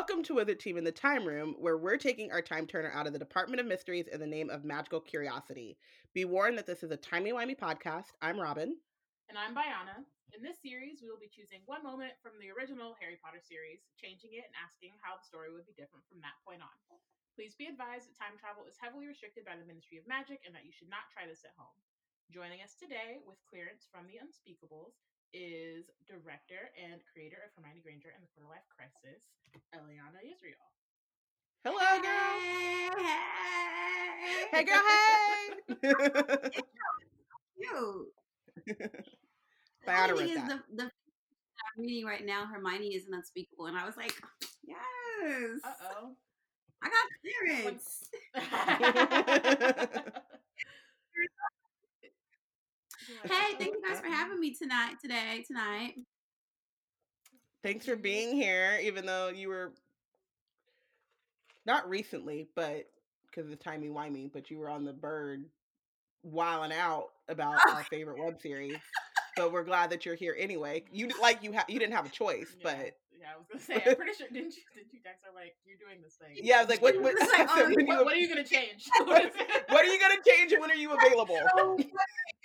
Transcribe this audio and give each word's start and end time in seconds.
Welcome 0.00 0.24
to 0.32 0.40
Wizard 0.40 0.64
Team 0.64 0.80
in 0.80 0.88
the 0.88 0.96
Time 0.96 1.28
Room, 1.28 1.60
where 1.60 1.76
we're 1.76 2.00
taking 2.00 2.32
our 2.32 2.40
time 2.40 2.64
turner 2.64 2.88
out 2.88 3.04
of 3.04 3.12
the 3.12 3.20
Department 3.20 3.60
of 3.60 3.68
Mysteries 3.68 4.08
in 4.08 4.16
the 4.16 4.24
name 4.24 4.48
of 4.48 4.64
magical 4.64 4.96
curiosity. 4.96 5.76
Be 6.16 6.24
warned 6.24 6.56
that 6.56 6.64
this 6.64 6.80
is 6.80 6.88
a 6.88 6.96
timey-wimey 6.96 7.60
podcast. 7.60 8.16
I'm 8.24 8.40
Robin. 8.40 8.80
And 9.28 9.36
I'm 9.36 9.52
Biana. 9.52 10.00
In 10.32 10.40
this 10.40 10.56
series, 10.64 11.04
we 11.04 11.12
will 11.12 11.20
be 11.20 11.28
choosing 11.28 11.60
one 11.68 11.84
moment 11.84 12.16
from 12.24 12.40
the 12.40 12.48
original 12.48 12.96
Harry 12.96 13.20
Potter 13.20 13.44
series, 13.44 13.84
changing 14.00 14.32
it 14.40 14.48
and 14.48 14.56
asking 14.56 14.96
how 15.04 15.20
the 15.20 15.28
story 15.28 15.52
would 15.52 15.68
be 15.68 15.76
different 15.76 16.08
from 16.08 16.24
that 16.24 16.40
point 16.48 16.64
on. 16.64 16.72
Please 17.36 17.52
be 17.52 17.68
advised 17.68 18.08
that 18.08 18.16
time 18.16 18.40
travel 18.40 18.64
is 18.64 18.80
heavily 18.80 19.04
restricted 19.04 19.44
by 19.44 19.60
the 19.60 19.68
Ministry 19.68 20.00
of 20.00 20.08
Magic 20.08 20.40
and 20.48 20.56
that 20.56 20.64
you 20.64 20.72
should 20.72 20.88
not 20.88 21.12
try 21.12 21.28
this 21.28 21.44
at 21.44 21.52
home. 21.60 21.76
Joining 22.32 22.64
us 22.64 22.72
today 22.72 23.20
with 23.28 23.36
clearance 23.44 23.84
from 23.92 24.08
the 24.08 24.16
Unspeakables 24.16 24.96
is 25.32 25.90
director 26.08 26.70
and 26.76 27.00
creator 27.12 27.38
of 27.44 27.50
Hermione 27.56 27.80
Granger 27.82 28.10
and 28.14 28.22
the 28.22 28.28
Quarter 28.34 28.50
Life 28.50 28.66
Crisis, 28.74 29.22
Eliana 29.74 30.20
Israel. 30.26 30.66
Hello, 31.64 32.00
girl. 32.02 32.40
Hey, 34.20 34.46
Hey, 34.52 34.64
girl. 34.64 34.82
Hey. 35.82 36.50
cute. 37.56 38.08
Biana 39.86 40.08
Funny 40.08 40.12
wrote 40.12 40.18
thing 40.18 40.28
is, 40.30 40.34
that. 40.36 40.48
the, 40.48 40.76
the 40.76 40.82
I'm 40.84 41.82
reading 41.82 42.04
right 42.06 42.24
now, 42.24 42.46
Hermione 42.46 42.94
is 42.94 43.06
an 43.06 43.14
unspeakable, 43.14 43.66
and 43.66 43.76
I 43.76 43.84
was 43.86 43.96
like, 43.96 44.14
yes, 44.64 45.60
Uh 45.64 45.72
oh. 45.82 46.16
I 46.82 46.88
got 46.88 47.08
clearance. 47.22 48.10
Hey, 53.24 53.54
thank 53.58 53.74
you 53.74 53.82
guys 53.86 54.00
for 54.00 54.06
having 54.08 54.40
me 54.40 54.54
tonight, 54.54 54.94
today, 55.00 55.44
tonight. 55.46 55.94
Thanks 57.62 57.84
for 57.86 57.96
being 57.96 58.34
here, 58.34 58.78
even 58.82 59.04
though 59.06 59.28
you 59.28 59.48
were 59.48 59.72
not 61.66 61.88
recently, 61.88 62.48
but 62.56 62.86
because 63.26 63.50
it's 63.50 63.62
timey 63.62 63.88
wimey, 63.88 64.32
but 64.32 64.50
you 64.50 64.58
were 64.58 64.70
on 64.70 64.84
the 64.84 64.92
bird 64.92 65.44
wilding 66.22 66.76
out 66.76 67.08
about 67.28 67.60
oh 67.66 67.74
our 67.74 67.84
favorite 67.84 68.18
web 68.18 68.40
series. 68.40 68.76
But 69.36 69.52
we're 69.52 69.62
glad 69.64 69.90
that 69.90 70.04
you're 70.04 70.16
here 70.16 70.34
anyway. 70.36 70.82
You 70.92 71.08
like 71.22 71.42
you 71.42 71.52
ha- 71.52 71.64
you 71.68 71.78
didn't 71.78 71.94
have 71.94 72.04
a 72.04 72.08
choice, 72.10 72.48
Yeah, 72.58 72.64
but 72.64 72.96
yeah, 73.16 73.26
I 73.32 73.38
was 73.38 73.46
gonna 73.50 73.62
say, 73.80 73.90
I'm 73.90 73.96
pretty 73.96 74.12
sure 74.12 74.26
didn't 74.26 74.56
you 74.56 74.62
didn't 74.74 74.92
you 74.92 74.98
text 75.04 75.24
her 75.24 75.30
like 75.34 75.54
you're 75.64 75.78
doing 75.78 76.02
this 76.02 76.14
thing? 76.16 76.36
yeah, 76.44 76.56
I 76.58 76.60
was 76.62 76.68
like, 76.68 76.82
what? 76.82 77.00
What, 77.00 77.14
like, 77.14 77.48
oh, 77.48 77.64
when 77.64 77.86
What, 77.86 77.98
you- 77.98 78.04
what 78.04 78.12
are 78.12 78.16
you 78.16 78.28
gonna 78.28 78.44
change? 78.44 78.86
what 78.98 79.22
are 79.70 79.84
you 79.86 80.00
gonna 80.00 80.20
change 80.26 80.50
and 80.52 80.60
when 80.60 80.70
are 80.72 80.74
you 80.74 80.92
available? 80.94 81.38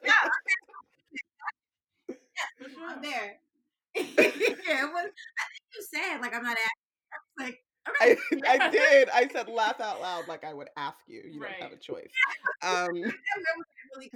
For 2.58 2.70
sure. 2.70 2.90
I'm 2.90 3.02
there. 3.02 3.38
yeah, 3.96 4.04
it 4.86 4.92
was. 4.94 5.12
I 5.12 5.44
think 5.52 5.66
you 5.76 5.84
said 5.94 6.20
like 6.22 6.34
I'm 6.34 6.44
not 6.44 6.58
asking. 6.58 6.82
I 7.14 7.18
was 7.38 7.50
like, 7.50 7.60
I, 8.02 8.18
okay. 8.34 8.42
I 8.48 8.70
did. 8.70 9.10
I 9.10 9.28
said 9.28 9.50
laugh 9.50 9.82
out 9.82 10.02
loud 10.02 10.28
like 10.28 10.44
I 10.44 10.54
would 10.54 10.70
ask 10.78 11.00
you. 11.08 11.24
You 11.30 11.42
don't 11.42 11.54
have 11.62 11.72
a 11.72 11.78
choice. 11.78 12.10
Um, 12.64 12.94
really. 12.94 14.12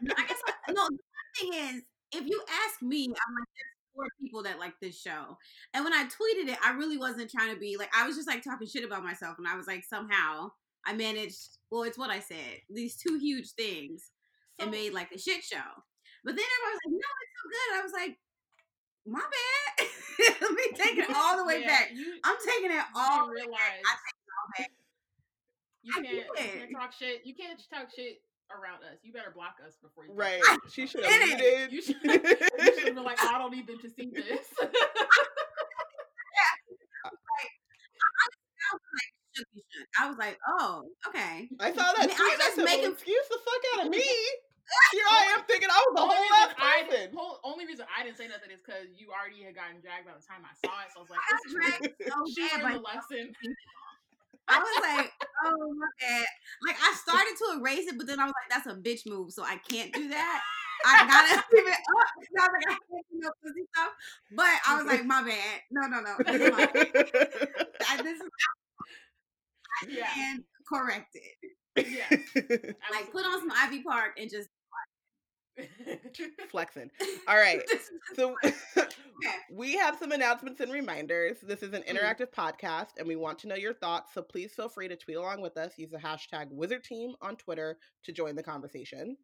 No, 0.00 0.14
I 0.16 0.26
guess 0.26 0.40
I, 0.46 0.72
no. 0.72 0.88
The 0.88 0.98
thing 1.40 1.52
is, 1.54 1.82
if 2.12 2.26
you 2.26 2.42
ask 2.66 2.82
me, 2.82 3.06
I'm 3.06 3.34
like, 3.34 3.48
four 3.96 4.06
people 4.20 4.42
that 4.44 4.60
like 4.60 4.74
this 4.80 5.00
show, 5.00 5.38
and 5.74 5.84
when 5.84 5.92
I 5.92 6.04
tweeted 6.04 6.52
it, 6.52 6.58
I 6.64 6.72
really 6.72 6.98
wasn't 6.98 7.30
trying 7.30 7.52
to 7.52 7.58
be 7.58 7.76
like, 7.76 7.90
I 7.96 8.06
was 8.06 8.16
just 8.16 8.28
like 8.28 8.44
talking 8.44 8.68
shit 8.68 8.84
about 8.84 9.02
myself, 9.02 9.36
and 9.38 9.48
I 9.48 9.56
was 9.56 9.66
like, 9.66 9.82
somehow 9.82 10.50
I 10.86 10.92
managed. 10.92 11.58
Well, 11.70 11.82
it's 11.82 11.98
what 11.98 12.10
I 12.10 12.20
said. 12.20 12.62
These 12.70 12.96
two 12.96 13.18
huge 13.18 13.50
things 13.52 14.10
and 14.58 14.70
made 14.70 14.92
like 14.92 15.10
a 15.12 15.18
shit 15.18 15.42
show. 15.42 15.68
But 16.24 16.34
then 16.36 16.44
everybody 16.44 16.72
was 16.74 16.82
like, 16.86 16.94
no, 16.94 17.10
it's 17.22 17.34
so 17.36 17.44
good. 17.50 17.70
I 17.74 17.82
was 17.82 17.94
like, 17.94 18.14
my 19.06 19.22
bad. 19.22 19.86
Let 20.42 20.52
me 20.52 20.66
take 20.74 20.98
it 20.98 21.14
all 21.14 21.36
the 21.36 21.44
way 21.44 21.60
Yeah, 21.60 21.66
back. 21.66 21.90
You, 21.94 22.18
I'm 22.24 22.36
taking 22.44 22.70
it 22.70 22.84
all 22.94 23.26
the 23.26 23.32
way 23.32 23.46
realize 23.46 23.78
back. 23.82 23.84
I 23.86 23.94
take 24.02 24.18
it 24.18 24.32
all 24.34 24.48
back. 24.58 24.70
you 25.82 25.92
I 25.94 26.02
can't, 26.02 26.14
you 26.14 26.24
can't 26.34 26.70
talk 26.74 26.92
shit. 26.92 27.20
You 27.24 27.34
can't 27.34 27.60
talk 27.70 27.88
shit 27.94 28.22
around 28.52 28.82
us. 28.84 28.98
You 29.02 29.12
better 29.12 29.32
block 29.34 29.56
us 29.66 29.74
before 29.82 30.06
you. 30.06 30.14
right. 30.14 30.40
shit. 30.42 30.72
She 30.72 30.86
should 30.90 31.04
have 31.04 31.12
it. 31.12 31.38
muted. 31.38 31.72
You 31.72 31.82
should. 31.82 31.96
Have 32.04 32.94
been 32.94 33.04
like, 33.04 33.22
I 33.22 33.38
don't 33.38 33.50
need 33.52 33.66
them 33.66 33.78
to 33.80 33.88
see 33.90 34.10
this. 34.10 34.46
I 38.66 38.74
was 38.74 38.82
like, 38.82 39.10
shooky 39.36 39.62
shook. 39.70 39.86
I 40.00 40.08
was 40.08 40.18
like, 40.18 40.38
oh, 40.58 40.82
okay. 41.08 41.48
I 41.60 41.70
saw 41.70 41.86
that 41.94 41.94
I 41.98 42.06
mean, 42.06 42.16
tweet. 42.16 42.26
I'm 42.26 42.34
and 42.34 42.42
I 42.42 42.46
just 42.50 42.56
said, 42.56 42.64
well, 42.64 42.92
excuse 42.92 43.26
the 43.30 43.38
fuck 43.46 43.62
out 43.78 43.86
of 43.86 43.90
me. 43.92 44.02
Here 44.90 45.06
I 45.06 45.38
am 45.38 45.46
thinking 45.46 45.70
I 45.70 45.78
was 45.86 45.94
the 45.94 46.02
only 46.02 46.18
whole 46.18 46.26
reason 46.26 46.42
ass 46.42 46.58
I 46.58 46.82
person. 46.90 47.14
whole, 47.14 47.38
only 47.46 47.66
reason 47.70 47.86
I 47.86 48.02
didn't 48.02 48.18
say 48.18 48.26
nothing 48.26 48.50
is 48.50 48.58
because 48.58 48.90
you 48.98 49.14
already 49.14 49.46
had 49.46 49.54
gotten 49.54 49.78
dragged 49.78 50.10
by 50.10 50.18
the 50.18 50.26
time 50.26 50.42
I 50.42 50.50
saw 50.58 50.74
it. 50.82 50.90
So 50.90 50.98
I 50.98 51.02
was 51.06 51.10
like, 51.14 51.22
I 51.22 51.30
this 51.38 51.54
dragged 51.54 51.86
so 52.02 52.16
she 52.34 52.42
bad 52.50 52.66
learned 52.66 52.66
by 52.66 52.74
the 52.74 52.82
lesson. 52.82 53.24
I 54.48 54.58
was 54.58 54.82
like, 54.82 55.12
oh 55.44 55.74
my 55.74 55.86
bad. 56.00 56.26
Like 56.66 56.76
I 56.80 56.94
started 56.94 57.34
to 57.38 57.60
erase 57.60 57.86
it, 57.88 57.98
but 57.98 58.06
then 58.06 58.20
I 58.20 58.24
was 58.24 58.34
like, 58.34 58.50
that's 58.50 58.66
a 58.66 58.78
bitch 58.80 59.06
move, 59.06 59.32
so 59.32 59.42
I 59.42 59.58
can't 59.68 59.92
do 59.92 60.08
that. 60.08 60.40
I 60.86 61.06
gotta 61.06 61.44
leave 61.52 61.66
it 61.66 61.72
up. 61.72 62.08
So 62.22 62.42
I 62.42 62.46
was 62.46 62.52
like, 62.52 62.66
I 62.68 62.78
can't 62.90 63.06
do 63.10 63.18
no 63.18 63.30
pussy 63.42 63.66
stuff. 63.74 63.90
But 64.32 64.60
I 64.66 64.76
was 64.76 64.86
like, 64.86 65.04
my 65.04 65.22
bad. 65.22 65.60
No, 65.70 65.82
no, 65.88 66.00
no. 66.00 66.14
This 66.24 66.42
is, 66.42 66.52
my, 66.52 66.68
I- 67.88 68.02
this 68.02 68.20
is 68.20 68.28
Yeah. 69.88 70.06
and 70.18 70.44
correct 70.68 71.14
it. 71.16 71.56
Yeah. 71.76 72.18
Like 72.90 73.12
put 73.12 73.24
on 73.26 73.38
some 73.40 73.52
Ivy 73.54 73.82
Park 73.82 74.12
and 74.18 74.30
just 74.30 74.48
Flexing. 76.50 76.90
All 77.28 77.36
right. 77.36 77.62
So 78.14 78.34
we 79.52 79.74
have 79.76 79.98
some 79.98 80.12
announcements 80.12 80.60
and 80.60 80.72
reminders. 80.72 81.38
This 81.42 81.62
is 81.62 81.72
an 81.74 81.82
Mm. 81.82 81.96
interactive 81.98 82.30
podcast 82.30 82.96
and 82.98 83.06
we 83.06 83.16
want 83.16 83.38
to 83.40 83.48
know 83.48 83.54
your 83.56 83.74
thoughts. 83.74 84.14
So 84.14 84.22
please 84.22 84.52
feel 84.54 84.68
free 84.68 84.88
to 84.88 84.96
tweet 84.96 85.16
along 85.16 85.42
with 85.42 85.56
us. 85.56 85.72
Use 85.76 85.90
the 85.90 85.98
hashtag 85.98 86.50
Wizard 86.50 86.84
Team 86.84 87.14
on 87.20 87.36
Twitter 87.36 87.78
to 88.04 88.12
join 88.12 88.36
the 88.36 88.42
conversation. 88.42 89.16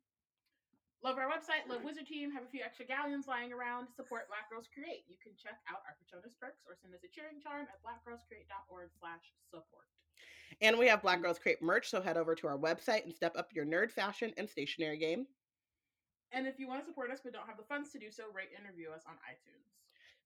Love 1.05 1.17
our 1.17 1.27
website, 1.29 1.69
Love 1.71 1.85
Wizard 1.85 2.07
Team. 2.07 2.31
Have 2.33 2.45
a 2.45 2.49
few 2.49 2.61
extra 2.65 2.85
galleons 2.85 3.27
lying 3.27 3.53
around. 3.53 3.87
Support 3.97 4.29
Black 4.29 4.51
Girls 4.51 4.69
Create. 4.73 5.05
You 5.09 5.17
can 5.23 5.33
check 5.43 5.59
out 5.71 5.81
our 5.87 5.97
Patronus 5.99 6.35
perks 6.41 6.61
or 6.69 6.77
send 6.83 6.93
us 6.95 7.01
a 7.05 7.09
cheering 7.09 7.41
charm 7.43 7.63
at 7.63 7.81
blackgirlscreate.org 7.83 8.91
slash 9.01 9.33
support. 9.51 9.87
And 10.61 10.79
we 10.79 10.87
have 10.89 11.03
Black 11.03 11.23
Girls 11.23 11.39
Create 11.39 11.63
merch, 11.63 11.89
so 11.89 12.01
head 12.03 12.17
over 12.17 12.35
to 12.35 12.47
our 12.47 12.59
website 12.59 13.05
and 13.05 13.15
step 13.15 13.37
up 13.37 13.51
your 13.55 13.65
nerd 13.65 13.91
fashion 13.91 14.33
and 14.37 14.49
stationery 14.49 14.99
game. 14.99 15.27
And 16.33 16.47
if 16.47 16.59
you 16.59 16.67
want 16.67 16.81
to 16.81 16.87
support 16.87 17.11
us 17.11 17.21
but 17.23 17.33
don't 17.33 17.47
have 17.47 17.59
the 17.59 17.65
funds 17.65 17.91
to 17.93 17.99
do 17.99 18.11
so, 18.11 18.25
rate 18.35 18.49
and 18.57 18.67
review 18.67 18.91
us 18.95 19.03
on 19.07 19.15
iTunes. 19.29 19.69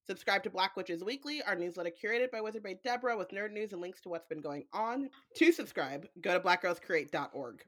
Subscribe 0.06 0.44
to 0.44 0.50
Black 0.50 0.76
Witches 0.76 1.02
Weekly, 1.02 1.42
our 1.42 1.56
newsletter 1.56 1.90
curated 1.90 2.30
by 2.30 2.40
Wizard 2.40 2.62
Bay 2.62 2.78
Deborah 2.84 3.16
with 3.18 3.30
nerd 3.30 3.50
news 3.50 3.72
and 3.72 3.80
links 3.82 4.00
to 4.02 4.08
what's 4.08 4.26
been 4.26 4.40
going 4.40 4.64
on. 4.72 5.10
To 5.34 5.50
subscribe, 5.50 6.06
go 6.20 6.32
to 6.32 6.40
blackgirlscreate.org. 6.40 7.64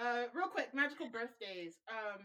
Uh, 0.00 0.24
real 0.32 0.48
quick, 0.48 0.72
magical 0.72 1.10
birthdays. 1.10 1.76
Um, 1.90 2.22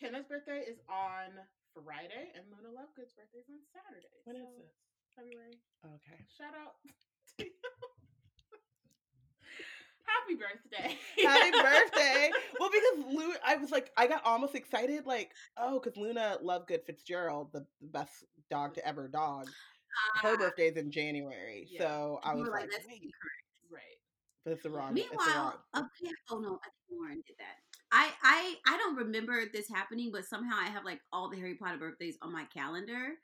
Kenna's 0.00 0.24
birthday 0.24 0.64
is 0.66 0.80
on 0.88 1.36
Friday, 1.76 2.32
and 2.32 2.48
Luna 2.48 2.72
Lovegood's 2.72 3.12
birthday 3.12 3.44
is 3.44 3.50
on 3.52 3.60
Saturday. 3.68 4.08
When 4.24 4.36
is 4.36 4.48
So, 4.48 4.64
it? 4.64 4.72
February. 5.14 5.60
Okay. 5.84 6.24
Shout 6.32 6.56
out. 6.56 6.80
Happy 10.10 10.34
birthday! 10.36 10.98
Happy 11.22 11.50
birthday! 11.50 12.30
Well, 12.58 12.68
because 12.70 13.14
Luna, 13.14 13.34
I 13.46 13.56
was 13.56 13.70
like, 13.70 13.90
I 13.96 14.06
got 14.06 14.24
almost 14.26 14.54
excited, 14.54 15.06
like, 15.06 15.30
oh, 15.56 15.80
because 15.80 15.96
Luna 15.96 16.36
Lovegood 16.44 16.84
Fitzgerald, 16.84 17.48
the 17.54 17.64
best 17.80 18.24
dog 18.50 18.74
to 18.74 18.86
ever 18.86 19.08
dog, 19.08 19.46
her 20.22 20.34
ah. 20.34 20.36
birthday's 20.36 20.76
in 20.76 20.90
January. 20.90 21.66
Yeah. 21.70 21.82
So 21.82 22.20
I 22.22 22.34
was 22.34 22.48
like, 22.48 22.62
like, 22.62 22.70
that's 22.70 22.86
wait, 22.86 23.10
right. 23.70 23.80
but 24.44 24.52
it's 24.52 24.62
the 24.62 24.70
wrong. 24.70 24.94
the 24.94 25.02
wrong. 25.02 25.10
Meanwhile, 25.10 25.60
okay, 25.76 26.12
oh 26.30 26.38
no, 26.38 26.58
I 26.62 26.68
think 26.68 27.00
Lauren 27.00 27.22
did 27.26 27.36
that. 27.38 27.56
I 27.92 28.10
I 28.22 28.54
I 28.66 28.76
don't 28.76 28.96
remember 28.96 29.42
this 29.52 29.68
happening, 29.68 30.10
but 30.12 30.24
somehow 30.24 30.56
I 30.58 30.66
have 30.66 30.84
like 30.84 31.00
all 31.12 31.30
the 31.30 31.38
Harry 31.38 31.54
Potter 31.54 31.78
birthdays 31.78 32.18
on 32.22 32.32
my 32.32 32.44
calendar, 32.44 33.14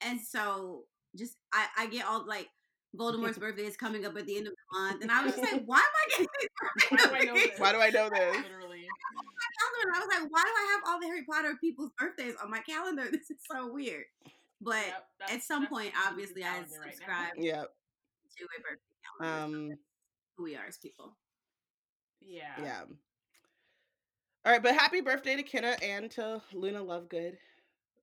and 0.00 0.20
so 0.20 0.84
just 1.16 1.36
I 1.52 1.66
I 1.78 1.86
get 1.86 2.06
all 2.06 2.26
like 2.26 2.48
Voldemort's 2.96 3.38
birthday 3.38 3.62
is 3.64 3.76
coming 3.76 4.04
up 4.06 4.16
at 4.16 4.26
the 4.26 4.36
end 4.36 4.46
of 4.48 4.52
the 4.54 4.78
month, 4.78 5.02
and 5.02 5.10
I 5.10 5.22
was 5.24 5.34
just 5.34 5.52
like, 5.52 5.62
why 5.66 5.78
am 5.78 5.82
I 5.82 6.10
getting 6.10 6.26
these 6.40 6.48
Why 6.90 6.98
do 7.08 7.14
I 7.14 7.24
know 7.24 7.34
this? 7.34 7.58
Why 7.58 7.72
do 7.72 7.78
I 7.80 7.90
know 7.90 8.08
this? 8.10 8.36
Literally. 8.42 8.84
my 8.86 9.48
calendar? 9.58 9.82
And 9.82 9.96
I 9.96 10.00
was 10.00 10.08
like, 10.08 10.32
why 10.32 10.42
do 10.42 10.48
I 10.50 10.72
have 10.72 10.80
all 10.86 11.00
the 11.00 11.06
Harry 11.06 11.24
Potter 11.30 11.54
people's 11.60 11.90
birthdays 11.98 12.34
on 12.42 12.50
my 12.50 12.60
calendar? 12.60 13.04
This 13.10 13.30
is 13.30 13.38
so 13.50 13.72
weird. 13.72 14.04
But 14.60 14.86
Yep, 14.86 15.30
at 15.32 15.42
some 15.42 15.66
point, 15.66 15.92
obviously, 16.08 16.42
I 16.42 16.48
calendar 16.48 16.70
right 16.80 16.86
now. 16.86 16.90
subscribe 16.92 17.32
Yeah. 17.36 17.62
to 17.62 18.44
a 18.44 18.60
birthday 18.62 19.20
calendar. 19.20 19.70
Um. 19.72 19.78
who 20.36 20.44
we 20.44 20.56
are 20.56 20.66
as 20.66 20.78
people. 20.78 21.16
Yeah. 22.20 22.54
Yeah. 22.62 22.80
All 24.44 24.52
right, 24.52 24.62
but 24.62 24.74
happy 24.74 25.00
birthday 25.00 25.36
to 25.36 25.42
Kenna 25.42 25.76
and 25.82 26.10
to 26.12 26.40
Luna 26.52 26.80
Lovegood, 26.80 27.36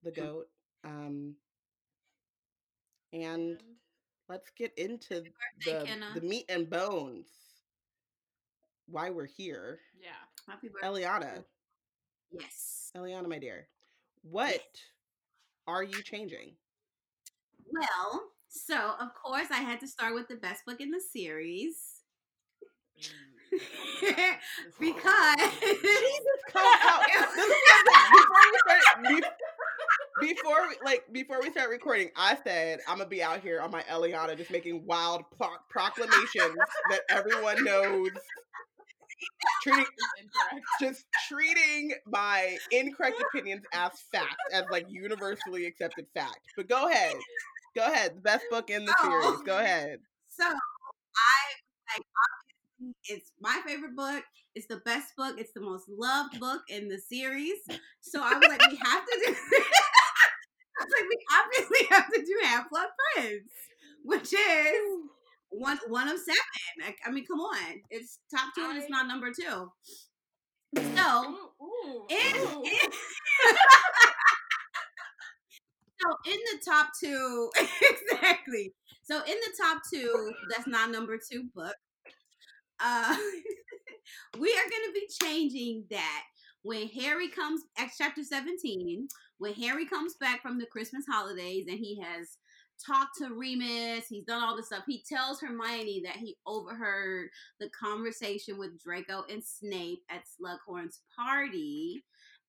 the 0.03 0.11
goat. 0.11 0.47
Um. 0.83 1.35
And 3.13 3.59
let's 4.29 4.49
get 4.57 4.71
into 4.77 5.21
birthday, 5.23 5.79
the 5.79 5.85
Kenna. 5.85 6.05
the 6.15 6.21
meat 6.21 6.45
and 6.49 6.69
bones. 6.69 7.27
Why 8.87 9.09
we're 9.09 9.25
here, 9.25 9.79
yeah. 10.01 10.09
Happy 10.47 10.67
birthday. 10.69 10.87
Eliana? 11.05 11.43
Yes. 12.31 12.91
Eliana, 12.97 13.29
my 13.29 13.39
dear, 13.39 13.67
what 14.23 14.61
are 15.67 15.83
you 15.83 16.01
changing? 16.03 16.51
Well, 17.71 18.23
so 18.49 18.75
of 18.99 19.13
course 19.13 19.47
I 19.51 19.57
had 19.61 19.79
to 19.79 19.87
start 19.87 20.13
with 20.13 20.27
the 20.27 20.35
best 20.35 20.65
book 20.65 20.81
in 20.81 20.91
the 20.91 20.99
series. 20.99 21.75
because 24.79 25.35
Come 26.51 26.65
out. 26.83 27.03
This 27.35 27.49
is 27.49 27.55
something- 27.77 28.11
before 28.11 28.43
we 28.51 28.59
start, 28.59 29.03
be- 29.03 29.23
before 30.21 30.67
we, 30.69 30.75
like 30.85 31.03
before 31.11 31.41
we 31.41 31.51
start 31.51 31.69
recording, 31.69 32.09
I 32.15 32.37
said 32.43 32.79
I'm 32.87 32.97
gonna 32.97 33.09
be 33.09 33.23
out 33.23 33.41
here 33.41 33.59
on 33.61 33.71
my 33.71 33.81
Eliana, 33.83 34.37
just 34.37 34.51
making 34.51 34.85
wild 34.85 35.23
pro- 35.37 35.57
proclamations 35.69 36.55
that 36.89 37.01
everyone 37.09 37.63
knows. 37.63 38.09
Treating 39.61 39.85
just 40.81 41.05
treating 41.29 41.93
my 42.07 42.57
incorrect 42.71 43.21
opinions 43.29 43.63
as 43.73 43.91
fact, 44.11 44.35
as 44.51 44.63
like 44.71 44.85
universally 44.89 45.65
accepted 45.65 46.05
fact. 46.13 46.39
But 46.57 46.67
go 46.67 46.89
ahead, 46.89 47.15
go 47.75 47.85
ahead. 47.85 48.17
The 48.17 48.21
best 48.21 48.45
book 48.49 48.69
in 48.69 48.83
the 48.85 48.93
Oh. 48.99 49.21
series. 49.21 49.41
Go 49.45 49.57
ahead. 49.59 49.99
so 50.27 50.43
I 50.43 51.95
like 51.95 52.05
obviously 52.81 52.95
it's 53.07 53.31
my 53.39 53.61
favorite 53.65 53.95
book. 53.95 54.23
It's 54.55 54.67
the 54.67 54.77
best 54.85 55.15
book. 55.15 55.35
It's 55.39 55.53
the 55.53 55.61
most 55.61 55.85
loved 55.87 56.39
book 56.39 56.61
in 56.67 56.89
the 56.89 56.97
series. 56.99 57.59
So 58.01 58.21
I 58.21 58.33
was 58.37 58.47
like, 58.47 58.61
we 58.69 58.77
have 58.83 59.05
to 59.05 59.23
do. 59.25 59.31
Was 59.31 59.71
like, 60.79 61.09
we 61.09 61.17
obviously 61.39 61.87
have 61.91 62.07
to 62.09 62.21
do 62.21 62.39
Half 62.43 62.69
Blood 62.69 62.87
Prince, 63.15 63.51
which 64.03 64.33
is 64.33 64.81
one 65.49 65.79
one 65.87 66.07
of 66.09 66.17
seven. 66.19 66.85
Like, 66.85 66.97
I 67.05 67.11
mean, 67.11 67.25
come 67.25 67.39
on, 67.39 67.81
it's 67.89 68.19
top 68.35 68.53
two 68.55 68.65
and 68.69 68.77
it's 68.77 68.89
not 68.89 69.07
number 69.07 69.31
two. 69.31 69.71
So 70.75 71.35
Ooh, 71.61 71.65
ooh, 71.65 72.05
in, 72.09 72.35
ooh. 72.37 72.63
in- 72.63 72.91
so 75.99 76.07
in 76.25 76.37
the 76.51 76.59
top 76.65 76.89
two, 77.01 77.49
exactly. 78.11 78.73
So 79.03 79.17
in 79.17 79.35
the 79.35 79.53
top 79.61 79.81
two, 79.91 80.33
that's 80.49 80.67
not 80.67 80.91
number 80.91 81.17
two 81.31 81.45
book. 81.55 81.75
Uh, 82.79 83.15
we 84.39 84.49
are 84.49 84.69
going 84.69 84.87
to 84.87 84.93
be 84.93 85.07
changing 85.21 85.85
that 85.91 86.23
when 86.63 86.87
Harry 86.89 87.27
comes 87.27 87.61
at 87.77 87.91
chapter 87.97 88.23
17, 88.23 89.07
when 89.37 89.53
Harry 89.53 89.85
comes 89.85 90.15
back 90.15 90.41
from 90.41 90.57
the 90.57 90.65
Christmas 90.65 91.05
holidays 91.07 91.65
and 91.67 91.77
he 91.77 92.01
has 92.01 92.37
talked 92.85 93.17
to 93.17 93.33
Remus, 93.35 94.07
he's 94.07 94.25
done 94.25 94.41
all 94.41 94.55
this 94.55 94.67
stuff. 94.67 94.83
He 94.87 95.03
tells 95.07 95.41
Hermione 95.41 96.01
that 96.05 96.15
he 96.15 96.37
overheard 96.47 97.29
the 97.59 97.69
conversation 97.69 98.57
with 98.57 98.81
Draco 98.81 99.23
and 99.29 99.43
Snape 99.43 100.03
at 100.09 100.23
Slughorn's 100.23 101.01
party. 101.15 102.03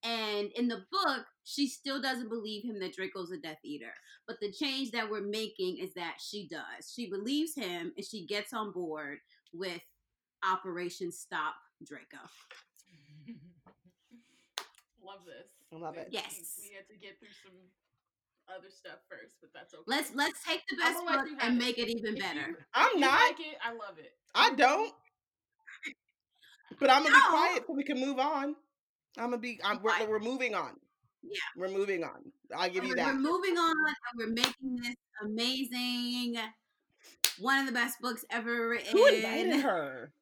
And 0.04 0.50
in 0.54 0.68
the 0.68 0.84
book, 0.92 1.26
she 1.44 1.66
still 1.66 2.00
doesn't 2.00 2.28
believe 2.28 2.64
him 2.64 2.78
that 2.80 2.94
Draco's 2.94 3.32
a 3.32 3.38
Death 3.38 3.58
Eater. 3.64 3.94
But 4.28 4.36
the 4.40 4.52
change 4.52 4.90
that 4.92 5.10
we're 5.10 5.22
making 5.22 5.78
is 5.78 5.94
that 5.94 6.16
she 6.20 6.46
does. 6.48 6.92
She 6.94 7.10
believes 7.10 7.54
him 7.54 7.92
and 7.96 8.06
she 8.06 8.26
gets 8.26 8.52
on 8.52 8.70
board 8.72 9.18
with 9.52 9.80
Operation 10.44 11.10
Stop 11.10 11.54
Draco. 11.84 12.22
Love 15.04 15.20
this. 15.26 15.48
I 15.72 15.76
love 15.76 15.96
it. 15.96 16.08
Yes. 16.10 16.58
We 16.58 16.74
had 16.74 16.86
to 16.88 16.96
get 16.98 17.18
through 17.18 17.34
some 17.44 17.52
other 18.48 18.68
stuff 18.70 18.98
first, 19.08 19.34
but 19.40 19.50
that's 19.54 19.74
okay. 19.74 19.82
Let's 19.86 20.14
let's 20.14 20.42
take 20.44 20.62
the 20.70 20.76
best 20.76 20.98
gonna 21.04 21.22
book 21.24 21.38
and 21.42 21.56
it. 21.56 21.64
make 21.64 21.78
it 21.78 21.88
even 21.88 22.16
If 22.16 22.22
better. 22.22 22.48
you- 22.48 22.56
I'm 22.74 23.00
not. 23.00 23.20
like 23.20 23.40
it. 23.40 23.56
I 23.62 23.70
love 23.72 23.98
it. 23.98 24.12
I 24.34 24.54
don't. 24.54 24.92
But 26.80 26.90
I'm 26.90 27.02
gonna 27.04 27.10
No. 27.16 27.20
be 27.20 27.28
quiet 27.28 27.64
so 27.66 27.72
we 27.74 27.84
can 27.84 28.00
move 28.00 28.18
on. 28.18 28.56
I'm 29.16 29.26
gonna 29.30 29.38
be. 29.38 29.60
I'm, 29.64 29.80
we're, 29.82 30.08
we're 30.08 30.18
moving 30.18 30.54
on. 30.54 30.72
Yeah. 31.22 31.38
we're 31.56 31.68
moving 31.68 32.02
on. 32.04 32.32
I'll 32.56 32.68
give 32.68 32.84
you 32.84 32.94
that. 32.96 33.06
we're 33.06 33.20
moving 33.20 33.56
on 33.56 33.70
and 33.70 33.94
we're 34.18 34.32
making 34.34 34.76
this 34.82 34.94
amazing, 35.22 36.36
one 37.38 37.60
of 37.60 37.66
the 37.66 37.72
best 37.72 38.00
books 38.00 38.24
ever 38.30 38.68
written. 38.70 38.92
Who 38.92 39.06
invited 39.06 39.60
her? 39.60 40.12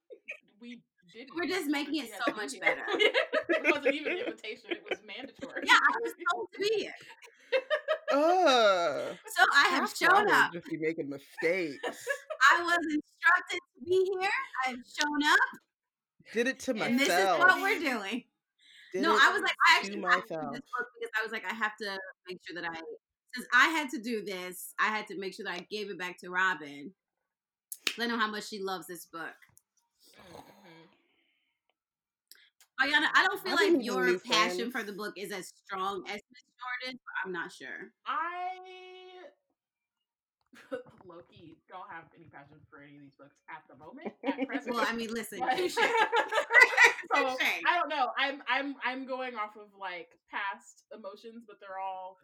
We 0.60 0.80
did. 1.12 1.28
We're 1.34 1.48
just 1.48 1.68
making 1.68 1.96
it 1.96 2.10
so 2.24 2.34
much 2.34 2.58
better. 2.60 2.82
it 2.88 3.74
wasn't 3.74 3.94
even 3.94 4.12
an 4.12 4.18
invitation; 4.18 4.70
it 4.70 4.84
was 4.88 4.98
mandatory. 5.06 5.62
Yeah, 5.64 5.74
I 5.74 5.98
was 6.02 6.12
told 6.32 6.48
to 6.52 6.58
be 6.60 6.80
here. 6.80 6.94
Ugh. 8.12 9.16
So 9.26 9.44
I 9.54 9.68
have 9.70 9.88
That's 9.88 10.00
why 10.00 10.08
shown 10.08 10.26
we 10.26 10.32
up. 10.32 10.52
Just 10.52 10.66
be 10.66 10.76
making 10.76 11.08
mistakes. 11.08 12.06
I 12.50 12.62
was 12.62 12.78
instructed 12.84 13.60
to 13.60 13.84
be 13.84 14.16
here. 14.20 14.30
I've 14.66 14.84
shown 14.98 15.22
up, 15.24 15.38
Did 16.32 16.48
it 16.48 16.58
to 16.60 16.74
myself. 16.74 16.90
and 16.90 17.00
this 17.00 17.08
is 17.08 17.26
what 17.38 17.60
we're 17.60 17.80
doing. 17.80 18.24
Did 18.92 19.02
no, 19.02 19.12
I 19.12 19.32
was 19.32 19.40
like, 19.40 19.54
I 19.70 19.82
to 19.82 19.86
actually 19.86 20.02
have 20.02 20.26
to 20.26 20.34
do 20.34 20.50
this 20.52 20.60
book 20.60 20.86
because 21.00 21.12
I 21.18 21.22
was 21.22 21.32
like, 21.32 21.44
I 21.50 21.54
have 21.54 21.76
to 21.78 21.98
make 22.28 22.40
sure 22.46 22.60
that 22.60 22.68
I, 22.68 22.74
since 23.34 23.46
I 23.54 23.68
had 23.68 23.88
to 23.90 23.98
do 23.98 24.22
this, 24.22 24.74
I 24.78 24.88
had 24.88 25.06
to 25.08 25.18
make 25.18 25.34
sure 25.34 25.44
that 25.44 25.54
I 25.54 25.66
gave 25.70 25.90
it 25.90 25.98
back 25.98 26.18
to 26.18 26.30
Robin. 26.30 26.92
Let 27.96 28.08
know 28.08 28.18
how 28.18 28.30
much 28.30 28.48
she 28.48 28.62
loves 28.62 28.86
this 28.86 29.06
book. 29.06 29.34
Ayana, 32.82 33.08
I 33.14 33.26
don't 33.26 33.40
feel 33.42 33.56
I 33.58 33.70
like 33.72 33.84
your 33.84 34.18
passion 34.18 34.70
friends. 34.70 34.72
for 34.72 34.82
the 34.82 34.92
book 34.92 35.14
is 35.16 35.32
as 35.32 35.52
strong 35.64 36.02
as 36.08 36.14
Miss 36.32 36.44
Jordan. 36.58 36.98
But 37.04 37.14
I'm 37.26 37.32
not 37.32 37.52
sure. 37.52 37.90
I 38.06 38.58
lowkey 41.08 41.56
don't 41.68 41.88
have 41.90 42.04
any 42.16 42.26
passion 42.32 42.56
for 42.70 42.80
any 42.82 42.96
of 42.96 43.02
these 43.02 43.14
books 43.18 43.36
at 43.48 43.62
the 43.68 43.76
moment. 43.76 44.12
At 44.24 44.46
present. 44.48 44.74
Well, 44.74 44.84
I 44.88 44.94
mean, 44.94 45.12
listen, 45.12 45.38
Like- 45.40 45.56
touche. 45.56 45.74
so 45.74 47.36
I 47.68 47.78
don't 47.78 47.88
know. 47.88 48.10
I'm 48.18 48.42
I'm 48.48 48.74
I'm 48.84 49.06
going 49.06 49.34
off 49.34 49.56
of 49.56 49.68
like 49.78 50.10
past 50.30 50.84
emotions, 50.94 51.44
but 51.46 51.56
they're 51.60 51.78
all 51.80 52.16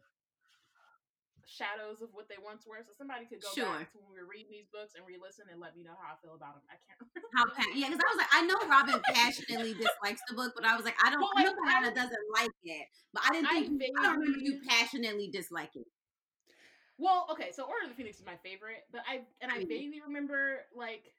shadows 1.49 2.05
of 2.05 2.13
what 2.13 2.29
they 2.29 2.37
once 2.37 2.69
were. 2.69 2.85
So 2.85 2.93
somebody 2.93 3.25
could 3.25 3.41
go 3.41 3.51
Sure. 3.57 3.65
back 3.67 3.89
to 3.93 3.99
when 4.05 4.13
we 4.13 4.21
were 4.21 4.29
reading 4.29 4.53
these 4.53 4.69
books 4.69 4.93
and 4.95 5.03
re-listen 5.09 5.49
and 5.49 5.57
let 5.59 5.73
me 5.75 5.83
know 5.83 5.97
how 5.97 6.13
I 6.13 6.17
feel 6.21 6.37
about 6.37 6.61
them. 6.61 6.67
I 6.69 6.77
can't 6.85 7.01
remember. 7.01 7.25
How 7.37 7.45
pa- 7.49 7.73
yeah, 7.77 7.89
because 7.93 8.01
I 8.05 8.09
was 8.13 8.21
like, 8.21 8.33
I 8.33 8.41
know 8.49 8.59
Robin 8.69 9.01
passionately 9.13 9.73
dislikes 9.77 10.21
the 10.29 10.37
book, 10.37 10.53
but 10.57 10.65
I 10.65 10.77
was 10.77 10.85
like, 10.85 10.97
I 11.03 11.11
don't 11.11 11.21
Well, 11.21 11.31
know 11.37 11.53
like, 11.57 11.85
I- 11.89 11.93
doesn't 11.93 12.27
like 12.33 12.53
it, 12.65 12.87
but 13.13 13.23
I 13.25 13.31
didn't 13.33 13.49
I 13.49 13.65
think 13.69 13.81
I 14.01 14.03
don't 14.05 14.21
remember 14.21 14.39
you 14.41 14.61
passionately 14.69 15.29
disliking. 15.33 15.83
it. 15.85 15.93
Well, 16.99 17.27
okay, 17.31 17.53
so 17.53 17.65
Order 17.65 17.85
of 17.85 17.91
the 17.91 17.97
Phoenix 17.97 18.19
is 18.19 18.27
my 18.27 18.37
favorite, 18.43 18.85
but 18.91 19.03
I 19.09 19.23
and 19.41 19.53
I 19.53 19.65
vaguely 19.65 20.01
remember 20.05 20.67
like 20.75 21.15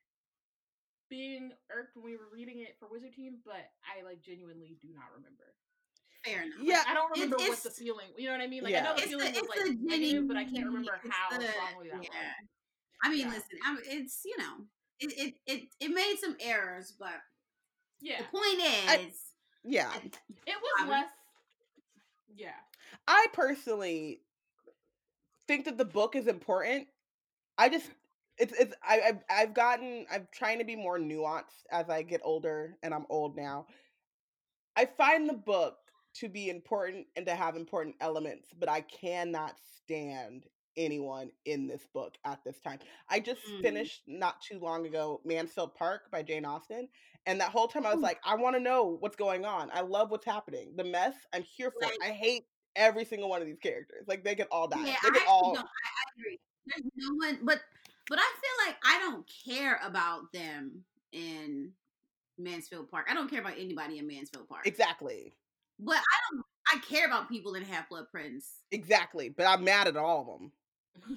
being 1.10 1.51
irked 1.74 1.96
when 1.96 2.06
we 2.06 2.18
were 2.18 2.30
reading 2.32 2.60
it 2.62 2.75
for 2.80 2.88
Wizard 2.89 3.13
Team, 3.13 3.39
but 3.46 3.72
I 3.82 4.03
like 4.06 4.22
genuinely 4.22 4.77
do 4.82 4.89
not 4.94 5.10
remember. 5.15 5.56
Fair 6.26 6.42
enough. 6.44 6.58
Yeah, 6.62 6.84
I 6.88 6.94
don't 6.94 7.12
It's- 7.12 7.24
remember 7.30 7.38
what 7.38 7.64
the 7.64 7.70
feeling. 7.72 8.08
You 8.18 8.28
know 8.28 8.34
what 8.34 8.42
I 8.42 8.48
mean? 8.48 8.64
Like 8.64 8.72
Yeah. 8.74 8.80
I 8.82 8.84
know 8.84 8.96
the 8.96 9.02
It's 9.04 9.12
the, 9.12 9.18
feeling 9.18 9.28
it's 9.36 9.42
was 9.42 9.50
like 9.50 9.66
the 9.66 9.78
negative, 9.82 10.28
but 10.28 10.38
I 10.38 10.44
can't 10.44 10.66
remember 10.66 11.00
how 11.10 11.38
the- 11.38 11.48
strongly 11.48 11.90
that 11.90 12.04
yeah. 12.04 12.10
was. 12.10 12.50
I 13.04 13.10
mean, 13.10 13.20
Yeah. 13.20 13.28
listen, 13.30 13.60
I'm, 13.66 13.78
it's 13.86 14.22
you 14.26 14.38
know, 14.38 14.66
it, 15.00 15.14
it 15.18 15.36
it 15.46 15.70
it 15.80 15.88
made 15.92 16.18
some 16.20 16.36
errors, 16.42 16.92
but 17.00 17.22
Yeah, 18.02 18.18
the 18.20 18.26
point 18.26 18.60
is, 18.60 18.90
I- 18.90 19.12
Yeah, 19.64 19.94
it 19.96 20.18
was 20.62 20.72
Robin? 20.80 20.92
less. 20.92 21.10
Yeah, 22.36 22.56
I 23.08 23.28
personally 23.34 24.22
think 25.48 25.66
that 25.66 25.78
the 25.78 25.86
book 25.86 26.16
is 26.16 26.28
important. 26.28 26.88
I 27.58 27.70
just 27.70 27.90
it's 28.38 28.54
it's 28.54 28.76
I 28.84 29.02
I've, 29.02 29.24
I've 29.30 29.54
gotten 29.54 30.06
I'm 30.12 30.28
trying 30.34 30.60
to 30.60 30.66
be 30.66 30.76
more 30.76 31.00
nuanced 31.00 31.66
as 31.72 31.90
I 31.90 32.02
get 32.04 32.22
older 32.24 32.78
and 32.84 32.94
I'm 32.94 33.06
old 33.10 33.36
now. 33.38 33.68
I 34.76 34.86
find 34.86 35.28
the 35.28 35.34
book 35.34 35.78
to 36.16 36.30
be 36.30 36.50
important 36.50 37.08
and 37.16 37.25
to 37.25 37.36
have 37.36 37.56
important 37.56 37.96
elements, 38.01 38.50
but 38.58 38.70
I 38.70 38.82
cannot 38.82 39.56
stand 39.78 40.46
anyone 40.78 41.32
in 41.46 41.68
this 41.68 41.86
book 41.94 42.16
at 42.25 42.44
this 42.44 42.60
time. 42.60 42.80
I 43.10 43.20
just 43.20 43.42
Mm. 43.46 43.62
finished 43.62 44.04
not 44.08 44.42
too 44.42 44.60
long 44.60 44.86
ago 44.86 45.22
Mansfield 45.25 45.75
Park 45.75 46.10
by 46.12 46.24
Jane 46.24 46.46
Austen, 46.46 46.88
and 47.25 47.42
that 47.42 47.51
whole 47.51 47.68
time 47.68 47.86
I 47.86 47.89
was 47.89 48.00
Ooh. 48.00 48.04
like, 48.04 48.20
I 48.24 48.36
want 48.36 48.56
to 48.56 48.62
know 48.62 48.98
what's 49.00 49.16
going 49.18 49.46
on. 49.46 49.70
I 49.74 49.82
love 49.82 50.10
what's 50.10 50.25
happening. 50.25 50.75
The 50.75 50.84
mess, 50.86 51.16
I'm 51.34 51.44
here 51.44 51.72
for. 51.72 51.82
Like- 51.82 51.98
I 52.01 52.12
hate 52.12 52.46
every 52.75 53.04
single 53.04 53.30
one 53.30 53.42
of 53.42 53.48
these 53.48 53.60
characters. 53.60 54.06
Like 54.08 54.24
they 54.24 54.36
could 54.36 54.48
all 54.51 54.68
die. 54.68 54.86
yeah, 54.86 54.96
they 55.04 55.10
could 55.10 55.18
actually 55.18 55.28
all 55.28 55.54
don't. 55.56 55.66
I, 55.66 55.89
I 55.89 56.12
agree. 56.18 56.39
There's 56.66 56.84
no 56.96 57.16
one, 57.16 57.39
but 57.44 57.62
but 58.08 58.20
I 58.20 58.34
feel 58.42 58.68
like 58.68 58.78
I 58.84 59.00
don't 59.00 59.30
care 59.46 59.80
about 59.84 60.32
them 60.32 60.84
in 61.12 61.74
Mansfield 62.38 62.89
Park. 62.89 63.08
I 63.10 63.13
don't 63.13 63.30
care 63.30 63.42
about 63.42 63.58
anybody 63.58 63.98
in 63.98 64.08
Mansfield 64.08 64.48
Park. 64.48 64.66
exactly, 64.66 65.34
But 65.79 65.98
I 65.98 66.17
don't. 66.31 66.43
I 66.71 66.77
care 66.88 67.07
about 67.07 67.29
people 67.29 67.55
in 67.55 67.63
Half 67.63 67.89
Blood 67.89 68.05
Prince. 68.12 68.45
exactly. 68.71 69.29
But 69.29 69.48
I'm 69.48 69.63
mad 69.63 69.88
at 69.88 69.98
all 69.98 70.21
of 70.21 70.27
them. 70.39 70.51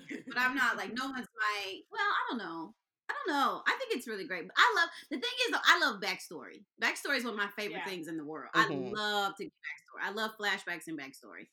But 0.28 0.38
I'm 0.38 0.54
not 0.54 0.76
like 0.76 0.92
no 0.94 1.06
one's 1.06 1.26
my. 1.38 1.80
Well, 1.90 2.00
I 2.00 2.20
don't 2.30 2.38
know. 2.38 2.74
I 3.10 3.14
don't 3.14 3.34
know. 3.36 3.62
I 3.66 3.72
think 3.78 3.90
it's 3.98 4.06
really 4.08 4.26
great. 4.26 4.46
But 4.46 4.56
I 4.56 4.74
love 4.76 4.88
the 5.10 5.16
thing 5.16 5.30
is 5.46 5.52
though. 5.52 5.58
I 5.66 5.78
love 5.80 6.00
backstory. 6.00 6.64
Backstory 6.80 7.18
is 7.18 7.24
one 7.24 7.34
of 7.34 7.38
my 7.38 7.48
favorite 7.58 7.78
Yeah. 7.84 7.84
things 7.90 8.08
in 8.08 8.16
the 8.16 8.24
world. 8.24 8.50
Mhm. 8.54 8.92
I 8.96 9.00
love 9.00 9.36
to 9.36 9.44
get 9.44 9.52
backstory. 9.52 10.06
I 10.08 10.10
love 10.12 10.30
flashbacks 10.40 10.86
and 10.86 10.98
backstory. 10.98 11.48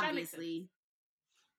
That 0.00 0.14
makes 0.14 0.30
sense. 0.30 0.38
Obviously, 0.40 0.68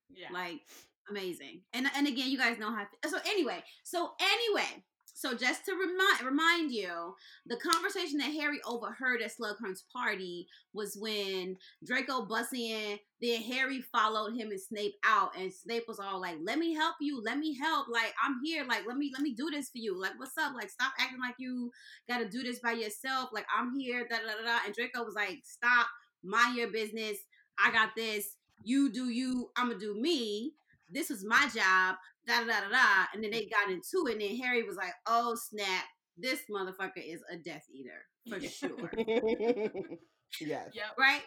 yeah. 0.10 0.30
like 0.32 0.62
amazing. 1.10 1.62
And 1.74 1.88
and 1.96 2.08
again, 2.08 2.30
you 2.32 2.38
guys 2.38 2.58
know 2.58 2.72
how. 2.74 2.88
So 3.08 3.20
anyway, 3.26 3.64
so 3.84 4.14
anyway, 4.20 4.84
So 5.20 5.36
just 5.36 5.66
to 5.66 5.74
remind 5.74 6.24
remind 6.24 6.72
you, 6.72 7.14
the 7.46 7.58
conversation 7.58 8.20
that 8.20 8.32
Harry 8.32 8.62
overheard 8.66 9.22
at 9.22 9.34
Slughorn's 9.36 9.84
party 9.92 10.48
was 10.74 10.96
when 10.98 11.58
Draco 11.86 12.22
busted 12.22 12.58
in. 12.58 13.00
Then 13.22 13.42
Harry 13.42 13.82
followed 13.82 14.34
him 14.38 14.52
and 14.52 14.62
Snape 14.62 14.96
out, 15.04 15.38
and 15.38 15.52
Snape 15.52 15.84
was 15.90 16.00
all 16.00 16.22
like, 16.22 16.38
"Let 16.42 16.58
me 16.58 16.74
help 16.74 16.96
you. 17.02 17.22
Let 17.22 17.38
me 17.38 17.54
help. 17.54 17.88
Like 17.90 18.14
I'm 18.24 18.40
here. 18.46 18.64
Like 18.64 18.84
let 18.88 18.96
me 18.96 19.12
let 19.14 19.22
me 19.22 19.34
do 19.34 19.50
this 19.52 19.70
for 19.70 19.80
you. 19.80 20.00
Like 20.00 20.18
what's 20.18 20.38
up? 20.38 20.54
Like 20.56 20.70
stop 20.70 20.94
acting 20.98 21.20
like 21.20 21.36
you 21.38 21.70
got 22.08 22.20
to 22.20 22.30
do 22.30 22.42
this 22.42 22.60
by 22.60 22.72
yourself. 22.72 23.32
Like 23.34 23.46
I'm 23.54 23.78
here." 23.78 24.08
Da 24.10 24.20
da 24.20 24.24
da 24.24 24.46
da. 24.46 24.60
And 24.66 24.74
Draco 24.74 25.04
was 25.04 25.16
like, 25.16 25.40
"Stop. 25.44 25.88
Mind 26.24 26.56
your 26.56 26.72
business. 26.72 27.18
I 27.62 27.74
got 27.74 27.90
this. 27.94 28.38
You 28.64 28.90
do 28.90 29.10
you. 29.10 29.50
I'ma 29.58 29.74
do 29.74 30.00
me." 30.00 30.54
This 30.90 31.10
was 31.10 31.26
my 31.26 31.48
job 31.54 31.98
da 32.30 32.42
da 32.46 32.62
da 32.62 32.70
da. 32.70 33.06
And 33.14 33.24
then 33.24 33.32
they 33.32 33.48
got 33.48 33.70
into 33.72 34.08
it, 34.08 34.14
and 34.14 34.22
then 34.22 34.36
Harry 34.38 34.64
was 34.64 34.78
like, 34.78 34.94
"Oh 35.08 35.36
snap, 35.36 35.86
this 36.18 36.40
motherfucker 36.52 37.04
is 37.06 37.22
a 37.32 37.38
Death 37.38 37.66
Eater 37.74 38.06
for 38.30 38.40
sure." 38.40 38.92
yes. 40.42 40.70
Yep. 40.74 40.96
right? 40.98 41.22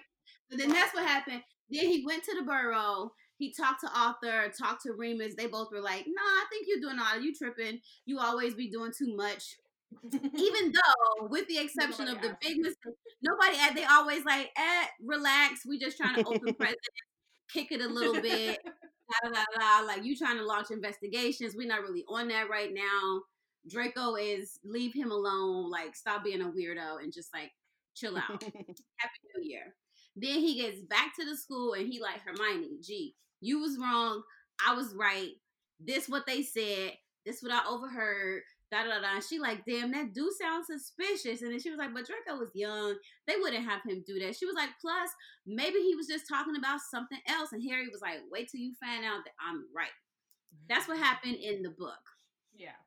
So 0.50 0.56
then 0.56 0.68
that's 0.70 0.94
what 0.94 1.06
happened. 1.06 1.42
Then 1.70 1.86
he 1.86 2.04
went 2.06 2.24
to 2.24 2.34
the 2.36 2.42
burrow. 2.44 3.12
He 3.38 3.52
talked 3.58 3.80
to 3.80 3.90
Arthur, 3.98 4.52
talked 4.56 4.82
to 4.82 4.92
Remus. 4.92 5.34
They 5.36 5.46
both 5.46 5.68
were 5.72 5.80
like, 5.80 6.04
"Nah, 6.06 6.22
I 6.22 6.44
think 6.50 6.66
you're 6.68 6.80
doing 6.80 6.98
all. 7.00 7.20
You 7.20 7.34
tripping? 7.34 7.80
You 8.06 8.18
always 8.18 8.54
be 8.54 8.70
doing 8.70 8.92
too 8.96 9.14
much." 9.16 9.56
Even 10.04 10.72
though, 10.72 11.26
with 11.28 11.48
the 11.48 11.58
exception 11.58 12.06
Nobody 12.06 12.16
of 12.16 12.22
the 12.22 12.28
asked. 12.30 12.40
big 12.40 12.58
mistake, 12.58 12.94
nobody. 13.22 13.56
At 13.58 13.74
they 13.74 13.84
always 13.84 14.24
like, 14.24 14.50
"Eh, 14.56 14.84
relax. 15.04 15.66
We 15.66 15.78
just 15.78 15.96
trying 15.96 16.14
to 16.16 16.24
open 16.28 16.54
presents, 16.58 16.78
kick 17.52 17.72
it 17.72 17.80
a 17.80 17.88
little 17.88 18.20
bit." 18.20 18.60
Da, 19.10 19.28
da, 19.28 19.34
da, 19.34 19.80
da. 19.80 19.86
Like 19.86 20.04
you 20.04 20.16
trying 20.16 20.38
to 20.38 20.44
launch 20.46 20.70
investigations. 20.70 21.54
We're 21.56 21.68
not 21.68 21.82
really 21.82 22.04
on 22.08 22.28
that 22.28 22.48
right 22.48 22.72
now. 22.72 23.22
Draco 23.68 24.16
is 24.16 24.58
leave 24.64 24.94
him 24.94 25.10
alone. 25.10 25.70
Like 25.70 25.94
stop 25.94 26.24
being 26.24 26.42
a 26.42 26.46
weirdo 26.50 27.02
and 27.02 27.12
just 27.12 27.28
like 27.34 27.50
chill 27.94 28.16
out. 28.16 28.42
Happy 28.42 29.20
New 29.36 29.42
Year. 29.48 29.74
Then 30.16 30.40
he 30.40 30.60
gets 30.60 30.80
back 30.82 31.14
to 31.18 31.24
the 31.24 31.36
school 31.36 31.74
and 31.74 31.86
he 31.86 32.00
like 32.00 32.20
Hermione, 32.24 32.78
gee, 32.82 33.14
you 33.40 33.60
was 33.60 33.78
wrong. 33.78 34.22
I 34.66 34.74
was 34.74 34.94
right. 34.94 35.30
This 35.80 36.08
what 36.08 36.26
they 36.26 36.42
said. 36.42 36.92
This 37.24 37.42
what 37.42 37.52
I 37.52 37.62
overheard. 37.68 38.42
Da 38.72 38.84
da 38.84 39.00
da. 39.04 39.14
And 39.16 39.22
she 39.22 39.38
like, 39.38 39.66
damn, 39.68 39.92
that 39.92 40.14
do 40.14 40.32
sound 40.40 40.64
suspicious. 40.64 41.42
And 41.42 41.52
then 41.52 41.60
she 41.60 41.68
was 41.68 41.78
like, 41.78 41.92
but 41.92 42.06
Draco 42.08 42.40
was 42.40 42.50
young. 42.54 42.96
They 43.28 43.36
wouldn't 43.36 43.62
have 43.68 43.82
him 43.84 44.02
do 44.06 44.18
that. 44.20 44.34
She 44.34 44.46
was 44.46 44.54
like, 44.56 44.70
plus 44.80 45.10
maybe 45.46 45.76
he 45.78 45.94
was 45.94 46.06
just 46.08 46.24
talking 46.26 46.56
about 46.56 46.80
something 46.90 47.20
else. 47.28 47.52
And 47.52 47.62
Harry 47.68 47.88
was 47.92 48.00
like, 48.00 48.20
wait 48.32 48.48
till 48.50 48.62
you 48.62 48.72
find 48.80 49.04
out 49.04 49.20
that 49.28 49.34
I'm 49.38 49.66
right. 49.76 49.92
That's 50.70 50.88
what 50.88 50.96
happened 50.96 51.36
in 51.36 51.60
the 51.62 51.68
book. 51.68 52.00
Yeah. 52.56 52.80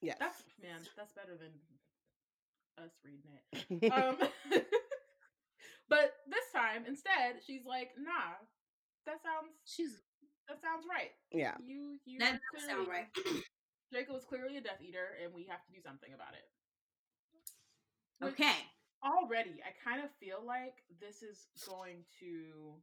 Yeah. 0.00 0.14
That's 0.20 0.42
man, 0.62 0.78
that's 0.96 1.12
better 1.14 1.34
than 1.36 1.50
us 2.84 2.92
reading 3.04 3.34
it. 3.82 3.92
Um 3.92 4.16
But 5.88 6.12
this 6.30 6.46
time 6.54 6.84
instead, 6.86 7.42
she's 7.46 7.62
like, 7.66 7.90
nah, 7.98 8.38
that 9.06 9.16
sounds 9.22 9.52
She's 9.66 9.98
that 10.48 10.60
sounds 10.62 10.86
right. 10.88 11.10
yeah. 11.32 11.54
You 11.64 11.98
you 12.04 12.18
that 12.20 12.34
are 12.34 12.40
does 12.54 12.64
sound 12.66 12.86
clearly- 12.86 13.02
right. 13.26 13.42
Draco 13.90 14.16
is 14.16 14.24
clearly 14.24 14.56
a 14.56 14.60
Death 14.60 14.80
Eater, 14.80 15.16
and 15.22 15.32
we 15.34 15.44
have 15.44 15.64
to 15.64 15.72
do 15.72 15.80
something 15.80 16.12
about 16.14 16.34
it. 16.34 16.48
Which 18.24 18.34
Okay. 18.34 18.56
Already, 19.04 19.60
I 19.60 19.72
kind 19.88 20.02
of 20.02 20.10
feel 20.18 20.42
like 20.46 20.82
this 21.00 21.22
is 21.22 21.46
going 21.68 22.04
to. 22.20 22.74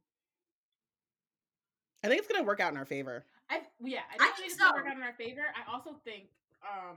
I 2.04 2.08
think 2.08 2.20
it's 2.20 2.30
gonna 2.30 2.44
work 2.44 2.60
out 2.60 2.70
in 2.72 2.78
our 2.78 2.84
favor. 2.84 3.24
I 3.50 3.62
yeah, 3.80 4.00
I, 4.10 4.14
I 4.14 4.18
think 4.18 4.36
think 4.36 4.50
it's 4.50 4.56
gonna 4.56 4.76
work 4.76 4.86
out 4.86 4.96
in 4.96 5.02
our 5.02 5.14
favor. 5.14 5.42
I 5.42 5.72
also 5.72 5.96
think, 6.04 6.26
um, 6.62 6.96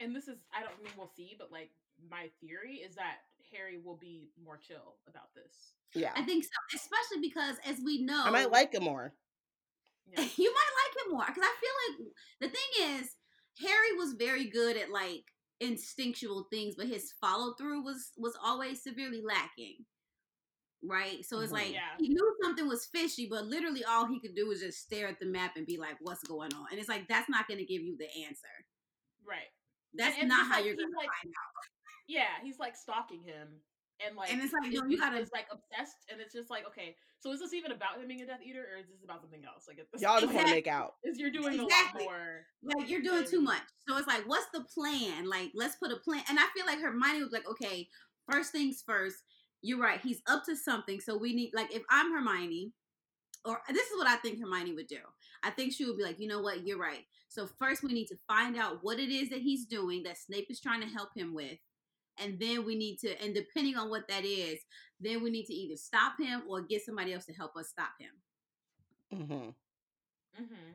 and 0.00 0.16
this 0.16 0.28
is 0.28 0.38
I 0.54 0.62
don't 0.62 0.82
mean 0.82 0.92
we'll 0.96 1.10
see, 1.14 1.36
but 1.38 1.52
like 1.52 1.70
my 2.10 2.30
theory 2.40 2.76
is 2.76 2.94
that 2.94 3.18
Harry 3.52 3.78
will 3.84 3.96
be 3.96 4.30
more 4.42 4.56
chill 4.56 4.96
about 5.08 5.34
this. 5.34 5.74
Yeah. 5.94 6.12
I 6.14 6.22
think 6.22 6.44
so, 6.44 6.50
especially 6.74 7.28
because 7.28 7.56
as 7.66 7.80
we 7.84 8.02
know, 8.02 8.22
I 8.24 8.30
might 8.30 8.50
like 8.50 8.74
it 8.74 8.82
more. 8.82 9.12
Yeah. 10.06 10.24
you 10.36 10.52
might 10.52 10.72
like 10.80 11.06
him 11.06 11.12
more 11.12 11.24
because 11.26 11.42
I 11.44 11.54
feel 11.60 12.04
like 12.04 12.12
the 12.40 12.48
thing 12.48 13.00
is 13.00 13.16
Harry 13.60 13.96
was 13.96 14.14
very 14.14 14.46
good 14.50 14.76
at 14.76 14.90
like 14.90 15.24
instinctual 15.60 16.46
things, 16.50 16.74
but 16.76 16.86
his 16.88 17.12
follow 17.20 17.54
through 17.54 17.82
was 17.82 18.10
was 18.16 18.36
always 18.42 18.82
severely 18.82 19.22
lacking. 19.24 19.76
Right, 20.82 21.24
so 21.26 21.40
it's 21.40 21.52
like 21.52 21.72
Yeah. 21.74 21.92
he 21.98 22.08
knew 22.08 22.36
something 22.42 22.66
was 22.66 22.86
fishy, 22.86 23.26
but 23.30 23.44
literally 23.44 23.84
all 23.84 24.06
he 24.06 24.18
could 24.18 24.34
do 24.34 24.48
was 24.48 24.60
just 24.60 24.80
stare 24.80 25.08
at 25.08 25.20
the 25.20 25.26
map 25.26 25.56
and 25.56 25.66
be 25.66 25.76
like, 25.76 25.96
"What's 26.00 26.24
going 26.24 26.54
on?" 26.54 26.68
And 26.70 26.80
it's 26.80 26.88
like 26.88 27.06
that's 27.06 27.28
not 27.28 27.46
going 27.46 27.58
to 27.58 27.66
give 27.66 27.82
you 27.82 27.96
the 27.98 28.08
answer. 28.24 28.48
right. 29.26 29.52
That's 29.92 30.16
and 30.18 30.28
not 30.28 30.46
how 30.46 30.56
like- 30.56 30.64
you're 30.66 30.76
going 30.76 30.90
to 30.90 30.96
find 30.96 31.34
out. 31.34 31.64
Yeah, 32.08 32.26
he's 32.42 32.58
like 32.58 32.74
stalking 32.74 33.22
him, 33.22 33.60
and 34.06 34.16
like, 34.16 34.32
And 34.32 34.42
it's 34.42 34.52
like, 34.52 34.64
his 34.70 34.80
you 34.88 34.98
gotta- 34.98 35.18
is 35.18 35.30
like 35.32 35.46
obsessed, 35.50 35.96
and 36.10 36.20
it's 36.20 36.32
just 36.34 36.50
like, 36.50 36.66
okay, 36.66 36.96
so 37.18 37.32
is 37.32 37.40
this 37.40 37.52
even 37.52 37.72
about 37.72 38.00
him 38.00 38.08
being 38.08 38.22
a 38.22 38.26
Death 38.26 38.40
Eater, 38.44 38.66
or 38.72 38.78
is 38.78 38.86
this 38.88 39.02
about 39.04 39.20
something 39.20 39.44
else? 39.44 39.66
Like, 39.68 39.76
this 39.92 40.00
Y'all 40.02 40.20
just 40.20 40.32
want 40.32 40.46
to 40.46 40.52
make 40.54 40.66
out. 40.66 40.94
is 41.04 41.18
you're 41.18 41.30
doing 41.30 41.60
Exactly. 41.60 42.04
a 42.04 42.08
lot 42.08 42.16
more. 42.16 42.46
Like 42.62 42.88
you're 42.90 43.02
doing 43.02 43.24
too 43.24 43.40
much. 43.40 43.62
So 43.88 43.96
it's 43.96 44.06
like, 44.06 44.26
what's 44.28 44.46
the 44.52 44.64
plan? 44.74 45.28
Like, 45.28 45.50
let's 45.54 45.76
put 45.76 45.92
a 45.92 45.96
plan. 45.96 46.22
And 46.28 46.38
I 46.38 46.44
feel 46.56 46.66
like 46.66 46.80
Hermione 46.80 47.22
was 47.22 47.32
like, 47.32 47.48
okay, 47.48 47.88
first 48.30 48.52
things 48.52 48.82
first. 48.86 49.16
You're 49.62 49.78
right. 49.78 50.00
He's 50.02 50.22
up 50.26 50.44
to 50.46 50.56
something. 50.56 51.00
So 51.00 51.18
we 51.18 51.34
need, 51.34 51.50
like, 51.54 51.74
if 51.74 51.82
I'm 51.90 52.12
Hermione, 52.12 52.72
or 53.44 53.60
this 53.68 53.86
is 53.88 53.96
what 53.98 54.06
I 54.06 54.16
think 54.16 54.38
Hermione 54.40 54.74
would 54.74 54.86
do. 54.86 54.98
I 55.42 55.50
think 55.50 55.72
she 55.72 55.84
would 55.86 55.96
be 55.96 56.04
like, 56.04 56.18
you 56.20 56.28
know 56.28 56.40
what? 56.40 56.66
You're 56.66 56.78
right. 56.78 57.04
So 57.28 57.46
first 57.58 57.82
we 57.82 57.92
need 57.92 58.06
to 58.08 58.16
find 58.26 58.56
out 58.56 58.78
what 58.82 58.98
it 58.98 59.08
is 59.10 59.30
that 59.30 59.40
he's 59.40 59.64
doing 59.66 60.02
that 60.02 60.18
Snape 60.18 60.46
is 60.50 60.60
trying 60.60 60.80
to 60.82 60.86
help 60.86 61.10
him 61.16 61.34
with. 61.34 61.58
And 62.20 62.38
then 62.38 62.64
we 62.64 62.76
need 62.76 62.98
to, 62.98 63.20
and 63.22 63.34
depending 63.34 63.76
on 63.76 63.90
what 63.90 64.08
that 64.08 64.24
is, 64.24 64.58
then 65.00 65.22
we 65.22 65.30
need 65.30 65.46
to 65.46 65.54
either 65.54 65.76
stop 65.76 66.14
him 66.18 66.42
or 66.48 66.62
get 66.62 66.84
somebody 66.84 67.12
else 67.14 67.26
to 67.26 67.32
help 67.32 67.56
us 67.56 67.68
stop 67.68 67.92
him. 67.98 68.10
Mm 69.12 69.26
hmm 69.26 69.50
Mm-hmm. 70.40 70.72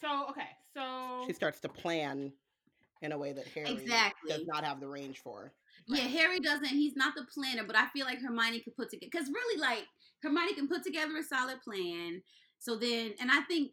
So 0.00 0.26
okay, 0.30 0.48
so 0.74 1.24
She 1.26 1.32
starts 1.32 1.60
to 1.60 1.68
plan 1.68 2.32
in 3.02 3.12
a 3.12 3.18
way 3.18 3.32
that 3.32 3.46
Harry 3.48 3.70
Exactly. 3.70 4.30
does 4.30 4.46
not 4.46 4.64
have 4.64 4.80
the 4.80 4.88
range 4.88 5.20
for. 5.20 5.52
Yeah, 5.86 6.02
Harry 6.02 6.40
doesn't. 6.40 6.66
He's 6.66 6.96
not 6.96 7.14
the 7.14 7.26
planner, 7.32 7.64
but 7.64 7.76
I 7.76 7.88
feel 7.88 8.06
like 8.06 8.20
Hermione 8.20 8.60
could 8.60 8.76
put 8.76 8.90
together 8.90 9.10
because 9.12 9.28
really, 9.28 9.60
like 9.60 9.84
Hermione 10.22 10.54
can 10.54 10.68
put 10.68 10.82
together 10.82 11.16
a 11.16 11.22
solid 11.22 11.60
plan. 11.62 12.22
So 12.58 12.76
then, 12.76 13.14
and 13.20 13.30
I 13.30 13.40
think, 13.42 13.72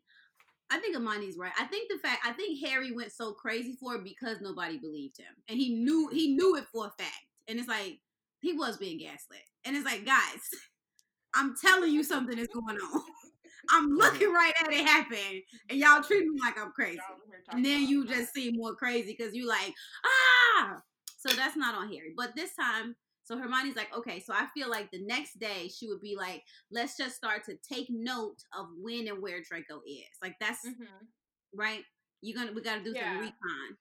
I 0.71 0.79
think 0.79 0.95
Amani's 0.95 1.37
right. 1.37 1.51
I 1.59 1.65
think 1.65 1.91
the 1.91 1.99
fact, 1.99 2.25
I 2.25 2.31
think 2.31 2.65
Harry 2.65 2.91
went 2.91 3.11
so 3.11 3.33
crazy 3.33 3.75
for 3.79 3.95
it 3.95 4.03
because 4.03 4.39
nobody 4.39 4.77
believed 4.77 5.17
him, 5.17 5.33
and 5.49 5.59
he 5.59 5.75
knew 5.75 6.09
he 6.11 6.33
knew 6.33 6.55
it 6.55 6.65
for 6.71 6.87
a 6.87 6.91
fact. 6.91 7.25
And 7.47 7.59
it's 7.59 7.67
like 7.67 7.99
he 8.39 8.53
was 8.53 8.77
being 8.77 8.97
gaslit, 8.97 9.43
and 9.65 9.75
it's 9.75 9.85
like, 9.85 10.05
guys, 10.05 10.39
I'm 11.33 11.55
telling 11.61 11.91
you 11.91 12.03
something 12.03 12.37
is 12.37 12.47
going 12.47 12.77
on. 12.77 13.01
I'm 13.69 13.89
looking 13.89 14.33
right 14.33 14.53
at 14.63 14.71
it 14.71 14.85
happen, 14.85 15.43
and 15.69 15.77
y'all 15.77 16.01
treat 16.01 16.25
me 16.25 16.39
like 16.39 16.57
I'm 16.57 16.71
crazy. 16.71 16.95
y'all 16.95 17.15
over 17.15 17.23
here 17.27 17.41
talking 17.45 17.57
And 17.57 17.65
then 17.65 17.87
you 17.87 18.07
just 18.07 18.33
seem 18.33 18.55
more 18.55 18.73
crazy 18.73 19.15
because 19.17 19.35
you 19.35 19.47
like, 19.47 19.73
ah. 20.05 20.77
So 21.17 21.35
that's 21.35 21.55
not 21.55 21.75
on 21.75 21.87
Harry. 21.89 22.13
But 22.17 22.35
this 22.35 22.55
time, 22.55 22.95
so 23.31 23.37
Hermione's 23.37 23.77
like, 23.77 23.95
okay, 23.95 24.19
so 24.19 24.33
I 24.33 24.47
feel 24.53 24.69
like 24.69 24.91
the 24.91 25.01
next 25.05 25.39
day 25.39 25.69
she 25.69 25.87
would 25.87 26.01
be 26.01 26.17
like, 26.17 26.43
let's 26.69 26.97
just 26.97 27.15
start 27.15 27.45
to 27.45 27.55
take 27.57 27.87
note 27.89 28.43
of 28.57 28.67
when 28.77 29.07
and 29.07 29.21
where 29.21 29.41
Draco 29.41 29.81
is. 29.87 30.11
Like 30.21 30.35
that's 30.39 30.65
Mhm. 30.65 31.07
right. 31.55 31.85
You're 32.21 32.35
gonna 32.37 32.51
we 32.51 32.61
gotta 32.61 32.83
do 32.83 32.93
Yeah. 32.93 33.09
some 33.13 33.19
recon. 33.19 33.77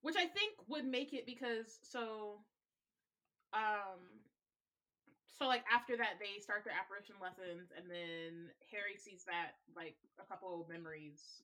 which 0.00 0.16
I 0.16 0.26
think 0.28 0.54
would 0.66 0.86
make 0.86 1.12
it 1.12 1.26
because 1.26 1.78
so, 1.82 2.42
um, 3.52 4.00
so 5.38 5.44
like 5.46 5.62
after 5.70 5.94
that 5.98 6.18
they 6.18 6.40
start 6.40 6.64
their 6.64 6.72
apparition 6.72 7.16
lessons, 7.20 7.70
and 7.76 7.90
then 7.90 8.50
Harry 8.70 8.96
sees 8.96 9.24
that 9.26 9.56
like 9.76 9.96
a 10.18 10.24
couple 10.24 10.62
of 10.62 10.68
memories, 10.70 11.42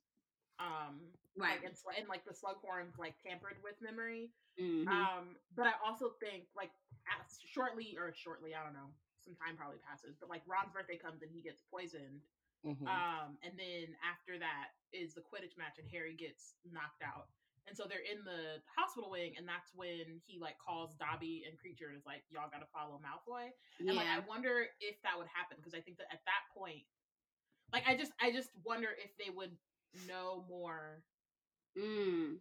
um, 0.58 1.12
Right. 1.36 1.60
like, 1.60 1.64
and, 1.64 1.76
and 1.98 2.08
like 2.08 2.24
the 2.24 2.32
Slughorn 2.32 2.96
like 2.98 3.18
tampered 3.22 3.62
with 3.62 3.80
memory. 3.82 4.32
Mhm. 4.58 4.88
Um, 4.88 5.36
but 5.54 5.66
I 5.66 5.72
also 5.84 6.12
think 6.20 6.48
like 6.56 6.72
shortly 7.44 7.96
or 7.98 8.12
shortly, 8.12 8.54
I 8.54 8.62
don't 8.62 8.74
know, 8.74 8.90
some 9.22 9.34
time 9.34 9.56
probably 9.56 9.78
passes, 9.78 10.16
but 10.20 10.28
like 10.28 10.42
Ron's 10.46 10.72
birthday 10.72 10.96
comes 10.96 11.22
and 11.22 11.30
he 11.32 11.42
gets 11.42 11.62
poisoned. 11.70 12.22
Mhm. 12.64 12.86
Um, 12.86 13.38
and 13.42 13.58
then 13.58 13.96
after 14.02 14.38
that 14.38 14.74
is 14.92 15.14
the 15.14 15.20
Quidditch 15.22 15.56
match, 15.56 15.78
and 15.78 15.88
Harry 15.90 16.14
gets 16.14 16.54
knocked 16.64 17.02
out. 17.02 17.28
And 17.66 17.76
so 17.76 17.84
they're 17.86 17.98
in 18.06 18.22
the 18.24 18.62
hospital 18.76 19.10
wing, 19.10 19.36
and 19.36 19.46
that's 19.46 19.74
when 19.74 20.20
he 20.26 20.38
like 20.38 20.56
calls 20.58 20.94
Dobby 20.94 21.44
and 21.46 21.58
Kreacher 21.58 21.88
and 21.88 21.96
is 21.96 22.06
like, 22.06 22.22
"Y'all 22.30 22.48
got 22.48 22.60
to 22.60 22.66
follow 22.66 22.98
Malfoy." 23.02 23.50
And 23.78 23.94
like, 23.94 24.06
I 24.06 24.20
wonder 24.20 24.68
if 24.80 25.02
that 25.02 25.18
would 25.18 25.26
happen 25.26 25.56
because 25.58 25.74
I 25.74 25.80
think 25.80 25.98
that 25.98 26.06
at 26.12 26.24
that 26.24 26.46
point, 26.54 26.86
like, 27.72 27.82
I 27.86 27.96
just, 27.96 28.12
I 28.20 28.30
just 28.30 28.50
wonder 28.64 28.90
if 28.96 29.16
they 29.16 29.30
would 29.30 29.58
know 30.06 30.44
more 30.48 31.02
Mm. 31.76 32.40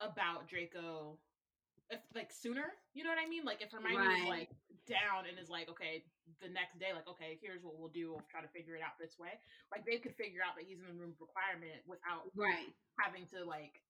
about 0.00 0.46
Draco 0.46 1.18
if 1.90 2.00
like 2.14 2.32
sooner, 2.32 2.74
you 2.94 3.04
know 3.04 3.10
what 3.10 3.18
I 3.22 3.28
mean? 3.28 3.44
Like 3.44 3.62
if 3.62 3.70
Hermione 3.70 4.22
is 4.22 4.28
like 4.28 4.50
down 4.88 5.26
and 5.30 5.38
is 5.38 5.48
like, 5.50 5.68
okay, 5.70 6.02
the 6.42 6.48
next 6.50 6.78
day, 6.78 6.90
like, 6.94 7.06
okay, 7.06 7.38
here's 7.40 7.62
what 7.62 7.78
we'll 7.78 7.90
do. 7.94 8.10
We'll 8.10 8.26
try 8.30 8.42
to 8.42 8.48
figure 8.50 8.74
it 8.74 8.82
out 8.82 8.98
this 8.98 9.18
way. 9.18 9.38
Like 9.70 9.86
they 9.86 9.98
could 9.98 10.14
figure 10.14 10.40
out 10.42 10.56
that 10.58 10.66
he's 10.66 10.78
in 10.82 10.86
the 10.90 10.98
room 10.98 11.14
of 11.14 11.20
requirement 11.22 11.82
without 11.86 12.30
Right. 12.34 12.74
having 12.98 13.26
to 13.34 13.44
like 13.46 13.82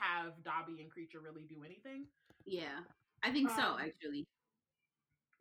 have 0.00 0.32
Dobby 0.44 0.80
and 0.80 0.88
Kreacher 0.92 1.20
really 1.22 1.44
do 1.48 1.64
anything. 1.64 2.06
Yeah. 2.44 2.80
I 3.22 3.32
think 3.32 3.50
so, 3.50 3.76
Um, 3.76 3.80
actually. 3.80 4.24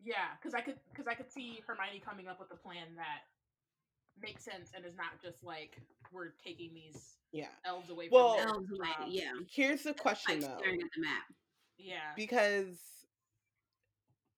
Yeah, 0.04 0.36
because 0.40 0.54
I 0.54 0.62
could 0.62 0.80
because 0.92 1.08
I 1.08 1.16
could 1.16 1.32
see 1.32 1.62
Hermione 1.66 2.00
coming 2.04 2.28
up 2.28 2.40
with 2.40 2.52
a 2.52 2.56
plan 2.60 2.96
that 2.96 3.24
makes 4.22 4.44
sense 4.44 4.72
and 4.76 4.86
is 4.86 4.96
not 4.96 5.20
just 5.22 5.44
like 5.44 5.80
we're 6.12 6.30
taking 6.44 6.74
these 6.74 7.18
Yeah. 7.32 7.50
elves 7.66 7.90
away 7.90 8.08
Well- 8.12 8.36
from 8.38 8.46
their 8.46 8.48
Elves 8.56 8.72
away, 8.72 8.88
jobs. 9.00 9.12
yeah. 9.12 9.34
Here's 9.50 9.84
the 9.84 9.94
question 9.94 10.42
Like 10.42 10.50
though. 10.60 10.64
Staring 11.78 11.92
at 12.00 12.16
the 12.16 12.16
map. 12.16 12.16
Yeah. 12.16 12.16
because 12.16 12.78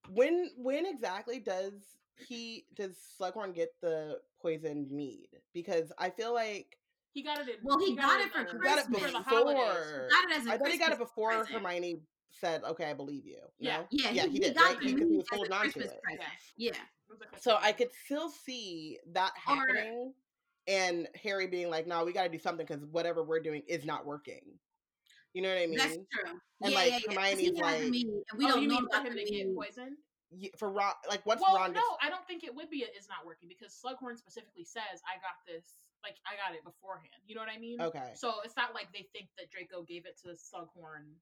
when 0.09 0.49
when 0.57 0.85
exactly 0.85 1.39
does 1.39 1.73
he 2.27 2.65
does 2.75 2.97
Slughorn 3.19 3.53
get 3.53 3.69
the 3.81 4.19
poisoned 4.41 4.91
mead? 4.91 5.27
Because 5.53 5.91
I 5.97 6.09
feel 6.09 6.33
like 6.33 6.77
He 7.13 7.23
got 7.23 7.39
it 7.39 7.49
in 7.49 7.55
Well, 7.63 7.79
he 7.79 7.95
got 7.95 8.19
in 8.21 8.27
it 8.27 8.31
for 8.33 8.43
the- 8.43 8.51
he 8.51 8.57
got 8.59 8.77
it 8.79 8.85
Christmas. 8.85 9.01
for 9.01 9.11
the 9.11 9.19
before. 9.19 10.07
Got 10.11 10.31
it 10.31 10.37
as 10.37 10.45
a 10.47 10.51
I 10.51 10.57
thought 10.57 10.67
he 10.69 10.77
got 10.77 10.91
it 10.91 10.99
before 10.99 11.29
present. 11.31 11.49
Hermione 11.49 12.01
said, 12.29 12.63
"Okay, 12.63 12.85
I 12.89 12.93
believe 12.93 13.25
you." 13.25 13.37
No? 13.41 13.47
Yeah. 13.59 13.83
Yeah, 13.91 14.09
yeah, 14.11 14.25
he, 14.27 14.39
did, 14.39 14.55
got 14.55 14.63
right? 14.65 14.79
the 14.79 14.93
Because 14.93 15.09
he 15.09 15.17
was 15.17 15.25
holding 15.31 15.51
on 15.53 15.61
to 15.71 15.79
it. 15.79 16.01
present. 16.01 16.21
Yeah. 16.57 16.69
Yeah. 16.73 16.81
It 17.09 17.09
was 17.09 17.19
like 17.19 17.29
a 17.33 17.39
So 17.41 17.57
I 17.59 17.71
could 17.71 17.89
still 18.05 18.29
see 18.29 18.99
that 19.13 19.31
happening, 19.37 20.13
and 20.67 21.07
Harry 21.23 21.47
being 21.47 21.69
like, 21.69 21.87
"No, 21.87 22.03
we 22.05 22.13
got 22.13 22.23
to 22.23 22.29
do 22.29 22.37
something 22.39 22.65
because 22.65 22.85
whatever 22.85 23.23
we're 23.23 23.39
doing 23.39 23.63
is 23.67 23.85
not 23.85 24.05
working." 24.05 24.59
You 25.33 25.41
know 25.41 25.49
what 25.49 25.57
I 25.61 25.67
mean? 25.67 25.77
That's 25.77 25.95
true. 25.95 26.31
And, 26.63 26.71
yeah, 26.71 26.77
like, 26.77 26.89
yeah, 26.91 26.99
yeah. 27.09 27.13
Hermione's 27.13 27.57
the 27.57 27.61
like- 27.61 27.89
mead, 27.89 28.07
and 28.07 28.37
we 28.37 28.45
oh, 28.45 28.47
don't 28.47 28.67
know 28.67 28.75
mean 28.75 28.87
for 28.89 28.97
about 28.97 29.05
him 29.07 29.13
to 29.13 29.23
get 29.25 29.55
poisoned? 29.55 29.97
For 30.57 30.69
Ron, 30.69 30.91
like 31.07 31.25
once 31.25 31.39
well, 31.39 31.55
Ron 31.55 31.71
no, 31.71 31.79
I 32.01 32.09
don't 32.09 32.25
think 32.27 32.43
it 32.43 32.53
would 32.53 32.69
be. 32.69 32.83
It's 32.83 33.07
not 33.07 33.25
working 33.25 33.47
because 33.47 33.71
Slughorn 33.71 34.17
specifically 34.17 34.65
says, 34.65 34.99
"I 35.07 35.15
got 35.23 35.39
this." 35.47 35.79
Like 36.03 36.19
I 36.27 36.35
got 36.35 36.55
it 36.55 36.63
beforehand. 36.63 37.15
You 37.25 37.35
know 37.35 37.41
what 37.41 37.49
I 37.49 37.57
mean? 37.57 37.79
okay, 37.81 38.11
So 38.13 38.35
it's 38.43 38.55
not 38.55 38.73
like 38.75 38.91
they 38.93 39.07
think 39.15 39.29
that 39.37 39.49
Draco 39.49 39.83
gave 39.83 40.05
it 40.05 40.19
to 40.23 40.35
Slughorn 40.35 41.15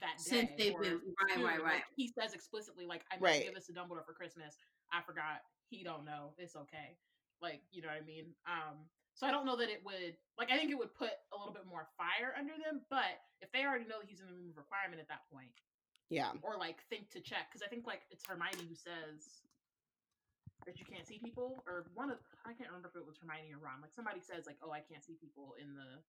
that 0.00 0.18
day. 0.18 0.46
Since 0.46 0.50
they've 0.56 0.78
been- 0.78 1.02
right, 1.20 1.34
soon. 1.34 1.42
right, 1.44 1.58
Like, 1.58 1.64
right. 1.64 1.82
he 1.96 2.08
says 2.08 2.34
explicitly, 2.34 2.86
like, 2.86 3.04
I 3.10 3.18
Right. 3.18 3.40
to 3.40 3.44
give 3.46 3.54
this 3.54 3.66
to 3.66 3.72
Dumbledore 3.72 4.06
for 4.06 4.14
Christmas. 4.14 4.56
I 4.90 5.02
forgot. 5.02 5.42
He 5.68 5.84
don't 5.84 6.04
know. 6.04 6.34
It's 6.38 6.56
okay. 6.56 6.96
Like, 7.40 7.62
you 7.70 7.82
know 7.82 7.88
what 7.88 7.98
I 7.98 8.06
mean? 8.06 8.34
Um, 8.46 8.88
so 9.14 9.26
I 9.26 9.30
don't 9.30 9.44
know 9.44 9.56
that 9.56 9.68
it 9.68 9.84
would 9.84 10.16
like 10.38 10.50
I 10.50 10.56
think 10.56 10.70
it 10.70 10.78
would 10.78 10.94
put 10.94 11.12
a 11.32 11.36
little 11.36 11.52
bit 11.52 11.66
more 11.68 11.88
fire 11.96 12.34
under 12.38 12.54
them, 12.56 12.82
but 12.90 13.20
if 13.40 13.52
they 13.52 13.64
already 13.64 13.84
know 13.84 14.00
that 14.00 14.08
he's 14.08 14.20
in 14.20 14.26
the 14.26 14.32
room 14.32 14.50
of 14.50 14.56
requirement 14.56 15.00
at 15.00 15.08
that 15.08 15.28
point, 15.32 15.52
yeah, 16.08 16.32
or 16.42 16.56
like 16.58 16.82
think 16.88 17.10
to 17.12 17.20
check, 17.20 17.48
because 17.50 17.62
I 17.62 17.68
think 17.68 17.86
like 17.86 18.02
it's 18.10 18.24
Hermione 18.26 18.66
who 18.68 18.74
says 18.76 19.44
that 20.64 20.78
you 20.78 20.86
can't 20.86 21.06
see 21.06 21.18
people, 21.18 21.62
or 21.66 21.86
one 21.94 22.10
of 22.10 22.18
I 22.44 22.52
can't 22.54 22.70
remember 22.70 22.88
if 22.88 22.96
it 22.96 23.06
was 23.06 23.18
Hermione 23.20 23.52
or 23.52 23.60
Ron. 23.60 23.82
Like 23.82 23.94
somebody 23.94 24.20
says 24.20 24.46
like, 24.46 24.58
"Oh, 24.62 24.70
I 24.70 24.80
can't 24.80 25.04
see 25.04 25.14
people 25.20 25.54
in 25.60 25.74
the 25.74 26.00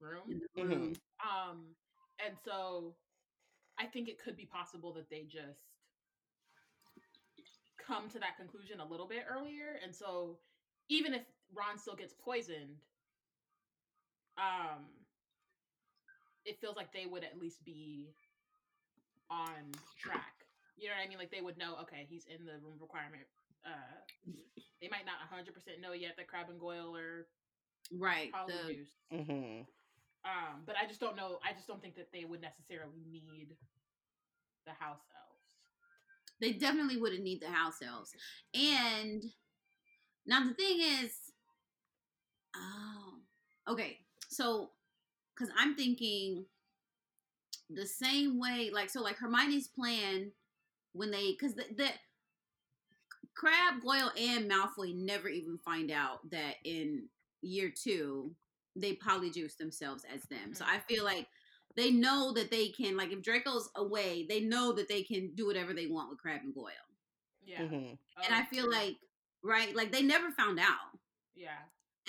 room." 0.00 0.40
Mhm. 0.56 0.96
Um, 1.20 1.76
and 2.24 2.36
so 2.44 2.96
I 3.78 3.86
think 3.86 4.08
it 4.08 4.18
could 4.18 4.36
be 4.36 4.46
possible 4.46 4.92
that 4.94 5.08
they 5.08 5.24
just 5.24 5.70
come 7.78 8.08
to 8.10 8.18
that 8.18 8.36
conclusion 8.36 8.80
a 8.80 8.84
little 8.84 9.06
bit 9.06 9.24
earlier. 9.28 9.80
And 9.82 9.94
so 9.94 10.38
even 10.88 11.14
if 11.14 11.22
Ron 11.54 11.78
still 11.78 11.96
gets 11.96 12.14
poisoned, 12.14 12.76
um, 14.38 14.84
it 16.44 16.60
feels 16.60 16.76
like 16.76 16.92
they 16.92 17.06
would 17.06 17.24
at 17.24 17.38
least 17.38 17.64
be 17.64 18.14
on 19.30 19.70
track. 19.98 20.46
You 20.76 20.88
know 20.88 20.94
what 20.96 21.04
I 21.04 21.08
mean? 21.08 21.18
Like 21.18 21.30
they 21.30 21.42
would 21.42 21.58
know, 21.58 21.76
okay, 21.82 22.06
he's 22.08 22.24
in 22.26 22.46
the 22.46 22.52
room 22.64 22.78
requirement. 22.80 23.24
Uh, 23.64 24.00
they 24.80 24.88
might 24.88 25.04
not 25.04 25.20
100% 25.28 25.80
know 25.80 25.92
yet 25.92 26.14
that 26.16 26.26
Crabbe 26.26 26.48
and 26.50 26.58
Goyle 26.60 26.96
are 26.96 27.26
Right. 27.92 28.30
The, 28.46 28.52
polyjuiced. 28.52 29.24
hmm 29.26 29.60
Um, 30.24 30.62
but 30.66 30.76
I 30.82 30.86
just 30.86 31.00
don't 31.00 31.16
know. 31.16 31.38
I 31.44 31.52
just 31.52 31.66
don't 31.66 31.82
think 31.82 31.96
that 31.96 32.08
they 32.12 32.24
would 32.24 32.40
necessarily 32.40 33.04
need 33.10 33.56
the 34.66 34.72
house 34.72 35.00
elves. 35.16 35.56
they 36.40 36.52
definitely 36.52 36.96
wouldn't 36.96 37.22
need 37.22 37.40
the 37.42 37.50
house 37.50 37.82
elves. 37.82 38.12
And 38.54 39.22
now 40.26 40.46
the 40.46 40.54
thing 40.54 40.80
is, 40.80 41.29
oh, 42.56 43.14
okay. 43.68 43.98
So, 44.28 44.70
because 45.34 45.52
I'm 45.58 45.74
thinking 45.76 46.44
the 47.70 47.86
same 47.86 48.38
way, 48.38 48.70
like, 48.72 48.90
so 48.90 49.00
like 49.02 49.16
Hermione's 49.16 49.68
plan 49.68 50.32
when 50.92 51.10
they, 51.10 51.32
because 51.32 51.54
the, 51.54 51.64
the 51.76 51.88
Crabbe, 53.34 53.80
Goyle, 53.82 54.10
and 54.18 54.50
Malfoy 54.50 54.94
never 54.94 55.28
even 55.28 55.58
find 55.58 55.90
out 55.90 56.28
that 56.30 56.56
in 56.64 57.08
year 57.42 57.70
two 57.70 58.34
they 58.76 58.94
polyjuice 58.94 59.56
themselves 59.56 60.04
as 60.12 60.22
them. 60.24 60.54
So 60.54 60.64
Mhm. 60.64 60.68
I 60.68 60.78
feel 60.80 61.04
like 61.04 61.26
they 61.76 61.90
know 61.90 62.32
that 62.34 62.50
they 62.50 62.68
can, 62.68 62.96
like, 62.96 63.12
if 63.12 63.22
Draco's 63.22 63.70
away, 63.76 64.26
they 64.28 64.40
know 64.40 64.72
that 64.72 64.88
they 64.88 65.02
can 65.02 65.34
do 65.34 65.46
whatever 65.46 65.72
they 65.72 65.86
want 65.86 66.10
with 66.10 66.18
Crabbe 66.20 66.42
and 66.42 66.54
Goyle. 66.54 66.70
Yeah, 67.42 67.64
hmm 67.64 67.96
and 68.26 68.34
Oh, 68.34 68.34
I 68.34 68.44
feel 68.44 68.64
true. 68.64 68.70
like, 68.70 68.96
right, 69.42 69.74
like 69.74 69.92
they 69.92 70.02
never 70.02 70.30
found 70.30 70.58
out. 70.60 70.98
yeah, 71.34 71.58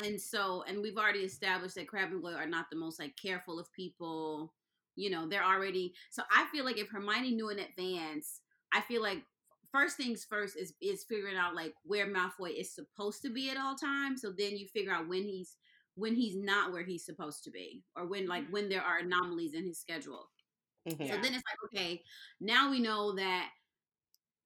And 0.03 0.19
so, 0.19 0.63
and 0.67 0.81
we've 0.81 0.97
already 0.97 1.19
established 1.19 1.75
that 1.75 1.87
Crabbe 1.87 2.11
and 2.11 2.21
Goyle 2.21 2.35
are 2.35 2.47
not 2.47 2.69
the 2.69 2.75
most 2.77 2.99
like 2.99 3.15
careful 3.21 3.59
of 3.59 3.71
people. 3.73 4.53
You 4.95 5.09
know, 5.09 5.27
they're 5.27 5.43
already. 5.43 5.93
So 6.11 6.23
I 6.31 6.45
feel 6.51 6.65
like 6.65 6.77
if 6.77 6.89
Hermione 6.89 7.31
knew 7.33 7.49
in 7.49 7.59
advance, 7.59 8.41
I 8.73 8.81
feel 8.81 9.01
like 9.01 9.23
first 9.71 9.97
things 9.97 10.25
first 10.25 10.57
is 10.57 10.73
is 10.81 11.03
figuring 11.03 11.37
out 11.37 11.55
like 11.55 11.73
where 11.83 12.07
Malfoy 12.07 12.57
is 12.59 12.73
supposed 12.73 13.21
to 13.23 13.29
be 13.29 13.49
at 13.49 13.57
all 13.57 13.75
times. 13.75 14.21
So 14.21 14.31
then 14.31 14.57
you 14.57 14.67
figure 14.67 14.93
out 14.93 15.07
when 15.07 15.23
he's 15.23 15.57
when 15.95 16.15
he's 16.15 16.35
not 16.35 16.71
where 16.71 16.83
he's 16.83 17.05
supposed 17.05 17.43
to 17.45 17.51
be, 17.51 17.83
or 17.95 18.07
when 18.07 18.27
like 18.27 18.43
Mhm. 18.43 18.51
when 18.51 18.69
there 18.69 18.83
are 18.83 18.99
anomalies 18.99 19.53
in 19.53 19.65
his 19.65 19.79
schedule. 19.79 20.29
hmm 20.85 21.07
So 21.07 21.15
then 21.15 21.33
it's 21.33 21.43
like, 21.49 21.59
okay, 21.65 22.03
now 22.39 22.69
we 22.69 22.79
know 22.79 23.13
that 23.15 23.49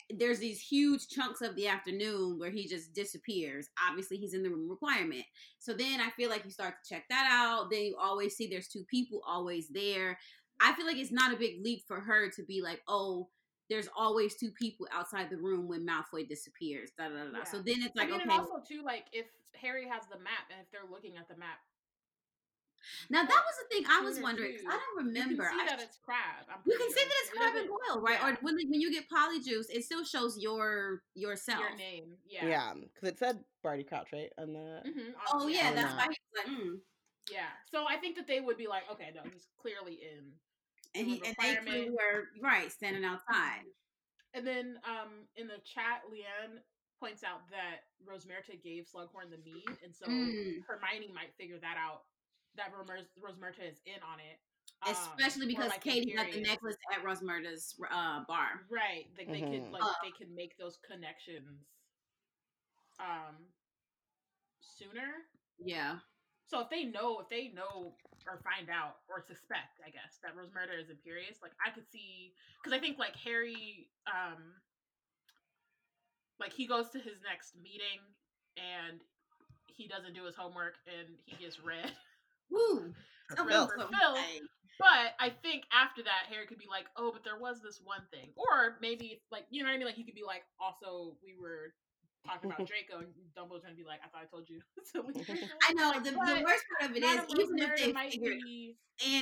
there's 0.10 0.40
these 0.40 0.60
huge 0.60 1.08
chunks 1.08 1.42
of 1.42 1.56
the 1.56 1.68
afternoon 1.68 2.38
where 2.38 2.52
he 2.52 2.68
just 2.68 2.94
disappears. 2.94 3.70
Obviously, 3.90 4.18
he's 4.18 4.34
in 4.34 4.44
the 4.44 4.50
room 4.50 4.70
requirement. 4.70 5.26
So 5.60 5.74
then 5.74 6.00
I 6.00 6.10
feel 6.12 6.30
like 6.30 6.46
you 6.46 6.52
start 6.52 6.76
to 6.84 6.94
check 6.94 7.06
that 7.10 7.28
out. 7.32 7.70
Then 7.72 7.84
you 7.84 7.98
always 8.00 8.36
see 8.36 8.48
there's 8.48 8.68
two 8.68 8.84
people 8.84 9.22
always 9.28 9.68
there. 9.70 10.18
I 10.62 10.74
feel 10.74 10.86
like 10.86 10.98
it's 10.98 11.12
not 11.12 11.34
a 11.34 11.38
big 11.38 11.64
leap 11.64 11.84
for 11.88 12.00
her 12.00 12.30
to 12.30 12.44
be 12.44 12.62
like, 12.62 12.82
oh, 12.88 13.30
there's 13.70 13.90
always 13.98 14.36
two 14.36 14.52
people 14.52 14.88
outside 14.94 15.30
the 15.30 15.38
room 15.38 15.68
when 15.68 15.86
Malfoy 15.86 16.28
disappears. 16.28 16.92
Da, 16.98 17.10
da, 17.10 17.16
da. 17.16 17.38
Yeah. 17.40 17.44
So 17.44 17.58
then 17.58 17.78
it's 17.82 17.96
like, 17.96 18.10
I 18.10 18.12
mean, 18.12 18.22
okay, 18.22 18.24
and 18.24 18.32
also 18.32 18.62
too, 18.68 18.84
like 18.86 19.06
if 19.12 19.26
Harry 19.60 19.88
has 19.90 20.04
the 20.12 20.20
map 20.20 20.52
and 20.52 20.62
if 20.62 20.72
they're 20.72 20.90
looking 20.90 21.18
at 21.18 21.28
the 21.28 21.36
map, 21.36 21.58
now 23.10 23.22
that 23.24 23.30
was 23.48 23.56
the 23.62 23.68
thing 23.76 23.86
I 23.90 24.02
was 24.02 24.16
Sooner, 24.16 24.24
wondering. 24.24 24.54
'cause 24.54 24.62
too. 24.62 24.68
I 24.70 24.78
don't 24.80 24.98
remember. 25.06 25.20
you 25.20 25.26
can 25.26 25.38
remember. 25.38 25.50
see 25.52 25.62
I 25.62 25.66
that 25.76 25.82
it's 25.82 25.98
Crabbe. 25.98 26.46
I'm 26.50 26.60
You 26.66 26.76
pretty 26.78 26.84
can 26.84 26.94
see 26.94 27.04
that 27.06 27.18
it's 27.22 27.30
It 27.30 27.36
Crabbe 27.36 27.56
and 27.56 27.70
doesn't- 27.70 28.04
right? 28.04 28.20
yeah. 28.22 28.30
Or 28.30 28.38
when 28.42 28.56
when 28.70 28.82
you 28.82 28.92
get 28.92 29.10
polyjuice, 29.10 29.70
it 29.70 29.84
still 29.86 30.04
shows 30.04 30.38
your 30.38 31.02
yourself. 31.14 31.62
Your 31.62 31.76
name, 31.76 32.18
yeah, 32.26 32.48
Yeah, 32.48 32.74
because 32.76 33.10
it 33.10 33.20
said 33.20 33.44
Barty 33.64 33.84
Crouch, 33.84 34.10
right? 34.14 34.32
On 34.38 34.54
the 34.54 34.82
Mhm, 34.86 35.14
Oh 35.34 35.48
yeah, 35.48 35.74
that's 35.74 35.92
no. 35.92 35.98
why 35.98 36.04
he 36.04 36.18
was 36.32 36.36
like, 36.38 36.48
mm. 36.48 36.82
yeah. 37.32 37.52
So 37.72 37.86
I 37.88 37.98
think 37.98 38.16
that 38.18 38.28
they 38.28 38.42
would 38.42 38.58
be 38.58 38.68
like, 38.68 38.90
okay, 38.92 39.12
no, 39.16 39.22
he's 39.32 39.48
clearly 39.58 39.96
in. 40.02 40.34
and 40.94 41.06
he 41.08 41.22
and 41.26 41.36
they 41.40 41.56
clearly 41.58 41.90
were 41.92 42.30
right 42.42 42.72
standing 42.72 43.04
outside. 43.04 43.66
And 44.34 44.46
then 44.46 44.80
um 44.86 45.28
in 45.36 45.48
the 45.48 45.60
chat, 45.64 46.04
Leanne 46.12 46.60
points 47.00 47.24
out 47.24 47.50
that 47.52 47.84
Rosmerta 48.08 48.62
gave 48.64 48.86
Slughorn 48.88 49.30
the 49.30 49.38
mead, 49.44 49.66
and 49.84 49.94
so 49.94 50.06
Mm. 50.08 50.64
Hermione 50.66 51.12
might 51.14 51.34
figure 51.36 51.60
that 51.60 51.76
out. 51.78 52.04
That 52.58 52.72
Romer- 52.78 53.08
Rosmerta 53.20 53.70
is 53.70 53.82
in 53.86 54.02
on 54.04 54.20
it, 54.20 54.40
um, 54.88 54.94
Especially 54.94 55.46
or, 55.46 55.48
because 55.50 55.70
like, 55.72 55.84
Katie 55.84 56.14
got 56.14 56.32
the 56.32 56.42
necklace 56.42 56.78
at 56.94 57.04
Rosmerta's 57.04 57.76
uh, 57.92 58.24
bar. 58.28 58.62
Right. 58.70 59.08
Like 59.18 59.28
they 59.28 59.42
Mhm. 59.42 59.52
could 59.64 59.72
like 59.72 59.84
Uh. 59.84 59.94
they 60.04 60.12
could 60.12 60.32
make 60.32 60.58
those 60.58 60.78
connections 60.78 61.68
um 63.00 63.36
sooner. 64.62 65.28
Yeah. 65.60 66.00
So 66.48 66.60
if 66.62 66.70
they 66.70 66.86
know, 66.86 67.20
if 67.20 67.28
they 67.30 67.50
know 67.50 67.98
or 68.28 68.40
find 68.44 68.70
out 68.70 68.98
or 69.10 69.20
suspect, 69.22 69.82
I 69.86 69.90
guess 69.90 70.20
that 70.24 70.36
Rose 70.36 70.50
Rosmerta 70.52 70.80
is 70.80 70.90
Imperious, 70.90 71.42
like 71.42 71.52
I 71.66 71.72
could 71.72 71.90
see 71.92 72.34
because 72.62 72.72
I 72.72 72.80
think 72.80 72.98
like 72.98 73.16
Harry, 73.18 73.90
um, 74.08 74.62
like 76.40 76.54
he 76.54 76.68
goes 76.68 76.90
to 76.92 77.00
his 77.00 77.22
next 77.24 77.56
meeting 77.56 78.00
and 78.58 79.02
he 79.68 79.88
doesn't 79.88 80.14
do 80.14 80.24
his 80.24 80.36
homework 80.36 80.76
and 80.88 81.18
he 81.26 81.36
gets 81.36 81.60
red. 81.60 81.92
Woo. 82.50 82.94
So 83.36 83.46
Phil. 83.46 84.16
But 84.78 85.16
I 85.20 85.30
think 85.42 85.64
after 85.72 86.04
that, 86.04 86.28
Harry 86.30 86.46
could 86.48 86.58
be 86.58 86.68
like, 86.70 86.86
"Oh, 86.98 87.12
but 87.12 87.24
there 87.24 87.40
was 87.40 87.62
this 87.62 87.80
one 87.84 88.04
thing," 88.12 88.34
or 88.36 88.78
maybe 88.82 89.22
like 89.32 89.46
you 89.50 89.64
know 89.64 89.70
what 89.70 89.76
I 89.76 89.78
mean. 89.78 89.88
Like 89.88 89.96
he 89.96 90.04
could 90.04 90.16
be 90.16 90.24
like, 90.24 90.44
"Also, 90.60 91.16
we 91.24 91.36
were 91.40 91.74
talking 92.28 92.52
about 92.52 92.68
Draco," 92.68 93.00
and 93.00 93.14
Dumbledore's 93.38 93.64
gonna 93.64 93.76
be 93.76 93.86
like, 93.86 94.02
"I 94.04 94.10
thought 94.10 94.24
I 94.24 94.30
told 94.30 94.50
you." 94.50 94.60
leave 94.96 95.50
I 95.64 95.74
know 95.74 95.90
Like, 95.90 96.04
the, 96.04 96.12
the 96.12 96.42
worst 96.44 96.66
part 96.78 96.92
of 96.92 96.98
it 96.98 97.04
is 97.04 97.22
even 97.40 97.60
if 97.60 97.76
they 97.78 97.94
might 97.94 98.12
figure 98.12 98.36
be 98.36 98.76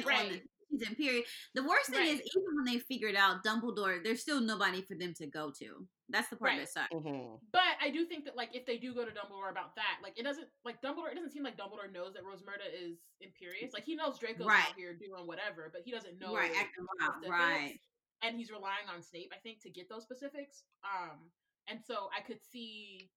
right. 0.06 0.42
Season 0.80 0.96
period. 0.96 1.26
The 1.54 1.64
worst 1.64 1.90
thing 1.90 2.00
Right. 2.00 2.14
is 2.16 2.22
even 2.36 2.56
when 2.56 2.66
they 2.66 2.80
figured 2.80 3.16
out 3.16 3.44
Dumbledore, 3.44 4.04
there's 4.04 4.22
still 4.22 4.42
nobody 4.42 4.82
for 4.82 4.96
them 4.96 5.14
to 5.16 5.28
go 5.28 5.52
to. 5.60 5.88
That's 6.10 6.30
the 6.30 6.36
part 6.36 6.52
Right. 6.52 6.60
that 6.60 6.70
sucks. 6.70 6.94
Mhm. 6.94 7.40
But 7.52 7.78
I 7.80 7.90
do 7.90 8.06
think 8.06 8.26
that 8.26 8.36
like 8.36 8.54
if 8.56 8.66
they 8.66 8.78
do 8.78 8.94
go 8.94 9.06
to 9.06 9.12
Dumbledore 9.12 9.50
about 9.50 9.76
that, 9.76 10.00
like 10.04 10.18
it 10.18 10.24
doesn't 10.24 10.50
like 10.64 10.82
Dumbledore. 10.82 11.12
It 11.12 11.16
doesn't 11.16 11.32
seem 11.32 11.44
like 11.44 11.58
Dumbledore 11.58 11.92
knows 11.92 12.14
that 12.14 12.24
Rosmerta 12.24 12.72
is 12.72 12.98
imperious. 13.22 13.74
Like 13.74 13.84
he 13.86 13.96
knows 13.96 14.20
Draco's 14.20 14.46
Right. 14.46 14.66
out 14.70 14.76
here 14.76 14.94
doing 14.94 15.26
whatever, 15.28 15.70
but 15.72 15.82
he 15.84 15.92
doesn't 15.92 16.18
know 16.20 16.36
right, 16.36 16.52
acting 16.56 16.86
wild. 17.00 17.26
Right. 17.28 17.80
And 18.22 18.38
he's 18.38 18.52
relying 18.52 18.88
on 18.88 19.02
Snape, 19.02 19.32
I 19.34 19.38
think, 19.40 19.62
to 19.64 19.70
get 19.70 19.90
those 19.90 20.04
specifics. 20.04 20.64
Um, 20.84 21.32
and 21.68 21.84
so 21.84 22.10
I 22.16 22.22
could 22.22 22.42
see 22.42 23.12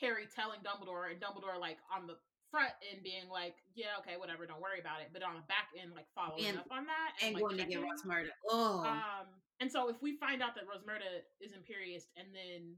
Harry 0.00 0.26
telling 0.26 0.60
Dumbledore 0.60 1.10
and 1.10 1.20
Dumbledore 1.20 1.58
like 1.58 1.78
on 1.90 2.06
the 2.06 2.18
front 2.50 2.72
end 2.90 3.02
being 3.02 3.28
like, 3.30 3.56
"Yeah, 3.74 3.98
okay, 4.00 4.16
whatever, 4.16 4.46
don't 4.46 4.60
worry 4.60 4.80
about 4.80 5.00
it," 5.02 5.10
but 5.12 5.22
on 5.22 5.34
the 5.34 5.42
back 5.42 5.68
end 5.80 5.92
like 5.94 6.06
following 6.14 6.44
And- 6.46 6.58
up 6.58 6.66
on 6.70 6.86
that 6.86 7.12
And 7.22 7.34
like, 7.34 7.42
going 7.42 7.56
to 7.58 7.64
get 7.64 7.72
checking. 7.72 7.82
Ross 7.88 8.04
murder. 8.04 8.30
Oh, 8.48 8.80
Um, 8.84 9.26
and 9.60 9.70
so 9.70 9.88
if 9.88 9.96
we 10.00 10.16
find 10.16 10.42
out 10.42 10.54
that 10.54 10.64
Rosmerta 10.64 11.22
is 11.40 11.52
imperious, 11.52 12.06
and 12.16 12.28
then 12.34 12.76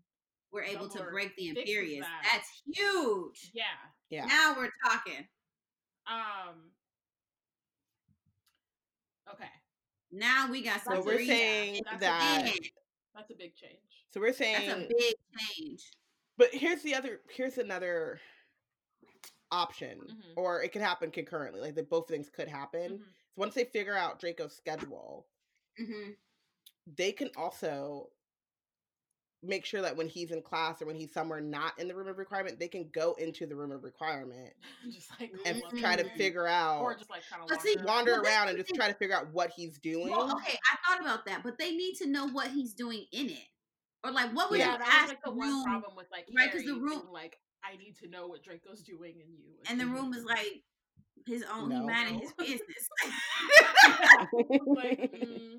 we're 0.51 0.63
able 0.65 0.89
to 0.89 1.03
break 1.05 1.37
the 1.37 1.49
fixes 1.51 1.63
Imperious. 1.69 2.07
that. 2.07 2.23
That's 2.33 2.63
huge. 2.67 3.51
yeah, 3.55 3.65
Yeah. 4.09 4.25
Now 4.27 4.55
we're 4.57 4.71
talking. 4.85 5.29
um, 6.07 6.73
okay, 9.33 9.51
Now 10.11 10.51
we 10.51 10.63
got 10.63 10.83
some. 10.83 10.95
So 10.97 11.03
we're 11.03 11.17
three- 11.17 11.27
saying 11.29 11.83
that's 11.85 11.97
a 11.97 12.01
that. 12.01 12.45
big- 12.53 12.73
that's 13.15 13.31
a 13.31 13.35
big 13.35 13.55
change. 13.55 14.07
So 14.13 14.21
we're 14.21 14.33
saying 14.33 14.67
That's 14.67 14.81
a 14.81 14.89
big 14.89 15.15
change. 15.39 15.91
But 16.37 16.53
here's 16.55 16.83
the 16.83 16.95
other. 16.95 17.21
Here's 17.31 17.59
another 17.59 18.21
option, 19.53 20.09
Mhm. 20.09 20.37
or 20.37 20.63
it 20.63 20.73
could 20.73 20.83
happen 20.83 21.11
concurrently. 21.11 21.61
Like 21.61 21.75
that, 21.77 21.91
both 21.91 22.09
things 22.09 22.31
could 22.31 22.49
happen. 22.49 22.93
Mhm. 22.93 23.15
So 23.31 23.43
once 23.43 23.55
they 23.55 23.65
figure 23.65 23.97
out 23.97 24.21
Draco's 24.21 24.57
schedule, 24.57 25.29
hmm 25.77 26.13
they 26.87 27.13
can 27.13 27.31
also 27.37 28.13
make 29.43 29.65
sure 29.65 29.83
that 29.83 29.97
when 29.97 30.09
he's 30.09 30.31
in 30.31 30.43
class 30.43 30.83
or 30.83 30.87
when 30.87 30.97
he's 30.97 31.13
somewhere 31.13 31.41
not 31.41 31.79
in 31.79 31.89
the 31.89 31.95
room 31.95 32.09
of 32.09 32.19
requirement, 32.19 32.59
they 32.59 32.69
can 32.69 32.91
go 32.91 33.15
into 33.15 33.47
the 33.47 33.57
room 33.57 33.73
of 33.73 33.83
requirement 33.85 34.55
just 34.91 35.11
like 35.21 35.33
and 35.45 35.63
try 35.77 35.97
to 35.97 36.11
figure 36.11 36.47
out, 36.47 36.87
or 36.87 36.95
just 36.97 37.11
like 37.11 37.27
kind 37.27 37.43
of 37.43 37.49
But 37.49 37.63
see, 37.63 37.77
wander 37.83 38.15
Well, 38.15 38.23
around 38.23 38.49
and 38.49 38.59
just 38.59 38.75
try 38.75 38.89
to 38.89 38.95
figure 38.95 39.17
out 39.17 39.33
what 39.33 39.53
he's 39.53 39.79
doing. 39.79 40.15
Well, 40.17 40.27
okay, 40.33 40.59
I 40.73 40.77
thought 40.87 41.01
about 41.01 41.27
that, 41.27 41.43
but 41.43 41.59
they 41.59 41.73
need 41.77 41.97
to 41.97 42.07
know 42.07 42.27
what 42.27 42.51
he's 42.53 42.75
doing 42.75 43.07
in 43.13 43.29
it, 43.29 43.49
or 44.03 44.11
like 44.11 44.33
what 44.35 44.51
would 44.51 44.63
yeah, 44.63 44.65
you 44.65 44.79
ask 44.85 45.09
was 45.09 45.09
like 45.09 45.23
the 45.25 45.31
the 45.31 45.33
one 45.33 45.57
room? 45.57 45.63
problem 45.63 45.95
with 45.97 46.11
like 46.11 46.27
right 46.37 46.51
because 46.51 46.65
the 46.65 46.75
room- 46.75 47.03
being 47.03 47.09
like 47.09 47.39
I 47.65 47.77
need 47.77 47.97
to 48.03 48.09
know 48.09 48.27
what 48.29 48.43
Draco's 48.43 48.83
doing 48.83 49.15
and 49.23 49.31
you 49.31 49.45
And 49.69 49.81
the 49.81 49.87
room 49.87 50.15
is 50.15 50.25
like 50.25 50.63
his 51.27 51.45
own. 51.53 51.69
No. 51.69 51.81
He 51.81 51.87
minding 51.87 52.15
No. 52.15 52.21
his 52.21 52.33
business. 52.39 52.89
like 54.67 55.13
mm, 55.13 55.59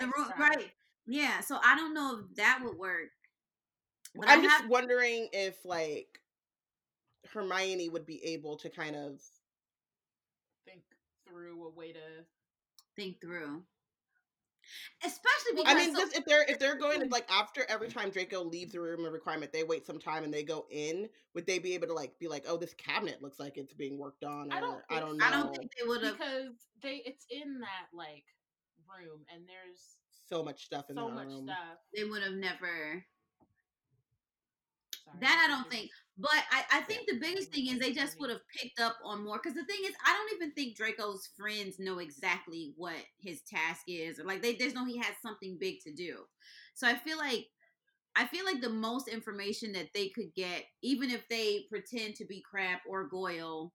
the 0.00 0.06
room, 0.06 0.32
try. 0.36 0.48
right? 0.48 0.70
Yeah. 1.06 1.40
So 1.40 1.58
I 1.62 1.76
don't 1.76 1.94
know 1.94 2.20
if 2.20 2.36
that 2.36 2.60
would 2.64 2.76
work. 2.76 3.10
But 4.14 4.28
I'm 4.28 4.40
I 4.40 4.42
just 4.42 4.60
have 4.62 4.70
wondering 4.70 5.28
if 5.32 5.64
like 5.64 6.20
Hermione 7.32 7.88
would 7.88 8.06
be 8.06 8.24
able 8.24 8.56
to 8.58 8.68
kind 8.70 8.96
of 8.96 9.20
Think 10.66 10.82
through 11.28 11.66
a 11.66 11.70
way 11.70 11.92
to 11.92 12.24
think 12.96 13.20
through, 13.20 13.62
especially 15.04 15.56
because 15.56 15.72
I 15.72 15.74
mean, 15.74 15.94
so- 15.94 16.00
just 16.00 16.16
if 16.16 16.24
they're 16.24 16.44
if 16.48 16.58
they're 16.58 16.78
going 16.78 17.00
to 17.00 17.06
mm. 17.06 17.12
like 17.12 17.30
after 17.30 17.64
every 17.68 17.88
time 17.88 18.10
Draco 18.10 18.42
leaves 18.42 18.72
the 18.72 18.80
room 18.80 19.04
of 19.04 19.12
requirement, 19.12 19.52
they 19.52 19.64
wait 19.64 19.86
some 19.86 19.98
time 19.98 20.24
and 20.24 20.32
they 20.32 20.42
go 20.42 20.66
in. 20.70 21.08
Would 21.34 21.46
they 21.46 21.58
be 21.58 21.74
able 21.74 21.88
to 21.88 21.94
like 21.94 22.18
be 22.18 22.28
like, 22.28 22.44
oh, 22.46 22.56
this 22.56 22.74
cabinet 22.74 23.22
looks 23.22 23.38
like 23.38 23.56
it's 23.56 23.74
being 23.74 23.98
worked 23.98 24.24
on, 24.24 24.52
or 24.52 24.56
I 24.56 24.60
don't 24.60 24.80
I 24.90 25.00
don't 25.00 25.16
know. 25.18 25.26
I 25.26 25.30
don't 25.30 25.56
think 25.56 25.70
they 25.80 25.86
would 25.86 26.02
have. 26.02 26.18
because 26.18 26.54
they 26.82 27.02
it's 27.04 27.26
in 27.30 27.60
that 27.60 27.88
like 27.92 28.24
room 28.88 29.20
and 29.32 29.44
there's 29.46 29.96
so 30.28 30.42
much 30.42 30.64
stuff 30.64 30.90
in 30.90 30.96
so 30.96 31.08
that 31.08 31.14
much 31.14 31.26
room. 31.26 31.44
stuff. 31.46 31.78
They 31.94 32.04
would 32.04 32.22
have 32.22 32.34
never. 32.34 33.04
Sorry, 35.04 35.18
That 35.20 35.44
I 35.44 35.50
don't 35.50 35.70
think. 35.70 35.90
But 36.18 36.30
I, 36.50 36.78
I 36.78 36.80
think 36.82 37.08
the 37.08 37.18
biggest 37.18 37.52
thing 37.52 37.66
is 37.68 37.78
they 37.78 37.92
just 37.92 38.20
would 38.20 38.30
have 38.30 38.40
picked 38.56 38.80
up 38.80 38.96
on 39.04 39.24
more. 39.24 39.40
Because 39.42 39.54
the 39.56 39.64
thing 39.64 39.80
is, 39.84 39.94
I 40.06 40.12
don't 40.12 40.36
even 40.36 40.52
think 40.54 40.76
Draco's 40.76 41.28
friends 41.38 41.78
know 41.78 41.98
exactly 41.98 42.74
what 42.76 42.96
his 43.18 43.40
task 43.42 43.82
is, 43.88 44.18
or 44.20 44.24
like 44.24 44.42
they 44.42 44.54
just 44.54 44.74
know 44.74 44.84
he 44.84 44.98
has 44.98 45.14
something 45.22 45.56
big 45.60 45.80
to 45.86 45.92
do. 45.92 46.18
So 46.74 46.86
I 46.86 46.96
feel 46.96 47.18
like, 47.18 47.46
I 48.16 48.26
feel 48.26 48.44
like 48.44 48.60
the 48.60 48.68
most 48.70 49.08
information 49.08 49.72
that 49.72 49.88
they 49.94 50.08
could 50.10 50.34
get, 50.36 50.64
even 50.82 51.10
if 51.10 51.26
they 51.28 51.66
pretend 51.70 52.16
to 52.16 52.26
be 52.26 52.42
Crabbe 52.48 52.80
or 52.88 53.08
Goyle, 53.08 53.72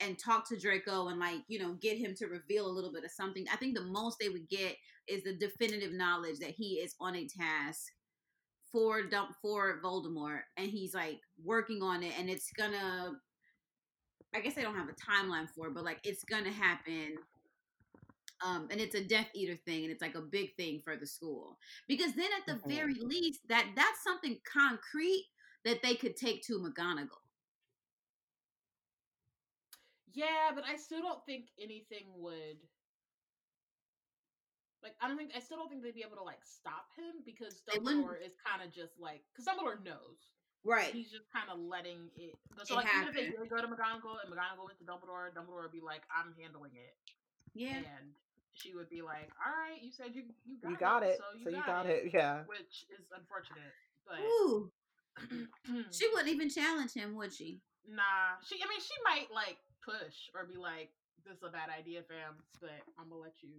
and 0.00 0.18
talk 0.18 0.48
to 0.48 0.58
Draco 0.58 1.08
and 1.08 1.18
like 1.20 1.40
you 1.48 1.58
know 1.58 1.74
get 1.80 1.98
him 1.98 2.14
to 2.18 2.26
reveal 2.26 2.66
a 2.66 2.72
little 2.72 2.92
bit 2.92 3.04
of 3.04 3.10
something. 3.10 3.46
I 3.52 3.56
think 3.56 3.76
the 3.76 3.84
most 3.84 4.18
they 4.20 4.28
would 4.28 4.48
get 4.48 4.76
is 5.08 5.24
the 5.24 5.34
definitive 5.36 5.92
knowledge 5.92 6.38
that 6.40 6.50
he 6.50 6.74
is 6.74 6.94
on 7.00 7.16
a 7.16 7.26
task 7.26 7.82
for 8.72 9.02
dump 9.02 9.34
for 9.40 9.80
Voldemort, 9.82 10.42
and 10.56 10.70
he's 10.70 10.94
like 10.94 11.20
working 11.42 11.82
on 11.82 12.02
it, 12.02 12.12
and 12.18 12.28
it's 12.30 12.50
gonna. 12.52 13.20
I 14.34 14.40
guess 14.40 14.54
they 14.54 14.62
don't 14.62 14.76
have 14.76 14.88
a 14.88 14.92
timeline 14.94 15.48
for 15.48 15.68
it, 15.68 15.74
but 15.74 15.84
like 15.84 16.00
it's 16.04 16.24
gonna 16.24 16.52
happen. 16.52 17.16
Um, 18.44 18.68
and 18.70 18.80
it's 18.80 18.94
a 18.94 19.02
Death 19.02 19.28
Eater 19.34 19.56
thing, 19.56 19.82
and 19.84 19.90
it's 19.92 20.02
like 20.02 20.14
a 20.14 20.20
big 20.20 20.54
thing 20.56 20.80
for 20.84 20.96
the 20.96 21.06
school 21.06 21.58
because 21.88 22.14
then 22.14 22.30
at 22.38 22.46
the 22.46 22.60
Mhm. 22.60 22.68
very 22.68 22.94
least, 22.94 23.40
that 23.48 23.72
that's 23.74 24.02
something 24.04 24.40
concrete 24.44 25.26
that 25.64 25.82
they 25.82 25.94
could 25.96 26.16
take 26.16 26.42
to 26.44 26.58
McGonagall. 26.60 27.22
Yeah, 30.12 30.50
but 30.54 30.64
I 30.64 30.76
still 30.76 31.02
don't 31.02 31.24
think 31.26 31.48
anything 31.58 32.06
would 32.16 32.58
like 34.88 34.96
I 35.04 35.08
don't 35.08 35.16
think 35.20 35.36
I 35.36 35.40
still 35.44 35.58
don't 35.60 35.68
think 35.68 35.84
they'd 35.84 35.94
be 35.94 36.00
able 36.06 36.16
to 36.16 36.24
like 36.24 36.40
stop 36.42 36.88
him 36.96 37.20
because. 37.28 37.60
Dumbledore 37.68 38.16
is 38.16 38.32
kind 38.40 38.64
of 38.64 38.72
just 38.72 38.96
like 38.98 39.20
because 39.30 39.44
Dumbledore 39.44 39.76
knows 39.84 40.32
Right. 40.64 40.90
he's 40.92 41.10
just 41.12 41.28
kind 41.32 41.46
of 41.52 41.60
letting 41.60 42.10
it. 42.16 42.34
So 42.64 42.74
It 42.74 42.84
like 42.84 42.90
even 42.96 43.08
if 43.08 43.14
they 43.14 43.28
go 43.46 43.60
to 43.62 43.68
McGonagall 43.68 44.18
and 44.24 44.32
McGonagall 44.32 44.66
went 44.66 44.78
to 44.80 44.84
Dumbledore, 44.88 45.30
Dumbledore 45.36 45.62
would 45.68 45.72
be 45.72 45.80
like, 45.84 46.02
"I'm 46.10 46.34
handling 46.40 46.72
it," 46.74 46.96
Yeah. 47.54 47.78
and 47.78 48.12
she 48.52 48.74
would 48.74 48.90
be 48.90 49.00
like, 49.00 49.30
"All 49.38 49.52
right, 49.54 49.80
you 49.80 49.92
said 49.92 50.16
you 50.16 50.24
you 50.44 50.58
got, 50.60 50.70
You 50.70 50.76
got 50.76 51.02
it, 51.04 51.16
so 51.18 51.24
you, 51.38 51.44
so 51.44 51.50
you 51.50 51.56
got, 51.62 51.66
got 51.66 51.86
it. 51.86 52.06
it. 52.06 52.14
Yeah. 52.14 52.42
which 52.50 52.86
is 52.90 53.06
unfortunate, 53.14 53.72
but 54.06 54.18
Ooh. 54.20 54.72
She 55.90 56.08
wouldn't 56.12 56.28
even 56.28 56.50
challenge 56.50 56.92
him, 56.92 57.14
would 57.16 57.32
she? 57.32 57.60
Nah, 57.88 58.36
she. 58.44 58.56
I 58.56 58.66
mean, 58.68 58.80
she 58.80 58.94
might 59.04 59.30
like 59.32 59.58
push 59.84 60.28
or 60.34 60.44
be 60.44 60.56
like, 60.58 60.90
"This 61.24 61.36
is 61.38 61.42
a 61.44 61.50
bad 61.50 61.70
idea, 61.70 62.02
fam," 62.02 62.42
but 62.60 62.82
I'm 62.98 63.08
gonna 63.08 63.22
let 63.22 63.42
you. 63.42 63.50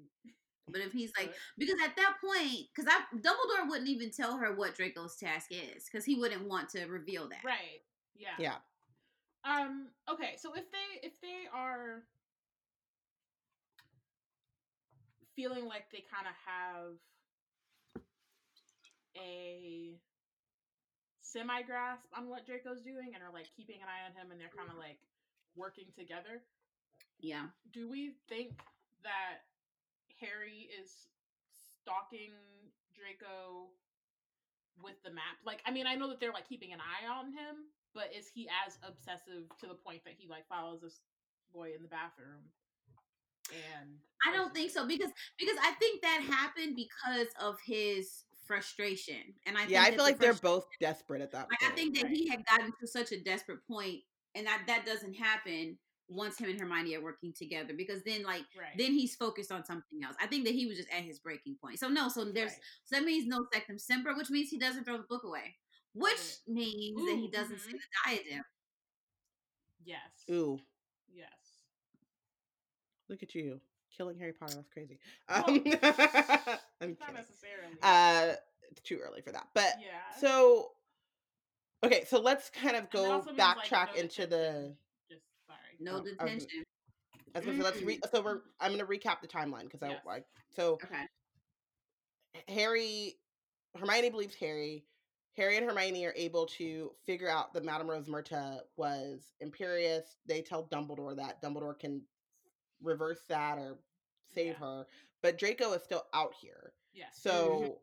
But 0.72 0.82
if 0.82 0.92
he's 0.92 1.12
like, 1.18 1.28
But- 1.28 1.36
because 1.58 1.80
at 1.84 1.96
that 1.98 2.18
point, 2.24 2.68
because 2.74 2.88
I 2.92 3.02
Dumbledore 3.16 3.68
wouldn't 3.70 3.90
even 3.90 4.12
tell 4.12 4.38
her 4.38 4.54
what 4.56 4.76
Draco's 4.76 5.16
task 5.18 5.48
is, 5.52 5.86
because 5.86 6.06
he 6.06 6.16
wouldn't 6.16 6.44
want 6.48 6.70
to 6.70 6.86
reveal 6.86 7.28
that. 7.30 7.44
right, 7.44 7.82
yeah, 8.16 8.36
Yeah. 8.40 8.58
Um. 9.44 9.90
Okay, 10.10 10.36
so 10.38 10.54
if 10.54 10.70
they 10.72 11.08
if 11.08 11.14
they 11.22 11.48
are 11.54 12.04
feeling 15.36 15.66
like 15.66 15.90
they 15.92 16.04
kind 16.12 16.28
of 16.28 16.34
have 16.46 18.04
a 19.18 19.96
semi 21.22 21.62
grasp 21.64 22.06
on 22.18 22.28
what 22.28 22.46
Draco's 22.46 22.82
doing 22.82 23.12
and 23.14 23.24
are 23.24 23.32
like 23.34 23.48
keeping 23.56 23.78
an 23.82 23.88
eye 23.88 24.06
on 24.06 24.12
him 24.20 24.32
and 24.32 24.40
they're 24.40 24.52
kind 24.56 24.70
of 24.70 24.78
like 24.78 25.00
working 25.56 25.86
together, 25.98 26.44
Yeah. 27.20 27.48
do 27.72 27.90
we 27.90 28.16
think 28.28 28.60
that 29.04 29.46
Harry 30.22 30.70
is 30.70 31.08
stalking 31.82 32.32
Draco 32.94 33.72
with 34.82 35.02
the 35.04 35.12
map? 35.12 35.40
Like, 35.46 35.62
I 35.66 35.72
mean, 35.72 35.88
I 35.88 35.96
know 35.96 36.10
that 36.10 36.20
they're 36.20 36.34
like 36.34 36.48
keeping 36.48 36.74
an 36.74 36.80
eye 36.80 37.08
on 37.08 37.28
him, 37.28 37.72
but 37.94 38.12
is 38.16 38.28
he 38.34 38.48
as 38.66 38.78
obsessive 38.84 39.50
to 39.60 39.68
the 39.68 39.76
point 39.76 40.04
that 40.06 40.14
he 40.18 40.28
like 40.28 40.48
follows 40.48 40.82
this 40.82 41.02
boy 41.54 41.72
in 41.76 41.82
the 41.82 41.90
bathroom? 41.90 42.52
And 43.50 43.98
I 44.26 44.36
don't 44.36 44.54
think 44.54 44.70
so 44.70 44.86
because 44.86 45.12
because 45.40 45.58
I 45.64 45.72
think 45.80 46.02
that 46.02 46.22
happened 46.22 46.76
because 46.76 47.28
of 47.42 47.58
his 47.66 48.26
frustration, 48.46 49.34
and 49.46 49.58
I 49.58 49.66
Yeah, 49.66 49.82
I 49.82 49.86
think 49.86 49.86
that 49.86 49.90
feel 49.90 49.98
the 49.98 50.04
like 50.04 50.20
they're 50.20 50.34
both 50.34 50.66
desperate 50.80 51.22
at 51.22 51.32
that 51.32 51.48
Like 51.50 51.60
point. 51.60 51.72
I 51.72 51.76
think 51.76 52.00
that 52.00 52.10
he 52.10 52.30
had 52.30 52.46
gotten 52.46 52.72
to 52.80 52.88
such 52.88 53.12
a 53.12 53.20
desperate 53.20 53.66
point, 53.68 54.02
and 54.36 54.46
that 54.46 54.64
that 54.68 54.86
doesn't 54.86 55.16
happen 55.16 55.78
once 56.10 56.38
him 56.38 56.50
and 56.50 56.60
Hermione 56.60 56.96
are 56.96 57.02
working 57.04 57.32
together 57.34 57.74
because 57.78 58.02
then 58.04 58.24
like 58.24 58.44
right. 58.58 58.76
then 58.78 58.92
he's 58.94 59.16
focused 59.16 59.52
on 59.52 59.64
something 59.64 60.04
else. 60.04 60.16
I 60.22 60.28
think 60.28 60.46
that 60.46 60.54
he 60.56 60.66
was 60.66 60.78
just 60.78 60.90
at 60.90 61.04
his 61.04 61.20
breaking 61.20 61.56
point. 61.64 61.80
So 61.80 61.88
no, 61.88 62.10
so 62.10 62.26
there's 62.26 62.52
Right. 62.52 62.60
so 62.86 62.96
that 62.96 63.06
means 63.06 63.28
no 63.28 63.46
Sectumsempra, 63.54 64.18
which 64.18 64.30
means 64.30 64.50
he 64.50 64.58
doesn't 64.58 64.84
throw 64.86 64.98
the 64.98 65.04
book 65.04 65.24
away, 65.24 65.56
which 65.94 66.12
Right. 66.48 66.56
means 66.56 67.06
that 67.06 67.16
he 67.16 67.28
doesn't 67.32 67.58
mhm. 67.58 67.62
see 67.66 67.72
the 67.74 67.80
diadem. 68.06 68.44
yes. 69.86 70.00
Ooh, 70.32 70.60
Yes. 71.14 71.30
look 73.08 73.22
at 73.24 73.34
you 73.36 73.62
killing 73.96 74.18
Harry 74.18 74.34
Potter. 74.34 74.56
That's 74.56 74.70
crazy. 74.70 75.00
Well, 75.30 75.44
Um, 75.48 75.56
I'm 76.82 76.90
Not 76.92 77.00
kidding. 77.00 77.14
necessarily. 77.16 77.76
Uh, 77.84 78.36
it's 78.72 78.82
too 78.82 79.00
early 79.00 79.22
for 79.22 79.32
that. 79.32 79.48
But 79.54 79.74
yeah. 79.82 80.20
so, 80.20 80.72
okay, 81.84 82.06
so 82.06 82.20
let's 82.22 82.50
kind 82.50 82.76
of 82.78 82.90
go 82.92 83.12
also 83.12 83.32
means, 83.32 83.40
like, 83.40 83.58
backtrack 83.58 83.96
no 83.96 84.02
into 84.02 84.26
the. 84.28 84.28
detention. 84.28 84.38
Just 84.38 84.38
sorry. 84.38 84.89
No 85.80 85.92
Oh, 85.94 85.98
I 85.98 86.02
was 86.02 86.14
gonna- 86.16 86.32
detention. 86.32 86.64
Gonna 87.34 87.46
say, 87.58 87.64
let's 87.64 87.82
re- 87.84 88.00
so 88.12 88.22
we're 88.22 88.42
I'm 88.60 88.72
gonna 88.72 88.86
recap 88.86 89.22
the 89.22 89.28
timeline 89.28 89.64
because 89.70 89.82
Yes. 89.84 90.02
I, 90.08 90.16
I 90.18 90.24
so 90.50 90.74
Okay. 90.74 91.08
Harry, 92.48 93.20
Hermione 93.78 94.10
believes 94.10 94.36
Harry. 94.36 94.86
Harry 95.38 95.56
and 95.58 95.66
Hermione 95.66 96.06
are 96.06 96.14
able 96.16 96.48
to 96.48 96.92
figure 97.06 97.30
out 97.30 97.54
that 97.54 97.64
Madame 97.64 97.88
Rosmerta 97.88 98.62
was 98.78 99.34
imperious. 99.40 100.18
They 100.26 100.42
tell 100.42 100.66
Dumbledore 100.68 101.16
that 101.18 101.42
Dumbledore 101.42 101.78
can 101.80 102.02
reverse 102.82 103.22
that 103.30 103.58
or 103.58 103.80
save 104.34 104.48
Yeah. 104.54 104.60
her, 104.60 104.88
but 105.22 105.38
Draco 105.38 105.72
is 105.74 105.84
still 105.84 106.06
out 106.14 106.34
here. 106.34 106.74
Yes. 106.94 107.22
Mm-hmm. 107.24 107.30
So 107.30 107.82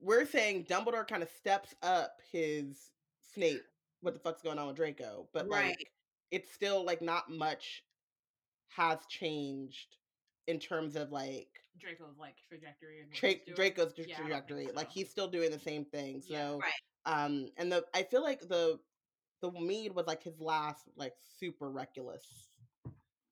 we're 0.00 0.26
saying 0.26 0.64
Dumbledore 0.64 1.06
kind 1.06 1.22
of 1.22 1.30
steps 1.30 1.74
up 1.82 2.20
his 2.32 2.90
Snape. 3.32 3.62
What 4.00 4.14
the 4.14 4.20
fuck's 4.20 4.42
going 4.42 4.58
on 4.58 4.66
with 4.68 4.76
Draco? 4.76 5.28
But 5.32 5.48
Right. 5.48 5.76
like, 5.78 5.92
it's 6.30 6.52
still 6.52 6.84
like 6.84 7.02
not 7.02 7.30
much 7.30 7.84
has 8.68 8.98
changed 9.08 9.96
in 10.46 10.58
terms 10.58 10.96
of 10.96 11.10
like 11.10 11.48
Draco's 11.78 12.16
like 12.18 12.36
trajectory 12.48 13.00
and 13.00 13.12
tra-. 13.12 13.54
Draco's 13.54 13.94
Yeah, 13.96 14.16
trajectory. 14.16 14.68
Like 14.72 14.90
he's 14.90 15.10
still 15.10 15.28
doing 15.28 15.50
the 15.50 15.58
same 15.58 15.84
thing. 15.84 16.20
So, 16.22 16.32
Yeah. 16.32 16.58
Right. 16.58 17.24
um, 17.24 17.48
and 17.56 17.70
the 17.70 17.84
I 17.94 18.02
feel 18.04 18.22
like 18.22 18.40
the 18.40 18.78
the 19.40 19.50
mead 19.52 19.94
was 19.94 20.06
like 20.06 20.22
his 20.22 20.38
last 20.40 20.88
like 20.96 21.14
super 21.38 21.70
reckless 21.70 22.26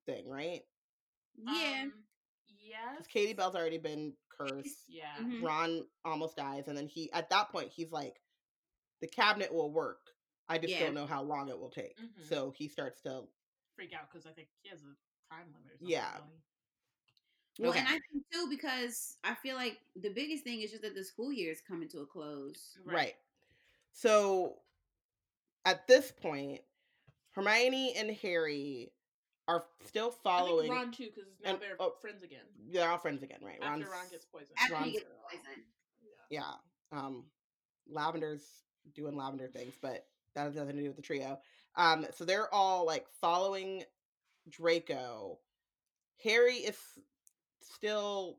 thing, 0.05 0.27
right? 0.27 0.61
Yeah. 1.37 1.83
Um, 1.83 1.93
yes. 2.59 3.05
Katie 3.07 3.33
Bell's 3.33 3.55
already 3.55 3.77
been 3.77 4.13
cursed. 4.29 4.85
Yeah. 4.89 5.15
Ron 5.41 5.85
almost 6.03 6.35
dies, 6.37 6.67
and 6.67 6.77
then 6.77 6.87
he 6.87 7.11
at 7.13 7.29
that 7.29 7.49
point 7.51 7.69
he's 7.69 7.91
like, 7.91 8.21
the 9.01 9.07
cabinet 9.07 9.53
will 9.53 9.71
work. 9.71 9.99
I 10.49 10.57
just 10.57 10.73
Yeah. 10.73 10.79
don't 10.81 10.93
know 10.95 11.05
how 11.05 11.21
long 11.21 11.47
it 11.49 11.57
will 11.57 11.69
take. 11.69 11.97
Mhm. 11.97 12.27
So 12.27 12.51
he 12.51 12.67
starts 12.67 13.01
to 13.01 13.27
Freak 13.75 13.93
out 13.93 14.11
because 14.11 14.25
I 14.25 14.31
think 14.33 14.49
he 14.61 14.67
has 14.69 14.81
a 14.83 14.95
time 15.33 15.53
limit 15.53 15.67
or 15.71 15.77
something. 15.77 15.87
Yeah. 15.89 16.19
Well, 17.59 17.71
and 17.73 17.87
I 17.87 17.91
think 18.11 18.25
too 18.31 18.47
because 18.49 19.17
I 19.23 19.35
feel 19.35 19.55
like 19.55 19.79
the 19.95 20.09
biggest 20.09 20.43
thing 20.43 20.61
is 20.61 20.71
just 20.71 20.81
that 20.83 20.95
the 20.95 21.03
school 21.03 21.31
year 21.31 21.51
is 21.51 21.61
coming 21.61 21.87
to 21.89 21.99
a 22.01 22.05
close. 22.05 22.77
right. 22.85 23.15
So 23.91 24.61
at 25.65 25.87
this 25.87 26.11
point, 26.11 26.61
Hermione 27.31 27.93
and 27.95 28.11
Harry 28.17 28.91
are 29.47 29.67
still 29.85 30.11
following. 30.11 30.69
Ron 30.71 30.91
too 30.91 31.09
because 31.13 31.29
now 31.39 31.51
and- 31.51 31.61
they're 31.61 31.75
oh, 31.79 31.91
friends 32.01 32.21
again 32.23 32.45
They're 32.67 32.89
all 32.89 32.97
friends 32.97 33.23
again, 33.23 33.39
right? 33.43 33.59
after 33.61 33.85
Ron's- 33.85 33.91
Ron 33.91 34.09
gets 34.09 34.25
poisoned. 34.25 34.57
After 34.57 34.73
Ron's- 34.73 34.85
he 34.87 34.91
gets 34.93 35.05
poisoned. 35.29 35.65
yeah. 36.29 36.57
Um, 36.91 37.31
Lavender's 37.87 38.65
doing 38.93 39.15
lavender 39.15 39.47
things, 39.47 39.77
but 39.81 40.08
that 40.35 40.45
has 40.45 40.55
nothing 40.55 40.75
to 40.75 40.81
do 40.81 40.87
with 40.87 40.95
the 40.97 41.01
trio. 41.01 41.39
Um, 41.75 42.05
so 42.15 42.25
they're 42.25 42.53
all 42.53 42.85
like 42.85 43.05
following 43.21 43.83
Draco. 44.49 45.39
Harry 46.23 46.55
is 46.55 46.77
still 47.61 48.37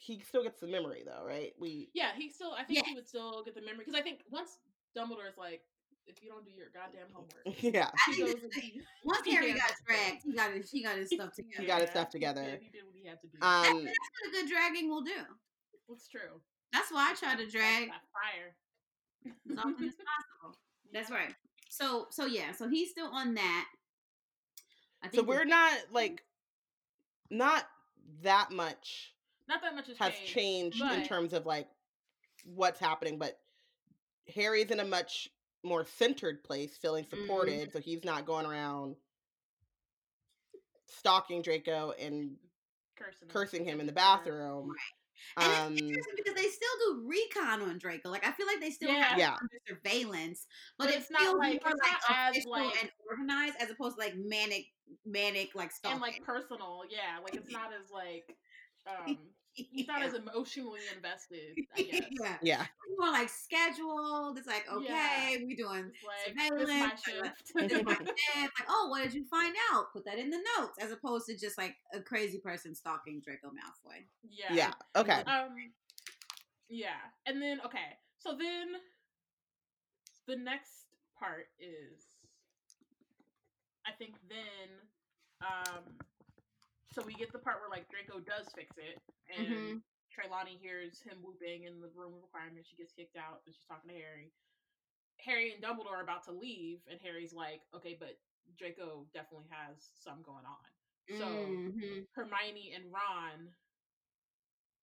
he 0.00 0.20
still 0.26 0.42
gets 0.42 0.60
the 0.60 0.66
memory 0.66 1.02
though, 1.04 1.24
right? 1.26 1.52
We 1.58 1.90
Yeah, 1.94 2.10
he 2.16 2.30
still. 2.30 2.52
I 2.52 2.62
think 2.64 2.78
Yeah. 2.78 2.84
he 2.88 2.94
would 2.94 3.08
still 3.08 3.42
get 3.44 3.54
the 3.54 3.60
memory 3.62 3.84
because 3.84 3.94
I 3.98 4.02
think 4.02 4.20
once 4.30 4.58
Dumbledore's 4.96 5.36
like, 5.36 5.62
if 6.06 6.22
you 6.22 6.30
don't 6.30 6.44
do 6.44 6.50
your 6.52 6.68
goddamn 6.72 7.08
homework, 7.12 7.42
yeah, 7.62 7.90
I 7.92 8.10
he 8.10 8.16
think 8.16 8.26
goes 8.26 8.34
this 8.42 8.44
and 8.44 8.62
he- 8.62 8.80
Once 9.04 9.24
he 9.26 9.34
Harry 9.34 9.52
got 9.52 9.72
dragged, 9.86 10.22
he 10.24 10.32
got 10.32 10.52
his 10.52 10.70
he 10.70 10.82
got 10.82 10.96
his 10.96 11.08
stuff 11.10 11.32
together. 11.34 11.60
He 11.62 11.66
got 11.66 11.80
his 11.82 11.90
stuff 11.90 12.08
together. 12.10 12.44
did- 12.44 12.60
He 12.62 12.68
did 12.68 12.84
what 12.86 12.94
he 12.94 13.06
had 13.08 13.20
to 13.20 13.26
do. 13.26 13.38
um 13.42 13.84
That's 13.84 13.98
what 13.98 14.28
a 14.28 14.32
good 14.32 14.48
dragging 14.48 14.88
will 14.88 15.02
do. 15.02 15.20
That's 15.88 16.06
true. 16.08 16.40
That's 16.72 16.92
why 16.92 17.10
I 17.10 17.14
try 17.14 17.34
to 17.34 17.50
drag 17.50 17.88
fire. 17.88 18.54
As 19.26 19.58
often 19.58 19.84
as 19.88 19.94
possible. 19.94 20.58
That's 20.92 21.10
right. 21.10 21.34
So 21.68 22.06
so 22.10 22.26
yeah, 22.26 22.52
so 22.52 22.68
he's 22.68 22.90
still 22.90 23.08
on 23.12 23.34
that. 23.34 23.66
I 25.02 25.06
so 25.06 25.10
think 25.10 25.26
the- 25.26 25.28
we're 25.28 25.44
not 25.44 25.72
like 25.92 26.22
not 27.30 27.64
that 28.22 28.50
much 28.50 29.12
Not 29.48 29.60
that 29.62 29.74
much 29.74 29.86
has, 29.88 29.96
has 29.98 30.14
changed. 30.24 30.78
changed 30.78 30.82
in 30.82 31.04
terms 31.06 31.32
of 31.32 31.44
like 31.46 31.68
what's 32.44 32.80
happening, 32.80 33.18
but 33.18 33.38
Harry's 34.34 34.70
in 34.70 34.80
a 34.80 34.84
much 34.84 35.28
more 35.64 35.84
centered 35.84 36.42
place, 36.44 36.76
feeling 36.76 37.04
Mm-hmm. 37.04 37.22
supported, 37.22 37.72
so 37.72 37.80
he's 37.80 38.04
not 38.04 38.24
going 38.26 38.46
around 38.46 38.96
stalking 40.86 41.42
Draco 41.42 41.92
and 42.00 42.36
cursing, 42.96 43.28
cursing 43.28 43.64
him 43.64 43.80
in 43.80 43.86
the 43.86 43.92
at 43.92 43.98
each 43.98 44.02
other. 44.22 44.38
bathroom. 44.38 44.72
And 45.36 45.52
Um, 45.52 45.72
it's 45.72 45.82
interesting 45.82 46.14
because 46.16 46.34
they 46.34 46.48
still 46.48 46.76
do 46.80 47.06
recon 47.08 47.62
on 47.62 47.78
Draco. 47.78 48.08
Like 48.10 48.26
I 48.26 48.32
feel 48.32 48.46
like 48.46 48.60
they 48.60 48.70
still 48.70 48.90
Yeah. 48.90 49.02
have 49.04 49.18
Yeah. 49.18 49.36
under 49.40 49.58
surveillance, 49.66 50.46
but, 50.78 50.86
But 50.86 50.94
it 50.94 50.98
it's 51.00 51.10
not 51.10 51.36
like- 51.38 51.62
more 51.62 51.72
it's 51.72 51.82
like 51.82 51.92
not 51.92 52.02
as, 52.10 52.30
official 52.36 52.50
like- 52.52 52.82
and 52.82 52.92
organized 53.10 53.56
as 53.60 53.70
opposed 53.70 53.96
to 53.96 54.00
like 54.04 54.14
manic, 54.16 54.66
manic 55.04 55.54
like 55.54 55.72
stalking. 55.72 55.94
and 55.94 56.02
like 56.02 56.22
personal. 56.24 56.82
Yeah, 56.88 57.18
like 57.22 57.34
it's 57.34 57.50
not 57.52 57.72
as 57.72 57.90
like 57.90 58.36
um 58.86 59.18
he's 59.72 59.86
not 59.88 60.00
Yeah. 60.00 60.06
as 60.06 60.14
emotionally 60.14 60.80
invested. 60.94 61.56
I 61.76 61.82
guess. 61.82 62.02
yeah, 62.20 62.36
yeah, 62.42 62.62
It's 62.62 62.98
more 62.98 63.10
like 63.10 63.28
scheduled. 63.28 64.38
It's 64.38 64.46
like 64.46 64.64
okay, 64.72 64.84
Yeah. 65.38 65.44
we 65.46 65.54
doing 65.56 65.90
It's 65.92 66.36
like 66.36 66.36
this 66.36 66.62
is 66.62 66.68
my 66.68 66.92
surveillance. 66.96 67.00
shift. 67.04 67.52
this 67.54 67.72
is 67.72 67.84
my. 67.84 67.92
Like, 67.92 68.50
oh, 68.68 68.88
what 68.90 69.02
did 69.02 69.14
you 69.14 69.24
find 69.30 69.54
out? 69.72 69.86
Put 69.92 70.04
that 70.06 70.18
in 70.18 70.30
the 70.30 70.40
notes, 70.58 70.78
as 70.80 70.90
opposed 70.92 71.26
to 71.26 71.36
just 71.36 71.58
like 71.58 71.74
a 71.92 72.00
crazy 72.00 72.38
person 72.38 72.74
stalking 72.74 73.20
Draco 73.24 73.48
Malfoy. 73.48 74.04
yeah. 74.30 74.52
yeah, 74.54 74.72
okay. 74.96 75.22
Um 75.26 75.48
yeah. 76.68 77.00
And 77.26 77.40
then 77.42 77.60
okay. 77.64 77.96
So 78.18 78.30
then 78.38 78.68
the 80.26 80.36
next 80.36 80.86
part 81.18 81.46
is 81.58 82.04
I 83.86 83.92
think 83.98 84.14
then 84.28 84.68
um 85.40 85.84
so 86.98 87.06
we 87.06 87.14
get 87.14 87.30
the 87.32 87.38
part 87.38 87.62
where 87.62 87.70
like 87.70 87.86
Draco 87.86 88.18
does 88.18 88.50
fix 88.58 88.74
it 88.74 88.98
and 89.30 89.78
Mhm. 89.78 89.82
Trelawney 90.10 90.58
hears 90.58 91.00
him 91.00 91.22
whooping 91.22 91.62
in 91.62 91.80
the 91.80 91.86
room 91.94 92.14
of 92.14 92.22
requirement. 92.22 92.66
She 92.66 92.74
gets 92.74 92.92
kicked 92.92 93.14
out 93.14 93.46
and 93.46 93.54
she's 93.54 93.64
talking 93.70 93.90
to 93.90 93.94
Harry. 93.94 94.32
Harry 95.22 95.52
and 95.54 95.62
Dumbledore 95.62 95.98
are 95.98 96.02
about 96.02 96.24
to 96.24 96.32
leave, 96.32 96.78
and 96.90 97.00
Harry's 97.00 97.32
like, 97.34 97.60
okay, 97.74 97.96
but 97.98 98.18
Draco 98.56 99.06
definitely 99.12 99.46
has 99.50 99.90
some 99.94 100.22
going 100.22 100.46
on. 100.46 100.70
So 101.18 101.24
Mhm. 101.24 102.06
Hermione 102.14 102.72
and 102.74 102.92
Ron. 102.92 103.54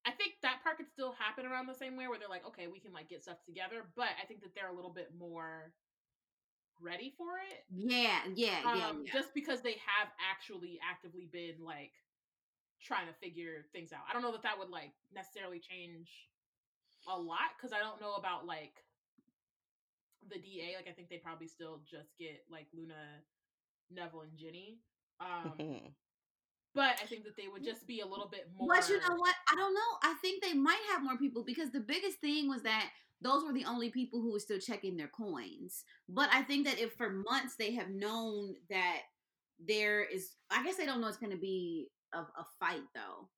I 0.06 0.12
think 0.12 0.34
that 0.42 0.62
part 0.64 0.78
could 0.78 0.90
still 0.90 1.14
happen 1.14 1.46
around 1.46 1.68
the 1.68 1.74
same 1.74 1.98
way 1.98 2.08
where 2.08 2.20
they're 2.20 2.30
like, 2.30 2.46
okay, 2.46 2.68
we 2.68 2.80
can 2.80 2.94
like 2.94 3.10
get 3.10 3.24
stuff 3.24 3.44
together, 3.44 3.92
but 3.96 4.10
I 4.22 4.26
think 4.26 4.42
that 4.42 4.54
they're 4.54 4.70
a 4.70 4.76
little 4.76 4.94
bit 4.94 5.16
more 5.18 5.74
ready 6.80 7.14
for 7.18 7.40
it. 7.40 7.66
yeah, 7.70 8.22
yeah, 8.36 8.62
yeah, 8.64 8.92
Um, 8.92 9.04
yeah. 9.04 9.14
just 9.14 9.34
because 9.34 9.62
they 9.62 9.78
have 9.82 10.10
actually 10.20 10.80
actively 10.84 11.26
been 11.26 11.64
like 11.64 11.94
trying 12.84 13.08
to 13.08 13.14
figure 13.14 13.66
things 13.72 13.94
out. 13.94 14.02
I 14.10 14.14
don't 14.14 14.22
know 14.22 14.32
that 14.32 14.44
that 14.44 14.58
would 14.58 14.70
like 14.70 14.94
necessarily 15.14 15.60
change 15.60 16.10
a 17.08 17.18
lot 17.18 17.54
because 17.58 17.74
I 17.74 17.80
don't 17.80 18.02
know 18.02 18.16
about 18.16 18.46
like 18.46 18.74
the 20.30 20.40
DA. 20.40 20.76
Like 20.76 20.88
I 20.90 20.94
think 20.94 21.10
they 21.10 21.18
probably 21.18 21.48
still 21.48 21.82
just 21.90 22.18
get 22.18 22.44
like 22.50 22.68
Luna, 22.76 23.22
Neville, 23.92 24.22
and 24.22 24.38
Ginny. 24.38 24.80
Um, 25.20 25.94
but 26.74 27.00
I 27.02 27.06
think 27.08 27.24
that 27.24 27.38
they 27.38 27.48
would 27.52 27.64
just 27.64 27.88
be 27.88 28.02
a 28.02 28.06
little 28.06 28.28
bit 28.28 28.50
more. 28.58 28.68
But 28.68 28.90
you 28.90 29.00
know 29.00 29.16
what? 29.16 29.36
I 29.52 29.56
don't 29.56 29.74
know. 29.74 29.92
I 30.04 30.16
think 30.22 30.44
they 30.44 30.54
might 30.54 30.82
have 30.92 31.04
more 31.04 31.18
people 31.18 31.44
because 31.44 31.72
the 31.72 31.80
biggest 31.80 32.20
thing 32.20 32.50
was 32.50 32.64
that 32.64 32.90
those 33.22 33.46
were 33.46 33.54
the 33.54 33.66
only 33.66 33.90
people 33.90 34.22
who 34.22 34.34
were 34.34 34.40
still 34.40 34.60
checking 34.60 34.98
their 34.98 35.08
coins. 35.08 35.86
But 36.10 36.30
I 36.34 36.42
think 36.42 36.68
that 36.68 36.80
if 36.80 36.94
for 36.94 37.10
months 37.10 37.56
they 37.58 37.74
have 37.74 37.90
known 37.90 38.56
that 38.70 39.00
there 39.66 40.04
is, 40.04 40.32
I 40.52 40.64
guess 40.64 40.76
they 40.76 40.86
don't 40.86 41.00
know 41.00 41.08
it's 41.08 41.18
going 41.18 41.32
to 41.32 41.38
be 41.38 41.88
a, 42.16 42.22
a 42.42 42.46
fight 42.60 42.84
though. 42.94 43.30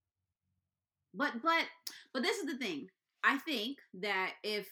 But 1.14 1.42
but 1.42 1.66
but 2.14 2.22
this 2.24 2.38
is 2.38 2.46
the 2.46 2.58
thing. 2.58 2.88
I 3.24 3.38
think 3.40 3.78
that 4.02 4.34
if 4.44 4.68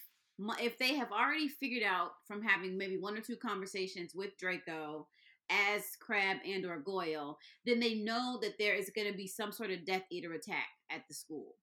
if 0.62 0.78
they 0.78 0.96
have 0.96 1.12
already 1.12 1.48
figured 1.48 1.84
out 1.84 2.12
from 2.28 2.42
having 2.44 2.78
maybe 2.78 2.98
one 2.98 3.18
or 3.18 3.22
two 3.22 3.36
conversations 3.38 4.14
with 4.14 4.38
Draco 4.38 5.08
as 5.50 5.84
Crabbe 6.02 6.38
and 6.46 6.66
or 6.66 6.80
Goyle, 6.80 7.38
then 7.66 7.80
they 7.80 7.96
know 7.96 8.40
that 8.42 8.58
there 8.60 8.76
is 8.76 8.90
going 8.96 9.10
to 9.12 9.18
be 9.18 9.28
some 9.28 9.52
sort 9.52 9.72
of 9.72 9.86
Death 9.86 10.04
Eater 10.12 10.34
attack 10.34 10.68
at 10.92 11.04
the 11.08 11.14
school. 11.14 11.56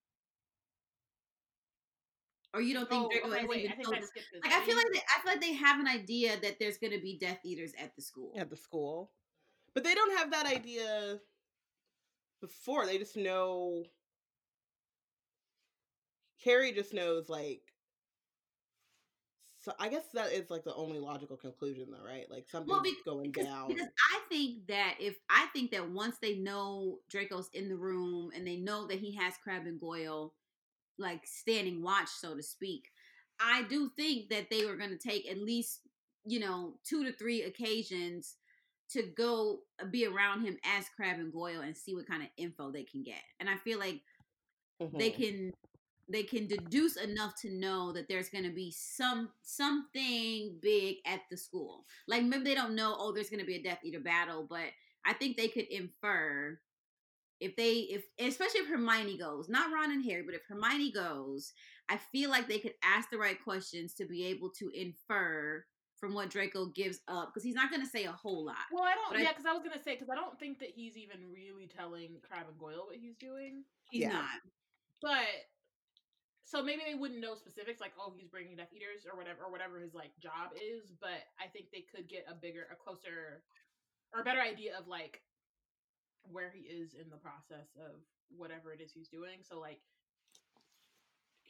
Or 2.54 2.60
you 2.60 2.74
don't 2.74 2.88
think 2.88 3.04
Oh, 3.04 3.08
Draco 3.10 3.28
okay, 3.28 3.40
has 3.40 3.48
wait, 3.48 3.58
even 3.60 3.72
I 3.72 3.74
think 3.76 3.84
told 3.86 3.96
I 3.96 4.00
them- 4.00 4.08
skipped 4.08 4.26
this. 4.32 4.42
Like 4.44 4.52
I 4.52 4.64
feel 4.66 4.76
like 4.76 4.86
they, 4.92 4.98
I 5.00 5.22
feel 5.22 5.32
like 5.32 5.40
they 5.40 5.54
have 5.54 5.80
an 5.80 5.88
idea 5.88 6.38
that 6.42 6.58
there's 6.60 6.76
going 6.78 6.92
to 6.92 7.00
be 7.00 7.18
Death 7.18 7.38
Eaters 7.44 7.72
at 7.78 7.94
the 7.96 8.02
school. 8.02 8.32
at 8.36 8.50
the 8.50 8.56
school, 8.56 9.10
but 9.74 9.84
they 9.84 9.94
don't 9.94 10.16
have 10.18 10.30
that 10.32 10.46
idea 10.46 11.18
before. 12.42 12.84
They 12.84 12.98
just 12.98 13.16
know. 13.16 13.84
Carrie 16.44 16.72
just 16.72 16.92
knows 16.92 17.30
like. 17.30 17.62
So 19.60 19.72
I 19.78 19.88
guess 19.88 20.02
that 20.14 20.32
is 20.32 20.50
like 20.50 20.64
the 20.64 20.74
only 20.74 20.98
logical 20.98 21.36
conclusion, 21.36 21.86
though, 21.92 22.04
right? 22.04 22.28
Like 22.28 22.48
something's 22.50 22.82
going 23.04 23.30
Because, 23.30 23.46
down. 23.46 23.68
because 23.68 23.86
I 24.12 24.20
think 24.28 24.66
that 24.66 24.96
if 25.00 25.14
I 25.30 25.46
think 25.54 25.70
that 25.70 25.88
once 25.88 26.16
they 26.20 26.34
know 26.34 26.98
Draco's 27.08 27.48
in 27.54 27.68
the 27.68 27.76
room 27.76 28.30
and 28.34 28.44
they 28.46 28.56
know 28.56 28.88
that 28.88 28.98
he 28.98 29.14
has 29.14 29.34
Crabbe 29.42 29.66
and 29.66 29.80
Goyle 29.80 30.34
like 30.98 31.24
standing 31.26 31.80
watch, 31.82 32.08
so 32.08 32.34
to 32.34 32.42
speak, 32.42 32.90
I 33.40 33.62
do 33.62 33.88
think 33.96 34.30
that 34.30 34.50
they 34.50 34.64
were 34.66 34.76
going 34.76 34.90
to 34.90 34.98
take 34.98 35.30
at 35.30 35.38
least 35.38 35.80
you 36.24 36.38
know, 36.40 36.74
two 36.84 37.04
to 37.04 37.12
three 37.12 37.42
occasions 37.42 38.36
to 38.92 39.02
go 39.16 39.60
uh, 39.82 39.86
be 39.86 40.06
around 40.06 40.42
him 40.44 40.58
as 40.64 40.86
Crabbe 40.96 41.18
and 41.20 41.32
Goyle 41.32 41.60
and 41.62 41.76
see 41.76 41.94
what 41.94 42.06
kind 42.06 42.22
of 42.22 42.28
info 42.36 42.70
they 42.72 42.84
can 42.84 43.02
get. 43.02 43.22
And 43.40 43.48
I 43.48 43.56
feel 43.56 43.78
like 43.78 44.02
they 44.92 45.10
Mhm. 45.10 45.12
can 45.12 45.52
they 46.08 46.22
can 46.24 46.46
deduce 46.46 46.96
enough 46.96 47.34
to 47.40 47.50
know 47.50 47.92
that 47.92 48.08
there's 48.08 48.28
going 48.30 48.44
to 48.44 48.50
be 48.50 48.70
some 48.72 49.30
something 49.42 50.58
big 50.60 50.96
at 51.06 51.20
the 51.30 51.36
school. 51.36 51.86
Like 52.08 52.24
maybe 52.24 52.44
they 52.44 52.54
don't 52.54 52.74
know, 52.74 52.96
oh, 52.98 53.12
there's 53.12 53.30
going 53.30 53.40
to 53.40 53.46
be 53.46 53.56
a 53.56 53.62
Death 53.62 53.80
Eater 53.84 54.00
battle, 54.00 54.46
but 54.48 54.66
I 55.04 55.14
think 55.14 55.36
they 55.36 55.48
could 55.48 55.66
infer 55.66 56.58
if 57.40 57.56
they 57.56 57.72
if 57.90 58.04
especially 58.18 58.60
if 58.60 58.68
Hermione 58.68 59.18
goes, 59.18 59.48
not 59.48 59.72
Ron 59.72 59.92
and 59.92 60.04
Harry, 60.04 60.22
but 60.22 60.34
if 60.34 60.42
Hermione 60.48 60.92
goes, 60.92 61.52
I 61.88 61.96
feel 61.98 62.30
like 62.30 62.48
they 62.48 62.58
could 62.58 62.74
ask 62.84 63.10
the 63.10 63.18
right 63.18 63.42
questions 63.42 63.94
to 63.94 64.06
be 64.06 64.24
able 64.26 64.50
to 64.58 64.70
infer 64.74 65.64
from 66.02 66.14
what 66.18 66.30
Draco 66.30 66.66
gives 66.66 66.98
up 67.06 67.30
because 67.30 67.44
he's 67.46 67.54
not 67.54 67.70
going 67.70 67.80
to 67.80 67.86
say 67.86 68.10
a 68.10 68.12
whole 68.12 68.44
lot. 68.44 68.66
Well, 68.74 68.82
I 68.82 68.98
don't. 68.98 69.14
But 69.14 69.22
yeah, 69.22 69.30
because 69.30 69.46
I 69.46 69.54
was 69.54 69.62
gonna 69.62 69.78
say 69.78 69.94
because 69.94 70.10
I 70.10 70.18
don't 70.18 70.34
think 70.34 70.58
that 70.58 70.74
he's 70.74 70.98
even 70.98 71.30
really 71.30 71.70
telling 71.70 72.18
Crabbe 72.26 72.50
and 72.50 72.58
Goyle 72.58 72.90
what 72.90 72.98
he's 72.98 73.14
doing. 73.14 73.62
He's 73.88 74.02
Yeah. 74.02 74.10
not. 74.10 74.42
But 75.00 75.30
so 76.42 76.60
maybe 76.60 76.82
they 76.84 76.98
wouldn't 76.98 77.20
know 77.22 77.38
specifics, 77.38 77.80
like 77.80 77.94
oh, 78.02 78.12
he's 78.18 78.26
bringing 78.26 78.56
Death 78.56 78.74
Eaters 78.74 79.06
or 79.06 79.16
whatever, 79.16 79.46
or 79.46 79.52
whatever 79.52 79.78
his 79.78 79.94
like 79.94 80.10
job 80.18 80.50
is. 80.58 80.90
But 81.00 81.22
I 81.38 81.46
think 81.46 81.70
they 81.70 81.86
could 81.86 82.08
get 82.08 82.26
a 82.28 82.34
bigger, 82.34 82.66
a 82.72 82.74
closer, 82.74 83.46
or 84.12 84.22
a 84.22 84.24
better 84.26 84.42
idea 84.42 84.74
of 84.76 84.88
like 84.88 85.22
where 86.26 86.50
he 86.50 86.66
is 86.66 86.94
in 86.98 87.10
the 87.10 87.22
process 87.22 87.70
of 87.78 88.02
whatever 88.34 88.74
it 88.74 88.80
is 88.82 88.90
he's 88.90 89.08
doing. 89.08 89.46
So 89.46 89.60
like 89.60 89.78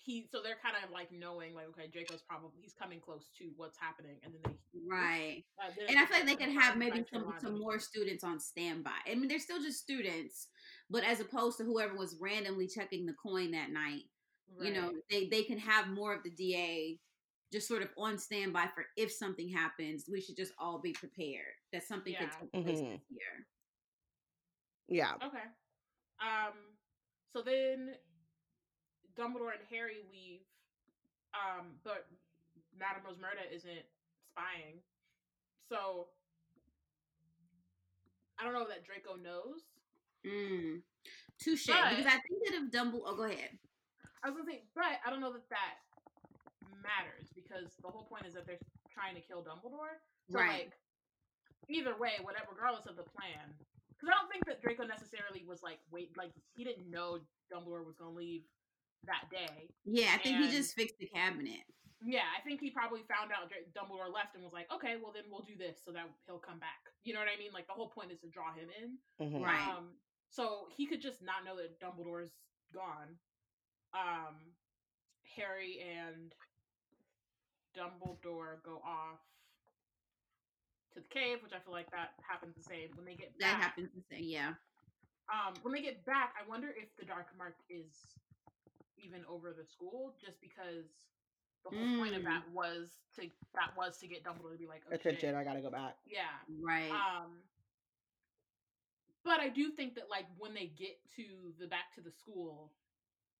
he, 0.05 0.27
so 0.31 0.43
they're 0.43 0.59
kind 0.63 0.77
of 0.83 0.91
like 0.91 1.13
knowing 1.13 1.55
like 1.55 1.69
okay, 1.69 1.89
Draco's 1.93 2.23
probably 2.23 2.61
he's 2.61 2.75
coming 2.75 3.01
close 3.01 3.31
to 3.39 3.51
what's 3.57 3.79
happening, 3.79 4.17
and 4.25 4.35
then 4.35 4.41
they 4.45 4.81
Right. 4.89 5.45
uh, 5.63 5.71
And 5.89 5.99
I 5.99 6.07
feel 6.07 6.19
like 6.19 6.27
they 6.27 6.37
can 6.37 6.53
could 6.53 6.63
have 6.63 6.77
maybe 6.77 7.05
some, 7.13 7.35
some 7.41 7.59
more 7.59 7.79
students 7.79 8.25
on 8.25 8.41
standby. 8.41 8.91
I 9.07 9.15
mean, 9.15 9.29
they're 9.29 9.39
still 9.39 9.63
just 9.63 9.81
students, 9.81 10.49
but 10.91 11.05
as 11.05 11.21
opposed 11.21 11.59
to 11.59 11.65
whoever 11.65 11.95
was 11.95 12.17
randomly 12.21 12.67
checking 12.67 13.07
the 13.07 13.15
coin 13.15 13.53
that 13.53 13.71
night, 13.71 14.05
you 14.61 14.73
know, 14.73 14.93
they 15.11 15.29
they 15.29 15.43
can 15.43 15.59
have 15.59 15.89
more 15.89 16.15
of 16.15 16.23
the 16.23 16.31
DA 16.31 16.99
just 17.53 17.69
sort 17.69 17.83
of 17.83 17.91
on 17.99 18.19
standby 18.19 18.67
for 18.75 18.87
if 18.97 19.13
something 19.13 19.49
happens. 19.49 20.09
We 20.11 20.21
should 20.21 20.37
just 20.37 20.53
all 20.59 20.81
be 20.81 20.93
prepared 20.93 21.55
that 21.73 21.85
something 21.85 22.13
Yeah. 22.15 22.29
could 22.29 22.53
take 22.53 22.65
place 22.65 22.79
Mhm. 22.81 22.93
this 22.93 23.11
year. 23.11 23.47
Yeah. 24.89 25.15
Okay. 25.23 25.45
Um. 26.19 26.77
So 27.33 27.43
then, 27.43 27.97
Dumbledore 29.19 29.53
and 29.55 29.65
Harry 29.71 30.05
leave. 30.13 30.41
Um. 31.35 31.79
But 31.85 32.07
Madame 32.79 33.03
Rosmerta 33.07 33.45
isn't 33.55 33.85
spying. 34.33 34.81
So 35.69 36.09
I 38.39 38.45
don't 38.45 38.53
know 38.55 38.67
that 38.69 38.85
Draco 38.85 39.17
knows. 39.17 39.63
Mm. 40.27 40.83
Touche. 41.39 41.67
Because 41.67 42.07
I 42.07 42.19
think 42.23 42.39
that 42.47 42.55
if 42.55 42.71
Dumbledore, 42.71 43.07
oh, 43.07 43.17
go 43.17 43.25
ahead. 43.25 43.59
I 44.23 44.31
was 44.31 44.39
gonna 44.39 44.51
say, 44.51 44.63
but 44.75 44.85
I 45.05 45.11
don't 45.11 45.21
know 45.21 45.33
that 45.33 45.49
that 45.51 45.83
matters 46.83 47.31
because 47.35 47.75
the 47.83 47.89
whole 47.91 48.07
point 48.07 48.27
is 48.27 48.35
that 48.35 48.47
they're 48.47 48.63
trying 48.93 49.15
to 49.15 49.23
kill 49.23 49.43
Dumbledore. 49.43 49.99
So 50.31 50.39
Right. 50.39 50.71
like, 50.71 50.73
either 51.69 51.97
way, 51.99 52.19
whatever, 52.23 52.55
regardless 52.55 52.87
of 52.87 52.97
the 52.97 53.03
plan, 53.03 53.51
because 53.91 54.09
I 54.09 54.15
don't 54.19 54.31
think 54.31 54.47
that 54.47 54.63
Draco 54.63 54.87
necessarily 54.87 55.43
was 55.47 55.63
like, 55.63 55.79
wait, 55.91 56.17
like 56.17 56.31
he 56.55 56.63
didn't 56.63 56.91
know 56.91 57.19
Dumbledore 57.51 57.85
was 57.85 57.97
gonna 57.97 58.15
leave 58.15 58.45
that 59.07 59.31
day. 59.31 59.69
Yeah, 59.85 60.11
I 60.15 60.19
think 60.19 60.39
he 60.39 60.51
just 60.51 60.75
fixed 60.75 60.99
the 60.99 61.07
cabinet. 61.07 61.67
Yeah, 62.05 62.27
I 62.37 62.43
think 62.43 62.61
he 62.61 62.71
probably 62.71 63.03
found 63.07 63.31
out 63.31 63.47
Dumbledore 63.79 64.13
left 64.13 64.35
and 64.35 64.43
was 64.43 64.53
like, 64.53 64.67
okay, 64.75 64.97
well 65.01 65.13
then 65.15 65.25
we'll 65.31 65.47
do 65.47 65.55
this 65.57 65.79
so 65.85 65.93
that 65.93 66.11
he'll 66.27 66.43
come 66.43 66.59
back. 66.59 66.83
You 67.05 67.15
know 67.15 67.21
what 67.21 67.29
I 67.31 67.39
mean? 67.39 67.53
Like 67.55 67.67
the 67.67 67.75
whole 67.79 67.89
point 67.91 68.11
is 68.11 68.19
to 68.21 68.29
draw 68.29 68.51
him 68.55 68.67
in. 68.75 68.99
Mhm. 69.23 69.43
Right. 69.45 69.69
Um, 69.71 69.95
so 70.29 70.67
he 70.75 70.87
could 70.87 71.01
just 71.01 71.23
not 71.23 71.45
know 71.45 71.55
that 71.57 71.79
Dumbledore's 71.79 72.33
gone. 72.75 73.19
Um, 73.95 74.35
Harry 75.37 75.79
and 75.79 76.35
Dumbledore 77.77 78.63
go 78.65 78.83
off 78.85 79.21
to 80.95 81.01
the 81.01 81.09
cave, 81.09 81.39
which 81.43 81.53
I 81.53 81.61
feel 81.61 81.73
like 81.73 81.91
that 81.91 82.15
happens 82.29 82.57
the 82.57 82.63
same 82.63 82.91
when 82.97 83.07
they 83.07 83.15
get 83.15 83.33
That 83.39 83.61
happens 83.61 83.91
to 83.95 84.01
say, 84.11 84.21
yeah. 84.21 84.55
Um, 85.33 85.55
when 85.63 85.73
they 85.73 85.81
get 85.81 86.05
back, 86.05 86.35
I 86.37 86.49
wonder 86.49 86.69
if 86.77 86.95
the 86.99 87.07
Dark 87.07 87.29
Mark 87.39 87.55
is 87.71 87.95
even 89.03 89.25
over 89.29 89.53
the 89.53 89.65
school, 89.65 90.15
just 90.25 90.41
because 90.41 90.87
the 91.65 91.71
whole 91.77 91.99
point 91.99 92.15
of 92.15 92.23
Mm. 92.23 92.27
that 92.27 92.49
was 92.51 92.91
to 93.17 93.31
that 93.55 93.77
was 93.77 93.99
to 93.99 94.07
get 94.09 94.25
Dumbledore 94.25 94.53
to 94.53 94.59
be 94.59 94.67
like, 94.67 94.83
oh, 94.91 94.95
Attention. 94.95 95.31
shit. 95.31 95.35
I 95.35 95.45
gotta 95.45 95.61
go 95.61 95.71
back. 95.71 95.97
yeah. 96.07 96.39
Right. 96.61 96.91
Um, 96.91 97.43
but 99.25 99.39
I 99.39 99.49
do 99.49 99.71
think 99.71 99.95
that 99.95 100.11
like 100.11 100.27
when 100.39 100.55
they 100.55 100.67
get 100.67 100.99
to 101.17 101.55
the 101.61 101.67
back 101.69 101.95
to 101.95 102.01
the 102.01 102.11
school, 102.11 102.73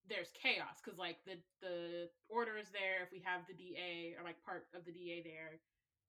there's 0.09 0.31
chaos 0.41 0.79
because 0.83 0.99
like 0.99 1.19
the 1.27 1.39
the 1.61 2.09
order 2.29 2.57
is 2.59 2.71
there. 2.71 3.03
If 3.03 3.11
we 3.11 3.21
have 3.27 3.43
the 3.49 3.55
DA 3.55 4.15
or 4.19 4.23
like 4.25 4.39
part 4.45 4.67
of 4.75 4.85
the 4.85 4.93
DA 4.93 5.23
there, 5.23 5.59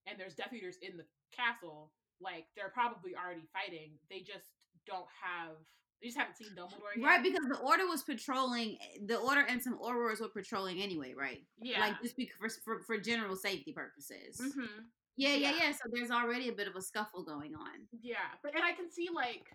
and 0.05 0.19
there's 0.19 0.35
Death 0.35 0.53
Eaters 0.53 0.77
in 0.81 0.97
the 0.97 1.05
castle, 1.33 1.91
like 2.21 2.45
they're 2.55 2.69
probably 2.69 3.15
already 3.15 3.45
fighting. 3.53 3.97
They 4.09 4.19
just 4.19 4.53
don't 4.85 5.09
have. 5.17 5.57
They 6.03 6.09
just 6.11 6.19
haven't 6.19 6.35
seen 6.35 6.51
Dumbledore 6.51 6.99
yet. 6.99 7.05
Right, 7.07 7.23
because 7.23 7.47
the 7.47 7.55
order 7.63 7.87
was 7.87 8.03
patrolling. 8.03 8.75
The 9.07 9.15
order 9.23 9.47
and 9.47 9.63
some 9.63 9.79
Aurors 9.79 10.19
were 10.19 10.27
patrolling 10.27 10.83
anyway, 10.83 11.15
right? 11.15 11.39
yeah. 11.63 11.79
Like 11.79 12.01
just 12.03 12.17
because 12.19 12.59
for, 12.59 12.83
for 12.83 12.83
for 12.83 12.97
general 12.99 13.37
safety 13.39 13.71
purposes. 13.71 14.35
hmm 14.35 14.83
Yeah, 15.15 15.31
yeah, 15.39 15.51
Yeah. 15.55 15.57
yeah. 15.63 15.71
So 15.71 15.87
there's 15.87 16.11
already 16.11 16.49
a 16.49 16.51
bit 16.51 16.67
of 16.67 16.75
a 16.75 16.81
scuffle 16.83 17.23
going 17.23 17.55
on. 17.55 17.87
Yeah, 18.03 18.35
but 18.43 18.51
and 18.53 18.67
I 18.67 18.73
can 18.75 18.91
see 18.91 19.07
like 19.15 19.47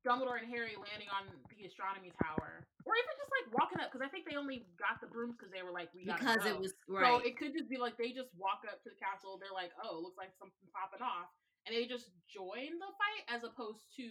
Dumbledore 0.00 0.40
and 0.40 0.48
Harry 0.48 0.80
landing 0.80 1.12
on 1.12 1.28
the 1.52 1.68
astronomy 1.68 2.08
tower, 2.24 2.64
or 2.88 2.92
even 2.96 3.12
just 3.20 3.32
like 3.36 3.52
walking 3.52 3.80
up 3.84 3.92
because 3.92 4.00
I 4.00 4.08
think 4.08 4.24
they 4.24 4.40
only 4.40 4.64
got 4.80 4.96
the 5.04 5.12
brooms 5.12 5.36
because 5.36 5.52
they 5.52 5.60
were 5.60 5.72
like 5.76 5.92
we 5.92 6.08
gotta 6.08 6.24
Because 6.24 6.44
go. 6.48 6.56
it 6.56 6.58
was 6.60 6.72
So 6.88 7.20
it 7.20 7.36
could 7.36 7.52
just 7.52 7.68
be 7.68 7.76
like 7.76 8.00
they 8.00 8.16
just 8.16 8.32
walk 8.40 8.64
up 8.64 8.80
to 8.84 8.88
the 8.88 8.96
castle. 8.96 9.36
They're 9.36 9.52
like, 9.52 9.76
oh, 9.76 10.00
looks 10.00 10.16
like 10.16 10.32
something's 10.40 10.72
popping 10.72 11.04
off, 11.04 11.28
and 11.66 11.74
they 11.74 11.86
just 11.86 12.10
join 12.28 12.78
the 12.78 12.90
fight 12.98 13.34
as 13.34 13.44
opposed 13.44 13.84
to 13.96 14.10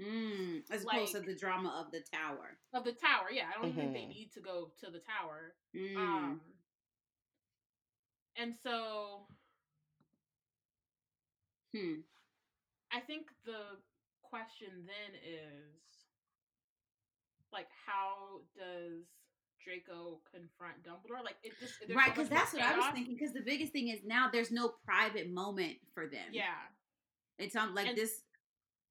mm, 0.00 0.62
as 0.70 0.84
opposed 0.84 1.12
to 1.12 1.20
the 1.20 1.34
drama 1.34 1.84
of 1.84 1.92
the 1.92 2.00
tower. 2.12 2.58
of 2.72 2.84
the 2.84 2.92
tower. 2.92 3.30
Yeah, 3.32 3.44
I 3.48 3.60
don't 3.60 3.70
even 3.70 3.92
think 3.92 3.94
they 3.94 4.00
Mhm. 4.00 4.08
need 4.08 4.32
to 4.32 4.40
go 4.40 4.72
to 4.80 4.90
the 4.90 5.00
tower. 5.00 5.54
Mm. 5.74 5.96
Um, 5.96 6.40
and 8.36 8.54
so 8.62 9.26
hmm. 11.72 12.00
I 12.90 13.00
think 13.00 13.30
the 13.44 13.80
question 14.22 14.86
then 14.86 15.20
is 15.22 16.06
like 17.52 17.68
how 17.86 18.42
does 18.56 19.06
Draco 19.62 20.20
confront 20.30 20.82
Dumbledore? 20.82 21.24
Like 21.24 21.36
it 21.42 21.58
just 21.58 21.74
Right, 21.94 22.14
because 22.14 22.30
much 22.30 22.30
more 22.30 22.38
that's 22.40 22.52
what 22.52 22.62
I 22.62 22.76
was 22.76 22.92
thinking. 22.92 23.14
Because 23.14 23.32
the 23.32 23.42
biggest 23.42 23.72
thing 23.72 23.88
is 23.88 24.00
now 24.04 24.28
there's 24.30 24.50
no 24.50 24.68
private 24.84 25.30
moment 25.30 25.78
for 25.94 26.06
them. 26.06 26.28
Yeah. 26.32 26.54
It's 27.38 27.56
um 27.56 27.74
like 27.74 27.88
And- 27.88 27.96
this 27.96 28.22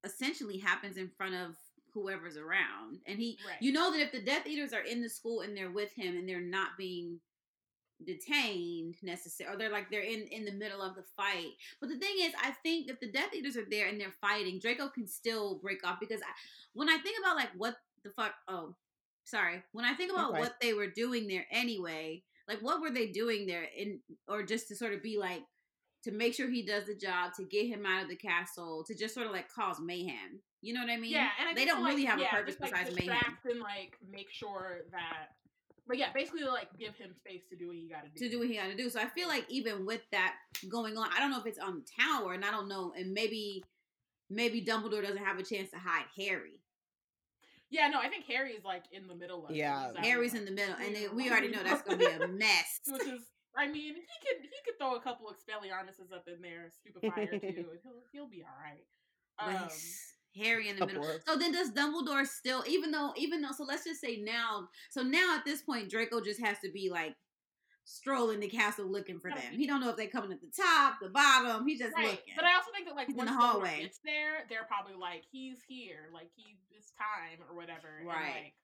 essentially 0.04 0.58
happens 0.58 0.96
in 0.96 1.08
front 1.08 1.34
of 1.34 1.56
whoever's 1.92 2.36
around, 2.36 3.00
and 3.06 3.18
he 3.18 3.38
Right. 3.46 3.60
you 3.62 3.72
know 3.72 3.90
that 3.92 4.00
if 4.00 4.12
the 4.12 4.20
Death 4.22 4.46
Eaters 4.46 4.72
are 4.72 4.82
in 4.82 5.00
the 5.00 5.08
school 5.08 5.40
and 5.42 5.56
they're 5.56 5.70
with 5.70 5.92
him 5.92 6.16
and 6.16 6.28
they're 6.28 6.40
not 6.40 6.76
being 6.76 7.20
detained 8.04 8.96
necessarily 9.02 9.54
or 9.54 9.58
they're 9.58 9.70
like 9.70 9.88
they're 9.90 10.02
in 10.02 10.22
in 10.28 10.44
the 10.44 10.52
middle 10.52 10.82
of 10.82 10.94
the 10.96 11.04
fight 11.16 11.52
but 11.80 11.88
the 11.88 11.96
thing 11.96 12.14
is 12.20 12.32
i 12.42 12.50
think 12.50 12.88
if 12.90 12.98
the 13.00 13.10
death 13.10 13.32
eaters 13.32 13.56
are 13.56 13.64
there 13.70 13.86
and 13.86 14.00
they're 14.00 14.12
fighting 14.20 14.58
draco 14.58 14.88
can 14.88 15.06
still 15.06 15.58
break 15.62 15.86
off 15.86 16.00
because 16.00 16.20
I, 16.20 16.26
when 16.74 16.88
i 16.88 16.98
think 16.98 17.18
about 17.20 17.36
like 17.36 17.50
what 17.56 17.76
the 18.02 18.10
fuck 18.10 18.32
oh 18.48 18.74
sorry 19.22 19.62
when 19.72 19.84
i 19.84 19.94
think 19.94 20.12
about 20.12 20.30
Okay. 20.32 20.40
what 20.40 20.56
they 20.60 20.74
were 20.74 20.88
doing 20.88 21.28
there 21.28 21.46
anyway 21.52 22.22
like 22.48 22.58
what 22.60 22.80
were 22.80 22.90
they 22.90 23.06
doing 23.06 23.46
there 23.46 23.68
in 23.74 24.00
or 24.28 24.42
just 24.42 24.66
to 24.68 24.76
sort 24.76 24.92
of 24.92 25.00
be 25.02 25.16
like 25.16 25.42
to 26.04 26.12
make 26.12 26.34
sure 26.34 26.48
he 26.48 26.62
does 26.62 26.84
the 26.86 26.94
job 26.94 27.32
to 27.36 27.44
get 27.44 27.66
him 27.66 27.84
out 27.86 28.02
of 28.02 28.08
the 28.08 28.16
castle 28.16 28.84
to 28.86 28.94
just 28.94 29.14
sort 29.14 29.26
of 29.26 29.32
like 29.32 29.48
cause 29.48 29.78
mayhem 29.80 30.40
you 30.62 30.72
know 30.74 30.80
what 30.80 30.90
i 30.90 30.96
mean 30.96 31.12
Yeah, 31.12 31.28
and 31.40 31.48
I 31.50 31.54
they 31.54 31.64
don't 31.64 31.82
like, 31.82 31.90
really 31.92 32.04
have 32.04 32.18
yeah, 32.20 32.26
a 32.26 32.36
purpose 32.36 32.56
just, 32.56 32.60
like, 32.60 32.72
besides 32.72 32.96
mayhem 32.96 33.38
and 33.44 33.60
like 33.60 33.96
make 34.10 34.30
sure 34.30 34.80
that 34.92 35.28
but 35.86 35.98
yeah, 35.98 36.06
basically 36.14 36.44
like 36.44 36.68
give 36.78 36.94
him 36.96 37.12
space 37.14 37.42
to 37.50 37.56
do 37.56 37.66
what 37.66 37.76
he 37.76 37.86
gotta 37.86 38.08
do. 38.08 38.18
to 38.24 38.30
do 38.30 38.38
what 38.38 38.48
he 38.48 38.54
got 38.54 38.68
to 38.68 38.74
do. 38.74 38.88
So 38.88 39.00
I 39.00 39.04
feel 39.06 39.28
like 39.28 39.44
even 39.50 39.84
with 39.84 40.00
that 40.12 40.34
going 40.66 40.96
on, 40.96 41.10
I 41.14 41.18
don't 41.18 41.30
know 41.30 41.38
if 41.38 41.44
it's 41.44 41.58
on 41.58 41.74
the 41.82 42.02
tower, 42.02 42.32
and 42.32 42.42
I 42.42 42.50
don't 42.50 42.68
know, 42.70 42.94
and 42.98 43.12
maybe 43.12 43.62
maybe 44.30 44.64
Dumbledore 44.64 45.02
doesn't 45.02 45.22
have 45.22 45.38
a 45.38 45.42
chance 45.42 45.68
to 45.72 45.76
hide 45.76 46.06
Harry. 46.16 46.58
Yeah, 47.68 47.88
no, 47.88 47.98
I 48.00 48.08
think 48.08 48.24
Harry 48.26 48.52
is 48.52 48.64
like 48.64 48.84
in 48.92 49.08
the 49.08 49.14
middle 49.14 49.44
of 49.44 49.50
it. 49.50 49.56
Yeah. 49.58 49.88
He's 49.90 49.98
out 49.98 50.04
Harry's 50.06 50.32
in 50.34 50.46
the 50.46 50.52
middle, 50.52 50.74
and 50.76 50.94
Yeah. 50.94 51.08
then 51.08 51.16
we 51.16 51.28
already 51.30 51.48
know 51.48 51.62
that's 51.62 51.82
gonna 51.82 51.98
be 51.98 52.06
a 52.06 52.28
mess. 52.28 52.80
which 52.88 53.02
is 53.06 53.20
I 53.56 53.66
mean, 53.66 53.94
he 53.94 54.16
could 54.22 54.42
he 54.42 54.58
could 54.64 54.78
throw 54.78 54.96
a 54.96 55.00
couple 55.00 55.26
Expelliarmuses 55.28 56.12
up 56.12 56.26
in 56.26 56.40
there, 56.42 56.70
stupefier 56.70 57.40
too, 57.40 57.66
and 57.70 57.80
he'll 57.82 58.02
he'll 58.12 58.28
be 58.28 58.42
all 58.42 58.58
right. 58.62 58.84
But 59.38 59.62
Um, 59.62 59.68
Harry 60.36 60.68
in 60.68 60.76
the 60.76 60.86
middle. 60.86 61.02
Upwards. 61.02 61.24
So 61.26 61.36
then 61.36 61.52
does 61.52 61.70
Dumbledore 61.70 62.26
still 62.26 62.64
even 62.66 62.90
though 62.90 63.12
even 63.16 63.40
though 63.40 63.52
so 63.52 63.64
let's 63.64 63.84
just 63.84 64.00
say 64.00 64.16
now 64.16 64.68
so 64.90 65.02
now 65.02 65.36
at 65.36 65.44
this 65.44 65.62
point 65.62 65.90
Draco 65.90 66.20
just 66.20 66.40
has 66.40 66.58
to 66.64 66.70
be 66.72 66.90
like 66.90 67.14
strolling 67.84 68.40
the 68.40 68.48
castle 68.48 68.90
looking 68.90 69.20
for 69.20 69.30
them. 69.30 69.42
He 69.52 69.66
don't 69.66 69.80
know 69.80 69.90
if 69.90 69.96
they're 69.96 70.08
coming 70.08 70.32
at 70.32 70.40
the 70.40 70.50
top, 70.50 70.96
the 71.00 71.10
bottom. 71.10 71.66
He 71.68 71.76
just 71.76 71.94
Right. 71.94 72.06
looking. 72.06 72.34
But 72.34 72.44
I 72.46 72.54
also 72.54 72.70
think 72.72 72.86
that 72.86 72.96
like 72.96 73.08
He's 73.08 73.16
in 73.16 73.26
the 73.26 73.32
hallway. 73.32 73.82
it's 73.82 74.00
there, 74.04 74.46
they're 74.48 74.64
probably 74.64 74.94
like, 74.94 75.22
he's 75.30 75.62
here, 75.68 76.08
like 76.12 76.30
he 76.34 76.56
it's 76.70 76.90
time 76.92 77.44
or 77.48 77.54
whatever. 77.54 77.98
And, 77.98 78.08
Right. 78.08 78.34
like, 78.34 78.54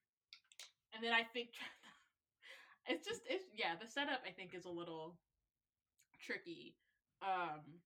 and 0.94 1.04
then 1.04 1.12
I 1.12 1.22
think 1.22 1.50
it's 2.86 3.06
just 3.06 3.22
it's 3.28 3.44
yeah, 3.54 3.74
the 3.80 3.86
setup 3.88 4.20
I 4.26 4.30
think 4.30 4.54
is 4.54 4.64
a 4.64 4.70
little 4.70 5.18
tricky. 6.20 6.76
Um 7.22 7.80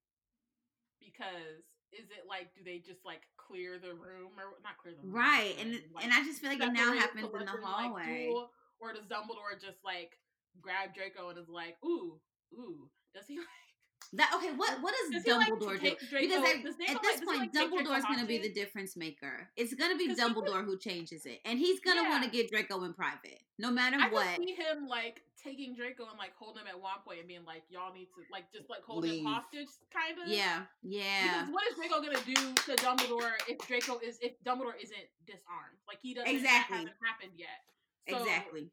because 1.00 1.66
is 1.92 2.10
it 2.10 2.26
like 2.28 2.54
do 2.54 2.62
they 2.64 2.78
just 2.78 3.04
like 3.04 3.22
clear 3.36 3.78
the 3.78 3.94
room 3.94 4.34
or 4.38 4.58
not 4.62 4.78
clear 4.82 4.94
the 4.94 5.02
room? 5.06 5.14
right, 5.14 5.54
and 5.60 5.78
like, 5.94 6.04
and 6.04 6.12
I 6.12 6.24
just 6.24 6.40
feel 6.40 6.50
like 6.50 6.60
it 6.60 6.72
now 6.72 6.92
happens 6.94 7.28
in 7.32 7.46
the 7.46 7.52
like, 7.62 7.62
hallway. 7.62 8.26
duel, 8.26 8.50
or 8.80 8.92
does 8.92 9.06
Dumbledore 9.06 9.54
just 9.60 9.78
like 9.84 10.18
grab 10.60 10.94
Draco 10.94 11.30
and 11.30 11.38
is 11.38 11.48
like, 11.48 11.76
ooh, 11.84 12.18
ooh? 12.54 12.90
Does 13.14 13.26
he 13.26 13.38
like 13.38 13.63
That 14.12 14.30
okay? 14.36 14.52
What 14.56 14.80
what 14.82 14.94
does 14.94 15.10
does 15.14 15.24
he 15.24 15.32
like 15.32 15.52
Dumbledore 15.52 15.80
do? 15.80 15.96
Draco? 16.10 16.26
Because 16.26 16.74
at, 16.88 16.96
at 16.96 17.02
this 17.02 17.20
like, 17.20 17.24
point, 17.24 17.54
like, 17.54 17.70
Dumbledore's 17.70 18.04
going 18.04 18.20
to 18.20 18.26
be 18.26 18.38
the 18.38 18.52
difference 18.52 18.96
maker. 18.96 19.48
It's 19.56 19.74
going 19.74 19.90
to 19.90 19.98
be 19.98 20.14
Dumbledore 20.14 20.64
who 20.64 20.78
changes 20.78 21.26
it, 21.26 21.40
and 21.44 21.58
he's 21.58 21.80
going 21.80 21.96
to 21.96 22.08
want 22.08 22.24
to 22.24 22.30
get 22.30 22.50
Draco 22.50 22.84
in 22.84 22.92
private, 22.92 23.40
no 23.58 23.70
matter 23.70 23.96
I 24.00 24.08
what. 24.10 24.36
see 24.36 24.54
him 24.54 24.86
like 24.88 25.22
taking 25.42 25.74
Draco 25.74 26.08
and 26.08 26.18
like 26.18 26.32
holding 26.38 26.62
him 26.62 26.68
at 26.68 26.80
one 26.80 27.04
point 27.04 27.20
and 27.20 27.28
being 27.28 27.44
like, 27.44 27.62
"Y'all 27.68 27.92
need 27.92 28.08
to 28.16 28.24
like 28.32 28.50
just 28.52 28.70
like 28.70 28.82
hold 28.82 29.04
Leave. 29.04 29.20
him 29.20 29.26
hostage," 29.26 29.68
kind 29.92 30.16
of. 30.18 30.28
Yeah, 30.28 30.64
yeah, 30.82 31.44
Because 31.44 31.52
what 31.52 31.64
is 31.68 31.76
Draco 31.76 32.00
gonna 32.00 32.24
do 32.24 32.34
to 32.34 32.72
Dumbledore 32.82 33.36
if 33.48 33.58
Draco 33.68 33.98
is 33.98 34.18
if 34.22 34.32
Dumbledore 34.44 34.76
isn't 34.80 35.06
disarmed? 35.26 35.78
Like 35.86 35.98
he 36.00 36.14
doesn't. 36.14 36.30
Exactly. 36.30 36.78
That 36.78 36.88
hasn't 36.88 37.04
happened 37.04 37.32
yet. 37.36 37.60
So 38.08 38.22
exactly. 38.22 38.70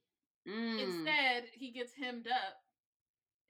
Mm. 0.47 0.82
Instead, 0.82 1.43
he 1.53 1.71
gets 1.71 1.93
hemmed 1.93 2.27
up. 2.27 2.61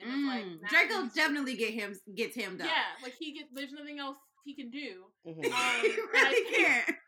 And 0.01 0.11
it's 0.13 0.27
like 0.27 0.45
Mm. 0.45 0.69
Draco 0.69 1.09
definitely 1.13 1.55
get 1.55 1.73
him 1.73 1.95
gets 2.15 2.35
him 2.35 2.57
done. 2.57 2.67
Yeah, 2.67 2.89
like 3.03 3.13
he 3.19 3.33
gets. 3.33 3.49
There's 3.53 3.71
nothing 3.71 3.99
else 3.99 4.17
he 4.43 4.55
can 4.55 4.69
do. 4.69 5.05
Mhm. 5.27 5.45
Um, 5.45 5.81
he 5.81 5.91
and 5.93 6.09
I 6.09 6.09
really 6.13 6.43
think- 6.49 6.55
can't. 6.67 6.95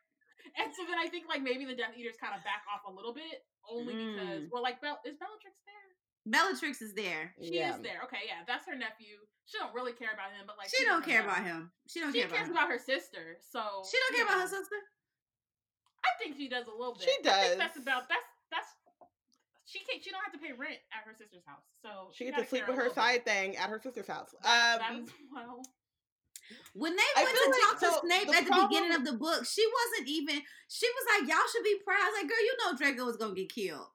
And 0.56 0.70
so 0.78 0.86
then 0.86 1.00
I 1.02 1.10
think 1.10 1.26
like 1.28 1.42
maybe 1.42 1.66
the 1.66 1.74
Death 1.74 1.98
Eaters 1.98 2.14
kind 2.22 2.38
of 2.38 2.44
back 2.46 2.62
off 2.70 2.86
a 2.86 2.94
little 2.94 3.14
bit, 3.14 3.42
only 3.66 3.96
because 3.98 4.46
Mm. 4.46 4.50
well, 4.54 4.62
like 4.62 4.78
Bell 4.86 5.02
is 5.02 5.18
Bellatrix 5.18 5.58
there? 5.66 5.88
Bellatrix 6.30 6.78
is 6.82 6.94
there. 6.94 7.34
She 7.42 7.56
Yeah. 7.58 7.74
is 7.74 7.82
there. 7.82 8.06
Okay, 8.06 8.22
yeah, 8.30 8.46
that's 8.46 8.68
her 8.70 8.76
nephew. 8.78 9.18
She 9.50 9.58
don't 9.58 9.74
really 9.74 9.94
care 9.98 10.14
about 10.14 10.30
him, 10.32 10.46
but 10.46 10.56
like 10.62 10.70
She 10.70 10.86
don't 10.86 11.04
care 11.04 11.24
know. 11.26 11.30
about 11.34 11.44
him. 11.44 11.72
She 11.90 12.00
don't 12.02 12.14
She 12.14 12.20
care 12.22 12.30
she 12.30 12.36
cares 12.38 12.48
him. 12.48 12.54
about 12.54 12.70
her 12.70 12.78
sister, 12.78 13.40
so 13.50 13.82
She 13.90 13.98
don't 13.98 14.14
care 14.16 14.26
about 14.30 14.42
her 14.46 14.48
sister. 14.48 14.78
I 16.06 16.12
think 16.22 16.38
she 16.38 16.48
does 16.50 16.68
a 16.68 16.72
little 16.72 16.94
bit. 16.94 17.04
She 17.04 17.10
I 17.10 17.14
think 17.16 17.26
does. 17.26 17.58
that's 17.58 17.78
about 17.78 18.08
that's 18.08 18.22
that's. 18.22 18.33
She 19.74 19.80
can't. 19.90 20.04
She 20.04 20.12
don't 20.12 20.22
have 20.24 20.34
to 20.34 20.40
pay 20.40 20.54
rent 20.54 20.78
at 20.94 21.02
her 21.10 21.16
sister's 21.18 21.42
house, 21.48 21.66
so 21.82 22.12
She 22.14 22.26
gotta 22.30 22.38
gets 22.46 22.50
to 22.52 22.56
sleep 22.58 22.68
with 22.68 22.78
her 22.78 22.94
side 22.94 23.26
bit. 23.26 23.34
thing 23.34 23.58
at 23.58 23.70
her 23.70 23.80
sister's 23.82 24.06
house. 24.08 24.30
That- 24.44 24.78
that 24.80 24.92
Um, 24.92 25.04
is 25.04 25.10
well. 25.34 25.64
When 26.74 26.96
they 26.96 27.02
I 27.18 27.24
went 27.24 27.36
to 27.38 27.50
like- 27.50 27.62
talk 27.62 27.80
to 27.80 27.86
so 27.86 28.02
Snape 28.06 28.28
the 28.28 28.36
at 28.36 28.46
the 28.46 28.68
beginning 28.68 28.94
of 28.94 29.04
the 29.06 29.14
book, 29.14 29.46
she 29.48 29.66
wasn't 29.66 30.10
even. 30.10 30.42
She 30.68 30.86
was 30.88 31.06
like, 31.18 31.30
"Y'all 31.30 31.48
should 31.52 31.64
be 31.64 31.80
proud." 31.84 31.98
I 32.02 32.06
was 32.10 32.18
like, 32.22 32.30
"Girl, 32.30 32.44
you 32.44 32.58
know 32.62 32.78
Draco 32.78 33.06
was 33.06 33.18
gonna 33.18 33.34
get 33.34 33.52
killed. 33.52 33.88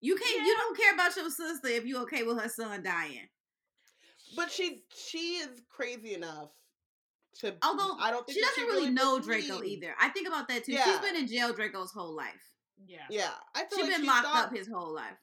You 0.00 0.16
can't. 0.16 0.46
You 0.46 0.56
don't 0.56 0.76
care 0.78 0.94
about 0.94 1.14
your 1.16 1.28
sister 1.28 1.68
if 1.68 1.84
you 1.84 1.98
okay 2.02 2.22
with 2.22 2.40
her 2.40 2.48
son 2.48 2.82
dying." 2.82 3.28
but 4.36 4.50
she 4.50 4.84
she 4.94 5.38
is 5.38 5.60
crazy 5.68 6.14
enough 6.14 6.50
to. 7.40 7.56
Although 7.62 7.96
I 7.98 8.12
don't 8.12 8.24
think 8.24 8.38
she 8.38 8.44
doesn't 8.44 8.64
really 8.66 8.90
know 8.90 9.18
believes- 9.18 9.48
Draco 9.48 9.64
either. 9.64 9.94
I 10.00 10.08
think 10.10 10.28
about 10.28 10.46
that 10.48 10.64
too. 10.64 10.76
She's 10.82 10.98
been 11.00 11.16
in 11.16 11.26
jail 11.26 11.52
Draco's 11.52 11.90
whole 11.90 12.14
life. 12.14 12.46
Yeah. 12.86 12.98
Yeah, 13.10 13.30
I 13.54 13.64
feel 13.64 13.78
She's 13.78 13.86
like 13.86 13.92
been 13.92 14.00
she 14.02 14.06
locked 14.08 14.36
up 14.36 14.54
his 14.54 14.68
whole 14.68 14.94
life. 14.94 15.18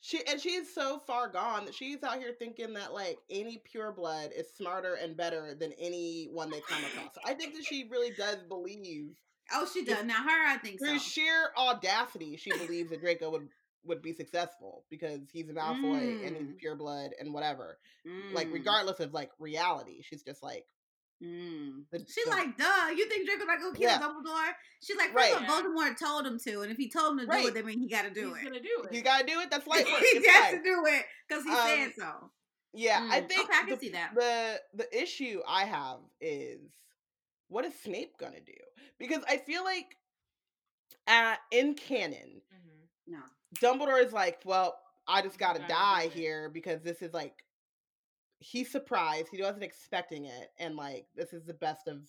She 0.00 0.20
and 0.26 0.40
she's 0.40 0.72
so 0.72 1.00
far 1.06 1.28
gone 1.28 1.64
that 1.64 1.74
she's 1.74 2.02
out 2.02 2.18
here 2.18 2.32
thinking 2.38 2.74
that 2.74 2.92
like 2.92 3.18
any 3.28 3.58
pure 3.64 3.92
blood 3.92 4.30
is 4.36 4.46
smarter 4.56 4.94
and 4.94 5.16
better 5.16 5.54
than 5.58 5.72
anyone 5.80 6.50
they 6.50 6.60
come 6.60 6.84
across. 6.84 7.14
I 7.24 7.34
think 7.34 7.54
that 7.54 7.64
she 7.64 7.88
really 7.90 8.10
does 8.10 8.36
believe 8.48 9.16
Oh, 9.52 9.66
she 9.72 9.84
does. 9.84 10.04
Now 10.04 10.22
her, 10.22 10.46
I 10.48 10.58
think 10.58 10.78
through 10.78 10.98
so. 10.98 11.04
sheer 11.04 11.50
audacity, 11.56 12.36
she 12.36 12.52
believes 12.52 12.90
that 12.90 13.00
Draco 13.00 13.30
would 13.30 13.48
would 13.84 14.02
be 14.02 14.12
successful 14.12 14.84
because 14.90 15.20
he's 15.32 15.48
a 15.48 15.52
Malfoy 15.52 16.26
and 16.26 16.36
he's 16.36 16.48
Mm. 16.48 16.58
pure 16.58 16.74
blood 16.74 17.12
and 17.20 17.32
whatever. 17.32 17.78
Like 18.32 18.48
Mm, 18.48 18.54
regardless 18.54 19.00
of 19.00 19.12
like 19.14 19.30
reality, 19.38 20.02
she's 20.02 20.22
just 20.22 20.42
like 20.42 20.64
mm. 21.22 21.82
the, 21.90 21.98
She's 22.08 22.26
like, 22.28 22.56
duh, 22.56 22.88
you 22.96 23.08
think 23.08 23.26
Draco 23.26 23.44
not 23.44 23.60
gonna 23.60 23.74
kill 23.76 23.88
Yeah. 23.88 23.98
Dumbledore? 24.00 24.52
She's 24.82 24.96
like, 24.96 25.14
Right. 25.14 25.32
first 25.32 25.44
of 25.44 25.48
all, 25.50 25.62
Voldemort 25.62 25.98
told 25.98 26.26
him 26.26 26.38
to, 26.46 26.60
and 26.62 26.70
if 26.70 26.76
he 26.76 26.90
told 26.90 27.12
him 27.18 27.26
to 27.26 27.26
do 27.26 27.46
it, 27.48 27.54
that 27.54 27.64
means 27.64 27.80
he 27.82 27.88
gotta 27.88 28.10
do 28.10 28.34
He's 28.34 28.42
it. 28.42 28.44
gonna 28.44 28.60
do 28.60 28.84
it. 28.88 28.94
you 28.94 29.02
gotta 29.02 29.26
do 29.26 29.40
it. 29.40 29.50
That's 29.50 29.66
work. 29.66 29.78
he 29.78 29.84
It's 29.88 30.26
has 30.28 30.52
to 30.54 30.62
do 30.62 30.84
it 30.86 31.04
because 31.28 31.44
he 31.44 31.50
Um, 31.50 31.58
said 31.66 31.92
so. 31.98 32.30
Yeah, 32.74 33.08
I 33.10 33.20
Mm, 33.22 33.28
think 33.28 33.48
okay, 33.48 33.58
I 33.58 33.60
can 33.62 33.70
the, 33.70 33.76
see 33.78 33.88
that. 33.90 34.14
the 34.14 34.60
the 34.74 35.02
issue 35.02 35.40
I 35.48 35.64
have 35.64 36.00
is 36.20 36.60
what 37.48 37.64
is 37.64 37.72
Snape 37.80 38.18
gonna 38.18 38.40
do? 38.40 38.52
Because 38.98 39.22
I 39.28 39.38
feel 39.38 39.64
like 39.64 39.96
uh, 41.06 41.36
in 41.50 41.74
canon, 41.74 42.42
Mhm. 42.52 42.88
No. 43.06 43.22
Dumbledore 43.60 44.04
is 44.04 44.12
like, 44.12 44.40
well, 44.44 44.78
I 45.08 45.22
just 45.22 45.38
gotta 45.38 45.60
die 45.68 46.08
here 46.08 46.50
because 46.50 46.82
this 46.82 47.00
is 47.00 47.14
like 47.14 47.32
he's 48.38 48.70
surprised. 48.70 49.28
He 49.30 49.42
wasn't 49.42 49.64
expecting 49.64 50.26
it, 50.26 50.52
and 50.58 50.76
like 50.76 51.06
this 51.14 51.32
is 51.32 51.44
the 51.44 51.54
best 51.54 51.88
of 51.88 52.02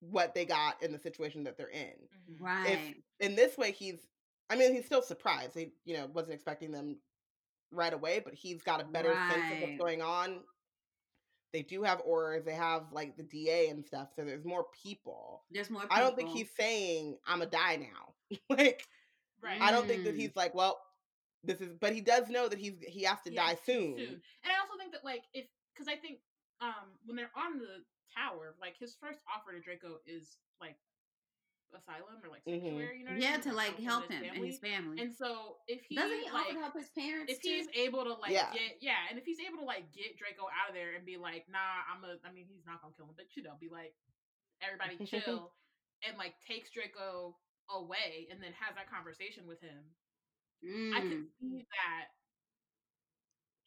what 0.00 0.34
they 0.34 0.44
got 0.44 0.82
in 0.82 0.92
the 0.92 0.98
situation 0.98 1.42
that 1.44 1.56
they're 1.56 1.68
in. 1.70 2.08
Mhm. 2.30 2.40
Right. 2.40 3.02
In 3.20 3.34
this 3.34 3.56
way, 3.56 3.72
he's 3.72 4.06
I 4.48 4.54
mean, 4.56 4.72
he's 4.74 4.86
still 4.86 5.02
surprised. 5.02 5.54
He, 5.56 5.72
you 5.84 5.96
know, 5.96 6.06
wasn't 6.06 6.34
expecting 6.34 6.70
them 6.70 7.00
right 7.72 7.92
away, 7.92 8.20
but 8.20 8.32
he's 8.34 8.62
got 8.62 8.80
a 8.80 8.84
better 8.84 9.12
sense 9.12 9.52
of 9.54 9.60
what's 9.60 9.78
going 9.78 10.02
on. 10.02 10.44
They 11.52 11.62
do 11.62 11.82
have 11.82 12.04
Aurors, 12.04 12.44
they 12.44 12.54
have 12.54 12.92
like 12.92 13.16
the 13.16 13.22
DA 13.24 13.68
and 13.70 13.84
stuff, 13.84 14.12
so 14.14 14.24
there's 14.24 14.44
more 14.44 14.66
people. 14.82 15.44
There's 15.50 15.70
more. 15.70 15.82
People. 15.82 15.96
I 15.96 16.00
don't 16.00 16.14
think 16.14 16.30
he's 16.30 16.50
saying 16.54 17.18
I'm 17.26 17.42
a 17.42 17.46
die 17.46 17.76
now. 17.76 18.38
like 18.50 18.86
Right. 19.42 19.60
I 19.60 19.70
don't 19.70 19.86
think 19.86 20.04
that 20.04 20.14
Mm. 20.14 20.18
he's 20.18 20.36
like, 20.36 20.54
well, 20.54 20.80
this 21.46 21.60
is 21.60 21.72
but 21.80 21.92
he 21.92 22.00
does 22.00 22.28
know 22.28 22.48
that 22.48 22.58
he's 22.58 22.74
he 22.86 23.02
has 23.04 23.20
to 23.22 23.30
He 23.30 23.36
die 23.36 23.50
has 23.56 23.60
to 23.60 23.64
soon. 23.72 24.00
And 24.44 24.48
I 24.52 24.58
also 24.60 24.76
think 24.78 24.92
that 24.92 25.04
like 25.04 25.24
if 25.32 25.46
because 25.74 25.88
I 25.88 25.96
think 25.96 26.18
um 26.60 26.98
when 27.04 27.16
they're 27.16 27.32
on 27.36 27.58
the 27.58 27.84
tower, 28.14 28.54
like 28.60 28.76
his 28.78 28.96
first 29.00 29.20
offer 29.32 29.52
to 29.52 29.60
Draco 29.60 29.98
is 30.06 30.38
like 30.60 30.76
asylum 31.74 32.22
or 32.22 32.30
like 32.30 32.44
Mhm. 32.46 32.62
sanctuary. 32.62 32.98
You 32.98 33.04
know 33.04 33.12
what 33.12 33.18
I 33.18 33.20
Yeah, 33.20 33.32
mean? 33.36 33.42
to 33.42 33.52
like 33.54 33.76
him 33.76 33.84
help 33.84 34.04
and 34.10 34.24
him 34.24 34.34
and 34.36 34.44
his 34.46 34.58
family. 34.58 34.96
And 35.00 35.12
so 35.12 35.58
if 35.66 35.84
he 35.84 35.96
Doesn't 35.96 36.18
he 36.18 36.30
like 36.30 36.56
help 36.56 36.74
his 36.74 36.88
parents? 36.90 37.32
if 37.32 37.40
he's 37.42 37.68
able 37.74 38.04
to 38.04 38.14
like 38.14 38.32
Yeah. 38.32 38.52
get 38.52 38.78
yeah, 38.80 39.06
and 39.10 39.18
if 39.18 39.24
he's 39.24 39.40
able 39.40 39.58
to 39.58 39.64
like 39.66 39.92
get 39.92 40.16
Draco 40.18 40.46
out 40.48 40.68
of 40.70 40.74
there 40.74 40.94
and 40.94 41.04
be 41.04 41.16
like, 41.16 41.44
nah, 41.50 41.84
I'm 41.90 42.04
a 42.04 42.16
I 42.26 42.32
mean 42.32 42.46
he's 42.48 42.64
not 42.66 42.80
gonna 42.80 42.94
kill 42.96 43.06
him, 43.06 43.14
but 43.16 43.26
you 43.36 43.42
know, 43.42 43.54
be 43.60 43.68
like 43.68 43.94
everybody 44.62 44.96
chill 45.06 45.52
and 46.06 46.16
like 46.18 46.34
takes 46.40 46.70
Draco 46.70 47.36
away 47.68 48.28
and 48.30 48.40
then 48.42 48.52
has 48.54 48.74
that 48.76 48.88
conversation 48.90 49.46
with 49.46 49.60
him. 49.60 49.82
I 50.64 50.66
Mm. 50.66 51.08
could 51.10 51.26
see 51.40 51.66
that 51.70 52.08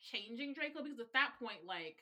changing 0.02 0.54
Draco 0.54 0.82
because 0.84 1.00
at 1.00 1.14
that 1.14 1.34
point, 1.40 1.66
like 1.66 1.98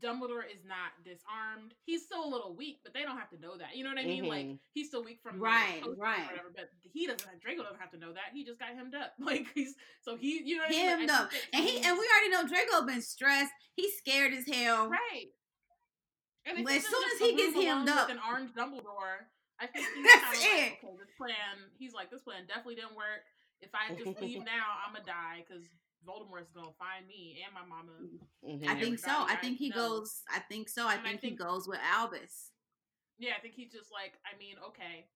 Dumbledore 0.00 0.44
is 0.46 0.62
not 0.64 0.92
disarmed. 1.02 1.74
He's 1.84 2.04
still 2.04 2.24
a 2.24 2.28
little 2.30 2.54
weak, 2.54 2.78
but 2.84 2.94
they 2.94 3.02
don't 3.02 3.18
have 3.18 3.30
to 3.30 3.40
know 3.40 3.56
that. 3.58 3.74
You 3.74 3.82
know 3.82 3.90
what 3.90 3.98
I 3.98 4.04
mean? 4.04 4.26
Like 4.26 4.46
Mhm. 4.46 4.58
he's 4.72 4.86
still 4.88 5.02
weak 5.02 5.20
from 5.22 5.40
Right, 5.40 5.82
right. 5.96 6.26
whatever. 6.30 6.50
But 6.54 6.70
he 6.92 7.06
doesn't. 7.08 7.28
Have 7.28 7.40
Draco 7.40 7.64
doesn't 7.64 7.80
have 7.80 7.90
to 7.90 7.96
know 7.98 8.12
that. 8.12 8.30
He 8.32 8.44
just 8.44 8.60
got 8.60 8.68
hemmed 8.74 8.94
up. 8.94 9.14
Like 9.18 9.52
he's 9.54 9.74
so 10.02 10.16
he. 10.16 10.40
You 10.44 10.56
know 10.58 10.62
what 10.64 10.70
I 10.70 10.74
mean? 10.76 10.86
Like, 10.86 10.98
hemmed 10.98 11.10
I 11.10 11.22
up, 11.24 11.32
and 11.52 11.64
he 11.64 11.78
and 11.80 11.98
we 11.98 12.08
already 12.08 12.28
know 12.30 12.46
Draco 12.46 12.86
been 12.86 13.02
stressed. 13.02 13.52
He's 13.74 13.96
scared 13.98 14.32
as 14.34 14.46
hell. 14.46 14.88
right. 14.88 15.32
And 16.44 16.64
Well, 16.64 16.76
as 16.76 16.86
soon 16.86 17.04
as 17.12 17.18
he 17.18 17.34
gets 17.34 17.54
hemmed 17.54 17.88
up- 17.88 18.08
with 18.08 18.16
an 18.16 18.22
armed 18.22 18.54
Dumbledore, 18.54 19.26
I 19.60 19.66
think 19.66 19.86
he's 19.94 20.04
That's 20.06 20.24
kind 20.24 20.36
of 20.36 20.42
it. 20.42 20.62
like, 20.62 20.78
okay, 20.84 20.96
this 20.98 21.12
plan. 21.16 21.54
He's 21.78 21.92
like, 21.94 22.10
this 22.10 22.22
plan 22.22 22.46
definitely 22.46 22.76
didn't 22.76 22.96
work. 22.96 23.26
If 23.60 23.70
I 23.74 23.94
just 23.94 24.20
leave 24.22 24.44
now, 24.44 24.78
I'm 24.86 24.92
gonna 24.94 25.04
die 25.04 25.44
because 25.46 25.66
Voldemort's 26.06 26.52
gonna 26.54 26.74
find 26.78 27.06
me 27.06 27.42
and 27.44 27.50
my 27.52 27.66
mama. 27.66 27.92
Mhm. 28.46 28.68
I 28.68 28.78
think 28.80 28.98
so. 28.98 29.10
I 29.10 29.34
think 29.36 29.58
he 29.58 29.70
know. 29.70 29.76
goes. 30.00 30.22
I 30.30 30.38
think 30.40 30.68
so. 30.68 30.86
I 30.86 30.94
And 30.94 31.02
I 31.02 31.10
think, 31.10 31.20
he 31.20 31.26
think- 31.34 31.40
goes 31.40 31.66
with 31.66 31.80
Albus. 31.82 32.52
Yeah, 33.18 33.32
I 33.36 33.40
think 33.40 33.54
he's 33.54 33.72
just 33.72 33.90
like, 33.90 34.14
I 34.22 34.38
mean, 34.38 34.54
okay. 34.68 35.08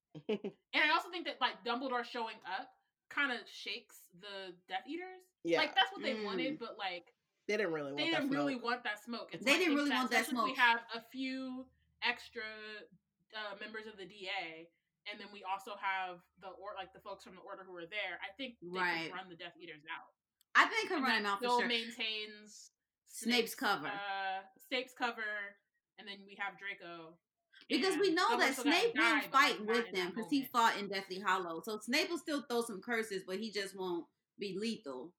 And 0.75 0.83
I 0.83 0.91
also 0.93 1.09
think 1.09 1.25
that 1.27 1.37
like 1.41 1.63
Dumbledore 1.65 2.05
showing 2.05 2.35
up 2.45 2.69
kind 3.09 3.31
of 3.31 3.39
shakes 3.47 3.99
the 4.21 4.53
Death 4.69 4.83
Eaters. 4.89 5.23
yeah, 5.45 5.59
Like 5.59 5.77
that's 5.77 5.93
what 5.93 6.03
they 6.03 6.15
Mm. 6.15 6.25
wanted, 6.25 6.59
but 6.59 6.77
like 6.77 7.15
they 7.47 7.57
didn't 7.57 7.73
really 7.73 7.93
want 7.93 7.99
they 7.99 8.11
didn't 8.11 8.31
really 8.31 8.55
smoke. 8.55 8.65
want 8.65 8.83
that 8.85 9.03
smoke. 9.05 9.31
And 9.33 9.43
They 9.43 9.53
didn't 9.59 9.67
think 9.69 9.79
really 9.79 9.91
want 9.91 10.11
that 10.11 10.27
smoke. 10.27 10.47
We 10.47 10.55
have 10.55 10.81
a 10.95 11.01
few 11.13 11.65
extra 12.03 12.43
uh, 13.35 13.57
members 13.61 13.87
of 13.91 13.97
the 13.99 14.05
DA, 14.07 14.69
and 15.11 15.19
then 15.19 15.29
we 15.33 15.43
also 15.43 15.73
have 15.81 16.21
the 16.41 16.49
or 16.57 16.75
like 16.77 16.93
the 16.93 17.01
folks 17.01 17.25
from 17.25 17.35
the 17.35 17.43
Order 17.43 17.65
who 17.67 17.77
are 17.77 17.87
there. 17.89 18.21
I 18.23 18.31
think 18.37 18.57
they 18.63 18.69
Right. 18.79 19.09
can 19.09 19.17
run 19.17 19.29
the 19.29 19.37
Death 19.37 19.57
Eaters 19.61 19.83
out. 19.91 20.13
I 20.55 20.67
think 20.69 20.89
he'll 20.89 20.99
And 20.99 21.07
run 21.07 21.15
them 21.23 21.23
that 21.25 21.33
out 21.33 21.39
for 21.41 21.45
still 21.45 21.61
sure. 21.61 21.69
maintains 21.69 22.71
Snape's 23.09 23.55
cover. 23.55 23.89
Uh, 23.89 24.43
Snape's 24.69 24.93
cover, 24.97 25.57
and 25.99 26.07
then 26.07 26.19
we 26.27 26.37
have 26.39 26.59
Draco. 26.59 27.19
Because 27.69 27.97
we 27.97 28.13
know 28.13 28.37
that 28.39 28.53
still 28.55 28.65
gotta 28.65 28.81
Snape 28.81 28.95
die, 28.95 29.15
will 29.15 29.29
fight 29.31 29.59
like, 29.61 29.69
with 29.69 29.93
them 29.93 30.11
because 30.11 30.29
he 30.31 30.45
fought 30.45 30.77
in 30.79 30.89
Deathly 30.89 31.21
Hallow. 31.21 31.61
So 31.65 31.79
Snape 31.79 32.11
will 32.11 32.19
still 32.19 32.43
throw 32.43 32.61
some 32.63 32.81
curses, 32.83 33.23
but 33.27 33.39
he 33.39 33.51
just 33.51 33.77
won't 33.77 34.07
be 34.39 34.57
lethal. 34.59 35.13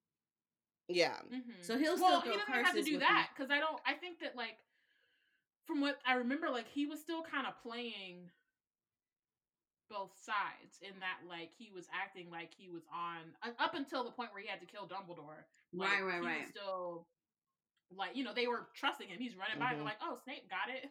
Yeah. 0.89 1.17
Mhm. 1.31 1.63
So 1.63 1.77
he'll 1.77 1.97
well, 1.99 2.21
still 2.21 2.33
he 2.33 2.37
throw 2.37 2.45
doesn't 2.45 2.65
have 2.65 2.75
to 2.75 2.83
do 2.83 2.99
that 2.99 3.29
because 3.35 3.49
I 3.49 3.59
don't. 3.59 3.79
I 3.85 3.93
think 3.93 4.19
that 4.19 4.35
like, 4.35 4.57
from 5.65 5.81
what 5.81 5.99
I 6.05 6.15
remember, 6.15 6.49
like 6.49 6.67
he 6.67 6.85
was 6.85 6.99
still 6.99 7.23
kind 7.23 7.47
of 7.47 7.53
playing 7.61 8.29
both 9.89 10.11
sides 10.17 10.79
in 10.81 10.97
that 10.99 11.21
like 11.29 11.49
he 11.57 11.69
was 11.69 11.85
acting 11.93 12.31
like 12.31 12.49
he 12.57 12.67
was 12.69 12.81
on 12.91 13.21
uh, 13.43 13.53
up 13.61 13.75
until 13.75 14.03
the 14.03 14.09
point 14.11 14.33
where 14.33 14.41
he 14.41 14.47
had 14.49 14.59
to 14.59 14.65
kill 14.65 14.87
Dumbledore. 14.87 15.45
Like, 15.73 15.89
Right, 15.89 16.03
right, 16.03 16.21
he 16.21 16.27
right. 16.27 16.39
Was 16.41 16.49
still 16.49 17.07
like 17.95 18.15
you 18.15 18.23
know 18.23 18.33
they 18.33 18.47
were 18.47 18.67
trusting 18.73 19.07
him. 19.07 19.19
He's 19.19 19.35
running 19.35 19.59
by 19.59 19.69
and 19.69 19.75
Mhm. 19.75 19.77
they're 19.77 19.85
like, 19.93 20.01
oh 20.01 20.17
Snape 20.23 20.49
got 20.49 20.69
it, 20.73 20.89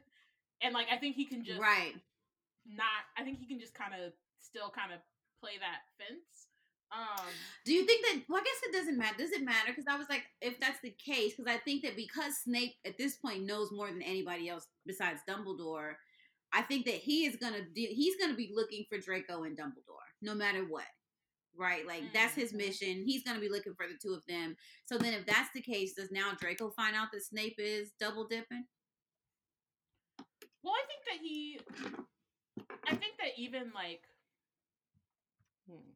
and 0.62 0.74
like 0.74 0.86
I 0.90 0.96
think 0.96 1.16
he 1.16 1.24
can 1.24 1.42
just 1.44 1.60
right. 1.60 1.94
not. 2.66 3.04
I 3.16 3.22
think 3.24 3.38
he 3.38 3.46
can 3.46 3.58
just 3.58 3.74
kind 3.74 3.94
of 3.94 4.12
still 4.40 4.70
kind 4.70 4.92
of 4.92 5.00
play 5.40 5.58
that 5.58 5.82
fence. 5.98 6.46
Um, 6.92 7.24
Do 7.64 7.72
you 7.72 7.86
think 7.86 8.04
that? 8.04 8.22
Well, 8.28 8.40
I 8.40 8.44
guess 8.44 8.68
it 8.68 8.72
doesn't 8.72 8.98
matter. 8.98 9.16
Does 9.16 9.32
it 9.32 9.42
matter? 9.42 9.68
Because 9.68 9.86
I 9.88 9.96
was 9.96 10.08
like, 10.10 10.24
if 10.42 10.60
that's 10.60 10.80
the 10.82 10.90
case, 10.90 11.34
because 11.34 11.50
I 11.50 11.56
think 11.58 11.82
that 11.82 11.96
because 11.96 12.36
Snape 12.44 12.74
at 12.84 12.98
this 12.98 13.16
point 13.16 13.44
knows 13.44 13.72
more 13.72 13.88
than 13.88 14.02
anybody 14.02 14.48
else 14.50 14.66
besides 14.84 15.20
Dumbledore, 15.28 15.94
I 16.52 16.60
think 16.62 16.84
that 16.84 16.96
he 16.96 17.24
is 17.24 17.36
gonna 17.36 17.62
do. 17.62 17.86
He's 17.88 18.16
gonna 18.16 18.34
be 18.34 18.52
looking 18.54 18.84
for 18.90 18.98
Draco 18.98 19.44
and 19.44 19.56
Dumbledore, 19.56 20.08
no 20.20 20.34
matter 20.34 20.64
what. 20.68 20.84
Right, 21.56 21.86
like 21.86 22.12
that's 22.12 22.34
his 22.34 22.52
Mhm. 22.52 22.56
mission. 22.56 23.04
He's 23.06 23.22
gonna 23.22 23.40
be 23.40 23.48
looking 23.48 23.74
for 23.74 23.86
the 23.86 23.96
two 23.96 24.12
of 24.14 24.24
them. 24.26 24.56
So 24.86 24.98
then, 24.98 25.14
if 25.14 25.24
that's 25.26 25.50
the 25.52 25.62
case, 25.62 25.94
does 25.94 26.10
now 26.10 26.34
Draco 26.34 26.70
find 26.70 26.94
out 26.96 27.08
that 27.12 27.24
Snape 27.24 27.58
is 27.58 27.92
double 27.92 28.26
dipping? 28.26 28.66
Well, 30.62 30.74
I 30.74 30.84
think 30.86 31.04
that 31.06 31.20
he, 31.26 31.60
I 32.86 32.96
think 32.96 33.16
that 33.18 33.38
even 33.38 33.72
like, 33.72 34.06
Hmm. 35.66 35.92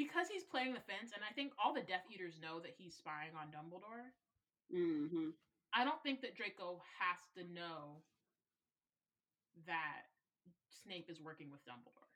Because 0.00 0.32
he's 0.32 0.48
playing 0.48 0.72
the 0.72 0.80
fence, 0.88 1.12
and 1.12 1.20
I 1.20 1.32
think 1.36 1.52
all 1.60 1.76
the 1.76 1.84
Death 1.84 2.08
Eaters 2.08 2.40
know 2.40 2.58
that 2.64 2.72
he's 2.80 2.96
spying 2.96 3.36
on 3.36 3.52
Dumbledore. 3.52 4.08
Mm-hmm. 4.72 5.36
I 5.76 5.84
don't 5.84 6.02
think 6.02 6.22
that 6.22 6.34
Draco 6.34 6.80
has 6.96 7.20
to 7.36 7.44
know 7.52 8.00
that 9.66 10.08
Snape 10.72 11.10
is 11.10 11.20
working 11.20 11.52
with 11.52 11.60
Dumbledore. 11.68 12.08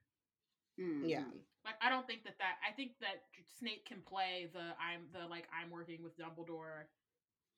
mm-hmm. 0.80 1.04
Yeah. 1.04 1.28
Like, 1.64 1.76
I 1.82 1.90
don't 1.90 2.06
think 2.06 2.24
that 2.24 2.38
that. 2.38 2.56
I 2.66 2.72
think 2.72 2.92
that 3.00 3.28
Snape 3.58 3.84
can 3.86 4.00
play 4.00 4.48
the 4.52 4.72
I'm 4.80 5.04
the 5.12 5.28
like 5.28 5.44
I'm 5.52 5.70
working 5.70 6.02
with 6.02 6.16
Dumbledore 6.16 6.88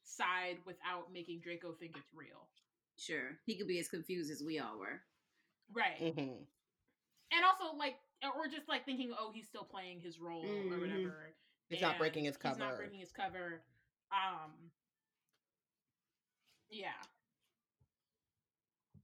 side 0.03 0.59
without 0.67 1.13
making 1.13 1.41
Draco 1.41 1.73
think 1.79 1.95
it's 1.97 2.11
real. 2.15 2.51
Sure, 2.99 3.39
he 3.47 3.57
could 3.57 3.69
be 3.69 3.79
as 3.79 3.89
confused 3.89 4.31
as 4.31 4.43
we 4.43 4.59
all 4.59 4.79
were. 4.79 5.03
Right. 5.73 6.15
hmm 6.19 6.45
and 7.33 7.43
also 7.45 7.77
like 7.77 7.97
or 8.23 8.47
just 8.49 8.69
like 8.69 8.85
thinking 8.85 9.13
oh 9.19 9.31
he's 9.35 9.47
still 9.47 9.65
playing 9.65 10.01
his 10.01 10.19
role 10.19 10.43
Mhm. 10.45 10.73
or 10.73 10.81
whatever 10.81 11.35
He's 11.69 11.81
not 11.83 11.99
breaking 11.99 12.25
his 12.25 12.37
cover. 12.37 12.55
he's 12.55 12.61
not 12.61 12.77
breaking 12.77 13.01
his 13.01 13.13
cover 13.13 13.61
um 14.13 14.53
yeah 16.71 16.91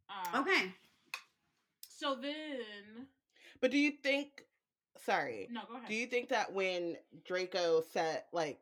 um, 0.09 0.43
Okay. 0.43 0.73
so 1.89 2.15
then 2.15 3.07
But 3.61 3.71
do 3.71 3.79
you 3.79 3.93
think? 4.03 4.45
Sorry. 5.05 5.49
no 5.51 5.63
go 5.69 5.77
ahead 5.77 5.89
Do 5.89 5.95
you 5.95 6.07
think 6.07 6.29
that 6.29 6.53
when 6.53 6.97
Draco 7.25 7.83
set 7.93 8.29
like 8.33 8.61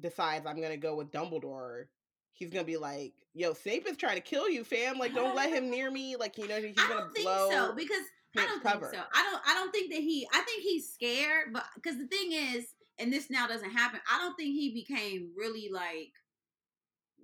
decides 0.00 0.46
I'm 0.46 0.60
gonna 0.60 0.76
go 0.76 0.94
with 0.94 1.10
Dumbledore, 1.10 1.86
he's 2.32 2.50
gonna 2.50 2.64
be 2.64 2.76
like, 2.76 3.14
"Yo, 3.34 3.52
Snape 3.52 3.86
is 3.88 3.96
trying 3.96 4.14
to 4.16 4.20
kill 4.20 4.48
you, 4.48 4.64
fam. 4.64 4.98
Like, 4.98 5.14
don't 5.14 5.34
let 5.34 5.50
him 5.52 5.70
near 5.70 5.90
me. 5.98 6.16
Like, 6.16 6.38
you 6.38 6.46
know, 6.48 6.60
he's 6.60 6.74
I 6.78 6.88
gonna 6.88 7.10
blow 7.14 7.50
so 7.50 7.72
because 7.74 8.04
I 8.36 8.46
don't 8.46 8.62
cover." 8.62 8.86
think 8.90 9.02
so. 9.02 9.02
I 9.14 9.22
don't. 9.22 9.42
I 9.46 9.54
don't 9.54 9.72
think 9.72 9.90
that 9.92 10.00
he. 10.00 10.26
I 10.32 10.40
think 10.42 10.62
he's 10.62 10.92
scared, 10.92 11.52
but 11.52 11.64
because 11.74 11.98
the 11.98 12.06
thing 12.06 12.32
is, 12.32 12.66
and 12.98 13.12
this 13.12 13.30
now 13.30 13.46
doesn't 13.46 13.70
happen. 13.70 14.00
I 14.10 14.18
don't 14.18 14.34
think 14.36 14.54
he 14.54 14.72
became 14.74 15.32
really 15.36 15.68
like 15.72 16.12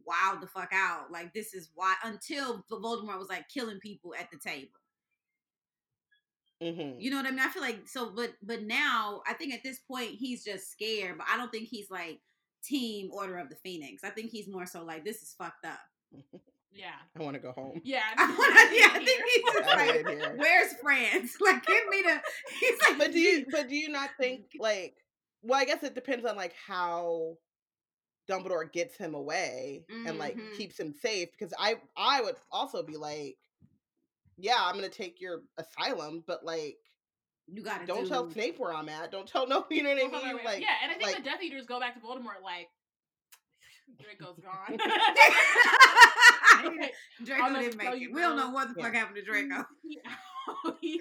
wild 0.07 0.41
the 0.41 0.47
fuck 0.47 0.71
out. 0.73 1.11
Like 1.11 1.33
this 1.35 1.55
is 1.55 1.71
why 1.75 1.95
until 2.05 2.65
Voldemort 2.71 3.19
was 3.19 3.29
like 3.29 3.49
killing 3.49 3.79
people 3.81 4.15
at 4.19 4.31
the 4.31 4.39
table. 4.39 4.71
hmm 6.61 6.99
You 6.99 7.11
know 7.11 7.17
what 7.17 7.27
I 7.27 7.31
mean? 7.31 7.41
I 7.41 7.49
feel 7.49 7.63
like 7.63 7.87
so, 7.89 8.11
but 8.15 8.33
but 8.43 8.63
now 8.63 9.23
I 9.27 9.35
think 9.35 9.55
at 9.55 9.63
this 9.63 9.79
point 9.81 10.11
he's 10.11 10.45
just 10.45 10.71
scared. 10.71 11.19
But 11.19 11.27
I 11.33 11.37
don't 11.37 11.51
think 11.51 11.69
he's 11.69 11.91
like 11.91 12.21
Team 12.65 13.11
Order 13.13 13.39
of 13.39 13.49
the 13.49 13.57
Phoenix. 13.57 14.03
I 14.05 14.11
think 14.11 14.31
he's 14.31 14.49
more 14.49 14.67
so 14.67 14.85
like 14.85 15.05
this 15.05 15.23
is 15.23 15.35
fucked 15.39 15.65
up. 15.65 15.81
yeah 16.79 16.93
I 17.19 17.23
want 17.23 17.35
to 17.35 17.41
go 17.41 17.53
home. 17.53 17.81
yeah 17.85 18.03
I 18.17 18.27
wanna- 18.27 18.77
yeah, 18.77 18.89
I 18.93 19.05
think 19.05 19.23
he's 19.35 19.53
just 19.53 19.69
like, 19.77 20.07
here. 20.09 20.35
where's 20.37 20.73
France? 20.83 21.33
Like, 21.41 21.67
give 21.67 21.89
me 21.91 22.03
the. 22.03 22.21
He's 22.61 22.79
like, 22.89 22.99
But 22.99 23.13
do 23.13 23.19
you? 23.21 23.47
But 23.51 23.69
do 23.69 23.77
you 23.77 23.89
not 23.89 24.11
think 24.21 24.43
like? 24.61 24.95
Well, 25.43 25.61
I 25.61 25.65
guess 25.65 25.83
it 25.83 25.95
depends 25.95 26.25
on 26.25 26.37
like 26.37 26.55
how 26.67 27.35
Dumbledore 28.31 28.71
gets 28.73 28.97
him 28.97 29.15
away 29.15 29.85
and 30.07 30.19
like 30.19 30.37
Mhm. 30.37 30.57
keeps 30.57 30.79
him 30.79 30.93
safe. 30.93 31.29
Because 31.37 31.53
I 31.59 31.77
I 31.97 32.21
would 32.21 32.37
also 32.53 32.83
be 32.83 32.97
like, 32.97 33.37
yeah, 34.37 34.57
I'm 34.59 34.75
gonna 34.75 34.89
take 34.89 35.21
your 35.21 35.43
asylum, 35.59 36.23
but 36.27 36.45
like. 36.45 36.77
you 37.51 37.63
gotta 37.63 37.87
Don't 37.87 38.05
do. 38.05 38.09
tell 38.11 38.31
Snape 38.31 38.59
where 38.59 38.75
I'm 38.75 38.89
at. 38.91 39.11
Don't 39.11 39.27
tell 39.27 39.47
no. 39.49 39.65
You 39.71 39.83
know 39.83 39.91
what 39.91 39.99
I 39.99 40.03
mean? 40.03 40.13
wait, 40.13 40.35
wait. 40.37 40.45
Like, 40.45 40.61
yeah 40.61 40.75
and 40.83 40.93
i 40.93 40.95
think 40.97 41.07
like, 41.09 41.17
the 41.17 41.23
death 41.23 41.43
eaters 41.43 41.65
go 41.67 41.81
back 41.81 41.95
to 41.95 42.01
voldemort 42.01 42.43
like 42.45 42.69
draco's 44.01 44.39
gone. 44.41 44.79
Draco 47.25 47.43
I'll 47.43 47.61
didn't 47.61 47.77
make 47.77 48.03
it. 48.03 48.13
We 48.13 48.21
don't 48.21 48.37
know 48.37 48.51
what 48.51 48.75
the 48.75 48.81
fuck 48.81 48.95
happened 48.95 49.17
to 49.17 49.23
Draco. 49.23 49.65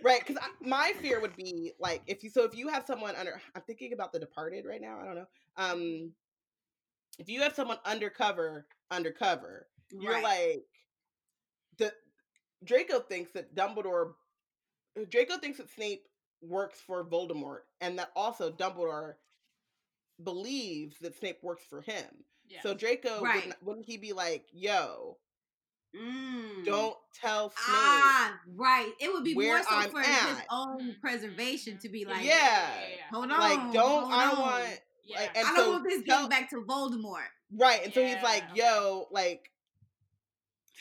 Right 0.04 0.20
because 0.26 0.44
my 0.62 0.92
fear 1.00 1.22
would 1.22 1.36
be 1.38 1.72
like 1.80 2.02
if 2.06 2.22
you 2.22 2.30
so 2.30 2.44
if 2.44 2.54
you 2.54 2.68
have 2.68 2.86
someone 2.86 3.16
under 3.16 3.42
i'm 3.56 3.62
thinking 3.62 3.94
about 3.94 4.12
the 4.12 4.20
departed 4.20 4.66
right 4.66 4.82
now 4.82 5.00
i 5.02 5.06
don't 5.06 5.16
know. 5.16 5.28
Um 5.56 6.12
if 7.18 7.30
you 7.30 7.42
have 7.44 7.56
someone 7.56 7.78
undercover 7.86 8.68
undercover 8.92 9.68
you're 9.90 10.22
like 10.22 10.66
the 11.78 11.94
draco 12.66 13.00
thinks 13.00 13.32
that 13.32 13.56
dumbledore 13.56 14.16
draco 15.10 15.38
thinks 15.38 15.60
that 15.60 15.70
snape 15.70 16.04
works 16.42 16.82
for 16.86 17.06
voldemort 17.06 17.60
and 17.80 17.98
that 17.98 18.12
also 18.18 18.52
dumbledore 18.52 19.14
believes 20.26 20.98
that 21.00 21.18
snape 21.18 21.40
works 21.42 21.64
for 21.70 21.80
him 21.80 22.26
yeah. 22.50 22.62
so 22.64 22.74
draco 22.74 23.22
Right. 23.22 23.36
wouldn't, 23.36 23.64
wouldn't 23.64 23.86
he 23.86 23.98
be 23.98 24.14
like 24.14 24.46
yo 24.52 25.18
Mm. 25.96 26.66
don't 26.66 26.96
tell 27.20 27.50
snape 27.50 27.58
Ah, 27.60 28.38
right. 28.56 28.92
It 29.00 29.12
would 29.12 29.24
be 29.24 29.34
more 29.34 29.60
so 29.64 29.70
I'm 29.72 29.90
for 29.90 30.02
his 30.02 30.08
at. 30.38 30.46
own 30.52 30.82
Mhm, 30.82 31.00
preservation 31.00 31.80
to 31.80 31.90
be 31.90 32.04
like, 32.06 32.24
Yeah. 32.26 32.70
hold 33.12 33.32
on, 33.32 33.40
like 33.40 33.74
don't 33.74 34.12
i 34.12 34.26
don't 34.26 34.38
on. 34.38 34.42
want 34.42 34.80
yeah. 35.06 35.20
like, 35.22 35.38
I 35.38 35.42
don't 35.44 35.56
so 35.56 35.72
want 35.72 35.84
this 35.90 36.04
tell- 36.06 36.28
getting 36.28 36.30
back 36.30 36.50
to 36.50 36.58
Voldemort. 36.58 37.24
Right. 37.56 37.86
And 37.86 37.94
so 37.94 38.06
he's 38.06 38.22
like, 38.22 38.44
Yeah, 38.54 38.74
yo, 38.76 39.08
like, 39.12 39.50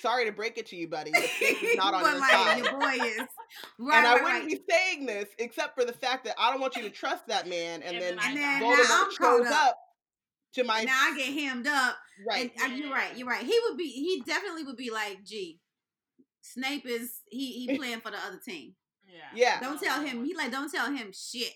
sorry 0.00 0.26
to 0.26 0.32
break 0.32 0.58
it 0.58 0.66
to 0.66 0.76
you, 0.76 0.88
buddy. 0.88 1.12
But 1.12 1.22
Snape 1.38 1.62
is 1.62 1.76
not 1.76 1.94
on 1.94 2.02
your 2.02 2.18
like 2.20 2.30
side. 2.32 2.64
your 2.64 2.72
boy 2.78 3.04
is. 3.04 3.18
Right, 3.78 3.98
and 3.98 4.06
I 4.06 4.14
right, 4.14 4.22
wouldn't 4.24 4.40
right. 4.42 4.48
be 4.48 4.60
saying 4.68 5.06
this 5.06 5.28
except 5.38 5.78
for 5.78 5.84
the 5.84 5.92
fact 5.92 6.24
that 6.24 6.34
I 6.36 6.50
don't 6.50 6.60
want 6.60 6.74
you 6.76 6.82
to 6.82 6.90
trust 6.90 7.28
that 7.28 7.48
man. 7.48 7.82
And, 7.82 7.96
And 7.96 8.02
then, 8.02 8.16
then 8.16 8.24
And 8.26 8.36
then 8.36 8.62
Voldemort 8.62 9.12
shows 9.18 9.46
up. 9.46 9.78
Up. 10.58 10.64
to 10.64 10.64
my 10.64 10.82
now 10.82 10.98
I 11.12 11.16
get 11.16 11.32
hemmed 11.34 11.66
up. 11.66 11.96
right. 12.28 12.50
And, 12.62 12.72
uh, 12.72 12.74
you're 12.74 12.90
right. 12.92 13.16
You're 13.16 13.28
right. 13.28 13.44
He 13.44 13.58
would 13.68 13.76
be. 13.78 13.88
He 13.88 14.22
definitely 14.26 14.64
would 14.64 14.76
be 14.76 14.90
like, 14.90 15.24
"Gee, 15.24 15.60
Snape 16.42 16.86
is 16.86 17.20
he 17.28 17.66
he 17.66 17.76
playing 17.78 18.00
for 18.00 18.10
the 18.10 18.18
other 18.18 18.40
team. 18.44 18.74
yeah. 19.06 19.20
Yeah. 19.34 19.60
Don't 19.60 19.80
tell 19.80 20.00
him. 20.04 20.24
He 20.24 20.34
like 20.34 20.50
don't 20.50 20.70
tell 20.70 20.90
him 20.92 21.12
shit. 21.12 21.52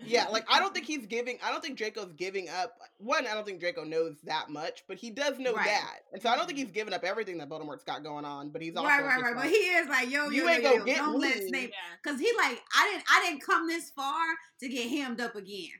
Yeah, 0.00 0.26
like 0.28 0.44
I 0.50 0.58
don't 0.58 0.74
think 0.74 0.86
he's 0.92 1.06
giving. 1.06 1.38
I 1.42 1.50
don't 1.52 1.62
think 1.62 1.78
Draco's 1.78 2.12
giving 2.16 2.48
up. 2.48 2.74
One, 2.98 3.26
I 3.28 3.34
don't 3.34 3.46
think 3.46 3.60
Draco 3.60 3.84
knows 3.84 4.16
that 4.24 4.50
much, 4.50 4.82
but 4.88 4.98
he 4.98 5.10
does 5.10 5.38
know 5.38 5.54
Right. 5.54 5.66
that, 5.66 5.98
and 6.12 6.20
so 6.20 6.28
I 6.30 6.36
don't 6.36 6.46
think 6.46 6.58
he's 6.58 6.72
giving 6.72 6.92
up 6.92 7.04
everything 7.04 7.38
that 7.38 7.48
Voldemort's 7.48 7.84
got 7.84 8.02
going 8.02 8.24
on. 8.24 8.50
But 8.50 8.60
he's 8.60 8.74
also 8.76 8.88
right, 8.88 9.04
right, 9.04 9.10
just 9.20 9.22
right. 9.22 9.34
like, 9.36 9.44
But 9.44 9.50
he 9.52 9.56
is 9.56 9.88
like, 9.88 10.10
yo, 10.10 10.30
You 10.30 10.42
yo, 10.44 10.48
ain't 10.48 10.62
yo, 10.64 10.68
gonna 10.70 10.78
yo, 10.80 10.84
get 10.84 10.96
don't 10.98 11.20
let 11.20 11.38
me. 11.38 11.48
Snape. 11.48 11.70
Yeah. 11.70 12.10
Cause 12.10 12.20
he 12.20 12.30
like, 12.36 12.60
I 12.76 12.90
didn't, 12.90 13.04
I 13.08 13.24
didn't 13.24 13.42
come 13.42 13.68
this 13.68 13.90
far 13.90 14.20
to 14.60 14.68
get 14.68 14.90
hemmed 14.90 15.20
up 15.20 15.36
again. 15.36 15.70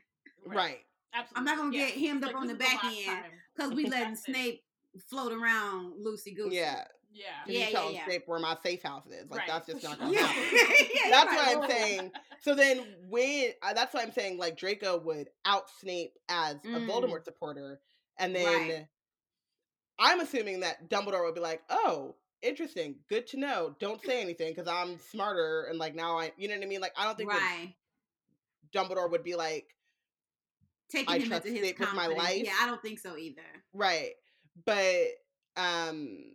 right. 0.45 0.79
Absolutely. 1.15 1.37
I'm 1.37 1.43
not 1.45 1.57
gonna 1.57 1.75
Yeah. 1.77 1.85
get 1.89 1.97
hemmed 1.97 2.23
It's 2.23 2.33
up 2.33 2.39
on 2.41 2.47
the 2.47 2.55
back 2.55 2.83
last 2.83 3.07
end. 3.07 3.25
Cause 3.57 3.71
we 3.73 3.85
letting 3.87 4.09
That's. 4.09 4.25
Snape 4.25 4.63
float 5.09 5.31
around 5.33 5.93
loosey 6.05 6.35
goosey. 6.35 6.55
Yeah. 6.57 6.85
Yeah. 7.11 7.23
Yeah, 7.47 7.65
you 7.67 7.71
tell 7.71 7.91
yeah, 7.91 7.99
yeah. 7.99 8.05
Snape 8.05 8.23
where 8.27 8.39
my 8.39 8.57
safe 8.61 8.83
house 8.83 9.05
is? 9.07 9.29
Like 9.29 9.39
Right. 9.41 9.47
that's 9.47 9.67
just 9.67 9.83
not 9.83 9.97
gonna 9.99 10.11
Yeah, 10.11 10.25
happen. 10.27 10.87
yeah, 10.93 11.09
That's 11.11 11.31
you're 11.33 11.59
what. 11.59 11.63
I'm 11.63 11.69
saying. 11.69 12.11
So 12.41 12.55
then 12.55 12.85
when 13.07 13.51
uh, 13.61 13.73
that's 13.73 13.93
why 13.93 14.01
I'm 14.01 14.11
saying 14.11 14.37
like 14.37 14.57
Draco 14.57 14.97
would 14.99 15.29
out 15.45 15.69
Snape 15.79 16.13
as 16.27 16.55
a 16.55 16.67
Mm. 16.67 16.87
Voldemort 16.87 17.23
supporter, 17.23 17.79
and 18.19 18.35
then 18.35 18.45
Right. 18.45 18.87
I'm 19.97 20.19
assuming 20.19 20.59
that 20.59 20.89
Dumbledore 20.89 21.23
would 21.23 21.35
be 21.35 21.39
like, 21.41 21.63
"Oh, 21.69 22.15
interesting, 22.41 22.95
good 23.09 23.27
to 23.27 23.37
know. 23.37 23.75
Don't 23.79 24.01
say 24.03 24.21
anything 24.21 24.51
because 24.53 24.67
I'm 24.67 24.99
smarter 24.99 25.63
and 25.69 25.79
like 25.79 25.95
now 25.95 26.17
I, 26.19 26.33
you 26.37 26.49
know 26.49 26.55
what 26.55 26.63
I 26.63 26.67
mean? 26.67 26.81
Like 26.81 26.93
I 26.97 27.05
don't 27.05 27.17
think 27.17 27.31
Right. 27.31 27.73
Dumbledore 28.73 29.09
would 29.09 29.23
be 29.23 29.35
like, 29.35 29.73
Taking 30.89 31.09
I 31.13 31.19
him 31.19 31.27
trust 31.29 31.45
into 31.45 31.59
his 31.59 31.67
Snape 31.69 31.79
with 31.79 31.93
my 31.93 32.05
confidence. 32.07 32.23
life. 32.29 32.43
Yeah, 32.45 32.53
I 32.61 32.67
don't 32.67 32.81
think 32.81 32.99
so 32.99 33.17
either. 33.17 33.41
right, 33.73 34.11
but 34.65 35.05
um, 35.57 36.33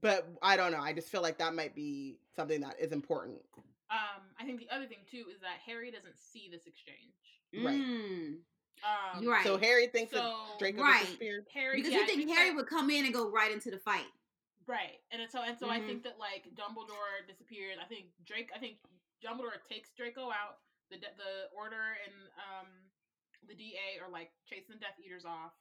but 0.00 0.28
I 0.42 0.56
don't 0.56 0.72
know. 0.72 0.80
I 0.80 0.92
just 0.92 1.08
feel 1.10 1.22
like 1.22 1.38
that 1.38 1.54
might 1.54 1.74
be 1.74 2.18
something 2.34 2.60
that 2.62 2.76
is 2.80 2.92
important. 2.92 3.38
Um, 3.90 4.22
I 4.40 4.44
think 4.44 4.60
the 4.60 4.70
other 4.74 4.86
thing 4.86 4.98
too 5.10 5.24
is 5.32 5.40
that 5.40 5.58
Harry 5.66 5.90
doesn't 5.90 6.14
see 6.18 6.48
this 6.50 6.66
exchange. 6.66 7.12
Right. 7.54 7.78
Mm, 7.78 8.36
Um, 8.82 9.28
right. 9.28 9.44
So 9.44 9.58
Harry 9.58 9.86
thinks 9.88 10.12
So, 10.12 10.18
that 10.18 10.58
Draco 10.58 10.82
right. 10.82 11.04
disappeared. 11.04 11.44
Harry, 11.52 11.76
because 11.76 11.92
yeah, 11.92 11.98
you 11.98 12.04
I 12.04 12.06
think 12.06 12.28
that- 12.28 12.36
Harry 12.38 12.54
would 12.54 12.66
come 12.66 12.88
in 12.88 13.04
and 13.04 13.12
go 13.12 13.28
right 13.30 13.52
into 13.52 13.70
the 13.70 13.78
fight. 13.78 14.06
Right, 14.66 15.00
and 15.10 15.20
so 15.30 15.42
and 15.42 15.58
so 15.58 15.68
I 15.68 15.80
Mhm. 15.80 15.86
think 15.86 16.02
that 16.04 16.18
like 16.18 16.44
Dumbledore 16.54 17.26
disappeared. 17.28 17.76
I 17.82 17.84
think 17.86 18.06
Drake. 18.24 18.50
I 18.54 18.58
think 18.58 18.78
Dumbledore 19.22 19.60
takes 19.68 19.90
Draco 19.90 20.30
out. 20.30 20.58
The 20.92 21.00
de- 21.00 21.16
the 21.16 21.32
Order 21.56 21.96
and 22.04 22.12
um 22.36 22.68
the 23.48 23.56
DA 23.56 23.96
are 24.04 24.12
like 24.12 24.28
chasing 24.44 24.76
the 24.76 24.80
Death 24.84 25.00
Eaters 25.00 25.24
off. 25.24 25.56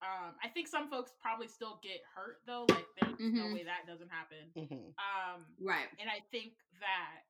Um, 0.00 0.32
I 0.42 0.48
think 0.48 0.66
some 0.66 0.88
folks 0.88 1.12
probably 1.20 1.46
still 1.46 1.78
get 1.84 2.00
hurt 2.16 2.40
though. 2.48 2.64
Like 2.72 2.88
there's 2.96 3.20
no 3.20 3.52
Mhm. 3.52 3.54
way 3.54 3.64
that 3.68 3.84
doesn't 3.86 4.08
happen. 4.08 4.48
Mhm. 4.56 4.96
Um, 4.96 5.44
Right. 5.60 5.86
and 6.00 6.08
I 6.08 6.24
think 6.32 6.56
that 6.80 7.28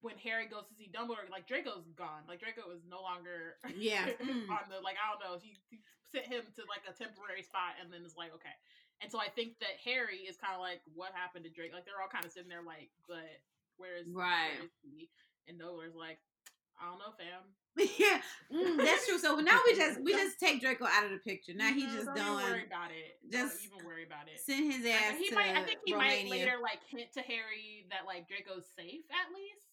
when 0.00 0.16
Harry 0.18 0.46
goes 0.46 0.64
to 0.68 0.74
see 0.74 0.88
Dumbledore, 0.88 1.28
like 1.28 1.46
Draco's 1.46 1.84
gone. 1.94 2.24
Like 2.26 2.40
Draco 2.40 2.70
is 2.70 2.82
no 2.88 3.02
longer 3.02 3.58
Yeah. 3.76 4.08
Mm. 4.24 4.48
on 4.48 4.64
the 4.70 4.80
like 4.80 4.96
I 4.96 5.12
don't 5.12 5.20
know. 5.20 5.36
He, 5.38 5.60
he 5.68 5.82
sent 6.10 6.24
him 6.26 6.42
to 6.56 6.64
like 6.64 6.88
a 6.88 6.96
temporary 6.96 7.42
spot, 7.42 7.76
and 7.82 7.92
then 7.92 8.02
it's 8.04 8.16
like 8.16 8.32
okay. 8.34 8.56
And 9.02 9.12
so 9.12 9.20
I 9.20 9.28
think 9.28 9.58
that 9.60 9.76
Harry 9.84 10.24
is 10.26 10.36
kind 10.38 10.54
of 10.54 10.60
like, 10.60 10.80
what 10.94 11.12
happened 11.14 11.44
to 11.44 11.50
Drake? 11.50 11.72
Like 11.72 11.84
they're 11.84 12.00
all 12.00 12.08
kind 12.08 12.24
of 12.24 12.32
sitting 12.32 12.48
there 12.48 12.62
like, 12.62 12.90
but 13.06 13.28
where 13.76 13.96
is 13.96 14.08
Right. 14.08 14.56
Where 14.58 14.64
is 14.64 14.74
he? 14.82 15.10
And 15.48 15.58
Dumbledore's 15.58 15.96
like, 15.96 16.18
I 16.80 16.86
don't 16.90 16.98
know, 16.98 17.12
fam. 17.16 17.42
yeah, 17.98 18.20
mm, 18.52 18.76
that's 18.76 19.06
true. 19.06 19.18
So 19.18 19.36
now 19.38 19.60
we 19.64 19.74
just 19.76 20.00
we 20.02 20.12
just 20.12 20.40
take 20.40 20.60
Draco 20.60 20.84
out 20.86 21.04
of 21.04 21.10
the 21.10 21.18
picture. 21.18 21.52
Now 21.54 21.72
he 21.72 21.86
Mhm, 21.86 21.92
just 21.94 22.06
don't 22.06 22.18
even 22.18 22.34
worry 22.34 22.66
about 22.66 22.90
it. 22.90 23.18
just 23.30 23.54
don't 23.62 23.64
even 23.76 23.86
worry 23.86 24.04
about 24.04 24.26
it. 24.26 24.40
send 24.44 24.72
his 24.72 24.84
I 24.84 24.90
ass 24.90 25.18
he 25.18 25.28
to 25.28 25.34
might. 25.36 25.54
I 25.56 25.62
think 25.62 25.78
he 25.86 25.94
Romania. 25.94 26.24
might 26.24 26.30
later 26.30 26.56
like 26.60 26.80
hint 26.90 27.12
to 27.14 27.20
Harry 27.22 27.86
that 27.90 28.02
like 28.06 28.26
Draco's 28.26 28.66
safe 28.76 29.06
at 29.14 29.30
least. 29.32 29.66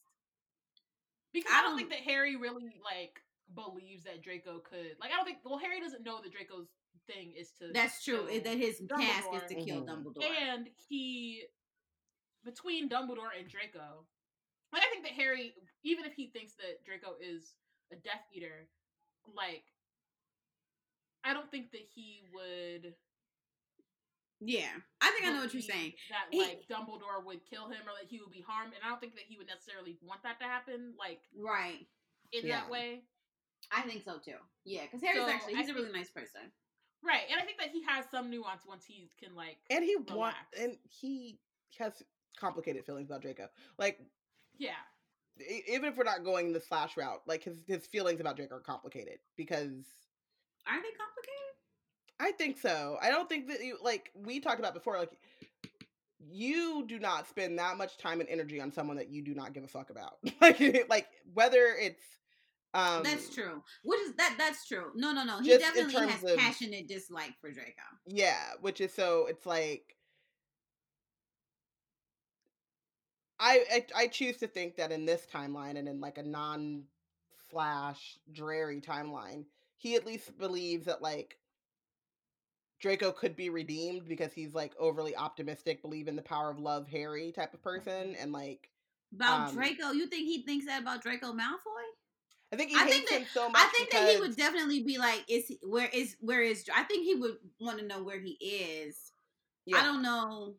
Because 1.34 1.52
I 1.52 1.60
I 1.60 1.62
don't, 1.64 1.72
don't- 1.72 1.78
think 1.80 1.90
that 1.92 2.00
Harry 2.06 2.36
really 2.36 2.78
like 2.84 3.20
believes 3.56 4.04
that 4.04 4.22
Draco 4.22 4.60
could. 4.60 4.96
Like 5.02 5.12
I 5.12 5.16
don't 5.18 5.26
think. 5.26 5.40
Well, 5.44 5.58
Harry 5.58 5.82
doesn't 5.82 6.04
know 6.04 6.22
that 6.22 6.32
Draco's 6.32 6.68
thing 7.08 7.34
is 7.38 7.52
to. 7.60 7.72
That's 7.74 8.04
true. 8.04 8.28
kill 8.30 8.42
that 8.44 8.58
his 8.58 8.82
task 8.98 9.28
is 9.34 9.42
to 9.50 9.56
kill 9.56 9.82
Mhm. 9.82 9.90
Dumbledore? 9.90 10.24
and 10.30 10.70
he 10.88 11.44
between 12.44 12.88
Dumbledore 12.88 13.34
and 13.38 13.50
Draco. 13.50 14.06
Like 14.76 14.84
I 14.84 14.90
think 14.92 15.04
that 15.04 15.14
Harry, 15.14 15.56
even 15.84 16.04
if 16.06 16.14
he 16.14 16.28
thinks 16.28 16.54
that 16.60 16.84
Draco 16.86 17.16
is 17.22 17.56
a 17.92 17.96
Death 17.96 18.28
Eater, 18.36 18.68
like 19.34 19.64
I 21.24 21.34
don't 21.34 21.50
think 21.50 21.72
that 21.72 21.82
he 21.96 22.22
would. 22.34 22.94
yeah, 24.42 24.68
I 25.02 25.12
think 25.12 25.26
I 25.26 25.32
know 25.32 25.42
what 25.42 25.54
you're 25.54 25.62
saying. 25.64 25.94
That 26.10 26.28
He- 26.30 26.42
like 26.42 26.68
Dumbledore 26.70 27.24
would 27.26 27.40
kill 27.50 27.68
him 27.70 27.82
or 27.88 27.96
that 28.00 28.10
he 28.10 28.20
would 28.20 28.32
be 28.32 28.42
harmed, 28.46 28.74
and 28.76 28.84
I 28.84 28.90
don't 28.90 29.00
think 29.00 29.16
that 29.16 29.24
he 29.24 29.38
would 29.38 29.48
necessarily 29.48 29.98
want 30.04 30.22
that 30.24 30.40
to 30.40 30.46
happen, 30.46 30.94
like 31.00 31.22
Right. 31.34 31.88
in 32.34 32.46
Yeah. 32.46 32.62
that 32.62 32.70
way. 32.70 33.06
I 33.72 33.82
think 33.84 34.04
so 34.04 34.20
too. 34.20 34.38
Yeah, 34.66 34.84
because 34.84 35.02
Harry's 35.02 35.22
So, 35.24 35.30
actually 35.30 35.54
I 35.56 35.58
he's 35.58 35.70
a 35.70 35.74
think- 35.74 35.86
really 35.88 35.98
nice 35.98 36.12
person. 36.12 36.52
Right, 37.02 37.24
and 37.30 37.40
I 37.40 37.46
think 37.46 37.60
that 37.60 37.70
he 37.72 37.82
has 37.84 38.10
some 38.10 38.30
nuance 38.30 38.66
once 38.66 38.86
he 38.86 39.10
can 39.18 39.36
like. 39.36 39.58
And 39.70 39.84
he 39.84 39.96
want 39.96 40.10
Relax. 40.12 40.60
and 40.60 40.78
he 40.90 41.40
has 41.78 42.04
complicated 42.38 42.86
feelings 42.86 43.08
about 43.10 43.22
Draco. 43.22 43.50
Like 43.78 44.00
Yeah, 44.58 44.72
even 45.68 45.90
if 45.90 45.98
we're 45.98 46.04
not 46.04 46.24
going 46.24 46.54
the 46.54 46.62
slash 46.62 46.96
route, 46.98 47.22
like 47.28 47.44
his 47.44 47.58
his 47.68 47.86
feelings 47.88 48.20
about 48.20 48.38
Draco 48.38 48.56
are 48.56 48.60
complicated 48.60 49.20
because 49.36 49.86
Are 50.68 50.78
they 50.78 50.92
complicated? 50.98 51.36
I 52.20 52.32
think 52.32 52.58
so. 52.58 52.98
I 53.02 53.10
don't 53.10 53.28
think 53.28 53.48
that 53.50 53.64
you 53.64 53.78
like 53.82 54.12
we 54.16 54.40
talked 54.40 54.60
about 54.60 54.74
before. 54.74 54.98
Like 54.98 55.18
you 56.20 56.86
do 56.88 57.00
not 57.00 57.28
spend 57.28 57.60
that 57.60 57.78
much 57.78 57.98
time 57.98 58.20
and 58.20 58.30
energy 58.30 58.62
on 58.62 58.72
someone 58.72 58.98
that 58.98 59.10
you 59.10 59.22
do 59.22 59.36
not 59.36 59.54
give 59.54 59.64
a 59.64 59.68
fuck 59.68 59.90
about. 59.90 60.18
like 60.42 60.86
like 60.90 61.08
whether 61.34 61.76
it's 61.80 62.04
um 62.74 63.04
that's 63.04 63.34
true. 63.34 63.62
Which 63.84 64.00
is 64.02 64.14
that? 64.16 64.36
That's 64.38 64.66
true. 64.66 64.92
No, 64.96 65.12
no, 65.12 65.24
no. 65.24 65.40
He 65.40 65.58
definitely 65.58 66.08
has 66.08 66.24
of- 66.24 66.38
passionate 66.38 66.88
dislike 66.88 67.34
for 67.42 67.52
Draco. 67.52 67.72
Yeah, 68.08 68.52
which 68.62 68.80
is 68.80 68.94
so 68.94 69.28
it's 69.28 69.46
like 69.46 69.95
I, 73.40 73.64
I 73.72 74.04
I 74.04 74.08
choose 74.08 74.38
to 74.38 74.48
think 74.48 74.78
that 74.78 74.92
in 74.92 75.06
this 75.06 75.28
timeline 75.34 75.78
and 75.78 75.88
in 75.88 76.00
like 76.00 76.18
a 76.18 76.24
non 76.24 76.84
slash 77.50 78.18
dreary 78.32 78.82
timeline, 78.82 79.46
he 79.78 79.96
at 79.96 80.06
least 80.06 80.38
believes 80.38 80.86
that 80.86 81.02
like 81.02 81.38
Draco 82.80 83.12
could 83.12 83.36
be 83.36 83.50
redeemed 83.50 84.08
because 84.08 84.34
he's 84.34 84.54
like 84.54 84.74
overly 84.80 85.16
optimistic, 85.16 85.82
believe 85.82 86.08
in 86.08 86.16
the 86.16 86.22
power 86.22 86.50
of 86.50 86.60
love, 86.60 86.88
Harry 86.88 87.32
type 87.32 87.54
of 87.54 87.62
person, 87.62 88.16
and 88.20 88.32
like 88.32 88.70
About 89.14 89.50
Um, 89.50 89.56
Draco, 89.56 89.92
you 89.92 90.08
think 90.08 90.26
he 90.28 90.44
thinks 90.44 90.66
that 90.66 90.82
about 90.82 91.02
Draco 91.02 91.32
Malfoy? 91.32 91.86
I 92.52 92.58
think 92.58 92.70
he 92.72 92.76
I 92.76 92.84
hates 92.86 92.96
think 92.96 93.10
that- 93.10 93.20
him 93.22 93.28
so 93.34 93.50
much. 93.50 93.62
I 93.62 93.68
think 93.70 93.92
that 93.92 94.14
he 94.14 94.20
would 94.20 94.36
definitely 94.36 94.84
be 94.84 94.98
like, 94.98 95.24
"Is 95.28 95.48
he, 95.48 95.60
where 95.64 95.90
is 95.90 96.16
where 96.20 96.42
is?" 96.42 96.70
I 96.74 96.84
think 96.84 97.06
he 97.06 97.16
would 97.16 97.38
want 97.60 97.80
to 97.80 97.86
know 97.86 98.04
where 98.04 98.20
he 98.20 98.32
is. 98.42 99.12
I 99.74 99.84
don't 99.84 100.04
know, 100.04 100.56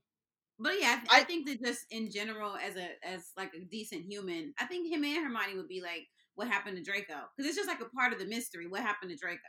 but 0.58 0.72
yeah, 0.80 0.94
I, 0.94 0.96
th- 0.96 1.08
I 1.12 1.20
I- 1.20 1.24
think 1.24 1.46
that 1.48 1.62
just 1.62 1.86
in 1.90 2.10
general, 2.10 2.56
as 2.56 2.76
a 2.76 2.88
as 3.06 3.30
like 3.36 3.52
a 3.54 3.64
decent 3.64 4.04
human, 4.06 4.54
I 4.58 4.66
think 4.66 4.90
him 4.92 5.04
and 5.04 5.16
Hermione 5.24 5.56
would 5.56 5.68
be 5.68 5.82
like, 5.82 6.06
"What 6.34 6.48
happened 6.48 6.76
to 6.76 6.82
Draco?" 6.82 7.14
Because 7.36 7.48
it's 7.48 7.56
just 7.56 7.68
like 7.68 7.80
a 7.80 7.90
part 7.96 8.12
of 8.12 8.18
the 8.18 8.26
mystery. 8.26 8.66
What 8.66 8.82
happened 8.82 9.10
to 9.10 9.16
Draco? 9.16 9.40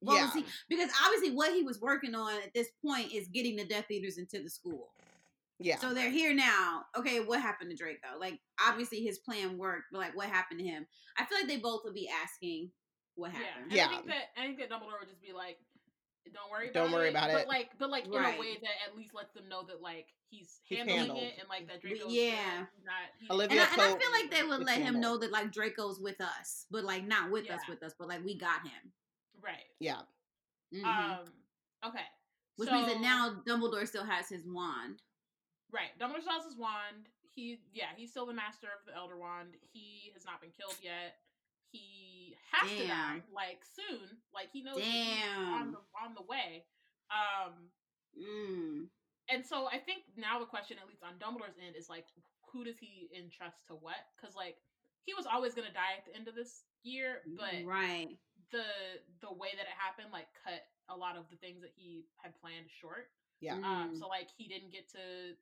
What 0.00 0.16
yeah. 0.16 0.24
was 0.24 0.34
he? 0.34 0.44
Because 0.68 0.90
obviously, 1.04 1.34
what 1.34 1.52
he 1.54 1.62
was 1.62 1.80
working 1.80 2.14
on 2.14 2.34
at 2.42 2.52
this 2.54 2.68
point 2.84 3.12
is 3.12 3.28
getting 3.28 3.56
the 3.56 3.64
Death 3.64 3.90
Eaters 3.90 4.18
into 4.18 4.42
the 4.42 4.50
school. 4.50 4.88
yeah. 5.58 5.76
So 5.78 5.94
they're 5.94 6.10
here 6.10 6.34
now. 6.34 6.82
Okay, 6.98 7.20
what 7.20 7.40
happened 7.40 7.70
to 7.70 7.76
Draco? 7.76 8.18
Like, 8.20 8.38
obviously, 8.60 9.00
his 9.02 9.18
plan 9.18 9.56
worked, 9.56 9.84
but 9.92 9.98
like, 9.98 10.16
what 10.16 10.28
happened 10.28 10.60
to 10.60 10.66
him? 10.66 10.86
I 11.18 11.24
feel 11.24 11.38
like 11.38 11.48
they 11.48 11.56
both 11.58 11.82
would 11.84 11.94
be 11.94 12.08
asking 12.22 12.70
what 13.14 13.32
yeah. 13.32 13.38
happened. 13.38 13.64
And 13.70 13.72
Yeah. 13.72 13.86
I 13.86 13.88
think 13.90 14.06
that 14.08 14.24
I 14.36 14.40
think 14.46 14.58
that 14.58 14.70
Dumbledore 14.70 14.98
would 15.00 15.08
just 15.08 15.22
be 15.22 15.32
like, 15.32 15.56
"Don't 16.32 16.50
worry 16.50 16.70
about 16.70 16.74
Don't 16.84 16.92
it." 16.92 16.94
worry 16.94 17.10
about 17.10 17.30
but 17.32 17.42
it. 17.42 17.48
like, 17.48 17.70
but 17.78 17.90
like 17.90 18.06
in 18.06 18.12
a 18.14 18.38
way 18.40 18.56
that 18.60 18.70
at 18.88 18.96
least 18.96 19.14
lets 19.14 19.32
them 19.34 19.48
know 19.48 19.62
that 19.64 19.80
like 19.82 20.06
he's 20.30 20.60
He's 20.64 20.78
handling 20.78 20.98
handled. 20.98 21.18
it 21.22 21.34
and 21.38 21.48
like 21.48 21.66
that 21.68 21.82
We- 21.82 21.90
Draco's 21.90 22.12
yeah. 22.12 22.66
not 22.84 22.94
he 23.18 23.26
Olivia 23.30 23.60
And 23.62 23.68
I, 23.68 23.72
and 23.72 23.80
I 23.94 23.98
feel 23.98 24.12
like 24.12 24.30
they 24.30 24.42
would 24.42 24.60
is 24.60 24.66
let 24.66 24.78
him 24.80 25.00
know 25.00 25.18
that 25.18 25.30
like 25.30 25.52
Draco's 25.52 26.00
with 26.00 26.20
us, 26.20 26.66
but 26.70 26.84
like 26.84 27.04
not 27.06 27.30
with 27.30 27.50
us, 27.50 27.60
with 27.68 27.82
us, 27.82 27.94
but 27.98 28.08
like 28.08 28.24
we 28.24 28.34
got 28.36 28.62
him. 28.62 28.92
right. 29.42 29.64
Yeah. 29.80 30.02
Mhm. 30.72 30.84
Um. 30.84 31.24
Okay. 31.86 32.04
Which 32.56 32.70
means 32.70 32.86
that 32.86 33.00
now 33.00 33.42
Dumbledore 33.46 33.86
still 33.86 34.04
has 34.04 34.28
his 34.28 34.44
wand. 34.46 35.02
Right. 35.70 35.90
Dumbledore 35.98 36.20
still 36.22 36.32
has 36.34 36.44
his 36.44 36.56
wand. 36.56 37.08
He, 37.30 37.58
yeah, 37.72 37.86
he's 37.96 38.10
still 38.10 38.26
the 38.26 38.32
master 38.32 38.68
of 38.68 38.86
the 38.86 38.94
Elder 38.96 39.16
Wand. 39.18 39.54
He 39.72 40.12
has 40.14 40.24
not 40.24 40.40
been 40.40 40.50
killed 40.50 40.76
yet. 40.80 41.16
He 41.74 42.36
has 42.54 42.70
to 42.70 42.86
die, 42.86 43.18
like 43.34 43.66
soon. 43.66 44.06
Like 44.30 44.48
he 44.54 44.62
knows 44.62 44.78
that 44.78 44.86
he's 44.86 45.26
on 45.58 45.74
the 45.74 45.82
on 45.98 46.14
the 46.14 46.22
way. 46.22 46.62
Um, 47.10 47.70
Mm. 48.14 48.86
and 49.28 49.42
so 49.44 49.66
I 49.66 49.78
think 49.82 50.06
now 50.14 50.38
the 50.38 50.46
question, 50.46 50.78
at 50.78 50.86
least 50.86 51.02
on 51.02 51.18
Dumbledore's 51.18 51.58
end, 51.58 51.74
is 51.74 51.90
like, 51.90 52.06
who 52.52 52.62
does 52.62 52.78
he 52.78 53.10
entrust 53.10 53.66
to 53.66 53.74
what? 53.74 53.98
Because 54.14 54.36
like 54.38 54.54
he 55.02 55.14
was 55.18 55.26
always 55.26 55.52
gonna 55.52 55.74
die 55.74 55.98
at 55.98 56.06
the 56.06 56.14
end 56.14 56.28
of 56.30 56.36
this 56.38 56.62
year, 56.86 57.26
but 57.36 57.66
right. 57.66 58.14
the 58.54 58.62
the 59.20 59.32
way 59.34 59.50
that 59.58 59.66
it 59.66 59.74
happened, 59.76 60.12
like, 60.14 60.30
cut 60.46 60.62
a 60.88 60.94
lot 60.96 61.16
of 61.18 61.26
the 61.28 61.36
things 61.42 61.60
that 61.62 61.72
he 61.74 62.06
had 62.22 62.38
planned 62.40 62.70
short. 62.70 63.10
Yeah. 63.40 63.58
Um, 63.58 63.90
Mm. 63.90 63.98
so 63.98 64.06
like 64.06 64.30
he 64.38 64.46
didn't 64.46 64.70
get 64.70 64.86
to 64.94 65.34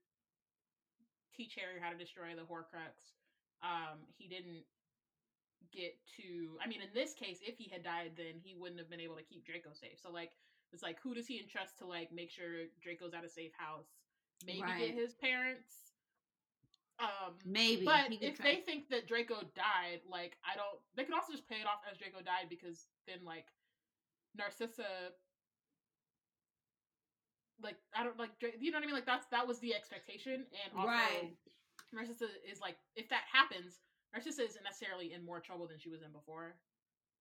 teach 1.37 1.55
Harry 1.61 1.79
how 1.81 1.91
to 1.91 1.97
destroy 1.99 2.35
the 2.35 2.43
Horcrux. 2.49 3.17
Um, 3.63 4.01
he 4.19 4.29
didn't 4.29 4.65
get 5.73 5.95
to. 6.17 6.59
I 6.63 6.67
mean, 6.69 6.81
in 6.83 6.89
this 6.95 7.15
case, 7.15 7.39
if 7.43 7.57
he 7.59 7.69
had 7.71 7.83
died, 7.85 8.13
then 8.17 8.41
he 8.43 8.55
wouldn't 8.55 8.81
have 8.81 8.91
been 8.91 9.01
able 9.01 9.17
to 9.17 9.23
keep 9.23 9.45
Draco 9.47 9.71
safe. 9.73 9.99
So 10.03 10.11
like, 10.11 10.33
it's 10.73 10.83
like 10.83 10.99
who 11.03 11.15
does 11.15 11.27
he 11.27 11.39
entrust 11.41 11.79
to 11.79 11.87
like 11.87 12.13
make 12.13 12.31
sure 12.31 12.67
Draco's 12.83 13.15
at 13.15 13.25
a 13.25 13.29
safe 13.29 13.53
house? 13.57 13.87
Maybe 14.45 14.63
Right. 14.63 14.79
get 14.79 14.95
his 14.95 15.15
parents. 15.15 15.93
Um, 16.99 17.35
Maybe. 17.45 17.85
but 17.85 18.13
if 18.21 18.37
try- 18.37 18.55
they 18.55 18.61
think 18.61 18.89
that 18.91 19.09
Draco 19.09 19.37
died, 19.55 20.01
like 20.09 20.37
I 20.45 20.55
don't, 20.57 20.79
they 20.97 21.05
could 21.05 21.15
also 21.15 21.33
just 21.33 21.49
pay 21.49 21.57
it 21.57 21.67
off 21.67 21.83
as 21.91 21.99
Draco 21.99 22.23
died 22.23 22.47
because 22.49 22.87
then 23.07 23.19
like 23.25 23.47
Narcissa, 24.37 25.11
like 27.63 27.77
I 27.95 28.05
don't 28.05 28.19
like 28.19 28.31
you 28.61 28.71
know 28.71 28.79
what 28.79 28.85
I 28.85 28.87
mean. 28.87 28.95
Like 28.95 29.07
that's 29.07 29.27
that 29.31 29.47
was 29.47 29.59
the 29.61 29.75
expectation, 29.75 30.45
and 30.65 30.71
also 30.77 30.89
Right. 30.89 31.33
Narcissa 31.93 32.27
is 32.51 32.61
like 32.61 32.77
if 32.97 33.09
that 33.11 33.23
happens, 33.33 33.81
Narcissa 34.13 34.43
isn't 34.43 34.63
necessarily 34.65 35.13
in 35.13 35.25
more 35.25 35.41
trouble 35.41 35.67
than 35.67 35.79
she 35.79 35.89
was 35.91 36.03
in 36.03 36.11
before. 36.13 36.55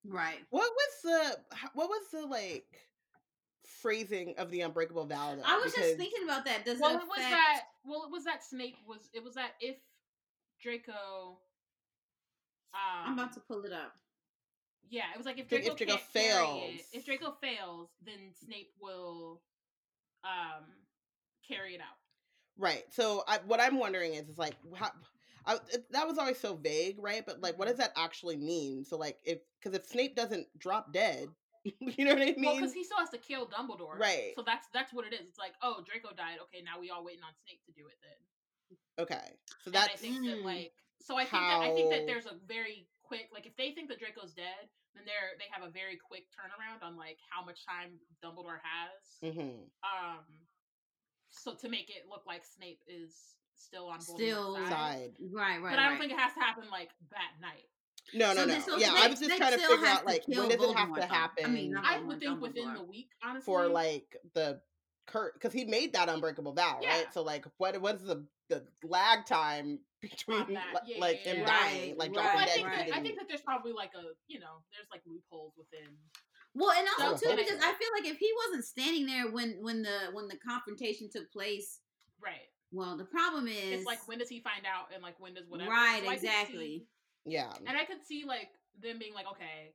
right. 0.06 0.40
What 0.50 0.70
was 0.72 1.02
the 1.04 1.60
what 1.74 1.90
was 1.90 2.04
the 2.12 2.26
like 2.26 2.66
phrasing 3.66 4.34
of 4.38 4.52
the 4.52 4.62
unbreakable 4.62 5.06
vow? 5.06 5.36
though? 5.36 5.44
I 5.46 5.58
was 5.58 5.72
Because- 5.72 5.88
just 5.90 5.98
thinking 5.98 6.24
about 6.24 6.46
that. 6.46 6.66
Does 6.66 6.80
Well, 6.80 6.92
it 6.98 7.02
it 7.02 7.08
was 7.08 7.18
that. 7.18 7.62
Well, 7.86 8.04
it 8.04 8.12
was 8.12 8.24
that 8.26 8.44
Snape 8.44 8.78
was. 8.88 9.10
It 9.14 9.24
was 9.24 9.36
that 9.36 9.52
if 9.60 9.78
Draco. 10.62 11.40
Um, 12.74 13.08
I'm 13.08 13.14
about 13.20 13.34
to 13.34 13.40
pull 13.42 13.64
it 13.66 13.74
up. 13.74 13.96
Yeah, 14.90 15.04
it 15.14 15.18
was 15.18 15.26
like 15.26 15.38
if 15.40 15.48
Draco, 15.50 15.72
if 15.72 15.78
Draco 15.78 15.94
can't 15.94 16.04
it, 16.04 16.20
fails. 16.20 16.82
if 16.94 17.06
Draco 17.06 17.32
fails, 17.42 17.90
then 18.06 18.34
Snape 18.46 18.72
will 18.82 19.42
um 20.24 20.64
carry 21.48 21.76
it 21.76 21.82
out. 21.82 21.98
Right. 22.58 22.84
So 22.94 23.24
I, 23.28 23.40
what 23.48 23.60
I'm 23.62 23.78
wondering 23.80 24.14
is, 24.14 24.28
is 24.30 24.38
like, 24.38 24.56
how, 24.76 24.92
I, 25.46 25.56
it, 25.74 25.92
that 25.92 26.08
was 26.08 26.18
always 26.18 26.40
so 26.40 26.56
vague, 26.56 26.98
right? 27.00 27.26
But 27.26 27.42
like, 27.42 27.58
what 27.58 27.68
Mm-hmm. 27.68 27.70
does 27.70 27.78
that 27.78 27.92
actually 27.96 28.38
mean? 28.38 28.84
So 28.86 28.98
like, 28.98 29.20
if 29.24 29.40
because 29.60 29.76
if 29.78 29.86
Snape 29.86 30.16
doesn't 30.16 30.48
drop 30.58 30.94
dead, 30.94 31.30
you 31.80 32.06
know 32.06 32.14
what 32.14 32.22
I 32.22 32.34
mean? 32.38 32.44
Well, 32.46 32.56
because 32.56 32.74
he 32.74 32.84
still 32.84 32.98
has 32.98 33.10
to 33.12 33.18
kill 33.18 33.48
Dumbledore, 33.48 33.98
Right. 34.00 34.34
So 34.36 34.42
that's 34.44 34.68
that's 34.74 34.94
what 34.94 35.06
it 35.06 35.14
is. 35.14 35.28
It's 35.28 35.38
like, 35.40 35.54
oh, 35.62 35.82
Draco 35.86 36.14
died. 36.16 36.40
Okay, 36.44 36.62
now 36.62 36.80
we 36.80 36.90
all 36.90 37.04
waiting 37.04 37.24
on 37.24 37.34
Snape 37.36 37.64
to 37.66 37.72
do 37.72 37.88
it 37.88 37.98
then. 38.02 38.18
okay, 39.00 39.38
so 39.64 39.72
And 39.74 39.86
I 39.86 39.88
that's 39.88 40.02
think 40.02 40.24
that 40.26 40.42
Mm. 40.42 40.44
like, 40.44 40.74
so 41.02 41.18
I 41.18 41.26
think 41.26 41.48
that 41.48 41.60
I 41.62 41.70
think 41.72 41.90
that 41.90 42.06
there's 42.06 42.26
a 42.26 42.36
very 42.46 42.88
quick 43.04 43.30
like 43.34 43.46
if 43.46 43.56
they 43.58 43.72
think 43.72 43.90
that 43.90 44.00
Draco's 44.00 44.34
dead, 44.34 44.70
then 44.96 45.06
they're 45.06 45.36
they 45.40 45.46
have 45.52 45.64
a 45.68 45.72
very 45.72 45.98
quick 45.98 46.26
turnaround 46.32 46.84
on 46.86 46.96
like 46.98 47.20
how 47.30 47.44
much 47.44 47.66
time 47.66 48.00
Dumbledore 48.24 48.60
has. 48.64 49.22
hmm 49.22 49.70
Um, 49.84 50.26
so 51.30 51.56
to 51.56 51.70
make 51.70 51.90
it 51.90 52.08
look 52.08 52.26
like 52.26 52.44
Snape 52.46 52.82
is 52.88 53.38
still 53.62 53.88
on 53.88 54.00
Still 54.02 54.56
side. 54.56 54.70
side. 54.70 55.12
Right, 55.32 55.62
right. 55.62 55.72
But 55.72 55.80
I 55.80 55.84
don't 55.84 55.92
right. 55.94 56.00
think 56.00 56.12
it 56.14 56.20
has 56.20 56.34
to 56.34 56.40
happen 56.40 56.64
like 56.72 56.90
that 57.12 57.32
night. 57.42 57.66
No, 58.14 58.34
no, 58.34 58.42
So 58.42 58.46
no. 58.46 58.54
they- 58.54 58.60
so 58.62 58.78
yeah, 58.78 58.92
they- 58.94 59.02
I 59.02 59.08
was 59.08 59.20
just 59.20 59.38
trying 59.38 59.54
to 59.54 59.60
figure 59.60 59.86
out 59.86 60.06
like 60.06 60.24
when 60.28 60.50
does 60.50 60.62
it 60.64 60.76
have 60.78 60.96
to 60.96 61.06
happen? 61.06 61.46
I 61.46 61.50
mean, 61.50 61.76
I 61.78 62.00
would 62.02 62.20
think 62.20 62.42
within 62.42 62.74
the 62.74 62.84
week, 62.84 63.10
honestly. 63.24 63.46
for 63.46 63.68
like 63.68 64.16
the 64.34 64.62
Kurt 65.08 65.34
because 65.34 65.52
he 65.54 65.66
made 65.66 65.94
that 65.94 66.10
unbreakable 66.10 66.54
vow, 66.54 66.80
Yeah. 66.82 66.90
right? 66.98 67.14
So 67.14 67.22
like, 67.22 67.46
what 67.58 67.80
what's 67.82 68.04
the 68.04 68.26
the 68.50 68.66
lag 68.84 69.26
time 69.26 69.80
between 70.02 70.46
Yeah, 70.50 70.62
like 71.00 71.22
yeah, 71.26 71.32
him 71.32 71.40
yeah. 71.40 71.46
dying, 71.46 71.90
Right, 71.92 71.98
like 71.98 72.10
right, 72.10 72.16
Well, 72.16 72.24
dropping 72.24 72.42
I 72.42 72.46
dead? 72.46 72.54
think 72.56 72.70
he 72.70 72.92
that 72.92 72.98
I 72.98 73.02
think 73.02 73.18
that 73.20 73.28
there's 73.30 73.42
probably 73.42 73.72
like 73.72 73.92
a 73.96 74.04
you 74.28 74.40
know 74.40 74.62
there's 74.74 74.88
like 74.92 75.02
loopholes 75.06 75.54
within. 75.58 75.88
Well, 76.54 76.72
and 76.72 76.86
I 77.00 77.06
also 77.08 77.30
too 77.30 77.36
because. 77.38 77.60
I 77.62 77.74
feel 77.74 77.88
like 77.98 78.06
if 78.06 78.18
he 78.18 78.30
wasn't 78.48 78.66
standing 78.66 79.06
there 79.06 79.32
when 79.32 79.58
when 79.62 79.84
the 79.84 80.10
when 80.12 80.28
the 80.28 80.38
confrontation 80.38 81.10
took 81.10 81.32
place, 81.32 81.80
Right. 82.20 82.51
Well, 82.72 82.96
the 82.98 83.04
problem 83.06 83.48
is 83.48 83.80
It's 83.80 83.86
like 83.86 84.08
when 84.08 84.18
does 84.20 84.30
he 84.30 84.40
find 84.40 84.66
out 84.66 84.88
and 84.94 85.04
like 85.04 85.20
when 85.20 85.34
does 85.34 85.48
whatever. 85.50 85.72
right, 85.72 86.02
So 86.06 86.12
exactly. 86.12 86.58
see- 86.80 86.88
yeah, 87.26 87.52
and 87.68 87.78
I 87.78 87.86
could 87.86 88.04
see 88.06 88.24
like 88.26 88.50
them 88.82 88.98
being 88.98 89.14
like, 89.14 89.28
okay, 89.32 89.74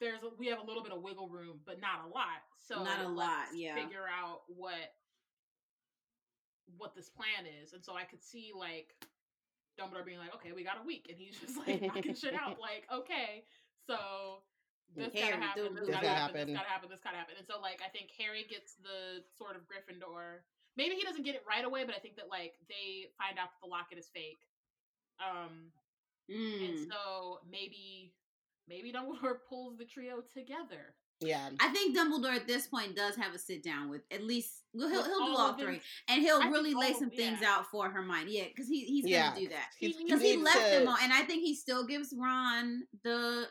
there's 0.00 0.22
a, 0.22 0.28
we 0.38 0.46
have 0.46 0.58
a 0.60 0.64
little 0.64 0.82
bit 0.82 0.92
of 0.92 1.02
wiggle 1.02 1.28
room, 1.28 1.60
but 1.66 1.80
not 1.80 2.04
a 2.06 2.08
lot. 2.08 2.40
So 2.58 2.82
Not 2.82 3.04
a 3.04 3.08
lot, 3.08 3.46
yeah. 3.54 3.74
Figure 3.74 4.04
out 4.08 4.42
what 4.48 4.94
what 6.78 6.94
this 6.94 7.08
plan 7.08 7.46
is, 7.62 7.72
and 7.72 7.84
so 7.84 7.94
I 7.94 8.04
could 8.04 8.22
see 8.22 8.50
like 8.56 8.94
Dumbledore 9.78 10.04
being 10.04 10.18
like, 10.18 10.34
okay, 10.34 10.52
we 10.52 10.64
got 10.64 10.78
a 10.82 10.86
week, 10.86 11.06
and 11.08 11.16
he's 11.18 11.38
just 11.38 11.56
like 11.66 11.80
knocking 11.82 12.14
shit 12.14 12.34
out, 12.34 12.58
like, 12.60 12.84
okay, 12.92 13.44
so 13.86 14.42
this 14.96 15.12
Harry, 15.14 15.30
gotta 15.32 15.42
happen, 15.42 15.74
do- 15.74 15.80
this 15.80 15.88
gotta 15.88 16.08
happen, 16.08 16.36
happen. 16.36 16.46
this 16.48 16.56
gotta 16.56 16.68
happen, 16.68 16.88
this 16.90 17.00
gotta 17.04 17.16
happen, 17.16 17.34
and 17.38 17.46
so 17.46 17.60
like 17.60 17.80
I 17.84 17.88
think 17.88 18.10
Harry 18.18 18.44
gets 18.48 18.74
the 18.82 19.22
sort 19.38 19.54
of 19.56 19.62
Gryffindor. 19.68 20.42
Maybe 20.76 20.94
he 20.94 21.02
doesn't 21.04 21.22
get 21.24 21.34
it 21.34 21.42
right 21.48 21.64
away, 21.64 21.84
but 21.84 21.94
I 21.94 21.98
think 21.98 22.16
that 22.16 22.28
like 22.30 22.54
they 22.68 23.06
find 23.18 23.38
out 23.38 23.48
that 23.50 23.60
the 23.62 23.68
locket 23.68 23.98
is 23.98 24.08
fake. 24.12 24.38
Um, 25.20 25.72
and 26.28 26.78
Mm. 26.78 26.88
so 26.90 27.38
maybe 27.50 28.12
maybe 28.68 28.92
Dumbledore 28.96 29.38
pulls 29.48 29.78
the 29.78 29.84
trio 29.84 30.22
together. 30.34 30.94
yeah. 31.20 31.48
I 31.60 31.68
think 31.68 31.96
Dumbledore 31.96 32.34
at 32.34 32.46
this 32.46 32.66
point 32.66 32.96
does 32.96 33.14
have 33.16 33.32
a 33.34 33.38
sit 33.38 33.62
down 33.62 33.88
with 33.88 34.02
at 34.10 34.22
least 34.24 34.64
well 34.74 34.88
he'll 34.88 34.98
With 34.98 35.06
he'll 35.06 35.18
do 35.26 35.32
all 35.32 35.36
all 35.38 35.52
them. 35.52 35.66
three 35.66 35.80
and 36.08 36.20
he'll 36.20 36.42
I 36.42 36.48
really 36.48 36.74
lay 36.74 36.88
all- 36.92 36.98
some 36.98 37.10
things 37.10 37.38
yeah. 37.40 37.54
out 37.54 37.66
for 37.70 37.88
Hermione. 37.88 38.36
Yeah, 38.36 38.48
because 38.48 38.68
he 38.68 38.84
he's 38.84 39.06
Yeah, 39.06 39.28
gonna 39.28 39.40
do 39.40 39.48
that 39.50 39.68
because 39.80 40.20
he 40.20 40.36
needs 40.36 40.42
left 40.42 40.56
to- 40.64 40.78
them 40.80 40.88
all, 40.88 40.96
and 41.00 41.12
I 41.12 41.22
think 41.22 41.42
he 41.44 41.54
still 41.54 41.86
gives 41.86 42.12
Ron 42.18 42.82
the 43.04 43.48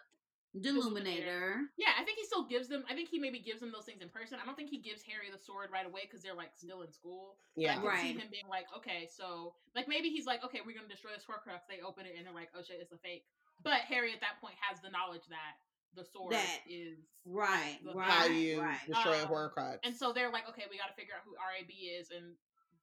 Deluminator. 0.56 1.68
Yeah, 1.78 1.92
I 2.00 2.04
think 2.04 2.18
he 2.18 2.26
still 2.26 2.46
gives 2.48 2.68
them. 2.68 2.84
I 2.90 2.94
think 2.96 3.10
he 3.10 3.20
maybe 3.20 3.40
gives 3.40 3.60
them 3.60 3.72
those 3.72 3.86
things 3.86 4.02
in 4.02 4.10
person. 4.10 4.40
I 4.42 4.46
don't 4.46 4.56
think 4.56 4.70
he 4.70 4.80
gives 4.80 5.04
Harry 5.04 5.28
the 5.32 5.38
sword 5.42 5.70
right 5.72 5.86
away 5.86 6.08
because 6.08 6.22
they're 6.24 6.36
like 6.38 6.56
still 6.56 6.82
in 6.82 6.92
school. 6.92 7.36
But 7.56 7.62
Yeah. 7.64 7.80
I 7.80 7.82
can 7.82 7.98
see 8.02 8.14
him 8.14 8.28
being 8.32 8.48
like, 8.48 8.66
okay, 8.78 9.08
so 9.12 9.54
like 9.76 9.88
maybe 9.88 10.10
he's 10.10 10.26
like, 10.26 10.44
okay, 10.44 10.60
we're 10.66 10.76
gonna 10.76 10.88
destroy 10.92 11.12
this 11.12 11.26
Horcrux. 11.28 11.68
They 11.68 11.82
open 11.84 12.06
it 12.06 12.16
and 12.18 12.26
they're 12.26 12.34
like, 12.34 12.50
oh 12.56 12.64
shit, 12.64 12.80
it's 12.80 12.92
a 12.94 12.98
fake. 13.00 13.26
But 13.64 13.84
Harry 13.88 14.14
at 14.14 14.22
that 14.22 14.40
point 14.40 14.56
has 14.64 14.80
the 14.82 14.90
knowledge 14.92 15.28
that 15.30 15.56
the 15.96 16.04
sword 16.04 16.34
That- 16.34 16.64
is 16.68 17.00
Right, 17.26 17.80
the- 17.84 17.94
right, 17.96 18.12
How 18.12 18.26
you 18.28 18.62
right. 18.62 18.80
destroy 18.86 19.20
a 19.20 19.24
Um, 19.24 19.30
Horcrux? 19.32 19.80
And 19.84 19.96
so 19.96 20.12
they're 20.14 20.30
like, 20.32 20.48
okay, 20.50 20.68
we 20.70 20.78
got 20.78 20.88
to 20.92 20.98
figure 21.00 21.16
out 21.16 21.24
who 21.26 21.34
RAB 21.40 21.72
is, 21.72 22.12
and 22.12 22.36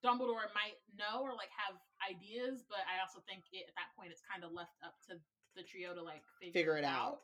Dumbledore 0.02 0.48
might 0.56 0.80
know 0.98 1.22
or 1.22 1.30
like 1.36 1.50
have 1.54 1.76
ideas, 2.10 2.64
but 2.68 2.82
I 2.90 2.98
also 3.04 3.20
think 3.28 3.44
it, 3.52 3.68
at 3.68 3.74
that 3.76 3.94
point 3.94 4.10
it's 4.10 4.22
kind 4.26 4.42
of 4.42 4.50
left 4.52 4.74
up 4.82 4.96
to 5.08 5.20
the 5.54 5.62
trio 5.62 5.94
to 5.94 6.02
like 6.02 6.24
figure, 6.40 6.52
Figure 6.52 6.76
it 6.78 6.84
out. 6.84 7.20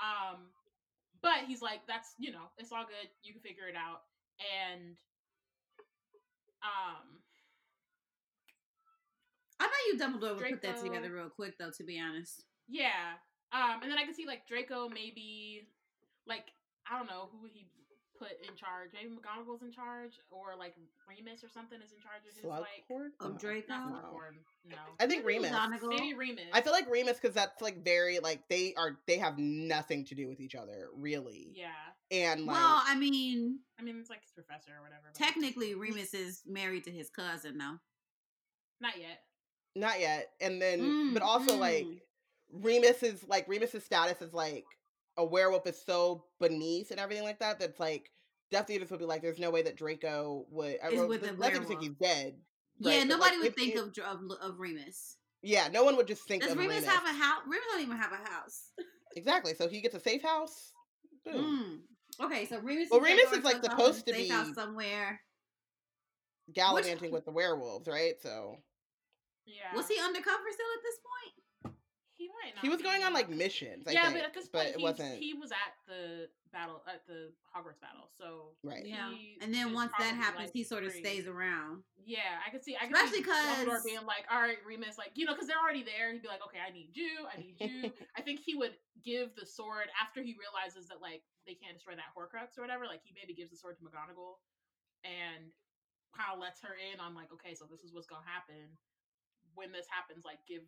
Um, 0.00 0.50
but 1.22 1.46
he's 1.46 1.62
like, 1.62 1.80
that's 1.88 2.14
you 2.18 2.32
know, 2.32 2.52
it's 2.58 2.72
all 2.72 2.84
good. 2.84 3.08
You 3.22 3.32
can 3.32 3.42
figure 3.42 3.68
it 3.68 3.76
out, 3.76 4.02
and 4.38 4.96
um, 6.62 7.20
I 9.60 9.64
thought 9.64 9.86
you 9.88 9.98
Dumbledore 9.98 10.36
would 10.36 10.50
put 10.50 10.62
that 10.62 10.82
together 10.82 11.12
real 11.12 11.30
quick, 11.30 11.58
though. 11.58 11.70
To 11.70 11.84
be 11.84 12.00
honest, 12.00 12.44
yeah. 12.68 13.16
Um, 13.52 13.82
and 13.82 13.90
then 13.90 13.98
I 13.98 14.04
can 14.04 14.14
see 14.14 14.26
like 14.26 14.46
Draco 14.46 14.88
maybe, 14.88 15.68
like 16.26 16.50
I 16.90 16.98
don't 16.98 17.06
know 17.06 17.28
who 17.32 17.42
would 17.42 17.52
he 17.52 17.68
put 18.18 18.32
in 18.48 18.54
charge. 18.56 18.90
Maybe 18.94 19.10
McGonagall's 19.14 19.62
in 19.62 19.70
charge, 19.72 20.18
or 20.30 20.54
like 20.58 20.74
Remus 21.08 21.42
or 21.44 21.48
something 21.48 21.78
is 21.80 21.92
in 21.92 21.98
charge 22.00 22.22
of 22.28 22.34
his 22.34 22.44
like 22.44 22.84
Slughorn? 22.90 23.10
of 23.20 23.32
No. 23.32 23.38
Draco. 23.38 23.68
Not 23.68 23.90
No. 23.90 24.08
Slughorn, 24.08 24.34
no. 24.70 24.76
I 25.00 25.06
think 25.06 25.24
Remus. 25.24 25.50
McGonagall. 25.50 25.88
Maybe 25.88 26.14
Remus. 26.14 26.44
I 26.52 26.60
feel 26.60 26.72
like 26.72 26.90
Remus 26.90 27.18
because 27.20 27.34
that's 27.34 27.60
like 27.62 27.84
very 27.84 28.18
like 28.18 28.48
they 28.48 28.74
are 28.76 28.98
they 29.06 29.18
have 29.18 29.38
nothing 29.38 30.04
to 30.06 30.14
do 30.14 30.28
with 30.28 30.40
each 30.40 30.54
other 30.54 30.88
really, 30.96 31.52
Yeah. 31.54 31.68
and 32.10 32.46
like 32.46 32.56
well, 32.56 32.82
I 32.84 32.96
mean, 32.96 33.58
I 33.78 33.82
mean, 33.82 33.96
it's 34.00 34.10
like 34.10 34.22
his 34.22 34.32
professor 34.32 34.72
or 34.78 34.82
whatever. 34.82 35.02
but- 35.12 35.14
technically, 35.14 35.74
Remus 35.74 36.14
is 36.14 36.42
married 36.46 36.84
to 36.84 36.90
his 36.90 37.10
cousin, 37.10 37.58
though. 37.58 37.78
Not 38.80 38.98
yet. 38.98 39.20
not 39.74 40.00
yet. 40.00 40.30
And 40.40 40.60
then, 40.60 40.80
Mm, 40.80 41.14
but 41.14 41.22
also 41.22 41.54
mm. 41.56 41.58
like 41.58 41.86
Remus 42.52 43.02
is 43.02 43.22
like 43.28 43.46
Remus's 43.48 43.84
status 43.84 44.20
is 44.22 44.32
like 44.32 44.64
a 45.16 45.24
werewolf 45.24 45.66
is 45.66 45.80
so 45.84 46.24
beneath 46.40 46.90
and 46.90 47.00
everything 47.00 47.24
like 47.24 47.38
that. 47.40 47.58
That's 47.58 47.80
like 47.80 48.10
Death 48.50 48.70
Eaters 48.70 48.90
would 48.90 49.00
be 49.00 49.06
like, 49.06 49.22
there's 49.22 49.38
no 49.38 49.50
way 49.50 49.62
that 49.62 49.76
Draco 49.76 50.46
would. 50.50 50.76
I 50.84 50.88
Is 50.88 50.98
wrote- 51.00 51.08
with 51.08 51.22
Death 51.22 51.38
a 51.40 51.46
Eaters 51.46 51.66
think 51.66 51.80
he's 51.82 51.94
dead. 52.00 52.34
yeah, 52.78 52.90
right? 52.90 53.00
But, 53.00 53.08
nobody 53.08 53.30
like, 53.36 53.38
would 53.38 53.46
if 53.48 53.54
think 53.54 53.74
you- 53.74 53.82
of, 54.04 54.20
of 54.20 54.30
of 54.52 54.58
Remus. 54.60 55.16
Yeah, 55.42 55.68
no 55.68 55.84
one 55.84 55.96
would 55.96 56.06
just 56.08 56.22
think 56.26 56.42
Does 56.42 56.52
of 56.52 56.58
Remus 56.58 56.76
Remus. 56.80 56.90
have 56.90 57.04
a 57.04 57.12
house? 57.18 57.42
Remus 57.46 57.64
don't 57.70 57.82
even 57.82 57.96
have 57.96 58.12
a 58.12 58.28
house. 58.30 58.70
exactly. 59.16 59.54
So 59.54 59.68
he 59.68 59.80
gets 59.80 59.94
a 59.94 60.00
safe 60.00 60.22
house. 60.22 60.72
Boom. 61.24 61.82
Mm. 62.20 62.24
Okay, 62.26 62.46
so 62.46 62.58
Remus. 62.60 62.88
Well, 62.90 63.00
is 63.00 63.04
Remus 63.06 63.32
is, 63.32 63.44
like, 63.44 63.56
a 63.62 63.68
house- 63.68 63.70
supposed 63.78 64.06
to 64.06 64.12
be- 64.14 64.28
house 64.28 64.54
somewhere. 64.54 65.20
Gallivanting 66.52 67.10
with 67.12 67.24
the 67.24 67.32
werewolves, 67.32 67.88
right? 67.88 68.14
So 68.22 68.56
Yeah. 69.44 69.74
Was 69.74 69.88
he 69.88 69.98
undercover 70.00 70.44
still 70.52 70.66
at 70.76 70.82
this 70.82 70.98
point? 71.02 71.45
He 72.42 72.46
might 72.48 72.54
not. 72.54 72.62
he 72.62 72.68
was 72.68 72.78
be. 72.78 72.84
going 72.84 73.02
on 73.02 73.12
like 73.12 73.28
missions. 73.30 73.86
I 73.88 73.92
yeah, 73.92 74.02
think, 74.04 74.14
but 74.16 74.24
at 74.24 74.34
this 74.34 74.48
point, 74.48 74.68
it 74.68 74.80
wasn't 74.80 75.18
he 75.18 75.34
was 75.34 75.50
at 75.52 75.72
the 75.86 76.28
battle 76.52 76.82
at 76.88 77.06
the 77.06 77.32
Hogwarts 77.54 77.80
battle. 77.80 78.08
So 78.18 78.52
right. 78.62 78.84
Yeah, 78.84 79.12
and 79.40 79.52
then 79.52 79.72
once 79.72 79.92
that 79.98 80.14
happens, 80.14 80.46
like, 80.48 80.52
he 80.52 80.64
sort 80.64 80.84
of 80.84 80.92
free. 80.92 81.00
stays 81.02 81.26
around. 81.26 81.82
yeah, 82.04 82.40
I 82.46 82.50
could 82.50 82.62
see. 82.64 82.76
I 82.76 82.86
could 82.86 82.96
Especially 82.96 83.22
see 83.24 83.30
Dumbledore 83.30 83.66
'cause- 83.80 83.84
being 83.84 84.06
like, 84.06 84.24
"All 84.30 84.40
right, 84.40 84.58
Remus, 84.64 84.96
like 84.98 85.12
you 85.14 85.24
know, 85.26 85.34
because 85.34 85.48
they're 85.48 85.60
already 85.60 85.82
there." 85.82 86.12
He'd 86.12 86.22
be 86.22 86.28
like, 86.28 86.44
"Okay, 86.44 86.60
I 86.60 86.70
need 86.70 86.90
you. 86.94 87.26
I 87.32 87.36
need 87.40 87.56
you." 87.60 87.92
I 88.16 88.22
think 88.22 88.40
he 88.40 88.54
would 88.54 88.76
give 89.04 89.34
the 89.36 89.46
sword 89.46 89.88
after 90.00 90.22
he 90.22 90.34
realizes 90.38 90.88
that 90.88 91.00
like 91.00 91.22
they 91.46 91.54
can't 91.54 91.74
destroy 91.74 91.94
that 91.96 92.10
Horcrux 92.16 92.58
or 92.58 92.62
whatever. 92.62 92.86
Like 92.86 93.00
he 93.04 93.12
maybe 93.14 93.34
gives 93.34 93.50
the 93.50 93.56
sword 93.56 93.76
to 93.78 93.84
McGonagall 93.84 94.38
and 95.04 95.52
kind 96.16 96.32
of 96.32 96.40
lets 96.40 96.62
her 96.62 96.74
in 96.74 96.98
on 97.00 97.14
like, 97.14 97.30
okay, 97.32 97.54
so 97.54 97.66
this 97.70 97.84
is 97.84 97.92
what's 97.92 98.06
gonna 98.08 98.24
happen 98.26 98.78
when 99.54 99.70
this 99.72 99.86
happens. 99.92 100.24
Like, 100.24 100.38
give 100.48 100.62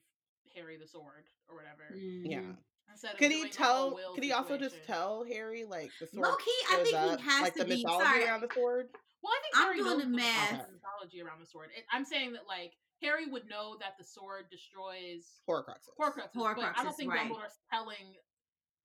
Harry 0.54 0.76
the 0.76 0.86
sword 0.86 1.24
or 1.48 1.56
whatever. 1.56 1.94
Yeah. 1.96 2.40
Mhm. 2.40 2.56
Instead 2.90 3.18
Could 3.18 3.30
he 3.32 3.48
tell? 3.50 3.90
whole 3.90 4.14
Could 4.14 4.24
he 4.24 4.32
also 4.32 4.56
just 4.56 4.82
tell 4.84 5.24
Harry 5.24 5.64
like 5.64 5.90
the 6.00 6.06
sword? 6.06 6.26
Low 6.26 6.36
key, 6.36 6.50
I 6.70 6.82
think 6.82 6.96
up, 6.96 7.18
he 7.20 7.24
has 7.26 7.42
like 7.42 7.52
to 7.54 7.58
the 7.60 7.64
be. 7.66 7.76
mythology 7.82 8.04
Sorry, 8.04 8.24
around 8.24 8.40
the 8.40 8.48
sword. 8.54 8.88
Well, 9.22 9.32
I 9.32 9.40
think 9.42 9.56
I'm 9.56 9.62
Harry 9.64 9.76
doing 9.76 9.88
knows 9.88 9.98
the 9.98 10.04
the 10.04 10.16
math. 10.16 10.50
mythology- 10.52 10.72
mythology 10.72 11.22
around 11.22 11.40
the 11.40 11.46
sword. 11.46 11.70
It, 11.76 11.84
I'm 11.90 12.04
saying 12.04 12.32
that 12.32 12.46
like 12.46 12.72
Harry 13.02 13.26
would 13.26 13.46
know 13.48 13.76
that 13.78 13.98
the 13.98 14.04
sword 14.04 14.48
destroys 14.50 15.40
Horcruxes. 15.48 15.90
Horcruxes, 16.00 16.30
but 16.34 16.72
I 16.78 16.82
don't 16.82 16.96
think 16.96 17.12
right. 17.12 17.28
Dumbledore's 17.30 17.58
telling 17.70 18.16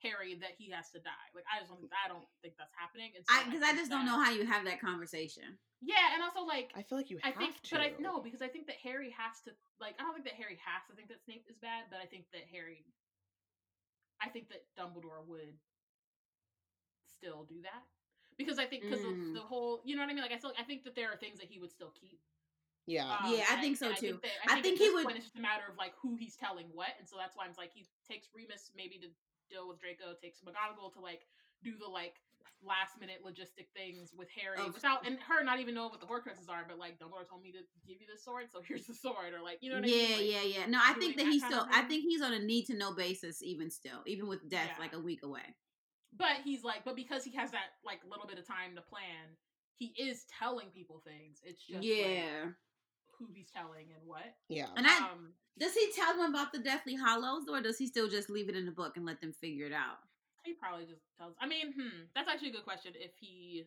Harry 0.04 0.36
that 0.43 0.54
he 0.60 0.70
has 0.70 0.91
to 0.91 0.99
die. 0.99 1.28
Like 1.34 1.47
I 1.49 1.60
just 1.64 1.72
don't. 1.72 1.82
I 1.95 2.08
don't 2.12 2.28
think 2.43 2.56
that's 2.60 2.76
happening. 2.76 3.16
And 3.16 3.24
so 3.26 3.32
I 3.34 3.47
because 3.47 3.64
I 3.64 3.72
think 3.74 3.80
just 3.88 3.91
don't 3.91 4.06
know 4.06 4.20
how 4.20 4.30
you 4.36 4.45
have 4.45 4.64
that 4.68 4.78
conversation. 4.84 5.58
Yeah, 5.82 6.14
and 6.14 6.22
also 6.24 6.43
like 6.45 6.72
I 6.76 6.84
feel 6.84 6.99
like 6.99 7.10
you 7.10 7.20
I 7.24 7.32
have 7.32 7.39
think, 7.39 7.56
to. 7.64 7.72
but 7.76 7.82
I 7.82 7.91
no 7.99 8.20
because 8.22 8.43
I 8.43 8.47
think 8.51 8.68
that 8.68 8.78
Harry 8.84 9.10
has 9.16 9.39
to 9.47 9.51
like. 9.80 9.95
I 9.99 10.04
don't 10.04 10.14
think 10.14 10.28
that 10.28 10.36
Harry 10.39 10.60
has 10.64 10.84
to 10.88 10.93
think 10.95 11.08
that 11.10 11.24
Snape 11.24 11.47
is 11.49 11.58
bad, 11.58 11.88
but 11.89 11.99
I 12.04 12.06
think 12.06 12.28
that 12.36 12.43
Harry. 12.51 12.86
I 14.22 14.30
think 14.30 14.47
that 14.54 14.64
Dumbledore 14.80 15.24
would 15.28 15.56
still 17.08 17.43
do 17.47 17.62
that 17.64 17.84
because 18.38 18.60
I 18.60 18.66
think 18.66 18.84
because 18.84 19.01
Mm. 19.04 19.34
the, 19.34 19.39
the 19.39 19.45
whole 19.45 19.82
you 19.86 19.95
know 19.95 20.01
what 20.04 20.10
I 20.12 20.14
mean. 20.14 20.24
Like 20.24 20.32
I 20.32 20.38
still 20.39 20.54
I 20.60 20.64
think 20.64 20.84
that 20.84 20.95
there 20.95 21.12
are 21.12 21.18
things 21.18 21.39
that 21.39 21.47
he 21.47 21.60
would 21.60 21.72
still 21.72 21.91
keep. 21.99 22.20
Yeah. 22.86 23.08
Um, 23.08 23.32
Yeah, 23.32 23.45
I 23.49 23.62
think 23.62 23.78
so, 23.78 23.88
and 23.88 23.97
too. 23.97 24.20
that- 24.22 24.51
I 24.51 24.58
at 24.58 24.64
think 24.64 24.78
this 24.78 24.88
he 24.89 24.93
would- 24.93 25.06
Point, 25.06 25.16
it's 25.16 25.26
just 25.28 25.38
a 25.38 25.41
matter 25.41 25.64
of 25.72 25.78
like 25.78 25.93
who 26.01 26.16
he's 26.20 26.36
telling 26.36 26.68
what, 26.74 26.89
and 26.99 27.08
so 27.08 27.16
that's 27.18 27.32
why 27.36 27.45
I'm 27.45 27.54
like 27.58 27.72
he 27.74 27.88
takes 28.08 28.28
Remus 28.36 28.72
maybe 28.76 28.99
to 28.99 29.08
deal 29.54 29.70
with 29.70 29.78
Draco, 29.80 30.18
takes 30.18 30.41
McGonagall 30.41 30.91
to 30.97 30.99
like 30.99 31.30
do 31.64 31.78
the 31.78 31.86
like 31.86 32.18
last 32.66 32.99
minute 32.99 33.20
logistic 33.22 33.68
things 33.76 34.12
with 34.16 34.28
Harry 34.39 34.58
Of- 34.58 34.74
without 34.74 35.06
and 35.06 35.20
her 35.28 35.43
not 35.43 35.60
even 35.60 35.76
knowing 35.76 35.91
what 35.91 36.01
the 36.01 36.08
Horcruxes 36.08 36.49
are, 36.49 36.66
but 36.68 36.80
like 36.80 36.97
Dumbledore 36.97 37.28
told 37.28 37.43
me 37.43 37.51
to 37.51 37.62
give 37.88 38.01
you 38.01 38.08
the 38.12 38.20
sword, 38.20 38.49
so 38.51 38.62
here's 38.68 38.88
the 38.88 38.93
sword, 38.95 39.34
or 39.38 39.43
like 39.43 39.60
you 39.62 39.70
know 39.70 39.78
what 39.78 39.86
I 39.86 39.93
yeah, 39.93 40.08
mean? 40.08 40.18
Like, 40.18 40.32
yeah, 40.32 40.60
yeah. 40.60 40.66
No, 40.68 40.80
I 40.82 40.93
think 40.93 41.18
that 41.18 41.26
that 41.26 41.32
he's 41.32 41.45
still. 41.45 41.68
I 41.72 41.84
think 41.84 42.04
he's 42.04 42.22
on 42.22 42.34
a 42.34 42.39
need 42.39 42.66
to 42.68 42.76
know 42.76 42.93
basis, 42.93 43.43
even 43.43 43.70
still, 43.70 44.01
even 44.08 44.28
with 44.28 44.49
death 44.49 44.74
Yeah. 44.74 44.82
like 44.82 44.93
a 44.93 44.99
week 44.99 45.24
away. 45.24 45.45
But 46.16 46.41
he's 46.43 46.64
like, 46.64 46.86
but 46.86 46.95
because 46.95 47.24
he 47.24 47.32
has 47.36 47.51
that 47.51 47.78
like 47.86 47.99
little 48.10 48.28
bit 48.28 48.38
of 48.38 48.47
time 48.47 48.76
to 48.76 48.82
plan, 48.82 49.38
he 49.76 49.93
is 49.97 50.26
telling 50.39 50.70
people 50.70 51.01
things. 51.06 51.41
It's 51.43 51.62
just 51.66 51.80
like, 51.80 51.86
yeah. 51.86 52.49
Who 53.20 53.28
he's 53.34 53.49
telling 53.49 53.88
and 53.93 54.01
what. 54.05 54.36
Yeah. 54.49 54.68
And 54.76 54.88
I 54.88 54.97
um, 54.97 55.34
does 55.59 55.74
he 55.74 55.91
tell 55.95 56.18
them 56.18 56.34
about 56.34 56.51
the 56.51 56.59
Deathly 56.59 56.95
Hallows, 56.95 57.47
or 57.47 57.61
does 57.61 57.78
he 57.78 57.88
still 57.88 58.09
just 58.09 58.30
leave 58.30 58.49
it 58.49 58.55
in 58.55 58.66
the 58.66 58.72
book 58.72 58.97
and 58.97 59.05
let 59.05 59.22
them 59.22 59.34
figure 59.34 59.66
it 59.68 59.74
out? 59.74 59.99
he 60.43 60.53
probably 60.53 60.86
just 60.86 61.01
tells. 61.18 61.34
I 61.39 61.47
mean, 61.47 61.72
hmm, 61.74 62.11
that's 62.14 62.28
actually 62.28 62.49
a 62.49 62.53
good 62.59 62.68
question. 62.68 62.91
If 62.95 63.11
he 63.20 63.66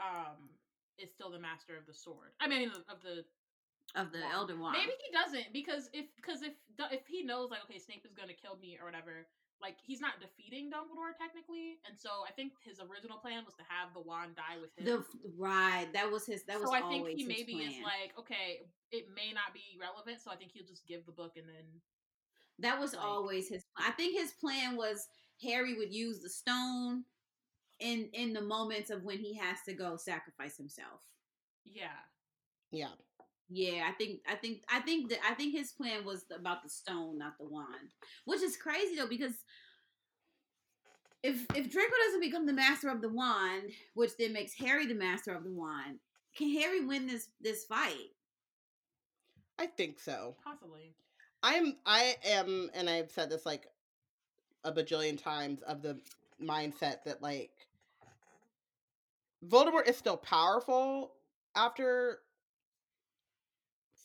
um 0.00 0.50
is 0.98 1.10
still 1.10 1.30
the 1.30 1.38
master 1.38 1.76
of 1.76 1.86
the 1.86 1.94
sword, 1.94 2.30
I 2.40 2.48
mean 2.48 2.70
of 2.88 3.02
the 3.02 3.24
Of 3.98 4.12
the 4.12 4.20
wand. 4.20 4.32
Elder 4.32 4.56
Wand. 4.56 4.76
Maybe 4.78 4.94
he 5.02 5.10
doesn't 5.12 5.52
because 5.52 5.90
if 5.92 6.06
because 6.16 6.42
if 6.42 6.54
if 6.90 7.06
he 7.06 7.22
knows 7.22 7.50
like 7.50 7.60
okay 7.64 7.78
Snape 7.78 8.04
is 8.06 8.14
gonna 8.14 8.32
kill 8.34 8.56
me 8.62 8.78
or 8.78 8.86
whatever, 8.86 9.26
like 9.62 9.76
he's 9.86 10.00
not 10.00 10.20
defeating 10.20 10.70
Dumbledore 10.70 11.14
technically, 11.16 11.78
and 11.88 11.96
so 11.98 12.10
I 12.28 12.32
think 12.32 12.52
his 12.64 12.80
original 12.80 13.18
plan 13.18 13.44
was 13.44 13.54
to 13.54 13.62
have 13.68 13.94
the 13.94 14.00
wand 14.02 14.34
die 14.36 14.58
with 14.60 14.76
him. 14.76 14.84
the 14.84 15.04
right. 15.38 15.86
That 15.92 16.10
was 16.10 16.26
his. 16.26 16.42
That 16.44 16.60
was 16.60 16.68
so 16.68 16.74
I 16.74 16.82
think 16.82 17.08
he 17.08 17.22
his 17.24 17.28
maybe 17.28 17.52
is 17.62 17.76
like 17.82 18.12
okay, 18.18 18.66
it 18.90 19.06
may 19.14 19.32
not 19.32 19.54
be 19.54 19.78
relevant, 19.80 20.20
so 20.20 20.30
I 20.30 20.36
think 20.36 20.50
he'll 20.52 20.66
just 20.66 20.86
give 20.86 21.06
the 21.06 21.12
book 21.12 21.32
and 21.36 21.46
then 21.48 21.64
That 22.58 22.78
was 22.80 22.92
like- 22.94 23.04
always 23.04 23.48
his. 23.48 23.64
I 23.76 23.92
think 23.92 24.18
his 24.18 24.32
plan 24.32 24.76
was 24.76 25.06
Harry 25.42 25.74
would 25.78 25.92
use 25.94 26.20
the 26.20 26.28
stone 26.28 27.04
in 27.80 28.10
in 28.12 28.32
the 28.32 28.42
moments 28.42 28.90
of 28.90 29.02
when 29.04 29.18
he 29.18 29.34
has 29.38 29.58
to 29.66 29.72
go 29.74 29.96
sacrifice 29.96 30.56
himself. 30.56 31.00
yeah. 31.64 31.98
Yeah. 32.74 32.88
Yeah, 33.54 33.86
I 33.86 33.92
think 33.92 34.20
I 34.26 34.34
think 34.34 34.62
I 34.70 34.80
think 34.80 35.10
that 35.10 35.18
I 35.28 35.34
think 35.34 35.54
his 35.54 35.72
plan 35.72 36.06
was 36.06 36.24
about 36.34 36.62
the 36.62 36.70
stone, 36.70 37.18
not 37.18 37.34
the 37.38 37.46
wand. 37.46 37.90
Which 38.24 38.40
is 38.40 38.56
crazy 38.56 38.96
though, 38.96 39.06
because 39.06 39.34
if 41.22 41.44
if 41.54 41.70
Draco 41.70 41.92
doesn't 42.06 42.20
become 42.20 42.46
the 42.46 42.54
master 42.54 42.88
of 42.88 43.02
the 43.02 43.10
wand, 43.10 43.72
which 43.94 44.16
then 44.18 44.32
makes 44.32 44.54
Harry 44.54 44.86
the 44.86 44.94
master 44.94 45.34
of 45.34 45.44
the 45.44 45.52
wand, 45.52 45.98
can 46.34 46.50
Harry 46.50 46.84
win 46.84 47.06
this 47.06 47.28
this 47.42 47.64
fight? 47.64 48.10
I 49.58 49.66
think 49.66 50.00
so. 50.00 50.34
Possibly. 50.42 50.94
I'm 51.42 51.76
I 51.84 52.16
am 52.24 52.70
and 52.72 52.88
I've 52.88 53.10
said 53.10 53.28
this 53.28 53.44
like 53.44 53.66
a 54.64 54.72
bajillion 54.72 55.22
times 55.22 55.60
of 55.62 55.82
the 55.82 55.98
mindset 56.42 57.04
that 57.04 57.20
like 57.20 57.50
Voldemort 59.46 59.88
is 59.88 59.96
still 59.98 60.16
powerful 60.16 61.12
after 61.54 62.20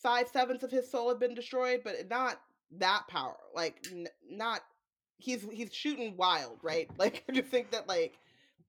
five 0.07 0.29
sevenths 0.29 0.63
of 0.63 0.71
his 0.71 0.89
soul 0.89 1.09
have 1.09 1.19
been 1.19 1.35
destroyed, 1.35 1.81
but 1.83 2.09
not 2.09 2.39
that 2.77 3.03
power. 3.09 3.35
Like 3.53 3.85
n- 3.91 4.07
not 4.29 4.61
he's 5.17 5.45
he's 5.51 5.73
shooting 5.73 6.15
wild, 6.15 6.59
right? 6.63 6.89
Like 6.97 7.25
I 7.27 7.33
just 7.33 7.49
think 7.49 7.71
that 7.71 7.89
like 7.89 8.17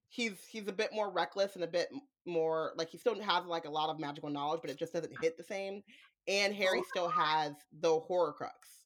he's 0.09 0.33
he's 0.49 0.67
a 0.67 0.73
bit 0.73 0.89
more 0.93 1.09
reckless 1.09 1.55
and 1.55 1.63
a 1.63 1.67
bit 1.67 1.87
more 2.25 2.73
like 2.75 2.89
he 2.89 2.97
still 2.97 3.19
has 3.21 3.45
like 3.45 3.65
a 3.65 3.69
lot 3.69 3.89
of 3.89 3.99
magical 3.99 4.29
knowledge, 4.29 4.59
but 4.61 4.69
it 4.69 4.77
just 4.77 4.91
doesn't 4.91 5.13
hit 5.21 5.37
the 5.37 5.43
same. 5.43 5.81
And 6.27 6.53
oh, 6.53 6.57
Harry 6.57 6.81
still 6.89 7.07
has 7.07 7.53
the 7.79 8.01
Horcrux, 8.01 8.83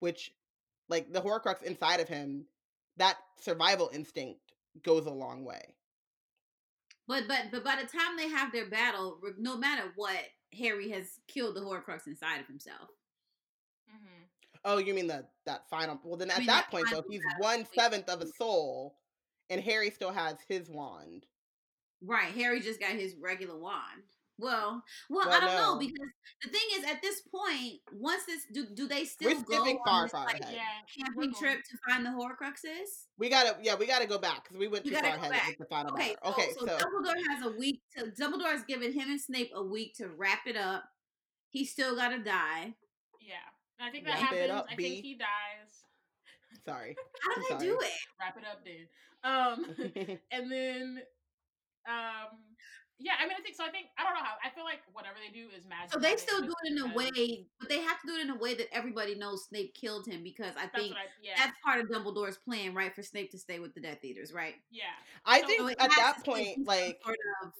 which 0.00 0.32
like 0.88 1.12
the 1.12 1.20
Horcrux 1.20 1.62
inside 1.62 2.00
of 2.00 2.08
him, 2.08 2.46
that 2.96 3.18
survival 3.38 3.90
instinct 3.92 4.40
goes 4.82 5.04
a 5.04 5.10
long 5.10 5.44
way. 5.44 5.74
But 7.06 7.24
but 7.28 7.48
but 7.52 7.64
by 7.64 7.76
the 7.76 7.86
time 7.86 8.16
they 8.16 8.28
have 8.28 8.50
their 8.50 8.70
battle, 8.70 9.20
no 9.38 9.58
matter 9.58 9.92
what, 9.96 10.24
Harry 10.58 10.90
has 10.90 11.20
killed 11.28 11.56
the 11.56 11.60
Horcrux 11.60 12.06
inside 12.06 12.40
of 12.40 12.46
himself. 12.46 12.88
hmm 13.88 14.22
Oh, 14.64 14.78
you 14.78 14.94
mean 14.94 15.06
the 15.08 15.26
that 15.46 15.68
final? 15.68 15.98
Well, 16.04 16.16
then 16.16 16.30
I 16.30 16.34
at 16.34 16.38
mean, 16.40 16.46
that 16.46 16.66
that 16.66 16.70
point, 16.70 16.86
though, 16.90 17.02
he's 17.10 17.22
battle, 17.22 17.40
one 17.40 17.58
like- 17.60 17.74
seventh 17.74 18.08
of 18.08 18.20
a 18.20 18.26
soul, 18.28 18.96
and 19.50 19.60
Harry 19.60 19.90
still 19.90 20.12
has 20.12 20.36
his 20.48 20.68
wand. 20.68 21.26
Right, 22.04 22.32
Harry 22.34 22.60
just 22.60 22.80
got 22.80 22.90
his 22.90 23.14
regular 23.16 23.58
wand. 23.58 24.02
Well, 24.42 24.82
well, 25.08 25.28
Well, 25.28 25.30
I 25.30 25.40
don't 25.40 25.56
know 25.56 25.78
because 25.78 26.08
the 26.42 26.48
thing 26.50 26.60
is, 26.76 26.84
at 26.90 27.00
this 27.00 27.20
point, 27.22 27.78
once 27.92 28.24
this, 28.26 28.42
do 28.52 28.66
do 28.74 28.88
they 28.88 29.04
still 29.04 29.28
We're 29.30 29.42
go 29.42 29.62
on 29.62 29.78
far, 29.86 30.02
this, 30.02 30.12
far 30.12 30.24
like, 30.26 30.40
ahead. 30.40 30.54
Yeah. 30.56 31.04
camping 31.04 31.32
trip 31.34 31.60
to 31.62 31.78
find 31.88 32.04
the 32.04 32.10
Horcruxes? 32.10 33.06
We 33.18 33.28
gotta, 33.30 33.56
yeah, 33.62 33.76
we 33.76 33.86
gotta 33.86 34.06
go 34.06 34.18
back 34.18 34.42
because 34.44 34.58
we 34.58 34.66
went 34.66 34.84
too 34.84 34.90
gotta 34.90 35.06
far 35.08 35.16
ahead 35.16 35.30
back. 35.30 35.48
with 35.48 35.58
the 35.58 35.64
final 35.66 35.94
Okay, 35.94 36.16
so, 36.24 36.30
Okay, 36.32 36.48
so, 36.58 36.66
so 36.66 36.76
Dumbledore 36.76 37.14
has 37.30 37.46
a 37.46 37.56
week 37.56 37.80
to. 37.96 38.06
Dumbledore 38.20 38.50
has 38.50 38.64
given 38.64 38.92
him 38.92 39.08
and 39.10 39.20
Snape 39.20 39.52
a 39.54 39.62
week 39.62 39.94
to 39.98 40.08
wrap 40.08 40.40
it 40.46 40.56
up. 40.56 40.84
He 41.50 41.64
still 41.64 41.94
got 41.94 42.08
to 42.08 42.18
die. 42.18 42.74
Yeah. 43.20 43.36
I 43.80 43.90
think 43.90 44.04
that 44.06 44.20
Wrap 44.20 44.32
it 44.32 44.50
happens. 44.50 44.52
up, 44.60 44.66
I 44.70 44.74
B. 44.76 44.82
think 44.82 45.04
he 45.04 45.14
dies. 45.14 45.84
sorry. 46.64 46.96
How 47.22 47.34
do 47.34 47.42
I'm 47.54 47.58
they 47.58 47.64
do 47.66 47.78
it? 47.80 47.90
Wrap 48.20 48.36
it 48.36 48.44
up, 48.50 48.64
dude. 48.64 48.88
Um, 49.24 50.18
and 50.32 50.50
then, 50.52 50.98
um, 51.88 52.38
yeah. 53.02 53.12
I 53.20 53.24
mean, 53.26 53.34
I 53.38 53.42
think 53.42 53.56
so. 53.56 53.64
I 53.64 53.70
think 53.70 53.86
I 53.98 54.04
don't 54.04 54.14
know 54.14 54.22
how. 54.22 54.34
I 54.44 54.50
feel 54.54 54.64
like 54.64 54.80
whatever 54.92 55.16
they 55.18 55.32
do 55.32 55.48
is 55.56 55.66
magic. 55.68 55.92
So 55.92 55.98
they 55.98 56.16
still 56.16 56.40
do 56.40 56.54
it 56.64 56.72
in 56.72 56.78
a 56.78 56.94
way, 56.94 57.46
but 57.60 57.68
they 57.68 57.80
have 57.80 58.00
to 58.00 58.06
do 58.06 58.14
it 58.14 58.22
in 58.22 58.30
a 58.30 58.36
way 58.38 58.54
that 58.54 58.68
everybody 58.72 59.14
knows 59.14 59.44
Snape 59.48 59.74
killed 59.74 60.06
him 60.06 60.22
because 60.22 60.54
I 60.56 60.62
That's 60.70 60.76
think 60.76 60.94
I. 60.94 61.10
Yeah. 61.22 61.32
that's 61.36 61.56
part 61.64 61.80
of 61.80 61.88
Dumbledore's 61.88 62.38
plan, 62.38 62.74
right? 62.74 62.94
For 62.94 63.02
Snape 63.02 63.30
to 63.32 63.38
stay 63.38 63.58
with 63.58 63.74
the 63.74 63.80
Death 63.80 64.04
Eaters, 64.04 64.32
right? 64.32 64.54
yeah. 64.70 64.84
I 65.26 65.40
So 65.40 65.46
think 65.46 65.60
So 65.60 65.68
at 65.78 65.90
that 65.90 66.24
point, 66.24 66.66
like, 66.66 66.98
sort 67.04 67.16
of, 67.44 67.52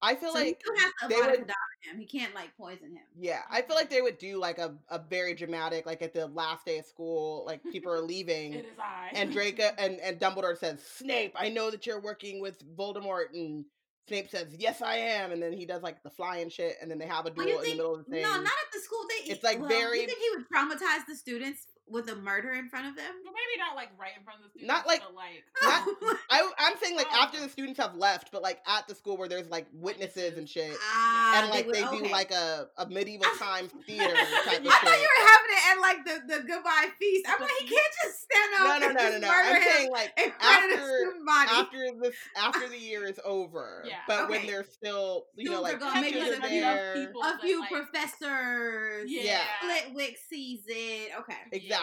I 0.00 0.14
feel 0.14 0.32
so 0.32 0.38
like 0.38 0.60
still 0.60 0.76
has 0.76 0.92
to 1.02 1.08
they 1.08 1.16
would- 1.16 1.40
Kedavra 1.40 1.92
him. 1.92 1.98
He 1.98 2.06
can't 2.06 2.34
like 2.34 2.56
poison 2.56 2.92
him. 2.92 3.02
Yeah, 3.18 3.40
I 3.50 3.56
feel 3.56 3.68
mm-hmm. 3.70 3.74
like 3.74 3.90
they 3.90 4.00
would 4.00 4.18
do 4.18 4.38
like 4.38 4.58
a, 4.58 4.76
a 4.88 4.98
very 5.00 5.34
dramatic, 5.34 5.86
like 5.86 6.02
at 6.02 6.14
the 6.14 6.26
last 6.28 6.64
day 6.64 6.78
of 6.78 6.86
school, 6.86 7.44
like 7.46 7.62
people 7.72 7.92
are 7.92 8.00
leaving, 8.14 8.52
It 8.54 8.64
is 8.66 8.78
I. 8.78 9.10
and 9.12 9.32
Draco 9.32 9.70
and, 9.76 9.98
and 10.00 10.18
Dumbledore 10.20 10.56
says, 10.56 10.82
Snape, 10.84 11.34
I 11.36 11.48
know 11.48 11.70
that 11.70 11.86
you're 11.86 12.00
working 12.00 12.40
with 12.40 12.58
Voldemort, 12.76 13.26
and 13.34 13.64
Snape 14.08 14.30
says, 14.30 14.48
Yes, 14.58 14.82
I 14.82 14.96
am, 14.96 15.32
and 15.32 15.42
then 15.42 15.52
he 15.52 15.66
does 15.66 15.82
like 15.82 16.02
the 16.02 16.10
flying 16.10 16.48
shit, 16.50 16.76
and 16.80 16.90
then 16.90 16.98
they 16.98 17.06
have 17.06 17.26
a 17.26 17.30
duel 17.30 17.46
Well, 17.46 17.54
you 17.54 17.60
in 17.60 17.70
the 17.70 17.76
middle 17.76 17.94
of 17.94 18.04
the 18.06 18.10
thing. 18.10 18.22
No, 18.22 18.30
not 18.32 18.42
at 18.46 18.72
the 18.72 18.80
school. 18.80 19.04
They 19.08 19.30
It's, 19.32 19.44
like, 19.44 19.60
well, 19.60 19.68
very- 19.68 20.00
You 20.00 20.06
think 20.06 20.18
he 20.18 20.30
would 20.36 20.48
traumatize 20.48 21.06
the 21.06 21.14
students 21.14 21.66
with 21.90 22.08
a 22.10 22.16
murder 22.16 22.52
in 22.52 22.68
front 22.68 22.86
of 22.86 22.96
them? 22.96 23.12
Well, 23.24 23.32
maybe 23.32 23.58
not 23.58 23.74
like 23.76 23.88
right 23.98 24.12
in 24.16 24.22
front 24.24 24.38
of 24.40 24.44
the 24.44 24.50
students. 24.50 24.68
Not, 24.68 24.86
like- 24.86 25.00
but, 25.02 25.14
like 25.14 25.44
Not- 25.62 26.16
I, 26.30 26.50
I'm 26.58 26.74
saying 26.82 26.96
like 26.96 27.06
Oh. 27.12 27.22
after 27.22 27.40
the 27.40 27.48
students 27.48 27.78
have 27.80 27.94
left, 27.96 28.30
but 28.32 28.42
like 28.42 28.60
at 28.66 28.86
the 28.88 28.94
school 28.94 29.16
where 29.16 29.28
there's 29.28 29.48
like 29.48 29.66
witnesses 29.72 30.36
and 30.38 30.48
shit, 30.48 30.76
Ah, 30.92 31.40
and 31.42 31.50
like 31.50 31.66
would- 31.66 31.74
they 31.74 31.82
do 31.82 32.04
okay. 32.04 32.12
like 32.12 32.30
a, 32.30 32.68
a 32.76 32.86
medieval 32.88 33.26
times 33.38 33.70
theater 33.86 34.14
type 34.14 34.18
of 34.18 34.62
thing. 34.62 34.66
I 34.68 34.80
thought 34.82 35.00
you 35.00 35.08
were 35.08 35.28
having 35.28 35.50
it 35.50 35.64
at 35.70 35.80
like 35.80 36.04
the, 36.04 36.36
the 36.36 36.42
goodbye 36.46 36.88
feast. 36.98 37.26
I'm 37.28 37.40
like, 37.40 37.50
he 37.60 37.66
can't 37.74 37.92
just 38.04 38.22
stand 38.22 38.52
up 38.60 38.80
No, 38.80 38.88
no, 38.88 38.92
no, 38.92 39.10
no, 39.10 39.18
no. 39.18 39.28
I'm 39.32 39.62
saying 39.62 39.90
like 39.90 40.12
in 40.18 40.28
the 40.38 40.44
after- 40.44 41.08
after 41.28 41.78
this 42.00 42.14
after 42.36 42.68
the 42.68 42.78
year 42.78 43.04
is 43.06 43.18
over. 43.24 43.84
Yeah. 43.86 43.96
But 44.06 44.28
when 44.28 44.38
Okay. 44.40 44.46
they're 44.50 44.64
still 44.64 45.26
you 45.36 45.50
know 45.50 45.60
like 45.62 45.76
are 45.76 45.78
gonna 45.78 46.00
make 46.00 46.14
teachers 46.14 46.28
it 46.28 46.42
are 46.42 46.46
enough 46.48 46.74
there. 46.76 46.94
people 46.94 47.22
a 47.22 47.24
that, 47.24 47.40
few 47.40 47.60
like, 47.60 47.70
professors. 47.70 49.04
Yeah. 49.10 49.40
Flitwick 49.60 50.18
sees 50.28 50.60
it. 50.66 51.10
Okay. 51.20 51.34
Exactly. 51.52 51.77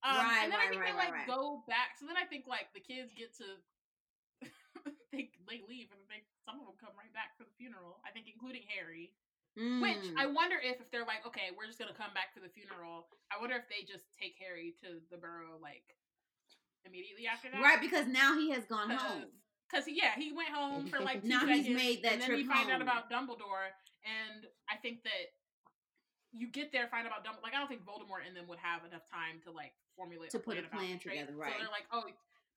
Um, 0.00 0.16
Right, 0.16 0.40
and 0.44 0.48
then 0.48 0.60
I 0.60 0.72
think 0.72 0.80
right, 0.80 0.92
they 0.92 0.96
like 0.96 1.12
right, 1.12 1.28
right. 1.28 1.36
go 1.36 1.60
back. 1.68 2.00
So 2.00 2.08
then 2.08 2.16
I 2.16 2.24
think 2.24 2.48
like 2.48 2.72
the 2.72 2.80
kids 2.80 3.12
get 3.12 3.36
to 3.36 3.60
they 5.12 5.28
they 5.44 5.60
leave 5.68 5.92
and 5.92 6.00
they 6.08 6.24
some 6.48 6.56
of 6.56 6.64
them 6.64 6.78
come 6.80 6.96
right 6.96 7.12
back 7.12 7.36
for 7.36 7.44
the 7.44 7.52
funeral. 7.60 8.00
I 8.06 8.10
think 8.10 8.24
including 8.30 8.64
Harry. 8.72 9.12
Which 9.58 10.06
Mm. 10.06 10.14
I 10.16 10.26
wonder 10.30 10.56
if 10.62 10.80
if 10.80 10.88
they're 10.94 11.04
like, 11.04 11.26
okay, 11.26 11.50
we're 11.52 11.66
just 11.66 11.76
gonna 11.76 11.92
come 11.92 12.14
back 12.14 12.32
for 12.32 12.40
the 12.40 12.48
funeral. 12.48 13.10
I 13.34 13.36
wonder 13.42 13.56
if 13.58 13.66
they 13.68 13.82
just 13.82 14.06
take 14.14 14.38
Harry 14.38 14.72
to 14.80 15.02
the 15.10 15.18
burrow 15.18 15.58
like 15.60 15.84
immediately 16.86 17.26
after 17.26 17.50
that. 17.50 17.60
right 17.60 17.80
because 17.82 18.06
now 18.06 18.38
he 18.38 18.50
has 18.54 18.64
gone 18.64 18.88
home. 18.88 19.28
Cause 19.68 19.84
yeah, 19.86 20.14
he 20.16 20.32
went 20.32 20.48
home 20.50 20.86
for 20.90 21.00
like 21.00 21.22
two 21.22 21.28
Now 21.28 21.46
he's 21.46 21.68
made 21.68 22.02
that 22.02 22.12
and 22.14 22.22
then 22.22 22.30
we 22.32 22.44
trip 22.44 22.56
find 22.56 22.70
out 22.70 22.80
about 22.80 23.10
Dumbledore, 23.10 23.74
and 24.06 24.46
I 24.70 24.76
think 24.78 25.02
that 25.02 25.34
you 26.32 26.46
get 26.46 26.70
there, 26.72 26.86
find 26.88 27.06
out 27.06 27.12
about 27.12 27.26
Dumbledore. 27.26 27.42
Like 27.42 27.54
I 27.54 27.58
don't 27.58 27.68
think 27.68 27.82
Voldemort 27.84 28.22
and 28.26 28.36
them 28.36 28.46
would 28.46 28.62
have 28.62 28.84
enough 28.86 29.02
time 29.10 29.42
to 29.44 29.50
like 29.50 29.74
formulate 29.96 30.30
To 30.30 30.38
a 30.38 30.40
put 30.40 30.58
a 30.58 30.62
plan, 30.62 30.70
about 30.70 30.78
plan 30.80 30.92
the 30.96 31.02
train. 31.02 31.26
together, 31.26 31.34
So 31.42 31.58
they're 31.58 31.74
like, 31.74 31.86
oh, 31.90 32.06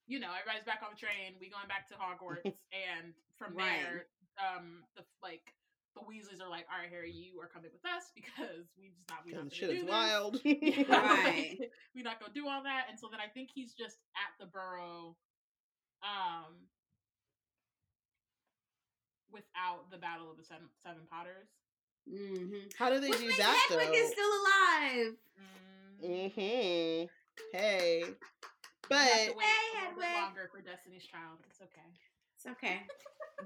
you 0.05 0.19
know, 0.19 0.29
everybody's 0.35 0.67
back 0.67 0.83
on 0.85 0.93
the 0.93 0.99
train. 0.99 1.33
We 1.41 1.49
going 1.49 1.65
back 1.71 1.89
to 1.89 1.95
Hogwarts, 1.97 2.45
and 2.75 3.13
from 3.39 3.55
Right. 3.57 3.81
there, 3.81 4.05
um, 4.37 4.83
the 4.95 5.01
like 5.25 5.55
the 5.97 6.01
Weasleys 6.05 6.41
are 6.41 6.49
like, 6.49 6.65
all 6.73 6.77
right, 6.81 6.89
Harry, 6.89 7.13
you 7.13 7.37
are 7.41 7.45
coming 7.49 7.69
with 7.73 7.85
us 7.85 8.09
because 8.17 8.65
we 8.77 8.89
just 8.93 9.05
not 9.09 9.25
we 9.25 9.33
not 9.33 9.49
Because 9.49 9.57
gonna 9.57 9.57
shit 9.57 9.69
do 9.73 9.81
is 9.81 9.85
this. 9.85 9.93
wild. 9.93 10.33
Yeah, 10.45 10.85
Right. 10.89 11.57
like, 11.57 11.71
we're 11.97 12.05
not 12.05 12.17
gonna 12.21 12.33
do 12.33 12.45
all 12.49 12.61
that. 12.65 12.89
And 12.89 12.97
so 12.99 13.09
then 13.09 13.21
I 13.21 13.29
think 13.29 13.49
he's 13.53 13.73
just 13.73 13.97
at 14.13 14.33
the 14.41 14.45
burrow, 14.49 15.17
um, 16.05 16.69
without 19.31 19.89
the 19.89 19.97
Battle 19.97 20.29
of 20.29 20.37
the 20.37 20.43
Seven, 20.45 20.69
Seven 20.81 21.03
Potters. 21.09 21.49
Mm-hmm. 22.11 22.55
How 22.77 22.89
do 22.89 22.99
they 22.99 23.09
Which 23.09 23.19
do 23.19 23.25
means 23.25 23.37
that 23.37 23.65
Hedwig 23.69 23.87
though? 23.87 23.93
is 23.93 24.11
still 24.11 24.29
alive. 24.41 25.13
Mm, 26.03 26.31
Mm-hmm. 26.35 27.05
Hey. 27.57 28.03
You 28.91 28.97
have 28.97 29.07
to 29.07 29.27
But 29.27 29.37
wait 29.37 29.45
Hey, 29.45 29.79
a 29.79 29.79
little 29.79 29.95
bit 29.95 30.05
Hedwig. 30.05 30.21
longer 30.23 30.49
for 30.51 30.61
Destiny's 30.61 31.03
Child. 31.05 31.37
It's 31.49 31.61
okay. 31.61 31.81
It's 32.35 32.45
okay. 32.45 32.81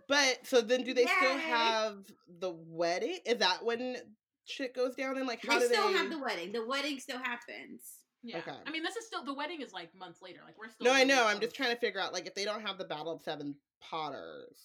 but 0.08 0.40
so 0.46 0.62
then 0.62 0.84
do 0.84 0.94
they 0.94 1.06
still 1.06 1.38
have 1.38 2.00
the 2.40 2.52
wedding? 2.68 3.20
Is 3.26 3.38
that 3.38 3.64
when 3.64 3.98
shit 4.46 4.74
goes 4.76 4.96
down? 4.96 5.18
And 5.18 5.28
like 5.28 5.46
how 5.46 5.60
they 5.60 5.68
do 5.68 5.74
still 5.74 5.88
they? 5.90 5.94
have 5.94 6.10
the 6.10 6.18
wedding. 6.20 6.52
The 6.52 6.66
wedding 6.66 7.00
still 7.00 7.20
happens. 7.20 7.82
Yeah. 8.24 8.40
Okay. 8.40 8.58
I 8.66 8.72
mean, 8.72 8.82
this 8.84 8.96
is 8.98 9.06
still 9.06 9.24
the 9.24 9.34
wedding 9.36 9.62
is 9.62 9.72
like 9.72 9.94
months 9.96 10.22
later. 10.24 10.40
Like 10.44 10.58
we're 10.58 10.70
still. 10.72 10.86
no, 10.86 10.94
I 10.94 11.04
know. 11.04 11.28
I'm 11.28 11.40
just 11.40 11.56
trying 11.56 11.74
to 11.74 11.80
figure 11.80 12.02
out 12.02 12.12
like 12.14 12.26
if 12.26 12.34
they 12.34 12.44
don't 12.44 12.66
have 12.66 12.78
the 12.80 12.86
Battle 12.86 13.14
of 13.14 13.22
Seven 13.22 13.56
Potters. 13.80 14.58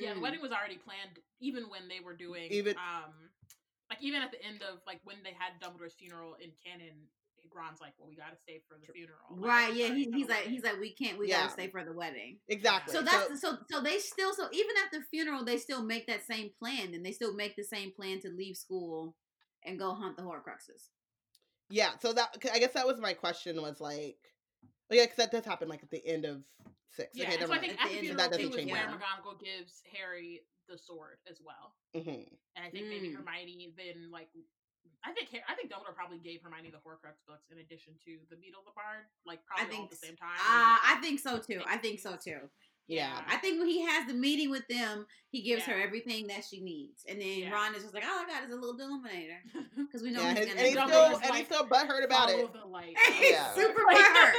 Yeah, 0.00 0.14
the 0.14 0.20
Mm. 0.20 0.22
wedding 0.22 0.40
was 0.42 0.52
already 0.52 0.76
planned 0.78 1.18
even 1.40 1.64
when 1.70 1.88
they 1.88 2.00
were 2.00 2.14
doing 2.16 2.50
Even- 2.52 2.76
um 2.76 3.30
like 3.90 4.02
even 4.02 4.22
at 4.22 4.30
the 4.32 4.42
end 4.42 4.62
of 4.62 4.80
like 4.86 5.00
when 5.04 5.22
they 5.22 5.32
had 5.32 5.60
Dumbledore's 5.60 5.94
funeral 5.94 6.34
in 6.40 6.52
canon, 6.64 7.08
Ron's 7.54 7.80
like, 7.80 7.92
Well, 7.98 8.08
we 8.08 8.16
gotta 8.16 8.36
stay 8.36 8.62
for 8.66 8.76
the 8.80 8.90
funeral. 8.92 9.18
Right, 9.30 9.72
yeah, 9.74 9.88
he, 9.94 10.10
he's 10.10 10.28
like 10.28 10.44
he's 10.46 10.64
like 10.64 10.80
we 10.80 10.92
can't 10.94 11.18
we 11.18 11.28
Yeah. 11.28 11.42
gotta 11.42 11.52
stay 11.52 11.68
for 11.68 11.84
the 11.84 11.92
wedding. 11.92 12.40
Exactly. 12.48 12.92
So 12.94 13.02
that's 13.02 13.28
the, 13.28 13.36
so 13.36 13.58
so 13.70 13.80
they 13.80 13.98
still 13.98 14.34
so 14.34 14.48
even 14.52 14.74
at 14.84 14.90
the 14.90 15.02
funeral 15.10 15.44
they 15.44 15.58
still 15.58 15.82
make 15.84 16.06
that 16.08 16.24
same 16.26 16.50
plan 16.58 16.94
and 16.94 17.04
they 17.04 17.12
still 17.12 17.34
make 17.34 17.54
the 17.56 17.62
same 17.64 17.92
plan 17.92 18.20
to 18.22 18.30
leave 18.30 18.56
school 18.56 19.14
and 19.64 19.78
go 19.78 19.94
hunt 19.94 20.16
the 20.16 20.22
Horcruxes. 20.22 20.88
yeah. 21.70 21.92
So 22.00 22.12
that 22.14 22.34
I 22.52 22.58
guess 22.58 22.72
that 22.72 22.86
was 22.86 22.98
my 23.00 23.12
question 23.12 23.60
was 23.62 23.80
like, 23.80 24.16
well, 24.94 25.00
yeah, 25.00 25.04
because 25.04 25.16
that 25.18 25.30
does 25.32 25.44
happen 25.44 25.68
like 25.68 25.82
at 25.82 25.90
the 25.90 26.06
end 26.06 26.24
of 26.24 26.42
six. 26.90 27.10
Yeah, 27.14 27.24
okay, 27.24 27.32
and 27.32 27.40
never 27.40 27.52
so 27.52 27.58
I 27.58 27.60
mind. 27.60 27.66
think 27.68 27.80
At 27.80 27.86
at 27.86 27.88
the 27.90 27.94
the 27.94 28.00
end 28.00 28.10
of 28.10 28.16
that 28.18 28.30
doesn't 28.30 28.52
change 28.54 28.70
where. 28.72 28.86
McGonagall 28.86 29.40
gives 29.42 29.82
Harry 29.92 30.40
the 30.68 30.78
sword 30.78 31.18
as 31.30 31.40
well. 31.44 31.74
Mhm. 31.94 32.26
And 32.56 32.64
I 32.64 32.70
think 32.70 32.86
maybe 32.88 33.08
Mm. 33.10 33.16
Hermione 33.16 33.74
then 33.76 34.10
like 34.10 34.28
I 35.02 35.12
think 35.12 35.28
Har- 35.30 35.44
I 35.48 35.54
think 35.54 35.70
Dumbledore 35.70 35.94
probably 35.94 36.18
gave 36.18 36.40
Hermione 36.42 36.70
the 36.70 36.78
Horcrux 36.78 37.16
books 37.26 37.50
in 37.50 37.58
addition 37.58 37.94
to 38.06 38.18
the 38.30 38.36
Beedle 38.36 38.64
the 38.64 38.72
Bard, 38.74 39.04
like 39.26 39.40
I 39.50 39.60
probably 39.60 39.76
all 39.78 39.84
at 39.84 39.90
the 39.90 39.96
same 39.96 40.16
time. 40.16 40.28
Uh, 40.30 40.40
It 40.40 40.40
was 40.40 40.78
just, 40.80 40.96
I 40.96 41.00
think 41.00 41.20
so 41.20 41.38
too. 41.38 41.62
I 41.66 41.76
think 41.78 42.00
so 42.00 42.16
too. 42.16 42.48
Yeah. 42.86 43.22
I 43.26 43.36
think 43.38 43.58
when 43.58 43.68
he 43.68 43.80
has 43.82 44.06
the 44.06 44.12
meeting 44.14 44.50
with 44.50 44.66
them, 44.68 45.06
he 45.30 45.40
gives 45.42 45.64
her 45.64 45.74
everything 45.80 46.26
that 46.28 46.44
she 46.44 46.60
needs, 46.60 47.04
and 47.08 47.18
then 47.20 47.38
Yeah. 47.40 47.50
Ron 47.52 47.74
is 47.74 47.82
just 47.82 47.94
like, 47.94 48.04
"All 48.04 48.18
I 48.20 48.26
got 48.26 48.44
is 48.44 48.50
a 48.52 48.56
little 48.56 48.76
Deluminator," 48.78 49.40
because 49.76 50.02
we 50.02 50.10
know 50.10 50.20
Yeah, 50.20 50.30
he's 50.30 50.38
and, 50.40 50.48
gonna. 50.48 50.50
and 50.50 50.60
he's 50.60 50.70
still 50.72 50.86
this. 50.86 50.96
Dumbledore's 50.96 51.20
and 51.20 51.30
like, 51.30 51.38
he's 51.38 51.46
still 51.46 51.66
butthurt 51.66 52.04
about 52.04 52.30
it. 52.30 52.52
the 52.52 52.64
light. 52.66 52.96
He's 53.12 53.30
Yeah. 53.30 53.54
super 53.54 53.82
Like- 53.86 53.96
butthurt. 53.96 54.34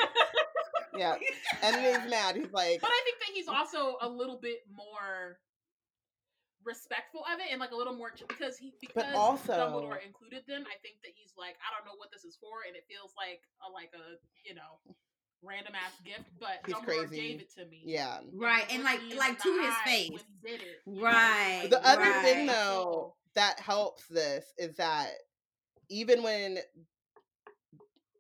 Yeah, 0.98 1.16
and 1.64 1.76
then 1.76 2.02
he's 2.02 2.10
mad. 2.12 2.36
He's 2.36 2.52
like, 2.52 2.82
But 2.82 2.90
I 2.92 3.02
think 3.06 3.20
that 3.20 3.32
he's 3.34 3.48
also 3.48 3.98
a 4.02 4.10
little 4.10 4.40
bit 4.42 4.60
more 4.74 5.38
respectful 6.64 7.22
of 7.32 7.40
it 7.40 7.46
and 7.52 7.60
like 7.60 7.72
a 7.72 7.76
little 7.76 7.94
more 7.96 8.12
because 8.28 8.58
he 8.58 8.74
because 8.82 9.04
also- 9.14 9.54
Dumbledore 9.54 10.04
included 10.06 10.44
them. 10.48 10.64
I 10.66 10.78
think 10.82 10.98
that 11.04 11.12
he's 11.16 11.34
like 11.38 11.56
I 11.62 11.70
don't 11.76 11.86
know 11.86 11.98
what 11.98 12.10
this 12.12 12.24
is 12.26 12.38
for, 12.42 12.66
and 12.68 12.76
it 12.76 12.86
feels 12.90 13.14
like 13.18 13.42
a 13.62 13.72
like 13.72 13.92
a 13.94 14.18
you 14.48 14.56
know 14.56 14.80
random 15.44 15.74
ass 15.76 15.94
gift, 16.04 16.28
but 16.40 16.58
He's 16.66 16.74
Dumbledore 16.76 17.06
crazy. 17.08 17.16
gave 17.16 17.42
it 17.42 17.54
to 17.56 17.66
me. 17.68 17.84
yeah. 17.86 18.18
Right, 18.34 18.66
and 18.72 18.84
like 18.84 19.00
like 19.16 19.38
the 19.38 19.44
to 19.44 19.62
his 19.62 19.76
face. 19.86 20.24
did 20.44 20.62
it. 20.62 20.82
you 20.88 20.96
know? 20.96 21.02
Right, 21.04 21.68
The 21.70 21.86
other 21.88 22.02
right. 22.02 22.22
thing, 22.24 22.48
though, 22.48 23.14
that 23.36 23.60
helps 23.60 24.08
this 24.08 24.46
is 24.58 24.76
that 24.78 25.10
even 25.90 26.24
when, 26.24 26.58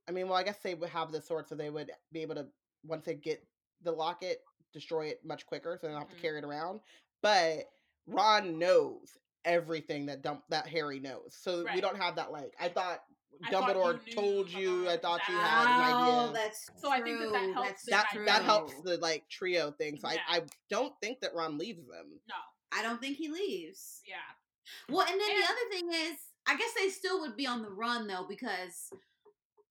I 0.07 0.11
mean, 0.11 0.28
well, 0.28 0.38
I 0.38 0.43
guess 0.43 0.59
they 0.59 0.76
would 0.76 0.89
have 0.89 1.11
the 1.11 1.19
sword, 1.21 1.47
so 1.47 1.55
they 1.55 1.71
would 1.71 1.89
be 2.11 2.21
able 2.21 2.36
to 2.36 2.45
once 2.88 3.05
they 3.05 3.15
get 3.15 3.45
the 3.81 3.91
locket, 3.91 4.41
destroy 4.73 5.07
it 5.07 5.23
much 5.25 5.45
quicker, 5.45 5.77
so 5.79 5.88
they 5.88 5.93
don't 5.93 6.01
have 6.01 6.09
Mhm. 6.09 6.15
to 6.15 6.21
carry 6.21 6.39
it 6.39 6.43
around. 6.45 6.81
But 7.21 7.69
Ron 8.07 8.57
knows 8.59 9.17
everything 9.43 10.07
that 10.07 10.21
dump 10.21 10.43
that 10.49 10.67
Harry 10.67 10.99
knows, 10.99 11.36
so 11.36 11.65
we 11.73 11.81
don't 11.81 11.97
have 11.97 12.15
that. 12.15 12.31
Like, 12.31 12.53
I 12.59 12.69
thought 12.69 13.03
I 13.43 13.51
thought 13.51 13.67
you 13.67 13.73
Dumbledore 13.75 14.05
knew 14.05 14.13
told 14.13 14.49
you. 14.49 14.88
I 14.89 14.93
about 14.93 15.01
thought 15.01 15.27
you 15.27 15.36
had 15.36 15.65
an 15.65 15.81
idea. 15.81 16.13
Oh, 16.29 16.31
that's 16.33 16.69
So 16.77 16.89
I 16.89 17.01
think 17.01 17.19
that 17.19 17.31
that 17.33 17.51
helps 17.53 17.67
That's 17.67 17.83
the 17.83 17.91
That 17.91 18.25
that 18.25 18.41
helps 18.43 18.81
the 18.81 18.97
like 18.97 19.27
trio 19.29 19.71
thing. 19.71 19.99
So 19.99 20.09
Yeah. 20.09 20.21
I 20.27 20.38
I 20.38 20.45
don't 20.69 20.97
think 21.01 21.19
that 21.19 21.33
Ron 21.33 21.57
leaves 21.57 21.86
them. 21.86 22.21
No, 22.27 22.36
I 22.71 22.81
don't 22.81 22.99
think 23.01 23.17
he 23.17 23.27
leaves. 23.27 24.01
yeah, 24.05 24.21
Well, 24.88 25.05
and 25.05 25.19
then 25.19 25.29
And- 25.31 25.43
the 25.43 25.47
other 25.49 25.69
thing 25.69 25.91
is, 25.93 26.17
I 26.47 26.55
guess 26.55 26.73
they 26.75 26.89
still 26.89 27.19
would 27.21 27.36
be 27.36 27.45
on 27.45 27.61
the 27.61 27.69
run 27.69 28.07
though 28.07 28.23
because 28.25 28.89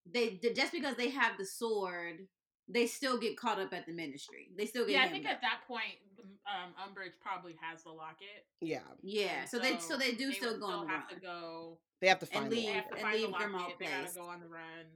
they 0.05 0.37
just 0.37 0.71
because 0.73 0.97
they 0.97 1.09
have 1.11 1.39
the 1.39 1.47
sword, 1.47 2.29
they 2.69 2.87
still 2.87 3.19
get 3.19 3.37
caught 3.37 3.59
up 3.61 3.73
at 3.73 3.87
the 3.87 3.93
ministry. 3.93 4.49
They 4.57 4.67
still 4.67 4.87
get 4.87 4.93
yeah. 4.95 5.05
I 5.05 5.09
think 5.09 5.27
up. 5.27 5.33
at 5.33 5.41
that 5.43 5.61
point, 5.69 5.99
um, 6.47 6.73
Umbridge 6.81 7.13
probably 7.23 7.57
has 7.61 7.83
the 7.85 7.91
locket. 7.91 8.47
Yeah, 8.61 8.81
yeah. 9.03 9.41
and 9.41 9.49
So 9.49 9.59
they 9.59 9.79
so 9.79 9.97
they 9.97 10.13
do 10.13 10.27
would 10.29 10.37
still 10.37 10.59
go 10.59 10.67
on 10.67 10.87
the 10.87 10.93
have 10.93 11.05
run 11.11 11.15
to 11.15 11.21
go. 11.21 11.79
they 12.01 12.09
have 12.09 12.19
to 12.21 12.27
find 12.27 12.47
the 12.51 12.57
leave- 12.57 12.67
They 12.67 12.75
locket. 12.75 12.83
have 12.83 12.89
to 12.89 12.95
and 12.95 13.03
find 13.03 13.15
the 13.15 13.19
leave 13.23 13.31
locket. 13.31 13.49
Grimmauld 13.49 13.79
They 13.79 13.85
gotta 13.87 14.03
Place. 14.05 14.15
go 14.17 14.23
on 14.29 14.41
the 14.41 14.47
run. 14.49 14.87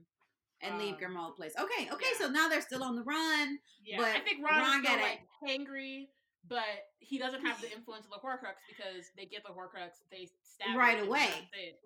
and 0.61 0.77
leave 0.77 0.95
um, 0.95 0.99
Grimmauld 0.99 1.35
Place. 1.35 1.53
Okay, 1.59 1.89
okay. 1.91 2.05
yeah. 2.13 2.25
So 2.25 2.29
now 2.31 2.47
they're 2.49 2.61
still 2.61 2.83
on 2.83 2.95
the 2.95 3.03
run. 3.03 3.59
Yeah, 3.85 3.97
but 3.97 4.07
I 4.07 4.19
think 4.19 4.43
Ron, 4.45 4.59
Ron 4.61 4.83
got 4.83 4.99
like 4.99 5.21
hangry, 5.47 6.07
but 6.49 6.89
he 6.99 7.17
doesn't 7.17 7.45
have 7.45 7.61
the 7.61 7.71
influence 7.75 8.05
of 8.05 8.11
the 8.11 8.17
Horcrux 8.27 8.57
because 8.67 9.05
they 9.15 9.25
get 9.25 9.43
the 9.43 9.49
Horcrux, 9.53 10.01
they 10.11 10.27
stab 10.43 10.75
Right 10.75 11.01
away. 11.01 11.29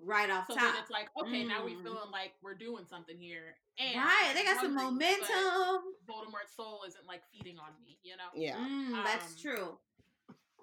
Right 0.03 0.29
off 0.29 0.47
So 0.47 0.55
top. 0.55 0.63
then 0.63 0.73
it's 0.81 0.89
like, 0.91 1.09
okay, 1.21 1.43
now 1.43 1.63
we're 1.63 1.81
feeling 1.83 2.11
like 2.11 2.31
we're 2.41 2.55
doing 2.55 2.85
something 2.89 3.17
here. 3.17 3.55
And 3.77 3.97
right, 3.97 4.31
they 4.33 4.43
got 4.43 4.59
some 4.61 4.75
hungry, 4.75 5.05
but 5.19 5.19
momentum. 5.29 5.81
Voldemort's 6.09 6.55
soul 6.55 6.81
isn't 6.87 7.05
like 7.07 7.21
feeding 7.31 7.57
on 7.59 7.71
me, 7.83 7.97
you 8.03 8.13
know? 8.17 8.29
Yeah. 8.35 8.55
Mm, 8.57 9.03
that's 9.03 9.31
Um, 9.33 9.37
true. 9.41 9.77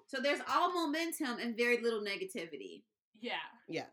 So 0.07 0.19
there's 0.21 0.41
all 0.49 0.73
momentum 0.73 1.39
and 1.39 1.55
very 1.55 1.81
little 1.81 2.01
negativity. 2.01 2.83
Yeah. 3.21 3.33
Yes. 3.69 3.87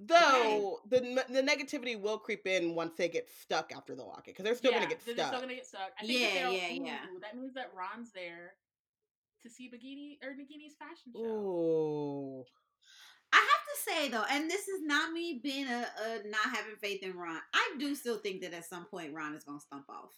Though 0.00 0.78
the 0.88 1.00
the 1.28 1.42
negativity 1.42 2.00
will 2.00 2.18
creep 2.18 2.46
in 2.46 2.76
once 2.76 2.94
they 2.96 3.08
get 3.08 3.28
stuck 3.42 3.72
after 3.76 3.96
the 3.96 4.04
locket 4.04 4.26
because 4.26 4.44
they're 4.44 4.54
still 4.54 4.70
yeah, 4.70 4.78
gonna 4.78 4.90
get 4.90 5.04
they're 5.04 5.14
stuck. 5.16 5.26
still 5.26 5.40
gonna 5.40 5.54
get 5.56 5.66
stuck. 5.66 5.90
I 6.00 6.06
think 6.06 6.20
Yeah, 6.20 6.50
yeah, 6.50 6.68
yeah. 6.68 6.98
That 7.20 7.36
means 7.36 7.54
that 7.54 7.72
Ron's 7.76 8.12
there 8.12 8.52
to 9.42 9.50
see 9.50 9.70
Nagini 9.70 10.18
or 10.26 10.32
Nagini's 10.34 10.74
fashion 10.78 11.12
show. 11.14 11.20
Ooh. 11.22 12.44
I 13.32 13.36
have 13.36 13.44
to 13.44 13.90
say 13.90 14.08
though, 14.08 14.24
and 14.30 14.50
this 14.50 14.68
is 14.68 14.80
not 14.82 15.12
me 15.12 15.40
being 15.42 15.66
a, 15.66 15.86
a 16.06 16.28
not 16.28 16.44
having 16.54 16.76
faith 16.80 17.02
in 17.02 17.14
Ron. 17.16 17.40
I 17.52 17.74
do 17.78 17.94
still 17.94 18.18
think 18.18 18.40
that 18.42 18.54
at 18.54 18.64
some 18.64 18.86
point 18.86 19.12
Ron 19.14 19.34
is 19.34 19.44
gonna 19.44 19.60
stump 19.60 19.84
off. 19.90 20.12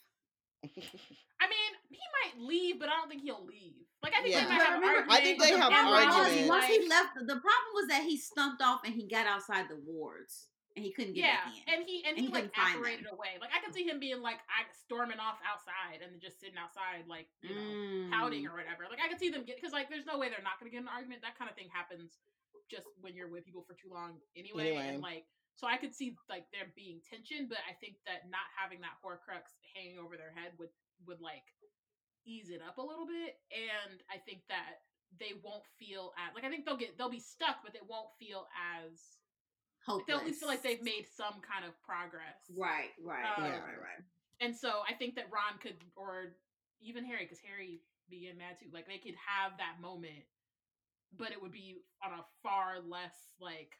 I 0.64 1.46
mean, 1.48 1.72
he 1.90 1.98
might 2.22 2.46
leave, 2.46 2.78
but 2.78 2.88
I 2.88 2.92
don't 2.92 3.08
think 3.08 3.22
he'll 3.22 3.44
leave. 3.46 3.74
Like 4.02 4.12
I 4.16 4.22
think 4.22 4.34
Yeah. 4.34 4.44
they 4.44 4.50
might 4.50 4.58
But 4.58 4.66
have 4.66 4.74
an 4.74 4.80
remember- 4.80 5.10
argument. 5.10 5.20
I 5.20 5.24
think 5.24 5.42
they 5.42 5.50
but 5.50 5.60
have 5.60 5.70
the 5.70 5.76
And 5.76 5.88
problem 5.88 6.20
arguments. 6.20 6.48
once 6.48 6.64
he 6.66 6.88
left, 6.88 7.14
the 7.14 7.40
problem 7.40 7.70
was 7.74 7.86
that 7.88 8.02
he 8.04 8.16
stumped 8.18 8.62
off 8.62 8.80
and 8.84 8.94
he 8.94 9.08
got 9.08 9.26
outside 9.26 9.66
the 9.68 9.80
wards 9.84 10.46
and 10.76 10.84
he 10.86 10.92
couldn't 10.94 11.14
get 11.18 11.26
yeah, 11.26 11.42
back 11.44 11.54
in. 11.54 11.74
and 11.74 11.80
he 11.88 11.96
and 12.06 12.14
And 12.14 12.22
he, 12.22 12.26
he 12.26 12.32
like 12.32 12.50
couldn't 12.50 12.54
find 12.54 12.74
them. 12.74 12.82
apparated 12.82 13.08
away. 13.10 13.36
Like 13.42 13.50
I 13.50 13.58
could 13.64 13.74
see 13.74 13.82
him 13.84 13.98
being 13.98 14.22
like 14.22 14.38
I 14.46 14.64
storming 14.70 15.18
off 15.18 15.42
outside 15.42 15.98
and 16.04 16.20
just 16.22 16.38
sitting 16.38 16.58
outside, 16.58 17.06
like 17.10 17.26
you 17.42 17.54
know, 17.54 17.60
Mm. 17.60 18.10
pouting 18.14 18.46
or 18.46 18.54
whatever. 18.54 18.86
Like 18.86 19.02
I 19.02 19.08
could 19.10 19.18
see 19.18 19.30
them 19.30 19.42
get 19.42 19.56
because 19.58 19.74
like 19.74 19.90
there's 19.90 20.06
no 20.06 20.16
way 20.18 20.30
they're 20.30 20.44
not 20.46 20.58
going 20.62 20.70
to 20.70 20.74
get 20.74 20.82
in 20.82 20.88
an 20.88 20.94
argument. 20.94 21.22
That 21.26 21.34
kind 21.38 21.50
of 21.50 21.56
thing 21.58 21.68
happens 21.74 22.22
just 22.70 22.86
when 23.02 23.14
you're 23.18 23.30
with 23.30 23.42
people 23.44 23.66
for 23.66 23.74
too 23.74 23.90
long 23.90 24.22
anyway. 24.38 24.74
Anyway. 24.78 24.86
And 24.94 25.02
like 25.02 25.26
so 25.58 25.66
I 25.66 25.76
could 25.76 25.92
see 25.92 26.14
like 26.30 26.46
there 26.54 26.70
being 26.78 27.02
tension, 27.02 27.50
but 27.50 27.58
I 27.66 27.74
think 27.82 27.98
that 28.06 28.30
not 28.30 28.46
having 28.54 28.80
that 28.86 28.96
Horcrux 29.02 29.58
hanging 29.74 29.98
over 29.98 30.14
their 30.16 30.30
head 30.32 30.54
would 30.62 30.70
would 31.06 31.20
like 31.20 31.44
ease 32.24 32.48
it 32.50 32.62
up 32.62 32.78
a 32.78 32.84
little 32.84 33.06
bit. 33.10 33.42
And 33.50 34.00
I 34.06 34.18
think 34.22 34.46
that 34.48 34.86
they 35.18 35.34
won't 35.42 35.66
feel 35.78 36.14
at 36.14 36.34
like 36.38 36.46
I 36.46 36.50
think 36.50 36.62
they'll 36.64 36.78
get 36.78 36.94
they'll 36.96 37.10
be 37.10 37.18
stuck, 37.20 37.60
but 37.66 37.74
they 37.74 37.82
won't 37.82 38.14
feel 38.18 38.46
as 38.54 39.18
like, 39.88 40.06
they'll 40.06 40.18
at 40.18 40.26
least 40.26 40.40
feel 40.40 40.48
like 40.48 40.62
they've 40.62 40.82
made 40.82 41.06
some 41.16 41.40
kind 41.40 41.64
of 41.64 41.72
progress. 41.82 42.38
right, 42.56 42.90
right, 43.02 43.24
Um, 43.24 43.44
right, 43.44 43.60
right, 43.60 43.80
right. 43.80 44.02
And 44.40 44.56
so 44.56 44.80
I 44.88 44.94
think 44.94 45.16
that 45.16 45.26
Ron 45.32 45.58
could, 45.60 45.76
or 45.96 46.36
even 46.80 47.04
Harry, 47.04 47.24
because 47.24 47.40
Harry 47.44 47.80
be 48.08 48.20
getting 48.20 48.38
mad 48.38 48.58
too. 48.58 48.66
Like 48.72 48.86
they 48.86 48.98
could 48.98 49.14
have 49.16 49.52
that 49.58 49.80
moment, 49.80 50.24
but 51.16 51.32
it 51.32 51.40
would 51.40 51.52
be 51.52 51.76
on 52.04 52.18
a 52.18 52.24
far 52.42 52.80
less 52.80 53.14
like 53.40 53.76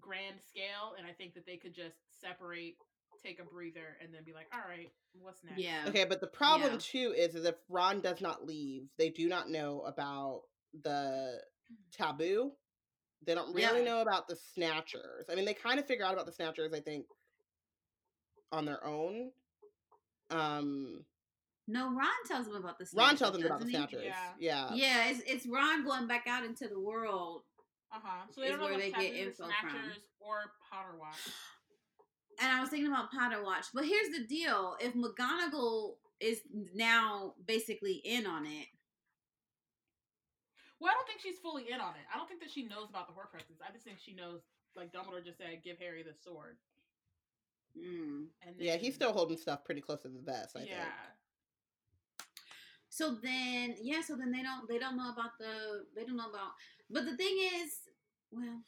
grand 0.00 0.36
scale. 0.48 0.94
And 0.98 1.06
I 1.06 1.12
think 1.12 1.34
that 1.34 1.46
they 1.46 1.56
could 1.56 1.74
just 1.74 1.96
separate, 2.20 2.76
take 3.22 3.40
a 3.40 3.44
breather, 3.44 3.96
and 4.02 4.12
then 4.12 4.24
be 4.24 4.32
like, 4.32 4.46
"All 4.52 4.68
right, 4.68 4.90
what's 5.20 5.44
next?" 5.44 5.60
Yeah. 5.60 5.84
Okay, 5.88 6.04
but 6.04 6.20
the 6.20 6.26
problem 6.26 6.72
Yeah. 6.72 6.78
too 6.80 7.14
is, 7.16 7.34
is 7.34 7.44
if 7.44 7.56
Ron 7.68 8.00
does 8.00 8.20
not 8.20 8.46
leave, 8.46 8.88
they 8.98 9.10
do 9.10 9.28
not 9.28 9.50
know 9.50 9.82
about 9.82 10.42
the 10.82 11.40
taboo. 11.92 12.52
They 13.26 13.34
don't 13.34 13.54
really 13.54 13.80
Yeah. 13.80 13.84
know 13.84 14.00
about 14.00 14.28
the 14.28 14.36
snatchers. 14.36 15.26
I 15.30 15.34
mean, 15.34 15.44
they 15.44 15.54
kind 15.54 15.78
of 15.78 15.86
figure 15.86 16.04
out 16.04 16.12
about 16.14 16.26
the 16.26 16.32
snatchers, 16.32 16.72
I 16.72 16.80
think, 16.80 17.06
on 18.52 18.64
their 18.64 18.84
own. 18.84 19.32
Um, 20.30 21.04
No, 21.66 21.94
Ron 21.94 22.08
tells 22.26 22.46
him 22.46 22.56
about 22.56 22.78
the 22.78 22.86
snatchers. 22.86 23.08
Ron 23.08 23.16
tells 23.16 23.32
them 23.36 23.46
about 23.46 23.60
the 23.60 23.70
snatchers. 23.70 24.04
Yeah. 24.04 24.34
Yeah. 24.38 24.74
Yeah, 24.74 25.08
it's 25.10 25.20
it's 25.26 25.46
Ron 25.46 25.84
going 25.84 26.06
back 26.06 26.26
out 26.26 26.44
into 26.44 26.68
the 26.68 26.78
world. 26.78 27.42
Uh 27.92 28.00
huh. 28.02 28.26
So 28.30 28.40
they 28.40 28.48
Is 28.48 28.52
don't 28.52 28.60
know 28.60 28.66
where 28.66 28.78
they 28.78 28.90
taboo, 28.90 29.02
get 29.02 29.12
the 29.14 29.20
info 29.20 29.44
from. 29.44 29.70
snatchers, 29.70 30.08
or 30.20 30.52
Potter 30.70 30.96
Watch. 30.98 31.16
And 32.40 32.50
I 32.50 32.60
was 32.60 32.68
thinking 32.68 32.88
about 32.90 33.12
Potter 33.12 33.44
Watch, 33.44 33.66
but 33.72 33.84
here's 33.84 34.08
the 34.08 34.24
deal: 34.26 34.76
if 34.80 34.92
McGonagall 34.94 35.94
is 36.18 36.40
now 36.74 37.34
basically 37.46 37.92
in 38.04 38.26
on 38.26 38.44
it, 38.44 38.66
Well, 40.80 40.90
I 40.90 40.94
don't 40.94 41.06
think 41.06 41.20
she's 41.20 41.38
fully 41.38 41.70
in 41.70 41.80
on 41.80 41.94
it. 41.94 42.04
I 42.12 42.16
don't 42.18 42.28
think 42.28 42.40
that 42.40 42.50
she 42.50 42.64
knows 42.64 42.90
about 42.90 43.06
the 43.06 43.14
Horcruxes. 43.14 43.62
I 43.66 43.72
just 43.72 43.84
think 43.84 43.98
she 44.04 44.14
knows, 44.14 44.40
like 44.76 44.92
Dumbledore 44.92 45.24
just 45.24 45.38
said, 45.38 45.62
give 45.64 45.78
Harry 45.78 46.02
the 46.02 46.14
sword. 46.14 46.56
Mm. 47.78 48.26
And 48.46 48.56
Yeah, 48.58 48.76
he's 48.76 48.94
still 48.94 49.12
holding 49.12 49.36
stuff 49.38 49.64
pretty 49.64 49.80
close 49.80 50.00
to 50.02 50.08
the 50.08 50.20
vest. 50.20 50.56
I 50.56 50.60
yeah. 50.60 50.74
think. 50.84 50.88
So 52.88 53.16
then, 53.22 53.74
yeah. 53.82 54.00
So 54.02 54.14
then 54.14 54.30
they 54.30 54.42
don't. 54.42 54.68
They 54.68 54.78
don't 54.78 54.96
know 54.96 55.10
about 55.10 55.36
the. 55.38 55.84
They 55.96 56.04
don't 56.04 56.16
know 56.16 56.30
about. 56.30 56.52
But 56.88 57.06
the 57.06 57.16
thing 57.16 57.36
is, 57.56 57.72
well, 58.30 58.60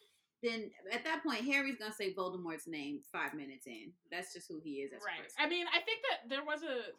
then 0.42 0.72
at 0.92 1.04
that 1.04 1.22
point, 1.22 1.44
Harry's 1.44 1.76
gonna 1.76 1.92
say 1.94 2.12
Voldemort's 2.12 2.66
name 2.66 3.02
five 3.12 3.34
minutes 3.34 3.68
in. 3.68 3.92
That's 4.10 4.32
just 4.32 4.48
who 4.48 4.58
he 4.58 4.82
is. 4.82 4.92
As 4.92 5.02
Right. 5.06 5.22
person. 5.22 5.36
I 5.38 5.48
mean, 5.48 5.66
I 5.72 5.78
think 5.80 6.00
that 6.10 6.28
there 6.28 6.44
was 6.44 6.64
a. 6.64 6.90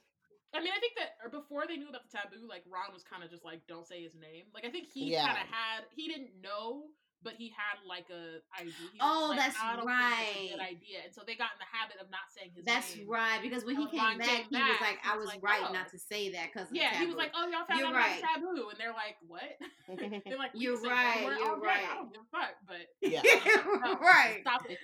I 0.54 0.60
mean, 0.62 0.72
I 0.76 0.80
think 0.80 0.94
that 0.98 1.32
before 1.32 1.68
they 1.68 1.76
knew 1.76 1.90
about 1.90 2.10
the 2.10 2.18
taboo, 2.18 2.48
like 2.48 2.64
Ron 2.70 2.94
was 2.94 3.04
kind 3.04 3.24
of 3.24 3.30
just 3.30 3.44
like, 3.44 3.68
"Don't 3.68 3.86
say 3.86 4.02
his 4.02 4.16
name." 4.16 4.46
Like, 4.54 4.66
I 4.66 4.70
think 4.70 4.88
he 4.88 5.12
Yeah. 5.12 5.28
kind 5.28 5.38
of 5.42 5.48
had. 5.48 5.86
He 5.92 6.08
didn't 6.08 6.42
know, 6.42 6.90
but 7.24 7.34
he 7.38 7.50
had 7.50 7.82
like 7.88 8.06
a 8.14 8.40
idea. 8.60 8.74
Oh, 9.02 9.28
like, 9.30 9.40
that's 9.40 9.58
"I 9.62 9.76
don't 9.76 9.86
think 9.86 9.90
a 9.90 10.54
good 10.54 10.60
right. 10.62 10.70
idea, 10.78 11.00
and 11.06 11.14
so 11.14 11.22
they 11.26 11.36
got 11.36 11.52
in 11.56 11.60
the 11.60 11.70
habit 11.72 11.98
of 12.00 12.10
not 12.10 12.30
saying 12.36 12.52
his 12.56 12.66
That's 12.66 12.96
name. 12.96 13.10
right. 13.10 13.40
Because 13.42 13.66
when 13.66 13.76
he 13.76 13.88
came 13.88 14.00
Ron 14.00 14.18
back, 14.18 14.50
came 14.50 14.54
he 14.54 14.62
was 14.62 14.82
like, 14.82 15.00
"I 15.04 15.18
was 15.18 15.26
was 15.26 15.34
like, 15.34 15.44
right 15.44 15.64
oh. 15.68 15.74
not 15.74 15.90
to 15.92 16.00
say 16.00 16.32
that 16.34 16.54
because 16.54 16.68
Yeah, 16.72 16.94
he 17.00 17.06
was 17.06 17.16
like, 17.16 17.32
"Oh, 17.36 17.48
y'all 17.50 17.66
found 17.68 17.80
You're 17.80 17.90
out 17.90 17.96
right. 17.96 18.20
about 18.20 18.36
taboo," 18.36 18.70
and 18.70 18.78
they're 18.78 18.94
like, 18.94 19.18
"What?" 19.26 19.50
they're 20.26 20.38
like, 20.38 20.52
You're 20.54 20.80
right, 20.82 21.26
Voldemort 21.26 21.38
you're 21.40 21.50
all 21.50 21.60
day. 21.60 21.68
right. 21.68 21.86
I 21.90 21.96
don't 21.96 22.12
give 22.14 22.22
a 22.22 22.30
fuck, 22.32 22.54
but 22.68 22.86
Yeah. 23.02 23.22
no, 23.84 23.96
right." 24.00 24.40
stop 24.42 24.64
it." 24.70 24.78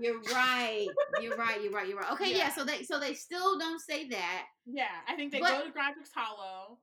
You're 0.00 0.20
right. 0.32 0.86
You're 1.20 1.36
right. 1.36 1.62
You're 1.62 1.72
right. 1.72 1.88
You're 1.88 1.98
right. 1.98 2.12
Okay, 2.12 2.30
yeah. 2.30 2.48
Yeah. 2.48 2.54
So 2.54 2.64
they 2.64 2.82
so 2.82 2.98
they 2.98 3.14
still 3.14 3.58
don't 3.58 3.80
say 3.80 4.08
that. 4.08 4.46
Yeah, 4.66 4.84
I 5.08 5.16
think 5.16 5.32
they 5.32 5.40
But- 5.40 5.58
go 5.58 5.64
to 5.66 5.72
Godric's 5.72 6.10
Hollow. 6.14 6.78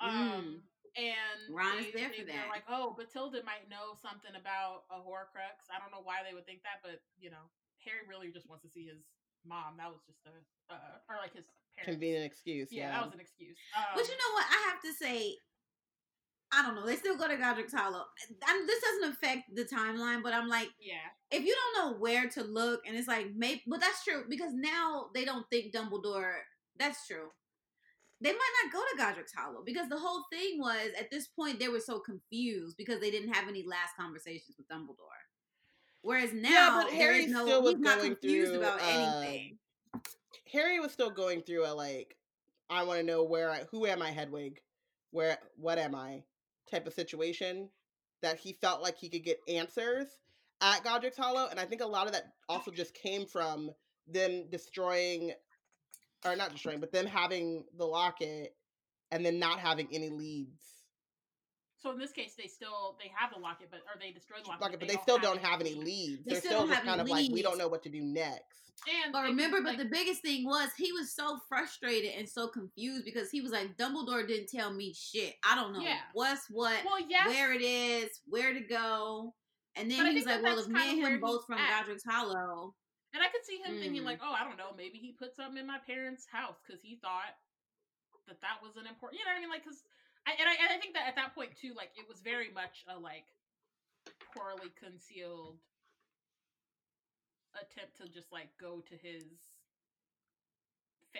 Um, 0.00 0.62
and. 0.96 1.38
Ron 1.50 1.78
is 1.82 1.92
there 1.94 2.10
they, 2.10 2.22
for 2.22 2.26
They're 2.26 2.46
that. 2.46 2.52
like, 2.52 2.66
oh, 2.70 2.94
Bathilda 2.98 3.42
might 3.44 3.66
know 3.70 3.94
something 3.98 4.34
about 4.34 4.86
a 4.90 4.98
Horcrux. 5.02 5.68
I 5.70 5.78
don't 5.78 5.90
know 5.94 6.02
why 6.02 6.22
they 6.26 6.34
would 6.34 6.46
think 6.46 6.62
that, 6.62 6.80
but 6.82 7.02
you 7.18 7.30
know, 7.30 7.44
Harry 7.84 8.02
really 8.08 8.30
just 8.30 8.48
wants 8.48 8.62
to 8.64 8.70
see 8.70 8.86
his 8.86 9.00
mom. 9.46 9.76
That 9.78 9.88
was 9.90 10.00
just 10.06 10.20
a, 10.26 10.34
uh, 10.72 11.00
or 11.08 11.16
like 11.22 11.34
his 11.34 11.46
parents. 11.76 11.90
Convenient 11.96 12.24
excuse. 12.26 12.68
Yeah, 12.70 12.88
Yeah. 12.88 12.90
that 13.00 13.04
was 13.06 13.14
an 13.14 13.20
excuse. 13.20 13.56
Um, 13.76 13.94
But 13.94 14.04
you 14.08 14.14
know 14.16 14.32
what? 14.34 14.46
I 14.48 14.58
have 14.70 14.80
to 14.82 14.92
say, 14.92 15.36
I 16.52 16.62
don't 16.62 16.74
know. 16.74 16.84
They 16.84 16.96
still 16.96 17.16
go 17.16 17.28
to 17.28 17.36
Godric's 17.36 17.72
Hollow. 17.72 18.04
i 18.44 18.64
this 18.66 18.82
doesn't 18.82 19.12
affect 19.14 19.54
the 19.54 19.64
timeline, 19.64 20.22
but 20.22 20.34
I'm 20.34 20.48
like, 20.48 20.68
yeah, 20.80 21.06
if 21.30 21.44
you 21.44 21.54
don't 21.54 21.92
know 21.92 21.98
where 21.98 22.28
to 22.28 22.42
look, 22.42 22.82
and 22.86 22.96
it's 22.96 23.06
like, 23.08 23.28
maybe, 23.36 23.62
but 23.66 23.80
that's 23.80 24.02
true 24.04 24.24
because 24.28 24.52
now 24.52 25.06
they 25.14 25.24
don't 25.24 25.46
think 25.50 25.72
Dumbledore. 25.72 26.34
That's 26.78 27.06
true. 27.06 27.28
They 28.22 28.32
might 28.32 28.52
not 28.64 28.72
go 28.72 28.80
to 28.80 28.98
Godric's 28.98 29.32
Hollow 29.34 29.62
because 29.64 29.88
the 29.88 29.98
whole 29.98 30.24
thing 30.30 30.58
was 30.58 30.90
at 30.98 31.10
this 31.10 31.26
point 31.28 31.58
they 31.58 31.68
were 31.68 31.80
so 31.80 32.00
confused 32.00 32.76
because 32.76 33.00
they 33.00 33.10
didn't 33.10 33.32
have 33.32 33.48
any 33.48 33.64
last 33.66 33.96
conversations 33.98 34.56
with 34.58 34.68
Dumbledore. 34.68 35.20
Whereas 36.02 36.32
now, 36.32 36.50
Yeah, 36.50 36.82
but 36.84 36.92
Harry 36.92 37.26
no, 37.26 37.44
still 37.44 37.62
was 37.62 37.78
not 37.78 38.00
confused 38.00 38.52
through, 38.52 38.60
about 38.60 38.80
uh, 38.80 38.84
anything. 38.86 39.58
Harry 40.52 40.80
was 40.80 40.92
still 40.92 41.10
going 41.10 41.42
through 41.42 41.66
a 41.66 41.72
like, 41.72 42.16
I 42.68 42.84
want 42.84 43.00
to 43.00 43.06
know 43.06 43.22
where 43.24 43.50
I, 43.50 43.64
who 43.70 43.86
am 43.86 44.02
I, 44.02 44.10
Hedwig? 44.10 44.60
Where, 45.10 45.38
what 45.56 45.78
am 45.78 45.94
I? 45.94 46.22
Type 46.70 46.86
of 46.86 46.92
situation 46.92 47.68
that 48.22 48.38
he 48.38 48.52
felt 48.52 48.82
like 48.82 48.98
he 48.98 49.08
could 49.08 49.24
get 49.24 49.40
answers 49.48 50.06
at 50.60 50.84
Godric's 50.84 51.16
Hollow, 51.16 51.48
and 51.50 51.58
I 51.58 51.64
think 51.64 51.80
a 51.80 51.86
lot 51.86 52.06
of 52.06 52.12
that 52.12 52.32
also 52.48 52.70
just 52.70 52.94
came 52.94 53.26
from 53.26 53.70
them 54.06 54.44
destroying, 54.50 55.32
or 56.24 56.36
not 56.36 56.52
destroying, 56.52 56.80
but 56.80 56.92
them 56.92 57.06
having 57.06 57.64
the 57.76 57.84
locket 57.84 58.54
and 59.10 59.24
then 59.24 59.38
not 59.38 59.58
having 59.58 59.88
any 59.92 60.08
leads. 60.10 60.62
So 61.78 61.90
in 61.92 61.98
this 61.98 62.12
case, 62.12 62.34
they 62.36 62.46
still 62.46 62.96
they 63.02 63.10
have 63.16 63.32
the 63.32 63.40
locket, 63.40 63.68
but 63.70 63.80
or 63.80 63.98
they 63.98 64.12
destroyed 64.12 64.40
the 64.44 64.48
locket, 64.48 64.62
Locket, 64.62 64.80
but 64.80 64.88
they 64.88 64.96
still 64.96 65.18
don't 65.18 65.40
have 65.40 65.60
any 65.60 65.74
leads. 65.74 65.84
leads. 65.86 66.24
They 66.24 66.30
They're 66.32 66.40
still 66.40 66.50
still 66.50 66.60
don't 66.60 66.68
just 66.68 66.78
have 66.80 66.88
any 66.88 66.90
kind 66.98 67.00
of 67.00 67.08
like, 67.08 67.30
we 67.32 67.42
don't 67.42 67.56
know 67.58 67.68
what 67.68 67.82
to 67.84 67.88
do 67.88 68.02
next. 68.02 68.44
And 69.04 69.12
But 69.12 69.22
they- 69.22 69.28
remember, 69.28 69.62
but 69.62 69.78
the 69.78 69.86
biggest 69.86 70.20
thing 70.22 70.44
was 70.44 70.68
he 70.76 70.92
was 70.92 71.14
so 71.14 71.38
frustrated 71.48 72.12
and 72.18 72.28
so 72.28 72.48
confused 72.48 73.04
because 73.06 73.30
he 73.30 73.40
was 73.40 73.50
like, 73.50 73.76
Dumbledore 73.78 74.26
didn't 74.26 74.48
tell 74.48 74.72
me 74.72 74.92
shit. 74.94 75.34
I 75.42 75.54
don't 75.54 75.72
know 75.72 75.80
Yeah. 75.80 76.00
what's 76.12 76.46
what, 76.50 76.84
well, 76.84 77.00
yes, 77.08 77.28
where 77.28 77.52
it 77.52 77.62
is, 77.62 78.20
where 78.26 78.52
to 78.54 78.60
go. 78.60 79.34
And 79.76 79.90
then 79.90 79.98
But 79.98 80.08
he 80.08 80.14
was 80.16 80.26
like, 80.26 80.36
that 80.36 80.42
well, 80.42 80.56
that's 80.56 80.66
if 80.68 80.72
me 80.72 81.02
and 81.02 81.14
him 81.14 81.20
both 81.20 81.46
from 81.46 81.58
at. 81.58 81.80
Godric's 81.80 82.04
Hollow. 82.04 82.74
And 83.14 83.22
I 83.22 83.28
could 83.28 83.44
see 83.44 83.58
him 83.58 83.76
thinking 83.76 84.02
Mm. 84.02 84.04
like, 84.04 84.18
oh, 84.20 84.32
I 84.32 84.42
don't 84.44 84.56
know, 84.56 84.72
maybe 84.72 84.98
he 84.98 85.12
put 85.12 85.34
something 85.34 85.58
in 85.58 85.66
my 85.66 85.78
parents' 85.78 86.26
house 86.30 86.56
because 86.62 86.80
he 86.82 86.96
thought 86.96 87.32
that 88.26 88.40
that 88.42 88.60
was 88.60 88.76
an 88.76 88.86
important. 88.86 89.18
You 89.18 89.24
know 89.24 89.30
what 89.32 89.38
I 89.38 89.40
mean? 89.40 89.50
Like, 89.50 89.62
because 89.64 89.82
I 90.26 90.32
and 90.38 90.48
I 90.48 90.54
and 90.62 90.70
I 90.72 90.76
think 90.76 90.94
that 90.94 91.06
at 91.06 91.16
that 91.16 91.34
point 91.34 91.56
too, 91.60 91.72
like 91.74 91.90
it 91.94 92.06
was 92.06 92.20
very 92.20 92.48
much 92.48 92.84
a 92.88 92.96
like 92.98 93.24
poorly 94.32 94.72
concealed 94.78 95.56
attempt 97.54 97.96
to 97.96 98.06
just 98.06 98.30
like 98.32 98.48
go 98.58 98.80
to 98.88 98.96
his. 98.96 99.22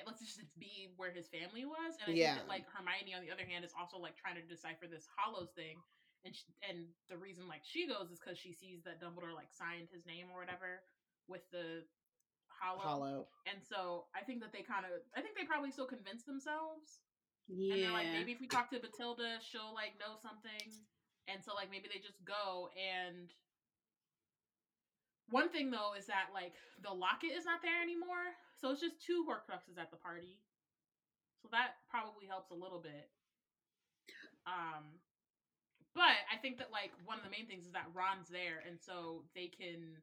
Let's 0.07 0.21
just 0.21 0.41
be 0.59 0.89
where 0.97 1.11
his 1.11 1.27
family 1.29 1.65
was, 1.65 1.95
and 2.01 2.09
I 2.09 2.15
Yeah. 2.15 2.33
think 2.33 2.35
that 2.35 2.47
like 2.47 2.65
Hermione, 2.73 3.15
on 3.15 3.21
the 3.23 3.31
other 3.31 3.45
hand, 3.45 3.65
is 3.65 3.73
also 3.77 3.97
like 3.99 4.15
trying 4.17 4.37
to 4.37 4.43
decipher 4.43 4.87
this 4.87 5.07
Hollows 5.17 5.51
thing, 5.55 5.83
and 6.25 6.35
sh 6.35 6.43
and 6.63 6.87
the 7.09 7.17
reason 7.17 7.47
like 7.49 7.63
she 7.65 7.87
goes 7.87 8.11
is 8.11 8.19
because 8.19 8.39
she 8.39 8.53
sees 8.53 8.83
that 8.85 9.01
Dumbledore 9.01 9.35
like 9.35 9.51
signed 9.53 9.89
his 9.91 10.05
name 10.07 10.29
or 10.31 10.39
whatever 10.39 10.81
with 11.29 11.43
the 11.53 11.85
hollow. 12.49 12.81
Hollow. 12.81 13.19
And 13.49 13.61
so 13.65 14.07
I 14.15 14.23
think 14.25 14.41
that 14.41 14.53
they 14.53 14.63
kind 14.63 14.85
of, 14.85 15.01
I 15.17 15.21
think 15.21 15.37
they 15.37 15.49
probably 15.49 15.73
still 15.73 15.89
convince 15.89 16.25
themselves. 16.25 17.01
Yeah. 17.49 17.75
And 17.75 17.83
they're 17.83 17.97
like, 17.97 18.13
maybe 18.13 18.33
if 18.33 18.41
we 18.41 18.47
talk 18.47 18.71
to 18.71 18.79
Bathilda, 18.79 19.43
she'll 19.43 19.75
like 19.75 19.99
know 19.99 20.15
something. 20.21 20.71
And 21.27 21.43
so 21.43 21.55
like 21.55 21.71
maybe 21.71 21.91
they 21.91 21.99
just 21.99 22.23
go 22.25 22.71
and. 22.77 23.31
One 25.31 25.47
thing 25.47 25.71
though 25.71 25.95
is 25.95 26.11
that 26.11 26.35
like 26.35 26.59
the 26.83 26.91
locket 26.91 27.31
is 27.31 27.47
not 27.47 27.63
there 27.63 27.79
anymore, 27.79 28.35
so 28.59 28.75
it's 28.75 28.83
just 28.83 28.99
two 28.99 29.23
Horcruxes 29.23 29.79
at 29.79 29.95
the 29.95 30.01
party. 30.03 30.43
So 31.39 31.47
that 31.55 31.79
probably 31.87 32.27
helps 32.27 32.51
a 32.51 32.59
little 32.59 32.83
bit. 32.83 33.07
Um, 34.43 34.99
but 35.95 36.19
I 36.27 36.35
think 36.43 36.59
that 36.59 36.75
like 36.75 36.91
one 37.07 37.19
of 37.19 37.23
the 37.23 37.31
main 37.31 37.47
things 37.47 37.67
is 37.67 37.73
that 37.79 37.95
Ron's 37.95 38.27
there, 38.27 38.59
and 38.67 38.79
so 38.83 39.23
they 39.39 39.47
can. 39.47 40.03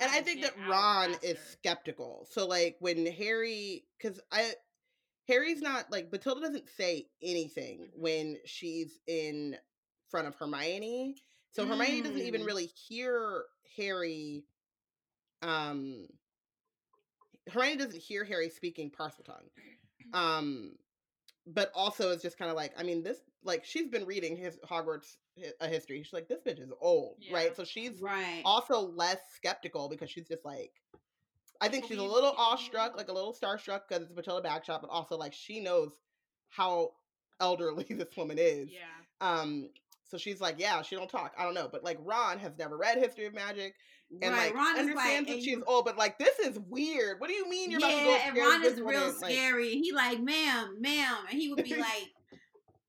And 0.00 0.10
I 0.10 0.20
think 0.20 0.42
that 0.42 0.54
Ron 0.68 1.14
is 1.22 1.38
skeptical. 1.40 2.26
So 2.30 2.46
like 2.46 2.76
when 2.80 3.06
Harry, 3.06 3.84
because 3.98 4.20
I, 4.30 4.52
Harry's 5.28 5.62
not 5.62 5.90
like 5.90 6.10
Bathilda 6.10 6.40
doesn't 6.42 6.68
say 6.68 7.08
anything 7.22 7.88
when 7.94 8.36
she's 8.44 9.00
in 9.06 9.56
front 10.08 10.28
of 10.28 10.34
Hermione. 10.36 11.16
So 11.52 11.66
Hermione 11.66 12.02
doesn't 12.02 12.20
even 12.20 12.42
Mm. 12.42 12.46
really 12.46 12.66
hear 12.66 13.44
Harry. 13.76 14.44
Um, 15.42 16.06
Hermione 17.50 17.76
doesn't 17.76 18.02
hear 18.02 18.24
Harry 18.24 18.50
speaking 18.50 18.90
Parseltongue. 18.90 19.48
Um, 20.14 20.76
but 21.48 21.72
also 21.74 22.10
it's 22.12 22.22
just 22.22 22.38
kind 22.38 22.48
of 22.50 22.56
like 22.56 22.72
I 22.78 22.84
mean 22.84 23.02
this 23.02 23.18
like 23.42 23.64
she's 23.64 23.88
been 23.88 24.06
reading 24.06 24.36
his 24.36 24.56
Hogwarts 24.64 25.16
a 25.60 25.68
history. 25.68 26.02
She's 26.02 26.12
like 26.12 26.28
this 26.28 26.40
bitch 26.46 26.60
is 26.60 26.70
old, 26.80 27.16
Yeah. 27.20 27.34
right? 27.34 27.56
So 27.56 27.64
she's 27.64 28.00
right. 28.00 28.42
also 28.44 28.80
less 28.80 29.18
skeptical 29.34 29.88
because 29.88 30.10
she's 30.10 30.28
just 30.28 30.44
like 30.44 30.72
I 31.60 31.68
think 31.68 31.86
she's 31.86 31.98
a 31.98 32.02
little 32.02 32.34
awestruck, 32.36 32.96
like 32.96 33.08
a 33.08 33.12
little 33.12 33.34
starstruck 33.34 33.82
because 33.88 34.04
it's 34.04 34.14
Matilda 34.14 34.46
Bagshot, 34.46 34.80
but 34.80 34.90
also 34.90 35.16
like 35.16 35.32
she 35.32 35.60
knows 35.60 35.92
how 36.48 36.90
elderly 37.40 37.84
this 37.90 38.16
woman 38.16 38.38
is. 38.38 38.70
Yeah. 38.70 38.80
Um, 39.20 39.70
so 40.04 40.18
she's 40.18 40.40
like, 40.40 40.56
yeah, 40.58 40.82
she 40.82 40.96
don't 40.96 41.10
talk. 41.10 41.32
I 41.36 41.44
don't 41.44 41.54
know, 41.54 41.68
but 41.70 41.82
like 41.82 41.98
Ron 42.02 42.38
has 42.38 42.52
never 42.58 42.76
read 42.76 42.98
History 42.98 43.26
of 43.26 43.34
Magic 43.34 43.74
and 44.22 44.32
right. 44.32 44.46
like 44.46 44.54
Ron 44.54 44.78
understands 44.78 45.28
like, 45.28 45.38
that 45.38 45.44
she's 45.44 45.46
you- 45.56 45.64
old, 45.66 45.84
but 45.84 45.98
like 45.98 46.18
this 46.18 46.38
is 46.38 46.58
weird. 46.68 47.20
What 47.20 47.28
do 47.28 47.34
you 47.34 47.48
mean 47.48 47.70
you're 47.70 47.78
about 47.80 47.90
to 47.90 48.04
go 48.04 48.10
yeah, 48.10 48.28
and 48.28 48.36
Ron 48.36 48.64
is 48.64 48.80
real 48.80 49.00
woman? 49.00 49.20
Like, 49.20 49.32
scary. 49.32 49.70
He 49.70 49.92
like, 49.92 50.20
ma'am, 50.20 50.76
ma'am, 50.80 51.16
and 51.30 51.40
he 51.40 51.52
would 51.52 51.64
be 51.64 51.74
like, 51.76 52.10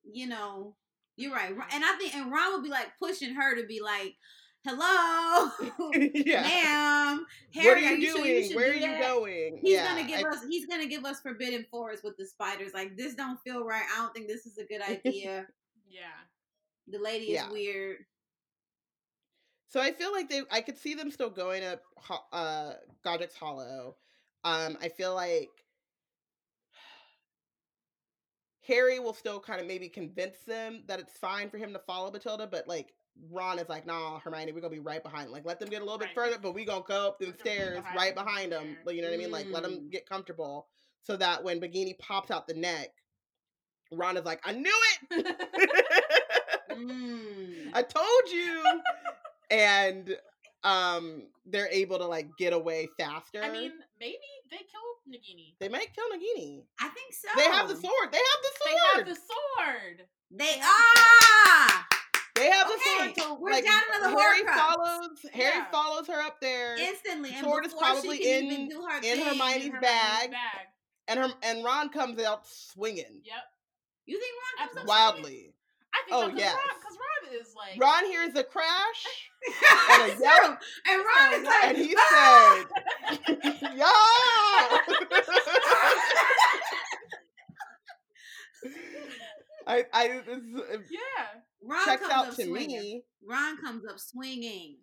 you 0.04 0.28
know, 0.28 0.76
you're 1.18 1.34
right. 1.34 1.52
And 1.74 1.84
I 1.84 1.94
think, 1.98 2.16
and 2.16 2.32
Ron 2.32 2.54
would 2.54 2.64
be 2.64 2.70
like 2.70 2.88
pushing 3.02 3.34
her 3.36 3.56
to 3.60 3.68
be 3.68 3.82
like, 3.82 4.16
hello, 4.66 5.50
yeah. 6.14 6.42
ma'am, 6.42 7.26
what 7.54 7.64
Harry, 7.64 7.86
are 7.88 7.92
you 7.92 7.98
you 7.98 8.08
sure 8.16 8.24
doing? 8.24 8.48
should 8.48 8.56
Where 8.56 8.72
do 8.74 8.78
are 8.78 8.82
you 8.82 8.88
that?" 8.88 9.02
going? 9.02 9.58
He's 9.62 9.74
yeah, 9.74 9.86
gonna 9.96 10.08
give 10.08 10.26
I- 10.26 10.30
us. 10.30 10.44
He's 10.48 10.66
gonna 10.66 10.88
give 10.88 11.06
us 11.06 11.20
Forbidden 11.22 11.66
Forest 11.72 12.04
with 12.04 12.18
the 12.18 12.26
spiders. 12.26 12.72
Like 12.74 12.96
this 12.98 13.16
don't 13.16 13.40
feel 13.42 13.64
right. 13.66 13.84
I 13.96 14.02
don't 14.02 14.14
think 14.14 14.28
this 14.28 14.46
is 14.46 14.58
a 14.58 14.64
good 14.66 14.82
idea. 14.88 15.46
Yeah. 15.90 16.02
the 16.88 17.00
lady 17.00 17.28
Yeah. 17.28 17.48
is 17.48 17.52
weird. 17.52 17.98
So 19.70 19.82
I 19.82 19.92
feel 19.92 20.12
like 20.14 20.30
they, 20.30 20.42
I 20.52 20.62
could 20.62 20.78
see 20.78 20.94
them 20.94 21.12
still 21.12 21.30
going 21.30 21.64
up 21.64 21.82
uh, 22.32 22.74
Godric's 23.04 23.36
Hollow. 23.36 23.96
Um, 24.44 24.78
I 24.82 24.88
feel 24.90 25.14
like 25.14 25.50
Harry 28.68 29.00
will 29.00 29.14
still 29.14 29.40
kind 29.40 29.62
of 29.62 29.68
maybe 29.68 29.88
convince 29.90 30.40
them 30.40 30.84
that 30.88 31.00
it's 31.00 31.18
fine 31.18 31.50
for 31.50 31.58
him 31.58 31.74
to 31.74 31.80
follow 31.80 32.12
Matilda, 32.12 32.48
but 32.48 32.68
like 32.68 32.94
Ron 33.32 33.58
is 33.60 33.70
like, 33.70 33.86
nah, 33.88 34.20
Hermione, 34.20 34.52
we're 34.52 34.62
gonna 34.62 34.74
be 34.74 34.80
right 34.80 35.02
behind. 35.02 35.32
Like, 35.32 35.46
let 35.46 35.60
them 35.60 35.70
get 35.70 35.82
a 35.82 35.86
little 35.86 35.98
bit 35.98 36.10
further, 36.14 36.38
but 36.42 36.54
we 36.54 36.66
gonna 36.66 36.84
go 36.88 37.08
up 37.08 37.20
the 37.20 37.28
We're 37.28 37.32
gonna 37.32 37.44
be 37.44 37.50
stairs 37.50 37.76
behind 37.78 37.96
right 37.96 38.16
behind 38.16 38.52
them. 38.52 38.64
there. 38.66 38.78
Like, 38.86 38.96
you 38.96 39.02
know 39.02 39.08
what 39.08 39.16
I 39.16 39.18
mean? 39.18 39.32
Like, 39.32 39.48
let 39.50 39.64
them 39.64 39.72
Mm. 39.74 39.92
get 39.92 40.08
comfortable 40.08 40.68
so 41.02 41.16
that 41.18 41.44
when 41.44 41.60
Bagini 41.60 41.98
pops 41.98 42.30
out 42.30 42.48
the 42.48 42.54
neck, 42.54 42.90
Ron 43.92 44.18
is 44.18 44.26
like, 44.26 44.42
I 44.46 44.52
knew 44.54 44.82
it. 45.12 45.38
Mm. 46.70 47.72
I 47.74 47.82
told 47.82 48.32
you. 48.32 48.64
and 49.50 50.16
um 50.64 51.24
they're 51.46 51.70
able 51.72 51.98
to 52.00 52.06
like 52.06 52.28
get 52.38 52.54
away 52.54 52.88
faster. 53.00 53.42
I 53.44 53.50
mean, 53.52 53.72
maybe 54.00 54.18
they 54.52 54.58
kill 54.58 54.82
Nagini. 55.10 55.54
They 55.60 55.70
might 55.70 55.94
kill 55.96 56.06
Nagini. 56.10 56.64
I 56.82 56.90
think 56.90 57.14
so. 57.14 57.28
They 57.38 57.44
have 57.44 57.68
the 57.70 57.76
sword. 57.76 58.12
They 58.12 58.18
have 58.18 58.42
the 58.42 58.54
sword. 58.60 58.74
They 58.74 58.98
have 58.98 59.06
the 59.08 59.16
sword. 59.16 60.08
They 60.32 60.60
ah 60.62 61.88
They 62.36 62.50
have 62.50 62.68
the 62.68 62.80
sword. 62.84 63.14
So 63.18 63.38
we're 63.40 63.52
like 63.52 63.64
down 63.66 63.82
to 63.96 64.02
the 64.02 64.10
Harry 64.20 64.44
Horcrux. 64.44 64.58
follows 64.58 65.10
Harry 65.34 65.56
Yeah. 65.58 65.72
follows 65.72 66.08
her 66.08 66.22
up 66.22 66.40
there, 66.42 66.76
instantly. 66.78 67.32
And 67.34 67.46
sword 67.46 67.66
is 67.66 67.74
probably 67.74 68.18
in- 68.18 68.46
her 68.50 68.52
in 68.52 68.70
thing, 68.70 69.22
Hermione's 69.26 69.64
Hermione's 69.66 69.82
bag. 69.82 70.32
bag. 70.32 70.68
and 71.08 71.20
her 71.20 71.30
and 71.44 71.64
Ron 71.64 71.90
comes 71.90 72.22
out 72.22 72.46
swinging 72.48 73.22
Yep. 73.24 73.36
You 74.06 74.20
think 74.20 74.34
Ron 74.60 74.68
comes 74.68 74.80
up 74.82 74.88
wildly. 74.88 75.54
I 75.94 76.02
think 76.04 76.16
Oh, 76.16 76.22
so 76.22 76.28
because 76.28 76.40
yes. 76.42 76.54
Ron, 76.56 76.78
because 76.80 76.98
Ron 76.98 77.42
is 77.42 77.56
like 77.56 77.80
Ron 77.80 78.06
hears 78.06 78.36
a 78.36 78.44
crash, 78.44 79.04
swinging? 79.04 79.27
And 79.92 80.02
a 80.04 80.14
It's 80.14 80.22
yelp. 80.22 80.46
true. 80.46 80.58
And 80.88 81.04
Ron 81.06 81.34
is 81.34 81.44
like, 81.46 81.64
and 81.64 81.78
he 81.78 81.96
"Ah!" 81.98 82.66
said, 83.26 83.38
"Yeah." 83.76 84.78
I 89.68 89.84
I 89.94 90.08
this, 90.08 90.40
yeah. 90.90 91.42
Ron 91.62 91.86
checks 91.86 92.02
comes 92.02 92.14
out 92.14 92.28
up 92.30 92.36
to 92.36 92.44
swinging. 92.46 92.80
me. 92.82 93.04
Ron 93.28 93.58
comes 93.58 93.84
up 93.86 94.00
swinging, 94.00 94.78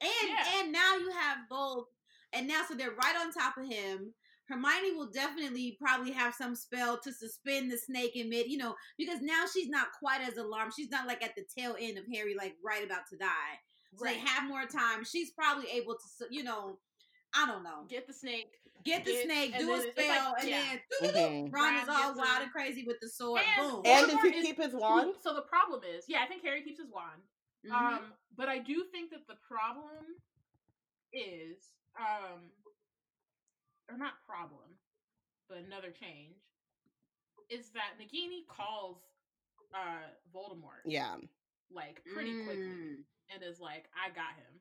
and 0.00 0.10
Yeah. 0.28 0.44
and 0.60 0.72
now 0.72 0.96
you 0.96 1.10
have 1.12 1.38
both, 1.48 1.86
and 2.32 2.48
now 2.48 2.62
so 2.68 2.74
they're 2.74 2.90
right 2.90 3.16
on 3.18 3.32
top 3.32 3.56
of 3.56 3.66
him. 3.68 4.14
Hermione 4.48 4.92
will 4.92 5.10
definitely 5.10 5.76
probably 5.80 6.12
have 6.12 6.32
some 6.34 6.54
spell 6.54 7.00
to 7.02 7.12
suspend 7.12 7.70
the 7.70 7.78
snake 7.78 8.14
in 8.14 8.28
mid, 8.28 8.46
you 8.48 8.58
know, 8.58 8.76
because 8.96 9.20
now 9.20 9.44
she's 9.52 9.68
not 9.68 9.88
quite 9.98 10.20
as 10.20 10.36
alarmed. 10.36 10.72
She's 10.76 10.90
not 10.90 11.06
like 11.08 11.22
at 11.22 11.34
the 11.36 11.44
tail 11.56 11.76
end 11.80 11.98
of 11.98 12.04
Harry, 12.12 12.34
like 12.36 12.54
right 12.64 12.84
about 12.84 13.02
to 13.10 13.16
die. 13.16 13.58
So 13.96 14.04
Right. 14.04 14.14
they 14.14 14.20
have 14.20 14.48
more 14.48 14.66
time. 14.66 15.04
She's 15.04 15.30
probably 15.30 15.68
able 15.70 15.94
to, 15.96 16.26
you 16.30 16.42
know, 16.42 16.78
I 17.34 17.46
don't 17.46 17.62
know, 17.62 17.84
Get 17.88 18.06
the 18.06 18.12
snake. 18.12 18.50
get 18.84 19.04
the 19.04 19.12
get- 19.12 19.24
snake, 19.24 19.58
do 19.58 19.72
a 19.72 19.76
then 19.78 19.86
it's 19.88 19.96
like- 19.98 20.06
spell, 20.18 20.34
and 20.38 20.48
yeah. 20.48 20.78
then 21.00 21.46
Mhm. 21.48 21.52
Ron 21.52 21.74
Ron 21.74 21.82
is 21.82 21.88
all 21.88 22.14
gets 22.14 22.18
wild 22.18 22.36
him. 22.36 22.42
and 22.44 22.52
crazy 22.52 22.84
with 22.84 23.00
the 23.00 23.08
sword. 23.08 23.42
And- 23.42 23.70
Boom. 23.70 23.82
And 23.86 24.06
does 24.10 24.22
he 24.22 24.36
is- 24.38 24.44
keep 24.46 24.56
his 24.58 24.74
wand? 24.74 25.16
So 25.20 25.34
the 25.34 25.42
problem 25.42 25.82
is, 25.84 26.08
yeah, 26.08 26.22
I 26.22 26.26
think 26.26 26.42
Harry 26.42 26.62
keeps 26.62 26.78
his 26.78 26.90
wand. 26.90 27.22
Mhm. 27.64 27.72
Um, 27.72 28.14
but 28.36 28.48
I 28.48 28.58
do 28.58 28.84
think 28.90 29.10
that 29.10 29.26
the 29.26 29.36
problem 29.36 30.20
is, 31.12 31.72
um, 31.98 32.52
or 33.88 33.96
not 33.96 34.22
problem, 34.24 34.78
but 35.48 35.58
another 35.58 35.90
change 35.90 36.36
is 37.48 37.70
that 37.72 37.98
Nagini 37.98 38.46
calls 38.46 39.02
uh 39.74 40.08
Voldemort 40.32 40.82
Yeah. 40.84 41.18
like 41.70 42.04
pretty 42.04 42.44
quickly 42.44 42.66
Mm, 42.66 43.04
and 43.32 43.42
is 43.42 43.60
like, 43.60 43.84
"I 43.94 44.08
got 44.10 44.34
him." 44.36 44.60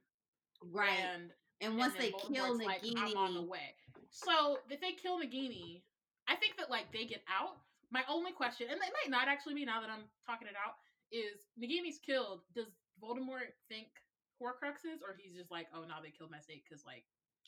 right. 0.74 0.98
And 1.14 1.32
And 1.62 1.78
once 1.78 1.94
and 1.96 2.04
they 2.04 2.12
kill 2.12 2.56
Voldemort's 2.56 2.66
like, 2.66 2.82
Nagini, 2.84 2.98
I'm 3.12 3.18
on 3.18 3.34
the 3.34 3.42
way. 3.42 3.76
So 4.10 4.60
if 4.70 4.82
they 4.82 4.92
kill 4.94 5.20
Nagini, 5.20 5.82
I 6.28 6.36
think 6.36 6.58
that 6.58 6.70
like 6.70 6.92
they 6.92 7.06
get 7.06 7.24
out. 7.30 7.58
My 7.92 8.04
only 8.10 8.32
question, 8.32 8.68
and 8.70 8.78
it 8.78 8.94
might 9.04 9.10
not 9.12 9.28
actually 9.28 9.54
be 9.54 9.64
now 9.66 9.80
that 9.82 9.90
I'm 9.90 10.04
talking 10.26 10.48
it 10.48 10.56
out, 10.56 10.76
is 11.12 11.38
Nagini's 11.60 12.00
killed. 12.00 12.42
Does 12.56 12.66
Voldemort 13.02 13.54
think 13.70 13.88
Horcruxes, 14.42 15.02
or 15.08 15.16
he's 15.18 15.36
just 15.38 15.52
like, 15.52 15.68
oh, 15.74 15.84
now 15.88 15.98
they 16.04 16.10
killed 16.10 16.32
my 16.32 16.40
snake 16.40 16.64
because 16.68 16.84
like, 16.86 17.04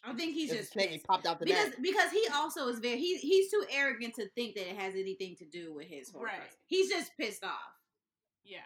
I 0.06 0.14
think 0.14 0.34
he's 0.36 0.52
The 0.52 0.58
just 0.58 0.74
snake 0.74 0.92
pissed. 0.92 1.08
popped 1.08 1.26
out 1.26 1.40
the 1.40 1.46
because 1.46 1.70
neck. 1.70 1.78
because 1.82 2.12
he 2.12 2.28
also 2.34 2.68
is 2.68 2.80
very 2.80 2.98
he 3.00 3.18
he's 3.18 3.50
too 3.50 3.64
arrogant 3.72 4.14
to 4.16 4.30
think 4.36 4.56
that 4.56 4.70
it 4.70 4.78
has 4.78 4.94
anything 4.96 5.36
to 5.38 5.46
do 5.46 5.74
with 5.74 5.88
his 5.88 6.12
Horcrux. 6.12 6.24
Right. 6.24 6.52
He's 6.68 6.90
just 6.90 7.12
pissed 7.20 7.44
off. 7.44 7.74
yeah, 8.46 8.60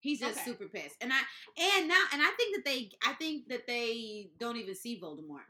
He's 0.00 0.20
just 0.20 0.38
Okay. 0.38 0.44
super 0.50 0.68
pissed, 0.68 0.96
and 1.00 1.12
I 1.12 1.18
and 1.76 1.88
now 1.88 2.02
and 2.12 2.22
I 2.22 2.30
think 2.36 2.56
that 2.56 2.64
they 2.64 2.90
I 3.04 3.12
think 3.14 3.48
that 3.48 3.66
they 3.66 4.30
don't 4.38 4.56
even 4.56 4.74
see 4.74 5.00
Voldemort 5.00 5.40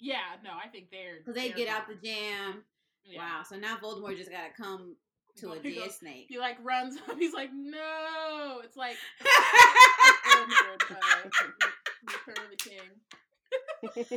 yeah, 0.00 0.36
no, 0.44 0.50
I 0.50 0.68
think 0.68 0.90
they're 0.92 1.16
because 1.18 1.34
they 1.34 1.48
they're 1.48 1.56
get 1.56 1.68
out 1.68 1.88
the 1.88 1.94
jam. 1.96 2.62
Yeah. 3.04 3.18
Wow, 3.18 3.42
so 3.48 3.56
now 3.56 3.76
Voldemort 3.82 4.16
just 4.16 4.30
gotta 4.30 4.52
come 4.56 4.94
to 5.38 5.52
a 5.52 5.60
He 5.60 5.74
dead 5.74 5.84
goes- 5.86 5.96
snake. 5.98 6.26
He 6.28 6.38
like 6.38 6.56
runs 6.62 6.96
up. 7.08 7.18
He's 7.18 7.32
like, 7.32 7.50
no. 7.52 8.60
It's 8.62 8.76
like 8.76 8.96
Return 12.06 12.36
of 12.36 12.38
oh 12.38 12.50
the 12.50 12.56
King. 12.56 12.80
no. 13.82 13.96
he's, 13.96 14.10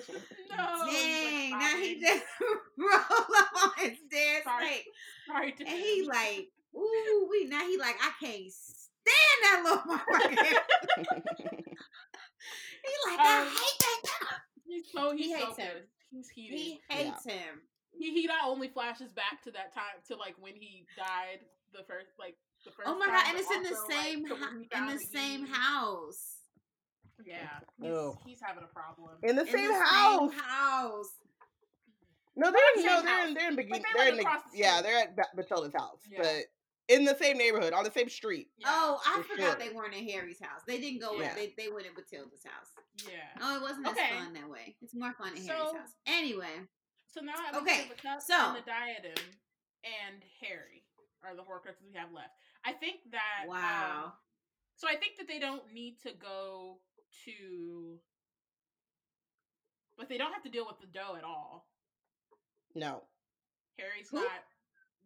like, 0.52 0.92
Dang, 0.92 1.50
now 1.52 1.78
he 1.78 2.00
just 2.00 2.24
roll 2.78 3.38
up 3.38 3.50
on 3.64 3.72
his 3.90 3.98
dead 4.12 4.44
Sorry. 4.44 4.66
snake. 4.68 4.86
Sorry 5.28 5.52
to 5.54 5.64
And 5.68 5.80
he 5.80 6.04
like, 6.08 6.48
ooh, 6.76 7.28
we 7.30 7.46
now 7.46 7.66
he 7.68 7.78
like, 7.78 7.96
I 8.02 8.12
can't 8.24 8.36
stand 9.02 9.40
that 9.44 9.62
little 9.64 9.84
motherfucker. 9.90 11.42
he 12.84 12.94
like, 13.08 13.20
I 13.20 13.42
Um, 13.42 13.48
hate 13.48 13.80
that 13.80 14.02
guy. 14.04 14.36
He's 14.66 14.86
so 14.92 15.12
he's 15.16 15.26
He 15.26 15.32
so 15.34 15.38
hates 15.46 15.58
him. 15.58 15.72
pissed. 15.74 15.88
He's 16.12 16.30
heated. 16.30 16.58
He 16.58 16.64
He, 16.90 16.96
hates 16.96 17.26
him. 17.26 17.62
he 17.92 18.14
he 18.22 18.26
not 18.28 18.46
only 18.48 18.68
flashes 18.70 19.12
back 19.12 19.42
to 19.44 19.52
that 19.52 19.74
time 19.74 20.00
to 20.08 20.16
like 20.16 20.36
when 20.40 20.56
he 20.56 20.86
died 20.98 21.40
the 21.74 21.84
first 21.88 22.12
like 22.20 22.36
the 22.66 22.72
first. 22.72 22.88
Oh 22.88 22.98
my 22.98 23.06
time, 23.08 23.16
god, 23.16 23.24
and 23.28 23.34
but 23.38 23.42
it's 23.42 23.52
in 23.56 23.64
the 23.64 23.70
also, 23.70 23.88
like, 23.96 24.06
same 24.06 24.26
to 24.28 24.36
hou- 24.36 24.42
when 24.42 24.64
he 24.64 24.78
in 24.78 24.86
the 24.88 24.94
the 24.94 25.00
same 25.00 25.46
key. 25.46 25.52
house. 25.52 26.38
Yeah, 27.26 27.60
he's, 27.78 27.86
Ew. 27.88 28.18
he's 28.26 28.40
having 28.42 28.64
a 28.64 28.74
problem. 28.74 29.12
In 29.24 29.36
the 29.36 29.44
In 29.44 29.48
same 29.48 29.68
the 29.68 29.76
house. 29.80 30.32
Same 30.32 30.40
house. 30.40 31.10
No, 32.36 32.50
Not 32.50 32.54
they're 32.54 32.62
the 32.84 32.84
no, 32.88 32.96
same 32.96 33.06
they're 33.06 33.14
house. 33.14 33.28
in 33.28 33.34
they're 33.36 33.50
in 33.50 33.56
begin, 33.58 33.72
Like, 33.74 33.84
they're, 33.94 34.04
they're 34.06 34.12
in 34.14 34.18
the, 34.18 34.24
the 34.24 34.58
yeah, 34.58 34.82
they're 34.82 34.98
at 35.04 35.16
Ba- 35.16 35.30
Matilda's 35.36 35.74
house, 35.76 36.00
Yeah. 36.10 36.20
but 36.24 36.46
in 36.92 37.06
the 37.06 37.16
same 37.16 37.38
neighborhood 37.38 37.74
on 37.74 37.84
the 37.84 37.92
same 37.92 38.10
street. 38.10 38.48
Yeah. 38.58 38.68
Oh, 38.70 39.00
I 39.08 39.18
For 39.18 39.24
forgot 39.36 39.60
sure. 39.60 39.70
they 39.70 39.74
weren't 39.76 39.94
in 39.96 40.08
Harry's 40.10 40.40
house. 40.42 40.62
They 40.68 40.80
didn't 40.80 41.00
go. 41.02 41.14
Yeah. 41.20 41.30
in 41.32 41.36
They 41.36 41.54
they 41.58 41.70
went 41.72 41.86
in 41.88 41.94
Matilda's 41.94 42.44
house. 42.44 42.68
yeah. 43.10 43.30
Oh, 43.42 43.56
it 43.56 43.62
wasn't 43.62 43.88
Okay. 43.88 44.10
as 44.12 44.24
fun 44.24 44.34
that 44.34 44.50
way. 44.50 44.76
It's 44.82 44.94
more 44.96 45.14
fun 45.14 45.36
in 45.38 45.44
So- 45.44 45.54
Harry's 45.54 45.72
house. 45.80 45.94
Anyway, 46.06 46.68
So 47.08 47.22
now 47.22 47.34
I 47.36 47.58
Okay, 47.60 47.82
okay, 47.82 47.90
the 47.90 47.96
cup 48.02 48.22
so- 48.22 48.34
and 48.36 48.58
the 48.58 48.62
diadem 48.62 49.24
and 49.84 50.24
Harry 50.42 50.84
are 51.24 51.36
the 51.36 51.44
Horcruxes 51.44 51.84
we 51.86 51.94
have 51.98 52.12
left. 52.14 52.30
I 52.64 52.74
think 52.74 53.02
that 53.12 53.44
um, 53.44 53.50
wow. 53.50 54.14
so 54.76 54.88
I 54.88 54.96
think 54.96 55.18
that 55.18 55.28
they 55.28 55.40
don't 55.40 55.72
need 55.74 55.98
to 56.04 56.14
go 56.14 56.80
to, 57.26 58.00
but 59.98 60.08
they 60.10 60.18
don't 60.18 60.34
have 60.34 60.44
to 60.44 60.50
deal 60.50 60.66
with 60.66 60.80
the 60.80 60.88
doe 60.88 61.16
at 61.18 61.24
all. 61.24 61.68
No. 62.76 63.04
Harry's 63.78 64.10
Who? 64.10 64.18
not 64.18 64.44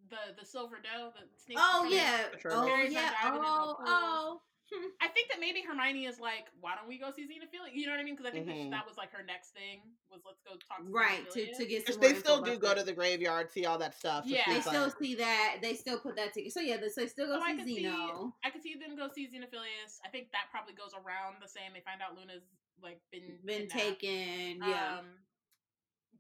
the 0.10 0.40
the 0.40 0.46
silver 0.46 0.78
doe. 0.78 1.12
The 1.16 1.28
snake. 1.46 1.58
Oh 1.60 1.88
yeah. 1.90 2.26
Sure. 2.42 2.52
Oh 2.54 2.66
yeah. 2.68 3.12
diving 3.22 3.38
in 3.40 3.44
no 3.44 3.76
Oh 3.80 3.84
oh. 3.86 4.42
I 5.00 5.08
think 5.10 5.30
that 5.30 5.40
maybe 5.40 5.62
Hermione 5.62 6.06
is 6.10 6.20
like, 6.20 6.50
why 6.60 6.74
don't 6.74 6.88
we 6.90 6.98
go 6.98 7.12
see 7.16 7.22
Xenophilius? 7.30 7.70
You 7.78 7.86
know 7.86 7.92
what 7.94 8.00
I 8.00 8.04
mean? 8.04 8.16
Because 8.18 8.32
I 8.32 8.34
think 8.34 8.48
Mhm. 8.50 8.72
that, 8.74 8.82
that 8.82 8.86
was 8.90 8.98
like 8.98 9.14
her 9.14 9.22
next 9.22 9.54
thing 9.54 9.82
was 10.10 10.22
let's 10.26 10.42
go 10.42 10.58
talk 10.58 10.82
to 10.82 10.90
Right 10.92 11.22
to 11.22 11.40
Xenophilius. 11.40 11.58
to 11.58 11.66
get 11.70 11.86
Because 11.86 11.96
some. 11.96 12.02
they 12.02 12.14
still 12.18 12.42
do 12.42 12.58
go 12.58 12.70
that. 12.74 12.80
to 12.80 12.84
the 12.84 12.92
graveyard, 12.94 13.52
see 13.52 13.66
all 13.70 13.78
that 13.78 13.94
stuff. 13.94 14.26
Yeah. 14.26 14.42
They 14.48 14.56
she's 14.56 14.66
still 14.66 14.90
like- 14.90 14.98
see 14.98 15.14
that. 15.22 15.58
They 15.62 15.76
still 15.76 16.00
put 16.00 16.16
that 16.18 16.34
together. 16.34 16.50
So 16.50 16.62
yeah, 16.62 16.78
they- 16.78 16.90
so 16.90 17.02
they 17.02 17.08
still 17.08 17.28
go 17.28 17.38
So 17.38 17.46
I 17.46 17.52
see 17.52 17.58
can 17.58 17.68
see- 17.68 17.84
Xeno. 17.86 18.34
I 18.44 18.50
could 18.50 18.64
see 18.64 18.74
them 18.74 18.96
go 18.98 19.08
see 19.14 19.28
Xenophilius. 19.30 20.02
I 20.04 20.10
think 20.10 20.32
that 20.34 20.50
probably 20.50 20.74
goes 20.74 20.96
around 20.98 21.38
the 21.42 21.48
same. 21.48 21.70
They 21.74 21.82
find 21.86 22.02
out 22.02 22.18
Luna's 22.18 22.44
like 22.82 23.00
been 23.12 23.38
Been 23.46 23.68
kidnapped. 23.70 24.02
taken. 24.02 24.66
Yeah. 24.66 24.98
Um, 24.98 25.06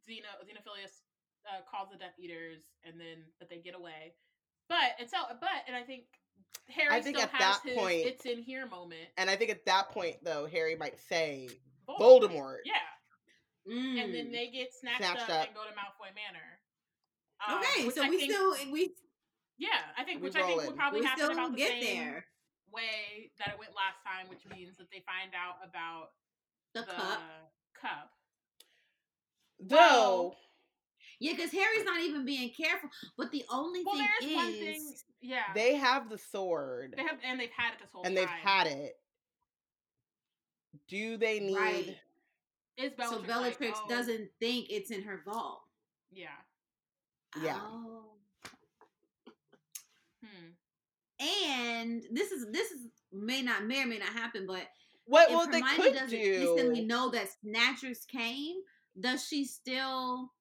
Xeno 0.07 0.30
Xenophilius 0.45 1.02
uh, 1.47 1.61
calls 1.69 1.89
the 1.91 1.97
Death 1.97 2.13
Eaters, 2.19 2.61
and 2.84 2.99
then 2.99 3.23
but 3.39 3.49
they 3.49 3.57
get 3.59 3.76
away. 3.76 4.13
But 4.69 4.97
and 4.99 5.09
so 5.09 5.17
but 5.39 5.49
and 5.67 5.76
I 5.76 5.84
think 5.84 6.05
Harry 6.69 7.01
think 7.01 7.17
still 7.17 7.27
at 7.30 7.31
has 7.34 7.61
that 7.61 7.69
his 7.69 7.77
point- 7.77 8.05
it's 8.07 8.26
in 8.26 8.41
here 8.41 8.65
moment. 8.67 9.07
And 9.17 9.30
I 9.30 9.35
think 9.35 9.51
at 9.51 9.65
that 9.65 9.89
point, 9.89 10.17
though, 10.23 10.47
Harry 10.47 10.76
might 10.76 10.97
say 10.99 11.49
Voldemort. 11.88 11.99
Voldemort. 12.23 12.57
Yeah, 12.65 12.73
and 13.67 14.13
then 14.13 14.27
Mm. 14.27 14.31
they 14.31 14.49
get 14.49 14.73
snatched, 14.73 14.97
Snatched 14.97 15.22
up, 15.23 15.30
up. 15.30 15.45
and 15.47 15.55
go 15.55 15.63
to 15.63 15.72
Malfoy 15.72 16.13
Manor. 16.15 16.59
Um, 17.47 17.59
okay, 17.61 17.89
so 17.89 18.03
I 18.03 18.09
we 18.09 18.17
think- 18.17 18.31
still 18.31 18.72
we 18.72 18.95
yeah, 19.57 19.69
I 19.97 20.03
think 20.03 20.22
we 20.22 20.30
which 20.30 20.35
I 20.35 20.39
think 20.41 20.49
rolling. 20.51 20.67
would 20.67 20.76
probably 20.76 20.99
we 21.01 21.05
happen 21.05 21.23
still 21.26 21.31
about 21.34 21.51
the 21.51 21.57
get 21.57 21.69
same 21.81 21.97
there. 21.97 22.26
way 22.72 23.31
that 23.38 23.49
it 23.53 23.59
went 23.59 23.72
last 23.76 24.01
time, 24.03 24.27
which 24.30 24.45
means 24.47 24.77
that 24.77 24.89
they 24.91 25.01
find 25.05 25.31
out 25.35 25.55
about 25.63 26.09
The, 26.73 26.81
the 26.81 26.88
cup. 26.93 27.22
cup. 27.80 28.11
Though, 29.59 30.35
Yeah, 31.26 31.34
because 31.35 31.52
Harry's 31.52 31.85
not 31.85 32.02
even 32.02 32.23
being 32.26 32.52
careful. 32.52 32.89
But 33.18 33.31
the 33.31 33.43
only 33.49 33.84
Well, 33.84 33.95
thing 33.95 34.07
there's 34.22 34.31
is, 34.31 34.35
one 34.35 34.52
thing. 34.53 34.93
Yeah, 35.22 35.41
they 35.56 35.76
have 35.76 36.07
the 36.10 36.19
sword 36.19 36.93
they 36.95 37.02
have 37.03 37.18
and 37.23 37.39
they've 37.39 37.49
had 37.56 37.73
it 37.73 37.80
this 37.81 37.89
whole 37.91 38.03
and 38.03 38.15
time. 38.15 38.26
they've 38.26 38.30
had 38.30 38.68
it. 38.68 38.99
Do 40.88 41.18
they 41.18 41.39
need? 41.39 41.56
right? 41.57 41.97
Is 42.77 42.91
So 42.91 43.22
Bellatrix, 43.22 43.27
Bellatrix 43.27 43.61
like, 43.77 43.81
oh, 43.85 43.89
doesn't 43.89 44.30
think 44.39 44.68
it's 44.69 44.91
in 44.91 45.02
her 45.03 45.22
vault. 45.26 45.61
Yeah. 46.11 46.27
Yeah. 47.41 47.60
Oh. 47.60 48.03
Hmm. 50.23 51.26
And 51.26 52.03
this 52.11 52.31
is 52.31 52.45
this 52.52 52.69
is 52.72 52.81
may 53.11 53.41
not 53.41 53.65
may 53.65 53.81
or 53.84 53.88
may 53.88 53.97
not 53.97 54.10
happen, 54.10 54.45
but 54.45 54.68
What? 55.06 55.30
if 55.30 55.35
Well, 55.35 55.47
they 55.47 55.61
could 55.61 55.93
doesn't 55.93 56.10
do. 56.10 56.56
instantly 56.56 56.81
know 56.85 57.10
that 57.11 57.30
Snatchers 57.41 58.06
came, 58.06 58.57
does 58.99 59.26
she 59.26 59.45
still 59.45 60.31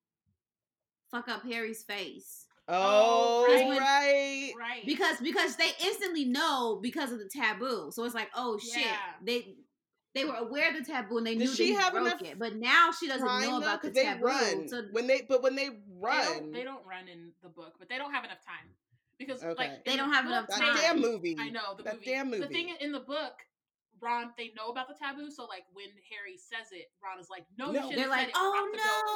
fuck 1.15 1.28
up 1.28 1.45
Harry's 1.45 1.82
face? 1.85 2.47
Oh, 2.66 3.45
right. 3.47 3.78
right. 3.78 4.53
Right. 4.59 4.86
Because 4.86 5.19
because 5.20 5.57
they 5.57 5.70
instantly 5.85 6.24
know 6.24 6.78
because 6.82 7.12
of 7.12 7.19
the 7.19 7.28
taboo. 7.28 7.91
So 7.93 8.05
it's 8.05 8.15
like, 8.15 8.31
oh 8.35 8.59
shit. 8.59 8.85
Yeah. 8.85 8.97
They 9.23 9.55
they 10.15 10.24
were 10.24 10.35
aware 10.36 10.70
of 10.70 10.77
the 10.77 10.93
taboo 10.93 11.19
and 11.19 11.27
they 11.27 11.35
Does 11.35 11.51
knew 11.51 11.55
she 11.57 11.73
that 11.74 11.78
he 11.78 11.82
have 11.82 11.93
broke 11.93 12.07
enough 12.07 12.23
it. 12.23 12.39
But 12.39 12.57
now 12.57 12.91
she 12.99 13.07
doesn't 13.09 13.27
know 13.27 13.41
though, 13.41 13.59
about 13.59 13.82
the 13.82 13.89
'cause 13.89 13.95
they 13.97 14.05
taboo. 14.05 14.24
run 14.24 14.69
So 14.69 14.82
when 14.93 15.07
they, 15.07 15.23
but 15.23 15.43
when 15.43 15.57
they 15.57 15.69
They 15.69 15.77
run, 16.01 16.24
don't, 16.24 16.53
they 16.53 16.65
don't 16.65 16.86
run 16.86 17.09
in 17.09 17.32
the 17.43 17.49
book, 17.49 17.74
but 17.78 17.89
they 17.89 17.99
don't 17.99 18.12
have 18.12 18.24
enough 18.24 18.45
time 18.45 18.70
because 19.19 19.43
Okay. 19.43 19.55
like 19.59 19.85
They 19.85 19.93
in 19.93 19.99
don't 19.99 20.12
have 20.12 20.27
enough 20.27 20.47
book, 20.47 20.57
that 20.57 20.74
damn 20.81 21.01
movie. 21.01 21.36
I 21.39 21.51
know 21.51 21.74
the 21.77 21.82
that 21.85 21.95
movie. 21.97 22.07
damn 22.07 22.31
movie. 22.31 22.43
The 22.43 22.49
thing 22.49 22.74
in 22.81 22.93
the 22.93 23.01
book, 23.01 23.35
Ron, 24.05 24.32
they 24.36 24.52
know 24.56 24.68
about 24.68 24.89
the 24.89 24.94
taboo, 25.01 25.31
so 25.31 25.44
like 25.47 25.64
when 25.72 25.86
Harry 26.12 26.36
says 26.36 26.68
it, 26.72 26.93
Ron 27.02 27.18
is 27.18 27.31
like, 27.31 27.47
"No, 27.56 27.72
No. 27.72 27.89
you 27.89 27.97
They're 27.97 28.09
like, 28.09 28.28
said 28.28 28.28
it. 28.28 28.35
You 28.36 28.44
"Oh, 28.44 28.52
have 28.52 28.70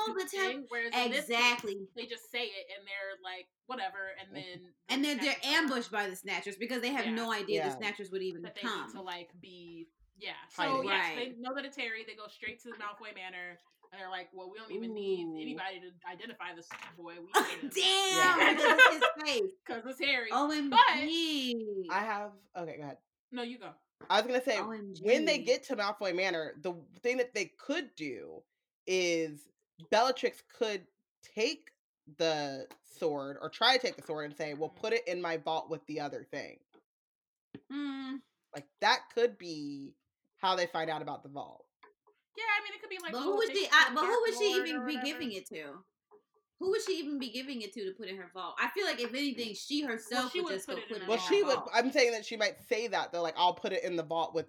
no, 0.08 0.14
the 0.14 0.20
tab- 0.24 0.30
thing." 0.30 0.64
Whereas 0.68 0.94
in 0.94 1.10
this 1.12 1.26
case, 1.26 1.36
exactly. 1.36 1.76
they 1.94 2.06
just 2.06 2.30
say 2.30 2.44
it 2.44 2.64
and 2.76 2.86
they're 2.88 3.20
like, 3.22 3.46
whatever, 3.66 4.16
and 4.18 4.34
then 4.34 4.72
the 4.88 4.94
And 4.94 5.04
then 5.04 5.18
they're 5.18 5.36
ambushed 5.44 5.90
by 5.92 6.08
the 6.08 6.16
snatchers 6.16 6.56
because 6.56 6.80
they 6.80 6.90
have 6.92 7.04
Yeah. 7.06 7.12
no 7.12 7.30
idea 7.32 7.60
Yeah. 7.60 7.68
the 7.68 7.76
snatchers 7.76 8.10
would 8.10 8.22
even 8.22 8.42
that 8.42 8.54
they 8.54 8.62
come. 8.62 8.86
need 8.86 8.92
to 8.94 9.02
like 9.02 9.28
be 9.40 9.86
yeah. 10.16 10.32
So 10.50 10.62
Hiding. 10.62 10.88
yes, 10.88 11.14
they 11.16 11.28
know 11.38 11.54
that 11.54 11.64
it's 11.64 11.76
Harry. 11.76 12.04
They 12.04 12.14
go 12.16 12.26
straight 12.26 12.60
to 12.62 12.70
the 12.70 12.74
Malfoy 12.76 13.14
Manor, 13.14 13.60
and 13.92 14.00
they're 14.00 14.10
like, 14.10 14.28
"Well, 14.32 14.50
we 14.50 14.58
don't 14.58 14.72
even 14.72 14.92
need 14.92 15.26
anybody 15.40 15.78
to 15.80 15.90
identify 16.10 16.54
this 16.56 16.68
boy. 16.96 17.14
We 17.20 17.28
Damn, 17.70 18.38
Yeah. 18.38 18.52
because 18.54 18.78
it's 18.80 18.94
his 18.94 19.04
face. 19.24 19.52
because 19.66 19.86
it's 19.86 20.00
Harry." 20.00 20.30
OMG. 20.32 21.86
I 21.90 22.00
have 22.00 22.32
okay. 22.56 22.76
Go 22.78 22.82
ahead. 22.82 22.98
no, 23.30 23.42
you 23.42 23.58
go. 23.58 23.70
I 24.10 24.20
was 24.20 24.26
gonna 24.26 24.42
say 24.44 24.56
OMG. 24.58 25.02
when 25.02 25.24
they 25.24 25.38
get 25.38 25.62
to 25.64 25.76
Malfoy 25.76 26.14
Manor, 26.14 26.54
the 26.62 26.74
thing 27.02 27.16
that 27.18 27.34
they 27.34 27.46
could 27.58 27.94
do 27.96 28.42
is 28.86 29.48
Bellatrix 29.90 30.42
could 30.56 30.86
take 31.22 31.70
the 32.16 32.66
sword 32.84 33.36
or 33.40 33.50
try 33.50 33.76
to 33.76 33.82
take 33.82 33.96
the 33.96 34.02
sword 34.02 34.24
and 34.26 34.36
say, 34.36 34.54
"Well, 34.54 34.70
Mhm. 34.70 34.76
put 34.80 34.92
it 34.92 35.06
in 35.06 35.20
my 35.20 35.36
vault 35.36 35.68
with 35.68 35.84
the 35.86 36.00
other 36.00 36.24
thing." 36.24 36.58
Mm, 37.70 38.22
Like 38.54 38.66
that 38.80 39.10
could 39.14 39.36
be 39.36 39.94
how 40.36 40.56
they 40.56 40.66
find 40.66 40.88
out 40.88 41.02
about 41.02 41.22
the 41.22 41.28
vault. 41.28 41.66
Yeah, 42.36 42.44
I 42.58 42.64
mean, 42.64 42.72
it 42.74 42.80
could 42.80 42.88
be 42.88 42.98
like. 42.98 43.12
but 43.12 43.20
who 43.22 43.36
would 43.36 43.54
she? 43.54 43.68
I, 43.70 43.90
but 43.94 44.06
who 44.06 44.20
would 44.22 44.34
she 44.38 44.56
even 44.56 44.86
be 44.86 44.98
giving 45.02 45.32
it 45.32 45.46
to? 45.48 45.84
Who 46.60 46.70
would 46.70 46.82
she 46.82 46.92
even 46.98 47.18
be 47.18 47.30
giving 47.30 47.62
it 47.62 47.72
to 47.74 47.84
to 47.84 47.92
put 47.92 48.08
in 48.08 48.16
her 48.16 48.30
vault? 48.34 48.56
I 48.60 48.68
feel 48.70 48.84
like 48.84 49.00
if 49.00 49.10
anything, 49.14 49.54
she 49.54 49.82
herself 49.82 50.32
she 50.32 50.40
would 50.40 50.46
would 50.50 50.54
just 50.54 50.66
put 50.66 50.76
go 50.76 50.80
it 50.82 50.84
in 50.84 50.88
put 50.88 50.96
it 50.98 51.02
in 51.02 51.08
Well, 51.08 51.18
her 51.18 51.28
she 51.34 51.42
would. 51.42 51.54
vault. 51.54 51.70
I'm 51.74 51.92
saying 51.92 52.12
that 52.12 52.24
she 52.26 52.36
might 52.36 52.56
say 52.68 52.88
that. 52.88 53.12
They're 53.12 53.20
like, 53.20 53.34
"I'll 53.36 53.54
put 53.54 53.72
it 53.72 53.84
in 53.84 53.94
the 53.96 54.02
vault 54.02 54.34
with 54.34 54.46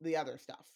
the 0.00 0.16
other 0.16 0.38
stuff," 0.38 0.66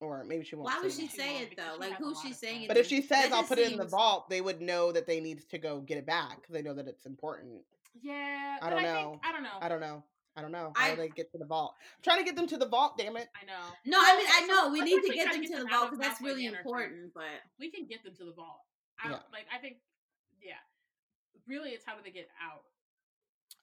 or 0.00 0.22
maybe 0.24 0.44
she 0.44 0.54
won't. 0.54 0.66
Why 0.66 0.80
would 0.80 0.92
she 0.92 1.06
that. 1.06 1.16
Say 1.16 1.32
won't 1.34 1.52
it 1.52 1.56
though? 1.56 1.76
Like 1.78 1.94
who's 1.94 2.20
she 2.20 2.32
saying 2.32 2.62
it? 2.62 2.68
But 2.68 2.76
if 2.76 2.86
she 2.86 3.02
says, 3.02 3.32
"I'll 3.32 3.40
just 3.40 3.48
put 3.48 3.58
it 3.58 3.72
in 3.72 3.78
the 3.78 3.84
vault," 3.86 4.28
they 4.30 4.40
would 4.40 4.60
know 4.60 4.92
that 4.92 5.06
they 5.06 5.20
need 5.20 5.48
to 5.50 5.58
go 5.58 5.80
get 5.80 5.98
it 5.98 6.06
back 6.06 6.40
because 6.40 6.52
they 6.52 6.62
know 6.62 6.74
that 6.74 6.86
it's 6.86 7.06
important. 7.06 7.62
Yeah, 8.00 8.58
I 8.62 8.70
don't 8.70 8.78
I 8.80 8.82
know. 8.82 9.10
Think, 9.10 9.22
I 9.26 9.32
don't 9.32 9.42
know. 9.42 9.58
I 9.60 9.68
don't 9.68 9.80
know. 9.80 10.04
I 10.36 10.42
don't 10.42 10.50
know. 10.52 10.72
How 10.76 10.86
I- 10.86 10.90
do 10.90 10.96
they 11.02 11.08
get 11.08 11.30
to 11.32 11.38
the 11.38 11.44
vault? 11.46 11.74
I'm 11.96 12.02
trying 12.02 12.18
to 12.18 12.24
get 12.24 12.34
them 12.36 12.46
to 12.48 12.56
the 12.56 12.66
vault. 12.68 12.98
Damn 12.98 13.16
it! 13.16 13.28
I 13.40 13.44
know. 13.44 13.60
No, 13.86 13.98
I 14.00 14.16
mean 14.16 14.26
I 14.30 14.46
know 14.46 14.72
we 14.72 14.80
let's 14.80 14.90
need 14.92 15.02
to 15.08 15.14
get 15.14 15.32
them 15.32 15.42
to 15.42 15.56
the 15.64 15.66
vault 15.68 15.90
because 15.90 15.98
that's 15.98 16.20
really 16.20 16.46
important. 16.46 17.12
But 17.14 17.24
We 17.58 17.70
can 17.70 17.86
get 17.86 18.02
them 18.04 18.14
to 18.18 18.24
the 18.24 18.32
vault. 18.32 18.60
I 19.02 19.10
Yeah. 19.10 19.18
like. 19.32 19.46
I 19.54 19.58
think. 19.58 19.78
Yeah. 20.42 20.54
Really, 21.46 21.70
it's 21.70 21.84
how 21.84 21.94
do 21.96 22.02
they 22.02 22.10
get 22.10 22.28
out? 22.42 22.62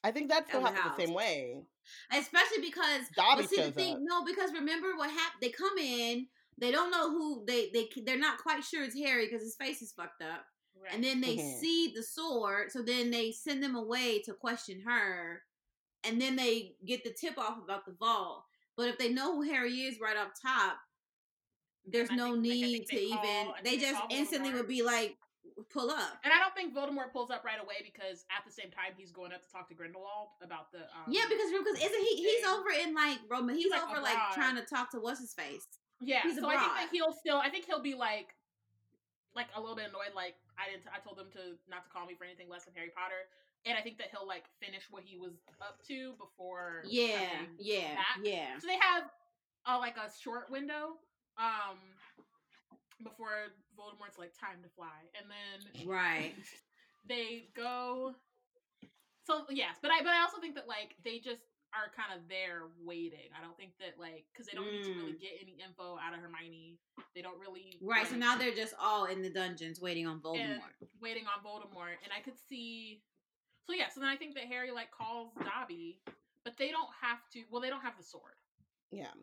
I 0.03 0.11
think 0.11 0.29
that 0.29 0.47
still 0.47 0.61
the 0.61 0.67
happens 0.71 0.95
the 0.97 1.05
same 1.05 1.13
way. 1.13 1.63
especially 2.11 2.61
because 2.61 3.01
Dobby 3.15 3.41
but 3.43 3.49
see 3.49 3.61
the 3.61 3.71
thing 3.71 3.93
up. 3.95 3.99
no 4.01 4.23
because 4.25 4.51
remember 4.53 4.95
what 4.95 5.09
happened 5.11 5.41
they 5.41 5.49
come 5.49 5.77
in 5.77 6.27
they 6.57 6.71
don't 6.71 6.89
know 6.91 7.09
who 7.11 7.43
they 7.45 7.69
they 7.73 7.87
they're 8.05 8.17
not 8.19 8.37
quite 8.39 8.63
sure 8.63 8.83
it's 8.83 8.95
harry 8.97 9.25
because 9.27 9.41
his 9.43 9.55
face 9.55 9.81
is 9.81 9.91
fucked 9.91 10.21
up 10.23 10.45
Right. 10.75 10.93
and 10.93 11.03
then 11.03 11.21
they 11.21 11.37
Mhm. 11.37 11.59
see 11.59 11.91
the 11.95 12.01
sword 12.03 12.71
so 12.71 12.81
then 12.81 13.11
they 13.11 13.31
send 13.31 13.61
them 13.63 13.75
away 13.75 14.21
to 14.23 14.33
question 14.33 14.81
her 14.81 15.43
and 16.03 16.19
then 16.21 16.35
they 16.35 16.75
get 16.85 17.03
the 17.03 17.13
tip 17.13 17.37
off 17.37 17.57
about 17.63 17.85
the 17.85 17.93
vault 17.93 18.45
but 18.77 18.87
if 18.89 18.97
they 18.97 19.09
know 19.09 19.35
who 19.35 19.41
harry 19.41 19.81
is 19.81 19.99
right 19.99 20.17
off 20.17 20.31
top 20.41 20.77
there's 21.85 22.11
no 22.11 22.31
think- 22.33 22.43
need 22.43 22.71
think 22.87 22.89
to 22.89 22.99
even 22.99 23.53
they 23.63 23.71
they 23.71 23.77
just 23.77 24.01
instantly 24.09 24.53
would 24.53 24.67
be 24.67 24.81
like 24.83 25.17
pull 25.69 25.91
up 25.91 26.17
And 26.23 26.33
I 26.33 26.39
don't 26.39 26.55
think 26.55 26.73
Voldemort 26.73 27.11
pulls 27.13 27.29
up 27.29 27.43
right 27.45 27.61
away 27.61 27.83
because 27.83 28.25
at 28.31 28.45
the 28.45 28.51
same 28.51 28.71
time 28.71 28.97
he's 28.97 29.11
going 29.11 29.31
up 29.33 29.45
to 29.45 29.51
talk 29.51 29.69
to 29.69 29.75
Grindelwald 29.75 30.33
about 30.41 30.71
the. 30.71 30.87
Um, 30.95 31.07
yeah 31.07 31.27
because 31.29 31.51
because 31.51 31.77
isn't 31.77 32.03
he 32.09 32.15
he's 32.17 32.45
over 32.47 32.69
in 32.71 32.93
like 32.93 33.19
Roma 33.29 33.53
he's, 33.53 33.63
He's, 33.65 33.71
like, 33.71 33.83
over 33.83 34.01
like 34.01 34.17
abroad. 34.17 34.33
trying 34.33 34.55
to 34.57 34.63
talk 34.63 34.91
to 34.91 34.99
what's 34.99 35.19
his 35.19 35.33
face 35.33 35.67
yeah. 36.01 36.21
he's 36.23 36.37
so 36.37 36.47
I 36.49 36.57
think 36.57 36.61
abroad. 36.63 36.77
that 36.77 36.89
he'll 36.91 37.13
still. 37.13 37.37
I 37.37 37.49
think 37.49 37.65
he'll 37.65 37.81
be 37.81 37.93
like, 37.93 38.33
like 39.35 39.47
a 39.55 39.61
little 39.61 39.75
bit 39.75 39.85
annoyed. 39.89 40.13
Like 40.15 40.35
I 40.57 40.69
didn't. 40.69 40.89
I 40.89 40.99
told 40.99 41.17
him 41.17 41.29
to 41.37 41.55
not 41.69 41.85
to 41.85 41.89
call 41.93 42.05
me 42.05 42.17
for 42.17 42.25
anything 42.25 42.49
less 42.49 42.65
than 42.65 42.73
Harry 42.73 42.91
Potter. 42.91 43.29
And 43.63 43.77
I 43.77 43.81
think 43.81 44.01
that 44.01 44.09
he'll 44.09 44.27
like 44.27 44.49
finish 44.59 44.89
what 44.89 45.03
he 45.05 45.17
was 45.17 45.37
up 45.61 45.85
to 45.87 46.17
before. 46.17 46.81
Yeah, 46.89 47.45
yeah, 47.61 47.93
back. 47.95 48.17
yeah. 48.25 48.57
So 48.57 48.65
they 48.65 48.81
have 48.81 49.05
uh, 49.69 49.77
like 49.77 49.95
a 49.97 50.09
short 50.19 50.49
window 50.49 50.97
um 51.37 51.79
before 53.03 53.51
Voldemort's 53.77 54.17
like 54.17 54.33
time 54.39 54.61
to 54.63 54.69
fly, 54.75 54.99
and 55.17 55.25
then 55.29 55.87
Right. 55.87 56.33
they 57.07 57.45
go. 57.55 58.15
So 59.25 59.45
yes, 59.49 59.77
but 59.81 59.91
I 59.91 59.99
but 59.99 60.09
I 60.13 60.21
also 60.21 60.39
think 60.41 60.55
that 60.55 60.67
like 60.67 60.95
they 61.03 61.19
just 61.19 61.41
are 61.73 61.87
kind 61.95 62.11
of 62.19 62.27
there 62.27 62.63
waiting. 62.83 63.31
I 63.37 63.41
don't 63.41 63.55
think 63.55 63.71
that 63.79 63.95
like 63.99 64.25
because 64.33 64.47
they 64.47 64.53
don't 64.57 64.67
need 64.69 64.83
to 64.83 64.93
really 64.93 65.13
Mm. 65.13 65.21
get 65.21 65.31
any 65.41 65.55
info 65.63 65.95
out 66.01 66.13
of 66.13 66.19
Hermione. 66.19 66.77
They 67.15 67.21
don't 67.21 67.39
really 67.39 67.77
Right. 67.81 68.05
So 68.07 68.15
now 68.15 68.35
they're 68.37 68.53
just 68.55 68.73
all 68.79 69.05
in 69.05 69.21
the 69.21 69.29
dungeons 69.29 69.79
waiting 69.79 70.05
on 70.07 70.19
Voldemort. 70.19 70.75
waiting 70.99 71.25
on 71.27 71.39
Voldemort, 71.45 71.95
and 72.03 72.11
I 72.15 72.19
could 72.21 72.37
see. 72.49 73.01
So 73.67 73.73
yeah, 73.73 73.87
so 73.89 73.99
then 74.01 74.09
I 74.09 74.17
think 74.17 74.33
that 74.35 74.45
Harry 74.45 74.71
like 74.71 74.91
calls 74.91 75.31
Dobby, 75.45 76.01
but 76.43 76.57
they 76.57 76.71
don't 76.71 76.89
have 77.01 77.19
to. 77.33 77.43
Well, 77.49 77.61
they 77.61 77.69
don't 77.69 77.81
have 77.83 77.95
the 77.97 78.03
sword. 78.03 78.35
Yeah. 78.91 79.13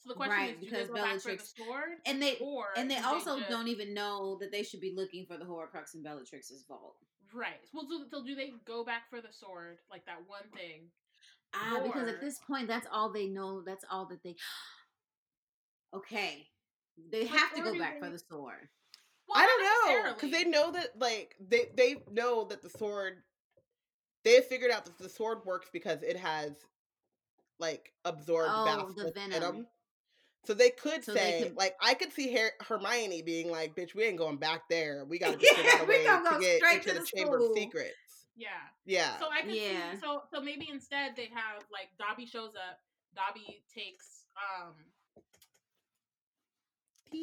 So 0.00 0.08
the 0.10 0.14
question 0.14 0.36
Right, 0.36 0.50
is, 0.54 0.60
do 0.60 0.64
because 0.66 0.88
they 0.88 0.94
go 0.94 0.94
back 0.94 1.20
for 1.20 1.30
the 1.30 1.36
Bellatrix- 1.36 1.54
sword, 1.56 1.88
And 2.06 2.22
they 2.22 2.36
or 2.38 2.66
and 2.76 2.90
they 2.90 2.98
also 2.98 3.38
just- 3.38 3.50
don't 3.50 3.68
even 3.68 3.92
know 3.94 4.36
that 4.40 4.52
they 4.52 4.62
should 4.62 4.80
be 4.80 4.92
looking 4.94 5.26
for 5.26 5.36
the 5.36 5.44
Horcrux 5.44 5.94
in 5.94 6.02
Bellatrix's 6.02 6.62
vault. 6.68 6.96
right? 7.34 7.60
Well, 7.72 7.86
so, 7.88 8.04
so 8.10 8.24
do 8.24 8.34
they 8.34 8.52
go 8.64 8.84
back 8.84 9.10
for 9.10 9.20
the 9.20 9.32
sword, 9.32 9.78
like 9.90 10.06
that 10.06 10.26
one 10.26 10.48
thing? 10.54 10.90
Ah, 11.52 11.80
because 11.82 12.08
at 12.08 12.20
this 12.20 12.38
point, 12.38 12.68
that's 12.68 12.86
all 12.92 13.10
they 13.10 13.26
know. 13.26 13.60
That's 13.62 13.84
all 13.90 14.06
that 14.06 14.22
they. 14.22 14.36
okay, 15.94 16.46
they 17.10 17.26
have 17.26 17.54
to 17.54 17.62
go 17.62 17.76
back 17.78 18.00
they- 18.00 18.06
for 18.06 18.12
the 18.12 18.18
sword. 18.18 18.68
Well, 19.28 19.42
I 19.42 19.46
don't 19.46 20.04
know 20.06 20.14
because 20.14 20.30
they 20.30 20.44
know 20.44 20.72
that 20.72 20.98
like 20.98 21.36
they 21.38 21.66
they 21.76 22.02
know 22.10 22.44
that 22.44 22.62
the 22.62 22.70
sword. 22.70 23.22
They 24.24 24.34
have 24.36 24.46
figured 24.46 24.70
out 24.70 24.84
that 24.86 24.98
the 24.98 25.08
sword 25.08 25.44
works 25.44 25.68
because 25.72 26.02
it 26.02 26.16
has 26.16 26.52
like 27.58 27.92
absorbed 28.04 28.50
Oh, 28.52 28.92
the 28.96 29.08
in 29.08 29.12
venom. 29.30 29.66
'Em. 30.42 30.46
So 30.46 30.54
they 30.54 30.70
could 30.70 31.04
So 31.04 31.12
they 31.14 31.18
say, 31.20 31.42
could- 31.44 31.56
like, 31.56 31.74
I 31.80 31.94
could 31.94 32.12
see 32.12 32.32
Her- 32.32 32.54
Hermione 32.60 33.22
being 33.22 33.50
like, 33.50 33.74
"Bitch, 33.74 33.94
we 33.94 34.04
ain't 34.04 34.18
going 34.18 34.36
back 34.38 34.68
there. 34.68 35.04
We 35.04 35.18
got 35.18 35.32
to 35.32 35.38
get 35.38 35.56
Yeah, 35.64 35.70
out 35.74 35.80
of 35.82 35.88
we 35.88 36.04
gonna 36.04 36.30
go 36.30 36.40
get 36.40 36.58
straight 36.58 36.76
into 36.76 36.88
to 36.88 36.94
the, 36.94 37.00
the 37.00 37.06
Chamber 37.06 37.36
of. 37.38 37.52
Secrets." 37.54 37.94
Yeah. 38.36 38.48
Yeah, 38.84 39.18
So 39.18 39.26
I 39.30 39.42
could 39.42 39.54
Yeah. 39.54 39.94
see. 39.94 40.00
So 40.00 40.22
so 40.32 40.40
maybe 40.40 40.68
instead 40.70 41.16
they 41.16 41.26
have 41.34 41.64
like 41.72 41.88
Dobby 41.98 42.24
shows 42.24 42.54
up. 42.54 42.80
Dobby 43.14 43.62
takes 43.74 44.24
um. 44.36 44.74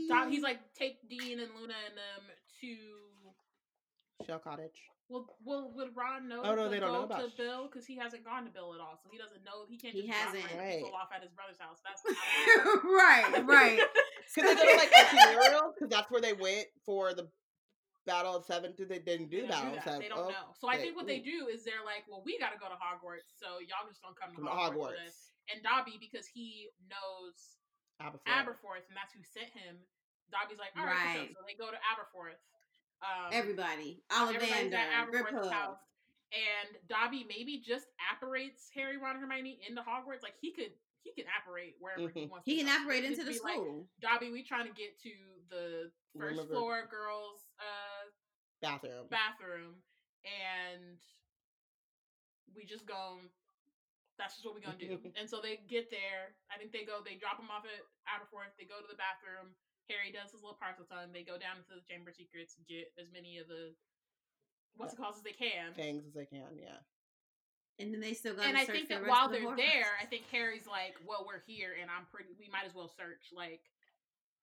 Dob- 0.10 0.30
he's 0.30 0.42
like 0.44 0.60
take 0.74 0.98
Dean 1.08 1.40
and 1.40 1.50
Luna 1.60 1.74
and 1.88 1.96
them 1.98 2.36
to. 2.62 4.26
Shell 4.26 4.40
Cottage. 4.40 4.82
Well, 5.08 5.30
well, 5.46 5.72
would 5.76 5.94
Ron 5.96 6.28
know? 6.28 6.42
Oh, 6.44 6.56
no, 6.56 6.64
to 6.66 6.70
they 6.70 6.80
don't 6.80 6.92
know 6.92 7.06
go 7.06 7.14
about 7.14 7.30
to 7.30 7.38
Bill 7.38 7.70
because 7.70 7.86
he 7.86 7.94
hasn't 7.96 8.26
gone 8.26 8.46
to 8.46 8.50
Bill 8.50 8.74
at 8.74 8.82
all, 8.82 8.98
so 8.98 9.06
he 9.14 9.18
doesn't 9.22 9.46
know. 9.46 9.70
He 9.70 9.78
can't. 9.78 9.94
He 9.94 10.02
just 10.02 10.10
drop 10.10 10.34
hasn't. 10.34 10.46
random 10.50 10.82
people 10.82 10.90
Right. 10.90 11.02
off 11.06 11.10
at 11.14 11.22
his 11.22 11.30
brother's 11.38 11.62
house. 11.62 11.78
That's 11.86 12.02
right, 12.84 13.30
right. 13.46 13.80
Because 14.34 14.58
they 14.58 14.58
go 14.58 14.66
to 14.66 14.78
like 14.82 14.90
Archimurial, 14.90 15.70
because 15.78 15.90
that's 15.94 16.10
where 16.10 16.20
they 16.20 16.34
went 16.34 16.66
for 16.82 17.14
the 17.14 17.30
Battle 18.10 18.34
of 18.34 18.42
Seven. 18.44 18.74
Did 18.74 18.90
they 18.90 18.98
didn't 18.98 19.30
do 19.30 19.46
don't 19.46 19.54
Battle 19.54 19.72
do 19.72 19.78
of. 19.78 19.84
Seven? 19.86 20.02
They 20.02 20.10
don't 20.10 20.26
Oh, 20.26 20.34
know. 20.34 20.46
So 20.58 20.66
I 20.66 20.82
think 20.82 20.98
what 20.98 21.06
they 21.06 21.22
do 21.22 21.46
is 21.46 21.62
they're 21.62 21.86
like, 21.86 22.10
well, 22.10 22.26
we 22.26 22.42
got 22.42 22.50
to 22.50 22.58
go 22.58 22.66
to 22.66 22.74
Hogwarts, 22.74 23.30
so 23.38 23.62
y'all 23.62 23.86
just 23.86 24.02
don't 24.02 24.18
come 24.18 24.34
to 24.34 24.42
Hogwarts. 24.42 24.98
Hogwarts. 24.98 25.30
And 25.54 25.62
Dobby, 25.62 26.02
because 26.02 26.26
he 26.26 26.74
knows 26.90 27.38
Aberforth. 28.02 28.26
Aberforth, 28.26 28.86
and 28.90 28.98
that's 28.98 29.14
who 29.14 29.22
sent 29.22 29.54
him. 29.54 29.78
Dobby's 30.34 30.58
like, 30.58 30.74
all 30.74 30.90
right, 30.90 31.22
Right. 31.22 31.30
so, 31.30 31.38
so 31.38 31.46
they 31.46 31.54
go 31.54 31.70
to 31.70 31.78
Aberforth. 31.94 32.42
Um, 33.06 33.30
Everybody, 33.32 34.02
Ollivander, 34.10 34.82
Griphook. 35.12 35.52
house, 35.52 35.78
and 36.34 36.78
Dobby 36.90 37.26
maybe 37.30 37.62
just 37.66 37.86
apparates 38.12 38.70
Harry, 38.74 38.98
Ron, 38.98 39.16
and 39.18 39.22
Hermione 39.22 39.60
into 39.68 39.82
Hogwarts. 39.82 40.24
Like 40.24 40.34
he 40.42 40.52
could, 40.52 40.72
he 41.04 41.12
can 41.14 41.26
apparate 41.38 41.76
wherever 41.80 42.10
he 42.10 42.26
Mhm. 42.26 42.30
wants. 42.30 42.46
He 42.46 42.64
to 42.64 42.66
can 42.66 42.70
Just 42.88 43.20
into 43.22 43.24
the 43.26 43.32
be 43.38 43.40
like, 43.44 43.54
school. 43.56 43.88
Dobby, 44.02 44.32
we 44.32 44.44
trying 44.44 44.66
to 44.68 44.74
get 44.74 45.00
to 45.02 45.12
the 45.50 45.92
first 46.18 46.32
Remember- 46.32 46.54
floor 46.54 46.88
girls' 46.90 47.46
uh, 47.60 48.10
bathroom. 48.62 49.08
bathroom, 49.10 49.84
and 50.26 50.98
we 52.56 52.66
just 52.66 52.86
go. 52.86 53.20
That's 54.18 54.36
just 54.36 54.46
what 54.46 54.56
we're 54.56 54.62
gonna 54.62 54.78
do. 54.80 54.98
and 55.20 55.30
so 55.30 55.42
they 55.42 55.58
get 55.68 55.92
there. 55.92 56.36
I 56.50 56.58
think 56.58 56.72
they 56.72 56.86
go. 56.86 57.04
They 57.04 57.16
drop 57.16 57.38
him 57.38 57.52
off 57.52 57.66
at 57.66 57.84
Aberforth. 58.08 58.56
They 58.58 58.64
go 58.66 58.80
to 58.82 58.88
the 58.88 58.96
bathroom. 58.96 59.54
Harry 59.90 60.12
does 60.12 60.32
his 60.32 60.42
little 60.42 60.58
Parseltongue. 60.58 61.14
They 61.14 61.24
go 61.24 61.38
down 61.38 61.58
into 61.62 61.76
the 61.78 61.86
Chamber 61.86 62.10
of 62.10 62.16
Secrets, 62.16 62.56
get 62.68 62.90
as 63.00 63.08
many 63.14 63.38
of 63.38 63.48
the 63.48 63.74
what's 64.78 64.94
it 64.94 64.98
called 64.98 65.16
as 65.16 65.24
they 65.24 65.32
can, 65.36 65.74
Things 65.74 66.06
as 66.06 66.14
they 66.14 66.26
can, 66.26 66.58
yeah. 66.58 66.82
And 67.80 67.94
then 67.94 68.00
they 68.02 68.14
still 68.14 68.36
got. 68.36 68.46
and 68.46 68.58
I 68.58 68.66
search 68.66 68.76
think 68.76 68.90
that 68.90 69.02
rest 69.04 69.10
while 69.12 69.28
the 69.28 69.34
they're 69.36 69.44
horror. 69.44 69.58
there, 69.58 69.92
I 70.02 70.06
think 70.06 70.24
Harry's 70.32 70.66
like, 70.68 70.96
"Well, 71.06 71.26
we're 71.28 71.44
here, 71.46 71.76
and 71.80 71.90
I'm 71.92 72.06
pretty. 72.12 72.30
We 72.40 72.48
might 72.52 72.66
as 72.66 72.74
well 72.74 72.88
search. 72.88 73.32
Like, 73.36 73.60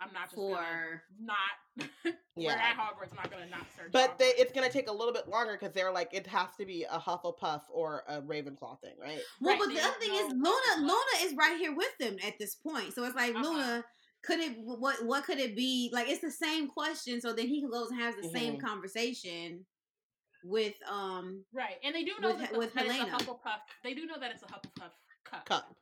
I'm 0.00 0.12
not 0.12 0.24
just 0.30 0.36
gonna 0.36 0.54
for 0.56 1.02
not. 1.18 1.56
we're 2.36 2.42
Yeah. 2.44 2.52
at 2.60 2.76
Hogwarts. 2.76 3.10
I'm 3.12 3.16
not 3.16 3.30
gonna 3.30 3.48
not 3.48 3.64
search. 3.74 3.90
But 3.90 4.18
they, 4.18 4.32
it's 4.36 4.52
gonna 4.52 4.68
take 4.70 4.88
a 4.88 4.92
little 4.92 5.14
bit 5.14 5.28
longer 5.28 5.56
because 5.58 5.72
they're 5.74 5.92
like 5.92 6.12
it 6.12 6.26
has 6.26 6.48
to 6.58 6.66
be 6.66 6.84
a 6.84 6.98
Hufflepuff 6.98 7.62
or 7.72 8.04
a 8.06 8.20
Ravenclaw 8.20 8.80
thing, 8.82 8.96
right? 9.00 9.20
well, 9.40 9.54
Right, 9.56 9.58
but 9.66 9.74
the 9.74 9.80
other 9.80 9.98
thing 9.98 10.12
is 10.14 10.28
Luna. 10.32 10.80
Luna 10.80 11.14
is 11.22 11.34
right 11.34 11.56
here 11.58 11.74
with 11.74 11.96
them 11.98 12.16
at 12.26 12.38
this 12.38 12.54
point, 12.54 12.92
so 12.94 13.02
it's 13.04 13.16
like 13.16 13.34
Uh-huh. 13.34 13.48
Luna. 13.50 13.84
Could 14.22 14.40
it? 14.40 14.56
What? 14.58 15.04
What 15.04 15.24
could 15.24 15.38
it 15.38 15.56
be? 15.56 15.90
Like 15.92 16.08
it's 16.08 16.20
the 16.20 16.30
same 16.30 16.68
question. 16.68 17.20
So 17.20 17.32
then 17.32 17.48
he 17.48 17.62
goes 17.62 17.90
and 17.90 18.00
has 18.00 18.14
the 18.16 18.28
same 18.28 18.56
Mhm. 18.56 18.60
conversation 18.62 19.66
with 20.44 20.74
um. 20.88 21.44
right, 21.52 21.76
and 21.82 21.94
they 21.94 22.04
do 22.04 22.12
know 22.20 22.28
with 22.28 22.38
that, 22.40 22.56
with 22.56 22.74
that 22.74 22.84
it's 22.86 22.94
a 22.94 22.98
Helena. 22.98 23.16
Hufflepuff. 23.18 23.60
They 23.82 23.94
do 23.94 24.06
know 24.06 24.18
that 24.20 24.30
it's 24.30 24.42
a 24.42 24.46
Hufflepuff 24.46 24.92
cup. 25.24 25.46
Cup. 25.46 25.76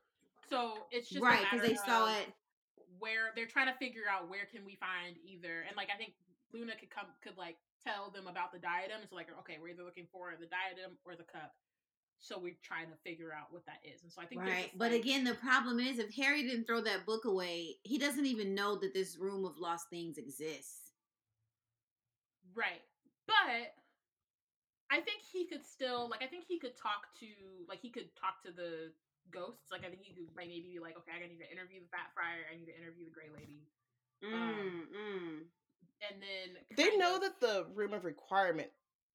So 0.49 0.87
it's 0.91 1.09
just 1.09 1.23
right 1.23 1.45
because 1.51 1.67
they 1.67 1.75
saw 1.77 2.13
it. 2.13 2.27
where 2.99 3.33
they're 3.37 3.47
trying 3.47 3.69
to 3.73 3.79
figure 3.79 4.05
out 4.11 4.29
where 4.29 4.47
can 4.47 4.65
we 4.65 4.77
find 4.77 5.17
either 5.25 5.63
and 5.69 5.77
like 5.77 5.89
I 5.95 5.97
think 5.97 6.15
Luna 6.53 6.73
could 6.79 6.91
come 6.91 7.07
could 7.23 7.37
like 7.39 7.57
tell 7.85 8.11
them 8.11 8.27
about 8.27 8.53
the 8.53 8.59
diadem. 8.59 9.01
So 9.09 9.17
like 9.17 9.29
okay, 9.41 9.59
we're 9.61 9.69
either 9.69 9.85
looking 9.85 10.07
for 10.13 10.35
the 10.39 10.47
diadem 10.47 10.99
or 11.05 11.15
the 11.15 11.25
cup. 11.25 11.55
So 12.23 12.39
we're 12.39 12.57
trying 12.63 12.89
to 12.91 12.97
figure 13.03 13.33
out 13.33 13.51
what 13.51 13.65
that 13.67 13.81
is. 13.83 14.03
And 14.03 14.13
so 14.13 14.21
I 14.21 14.27
think 14.27 14.43
Right, 14.43 14.71
but 14.77 14.93
like- 14.93 15.01
again, 15.01 15.25
the 15.25 15.35
problem 15.35 15.81
is 15.81 15.99
if 15.99 16.13
Harry 16.15 16.43
didn't 16.43 16.67
throw 16.67 16.83
that 16.83 17.07
book 17.07 17.25
away, 17.25 17.79
he 17.83 17.97
doesn't 17.99 18.27
even 18.27 18.55
know 18.55 18.77
that 18.77 18.93
this 18.93 19.17
room 19.17 19.45
of 19.47 19.59
lost 19.59 19.89
things 19.89 20.19
exists. 20.19 20.93
Right. 22.55 22.83
But 23.27 23.75
I 24.91 25.01
think 25.01 25.23
he 25.23 25.47
could 25.47 25.65
still 25.65 26.09
like 26.11 26.23
I 26.23 26.27
think 26.27 26.45
he 26.47 26.59
could 26.59 26.77
talk 26.77 27.07
to 27.21 27.27
like 27.69 27.81
he 27.81 27.91
could 27.91 28.11
talk 28.17 28.43
to 28.45 28.51
the 28.53 28.93
ghosts. 29.31 29.71
Like 29.71 29.85
I 29.85 29.89
think 29.89 30.03
he 30.03 30.13
could 30.13 30.27
like 30.37 30.49
maybe 30.49 30.73
be 30.75 30.79
like, 30.81 30.97
okay, 30.99 31.13
I 31.17 31.27
need 31.27 31.39
to 31.39 31.51
interview 31.51 31.81
the 31.81 31.89
Fat 31.89 32.13
Friar, 32.13 32.45
I 32.53 32.57
need 32.59 32.67
to 32.67 32.77
interview 32.77 33.05
the 33.07 33.13
Grey 33.13 33.31
Lady. 33.33 33.63
Mm, 34.23 34.35
Um, 34.35 34.89
mm. 34.93 35.39
And 36.11 36.23
then 36.23 36.59
They 36.77 36.97
know 36.97 37.17
of- 37.17 37.23
that 37.23 37.41
the 37.41 37.67
room 37.75 37.93
of 37.95 38.05
requirement 38.05 38.71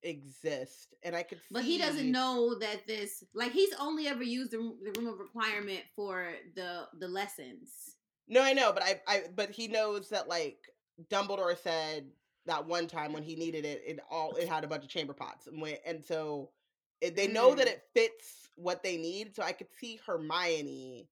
exists, 0.06 0.88
and 1.04 1.16
I 1.16 1.24
could. 1.24 1.40
But 1.52 1.64
he 1.64 1.78
doesn't 1.78 2.10
know 2.12 2.56
that 2.60 2.88
this 2.88 3.24
like 3.34 3.52
he's 3.52 3.74
only 3.80 4.08
ever 4.08 4.24
used 4.24 4.52
the, 4.52 4.60
room- 4.60 4.78
the 4.84 5.00
room 5.00 5.12
of 5.12 5.20
requirement 5.20 5.82
for 5.96 6.30
the 6.56 6.88
the 7.00 7.08
lessons. 7.08 7.96
No, 8.28 8.42
I 8.42 8.54
know, 8.54 8.72
but 8.74 8.84
I, 8.84 9.02
I, 9.08 9.24
but 9.36 9.52
he 9.52 9.68
knows 9.68 10.10
that 10.10 10.28
like 10.28 10.58
Dumbledore 11.12 11.58
said 11.58 12.06
that 12.46 12.66
one 12.66 12.88
time 12.88 13.12
when 13.14 13.24
he 13.24 13.36
needed 13.36 13.66
it, 13.66 13.82
it 13.86 14.00
all 14.10 14.36
it 14.36 14.48
had 14.48 14.64
a 14.64 14.68
bunch 14.68 14.84
of 14.84 14.90
chamber 14.90 15.14
pots, 15.14 15.48
and 15.48 15.62
when, 15.62 15.76
and 15.86 16.04
so 16.04 16.50
it, 17.02 17.16
they 17.16 17.28
know 17.28 17.54
that 17.56 17.68
Mm. 17.68 17.72
it 17.72 17.84
fits 17.94 18.50
what 18.56 18.82
they 18.84 18.98
need. 18.98 19.36
So 19.36 19.44
I 19.44 19.52
could 19.52 19.68
see 19.80 20.00
Hermione 20.06 21.10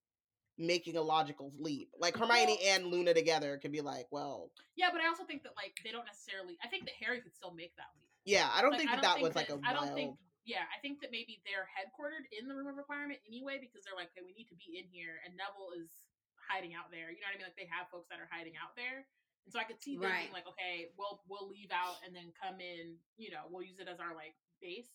making 0.58 0.96
a 0.98 1.02
logical 1.02 1.52
leap, 1.60 1.90
like 2.00 2.16
Hermione 2.16 2.60
and 2.68 2.86
Luna 2.88 3.14
together 3.14 3.58
could 3.58 3.72
be 3.72 3.82
like, 3.82 4.06
well, 4.12 4.52
Yeah, 4.76 4.90
but 4.92 5.02
I 5.02 5.08
also 5.08 5.24
think 5.24 5.42
that 5.44 5.54
like 5.56 5.74
they 5.84 5.92
don't 5.92 6.06
necessarily 6.06 6.58
I 6.64 6.68
think 6.68 6.86
that 6.86 6.94
Harry 7.04 7.22
could 7.22 7.36
still 7.36 7.54
make 7.54 7.76
that 7.78 7.90
leap. 8.00 8.10
Yeah, 8.26 8.48
I 8.52 8.62
don't 8.62 8.72
Like, 8.72 8.80
think 8.80 8.92
that 8.92 9.02
don't 9.04 9.20
that 9.20 9.22
was 9.24 9.34
think 9.34 9.50
like 9.50 9.52
a 9.52 9.60
that- 9.60 9.68
I 9.68 9.74
wild. 9.74 9.86
don't 9.88 9.96
think 9.96 10.12
yeah, 10.44 10.68
I 10.76 10.80
think 10.84 11.00
that 11.00 11.08
maybe 11.08 11.40
they're 11.48 11.64
headquartered 11.72 12.28
in 12.36 12.52
the 12.52 12.56
room 12.56 12.68
of 12.68 12.76
requirement 12.76 13.24
anyway 13.24 13.64
because 13.64 13.80
they're 13.88 13.96
like, 13.96 14.12
okay, 14.12 14.28
we 14.28 14.36
need 14.36 14.52
to 14.52 14.60
be 14.60 14.76
in 14.76 14.84
here, 14.92 15.24
and 15.24 15.40
Neville 15.40 15.72
is 15.80 16.04
hiding 16.36 16.76
out 16.76 16.92
there. 16.92 17.08
You 17.16 17.24
know 17.24 17.32
what 17.32 17.36
I 17.36 17.40
mean? 17.40 17.48
Like 17.48 17.56
they 17.56 17.72
have 17.72 17.88
folks 17.88 18.12
that 18.12 18.20
are 18.20 18.28
hiding 18.28 18.60
out 18.60 18.76
there, 18.76 19.08
and 19.48 19.50
so 19.56 19.60
I 19.60 19.64
could 19.64 19.80
see 19.80 19.96
them 19.96 20.12
Right. 20.12 20.28
being 20.28 20.36
like, 20.36 20.48
okay, 20.48 20.92
we'll 21.00 21.24
we'll 21.32 21.48
leave 21.48 21.72
out 21.72 21.96
and 22.04 22.12
then 22.12 22.36
come 22.36 22.60
in. 22.60 23.00
You 23.16 23.32
know, 23.32 23.48
we'll 23.48 23.64
use 23.64 23.80
it 23.80 23.88
as 23.88 24.04
our 24.04 24.12
like 24.16 24.36
base. 24.60 24.92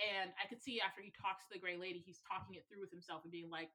And 0.00 0.32
I 0.40 0.44
could 0.48 0.60
see 0.64 0.80
after 0.80 1.00
he 1.00 1.12
talks 1.12 1.44
to 1.48 1.52
the 1.56 1.60
Grey 1.60 1.76
Lady, 1.80 2.00
he's 2.04 2.20
talking 2.24 2.56
it 2.56 2.64
through 2.68 2.80
with 2.84 2.92
himself 2.92 3.24
and 3.24 3.32
being 3.32 3.48
like, 3.48 3.72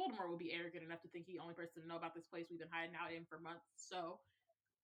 Voldemort 0.00 0.28
will 0.32 0.40
be 0.40 0.52
arrogant 0.52 0.80
enough 0.84 1.00
to 1.04 1.08
think 1.12 1.28
he's 1.28 1.36
the 1.36 1.44
only 1.44 1.52
person 1.52 1.80
to 1.80 1.88
know 1.88 1.96
about 2.00 2.12
this 2.16 2.24
place 2.28 2.48
we've 2.48 2.60
been 2.60 2.72
hiding 2.72 2.96
out 2.96 3.12
in 3.12 3.24
for 3.28 3.36
months. 3.40 3.68
So 3.76 4.20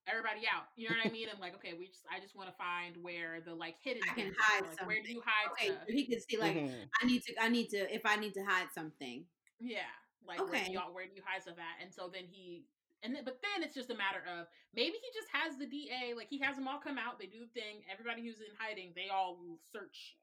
everybody 0.06 0.46
out. 0.46 0.68
You 0.76 0.88
know 0.88 0.96
what 0.96 1.06
I 1.06 1.12
mean? 1.12 1.28
I'm 1.32 1.40
like, 1.40 1.54
okay, 1.56 1.74
we 1.78 1.88
just 1.88 2.04
I 2.10 2.20
just 2.20 2.36
want 2.36 2.48
to 2.48 2.56
find 2.56 2.96
where 3.02 3.40
the 3.40 3.54
like 3.54 3.76
hidden 3.82 4.02
I 4.04 4.14
can 4.14 4.24
things 4.24 4.36
hide 4.38 4.64
Like, 4.64 4.86
where 4.86 5.02
do 5.02 5.10
you 5.12 5.22
hide 5.24 5.52
Okay, 5.52 5.74
stuff? 5.74 5.88
he 5.88 6.06
could 6.06 6.22
see 6.22 6.36
like 6.38 6.56
Mhm. 6.56 6.88
I 7.00 7.06
need 7.06 7.22
to 7.24 7.32
I 7.40 7.48
need 7.48 7.68
to 7.70 7.94
if 7.94 8.04
I 8.04 8.16
need 8.16 8.34
to 8.34 8.44
hide 8.44 8.68
something. 8.74 9.26
Yeah. 9.60 9.90
Like 10.26 10.38
where, 10.40 10.48
Okay. 10.48 10.64
do 10.66 10.72
y'all, 10.72 10.92
where 10.92 11.06
do 11.06 11.12
you 11.14 11.22
hide 11.24 11.42
stuff 11.42 11.58
at? 11.58 11.82
And 11.82 11.92
so 11.92 12.08
then 12.12 12.24
he 12.26 12.64
and 13.02 13.14
then 13.14 13.24
but 13.24 13.40
then 13.42 13.62
it's 13.62 13.74
just 13.74 13.90
a 13.90 13.94
matter 13.94 14.24
of 14.24 14.46
maybe 14.74 14.96
he 14.96 15.08
just 15.12 15.28
has 15.32 15.56
the 15.58 15.66
DA, 15.66 16.14
like 16.16 16.28
he 16.28 16.38
has 16.40 16.56
them 16.56 16.68
all 16.68 16.78
come 16.80 16.98
out, 16.98 17.18
they 17.18 17.26
do 17.26 17.44
the 17.44 17.52
thing, 17.60 17.84
everybody 17.90 18.22
who's 18.24 18.40
in 18.40 18.52
hiding, 18.58 18.92
they 18.96 19.08
all 19.12 19.36
search 19.72 20.16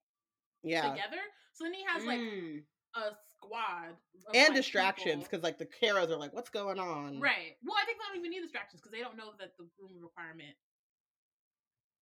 yeah, 0.63 0.89
together. 0.89 1.21
So 1.53 1.63
then 1.65 1.73
he 1.73 1.83
has 1.85 2.05
like 2.05 2.19
Mm. 2.19 2.63
A 2.95 3.15
squad 3.38 3.95
of, 4.27 4.35
and 4.35 4.49
like, 4.49 4.55
distractions 4.55 5.23
because 5.23 5.43
like 5.43 5.57
the 5.57 5.65
Carrows 5.65 6.11
are 6.11 6.18
like, 6.18 6.34
what's 6.34 6.49
going 6.49 6.80
on? 6.80 7.19
Right. 7.19 7.55
Well, 7.63 7.76
I 7.81 7.85
think 7.85 7.99
they 7.99 8.05
don't 8.09 8.19
even 8.19 8.31
need 8.31 8.41
distractions 8.41 8.81
because 8.81 8.91
they 8.91 8.99
don't 9.01 9.18
know 9.18 9.31
that 9.39 9.55
the 9.57 9.65
room 9.80 10.01
requirement 10.01 10.55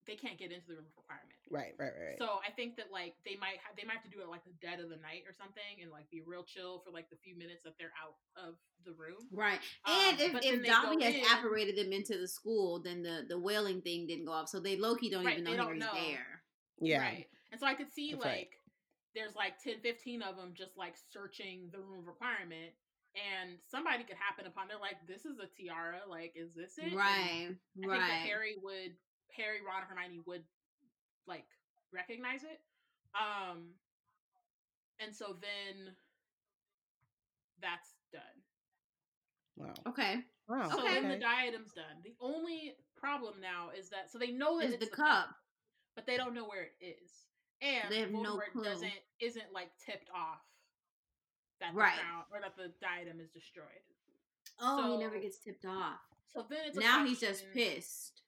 they 0.07 0.15
can't 0.15 0.39
get 0.39 0.51
into 0.51 0.65
the 0.67 0.73
room 0.73 0.89
requirement. 0.97 1.37
right, 1.51 1.77
right, 1.77 1.93
right. 1.93 2.07
right. 2.09 2.17
So 2.17 2.41
I 2.41 2.49
think 2.49 2.75
that 2.77 2.89
like 2.91 3.13
they 3.25 3.37
might 3.37 3.61
have 3.61 3.77
they 3.77 3.85
might 3.85 4.01
have 4.01 4.07
to 4.09 4.09
do 4.09 4.21
it 4.21 4.27
like 4.29 4.41
the 4.43 4.57
dead 4.57 4.79
of 4.81 4.89
the 4.89 4.97
night 4.97 5.21
or 5.29 5.33
something 5.37 5.77
and 5.85 5.91
like 5.91 6.09
be 6.09 6.25
real 6.25 6.41
chill 6.41 6.81
for 6.81 6.89
like 6.89 7.09
the 7.13 7.17
few 7.21 7.37
minutes 7.37 7.61
that 7.63 7.77
they're 7.77 7.93
out 8.01 8.17
of 8.33 8.55
the 8.85 8.93
room. 8.97 9.21
Right. 9.29 9.59
Um, 9.85 9.93
And 9.93 10.19
if, 10.19 10.33
but 10.33 10.41
if 10.45 10.65
Dobby 10.65 11.03
has 11.05 11.13
in- 11.13 11.21
apparated 11.29 11.77
them 11.77 11.93
into 11.93 12.17
the 12.17 12.27
school, 12.27 12.81
then 12.81 13.03
the, 13.03 13.25
the 13.29 13.37
wailing 13.37 13.81
thing 13.85 14.07
didn't 14.07 14.25
go 14.25 14.31
off. 14.33 14.49
So 14.49 14.59
they 14.59 14.77
lowkey 14.77 15.11
don't 15.11 15.25
Right, 15.25 15.37
even 15.37 15.43
they 15.45 15.51
know 15.53 15.69
don't 15.69 15.77
Harry's 15.77 15.79
know. 15.85 15.93
there. 15.93 16.41
yeah, 16.81 17.01
Right. 17.01 17.27
And 17.51 17.59
so 17.61 17.67
I 17.67 17.75
could 17.75 17.91
see 17.93 18.13
That's 18.13 18.25
like 18.25 18.33
right. 18.33 18.47
There's 19.15 19.35
like 19.35 19.57
10, 19.63 19.79
15 19.81 20.21
of 20.21 20.35
them 20.35 20.53
just 20.55 20.77
like 20.77 20.95
searching 20.97 21.69
the 21.71 21.79
room 21.79 21.99
of 21.99 22.07
requirement. 22.07 22.73
And 23.15 23.57
somebody 23.69 24.03
could 24.03 24.17
happen 24.17 24.45
upon. 24.45 24.67
They're 24.67 24.77
like, 24.79 24.97
"This 25.07 25.25
is 25.25 25.39
a 25.39 25.47
tiara. 25.47 26.01
Like, 26.07 26.33
is 26.35 26.53
this 26.53 26.77
it?" 26.77 26.93
And 26.93 26.95
Right. 26.95 27.55
I 27.83 27.87
think 27.87 28.05
that 28.07 28.17
right. 28.17 28.21
Harry 28.21 28.55
would, 28.61 28.95
Harry, 29.35 29.61
Ron, 29.65 29.81
and 29.81 29.89
Hermione 29.89 30.19
would 30.27 30.43
like 31.27 31.45
recognize 31.91 32.43
it. 32.43 32.59
Um, 33.15 33.75
and 34.99 35.13
so 35.15 35.35
then 35.41 35.95
that's 37.61 37.95
done. 38.11 38.43
wow, 39.57 39.73
Okay. 39.87 40.23
wow. 40.47 40.69
So 40.69 40.83
Okay. 40.83 41.01
then 41.01 41.09
the 41.09 41.15
diadem's 41.17 41.73
done. 41.73 42.01
The 42.03 42.15
only 42.21 42.75
problem 42.95 43.39
now 43.41 43.69
is 43.77 43.89
that 43.89 44.11
so 44.11 44.17
they 44.19 44.31
know 44.31 44.59
that 44.59 44.67
Is 44.67 44.73
it's 44.75 44.89
the 44.89 44.95
cup. 44.95 45.29
but 45.95 46.05
they 46.05 46.17
don't 46.17 46.33
know 46.33 46.45
where 46.45 46.63
it 46.63 46.73
is, 46.79 47.25
and 47.61 47.91
They 47.91 47.99
have 47.99 48.11
no 48.11 48.19
Voldemort 48.37 48.51
clue. 48.53 48.63
doesn't 48.63 48.93
isn't 49.19 49.51
like 49.53 49.69
tipped 49.85 50.09
off 50.15 50.41
that 51.59 51.73
Right. 51.73 51.95
the 51.95 52.01
crown 52.01 52.23
or 52.31 52.39
that 52.41 52.55
the 52.55 52.71
diadem 52.81 53.19
is 53.19 53.29
destroyed. 53.29 53.65
Oh, 54.61 54.93
he 54.93 54.97
never 55.03 55.19
gets 55.19 55.37
tipped 55.37 55.65
off. 55.65 55.99
So 56.33 56.45
then 56.49 56.59
it's 56.67 56.77
Now 56.77 57.05
he's 57.05 57.19
just 57.19 57.45
pissed. 57.53 58.21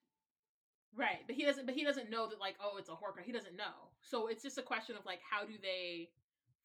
Right, 0.94 1.20
but 1.26 1.36
he 1.36 1.46
doesn't. 1.46 1.66
But 1.66 1.76
he 1.76 1.84
doesn't 1.86 2.10
know 2.10 2.28
that 2.28 2.40
like, 2.40 2.56
oh, 2.62 2.76
it's 2.78 2.90
a 2.90 2.94
Horcrux. 2.94 3.24
He 3.24 3.32
doesn't 3.32 3.56
know. 3.56 3.92
So 4.02 4.28
it's 4.28 4.44
just 4.44 4.58
a 4.58 4.62
question 4.62 4.96
of 4.98 5.06
like, 5.06 5.20
how 5.30 5.46
do 5.46 5.54
they 5.62 6.10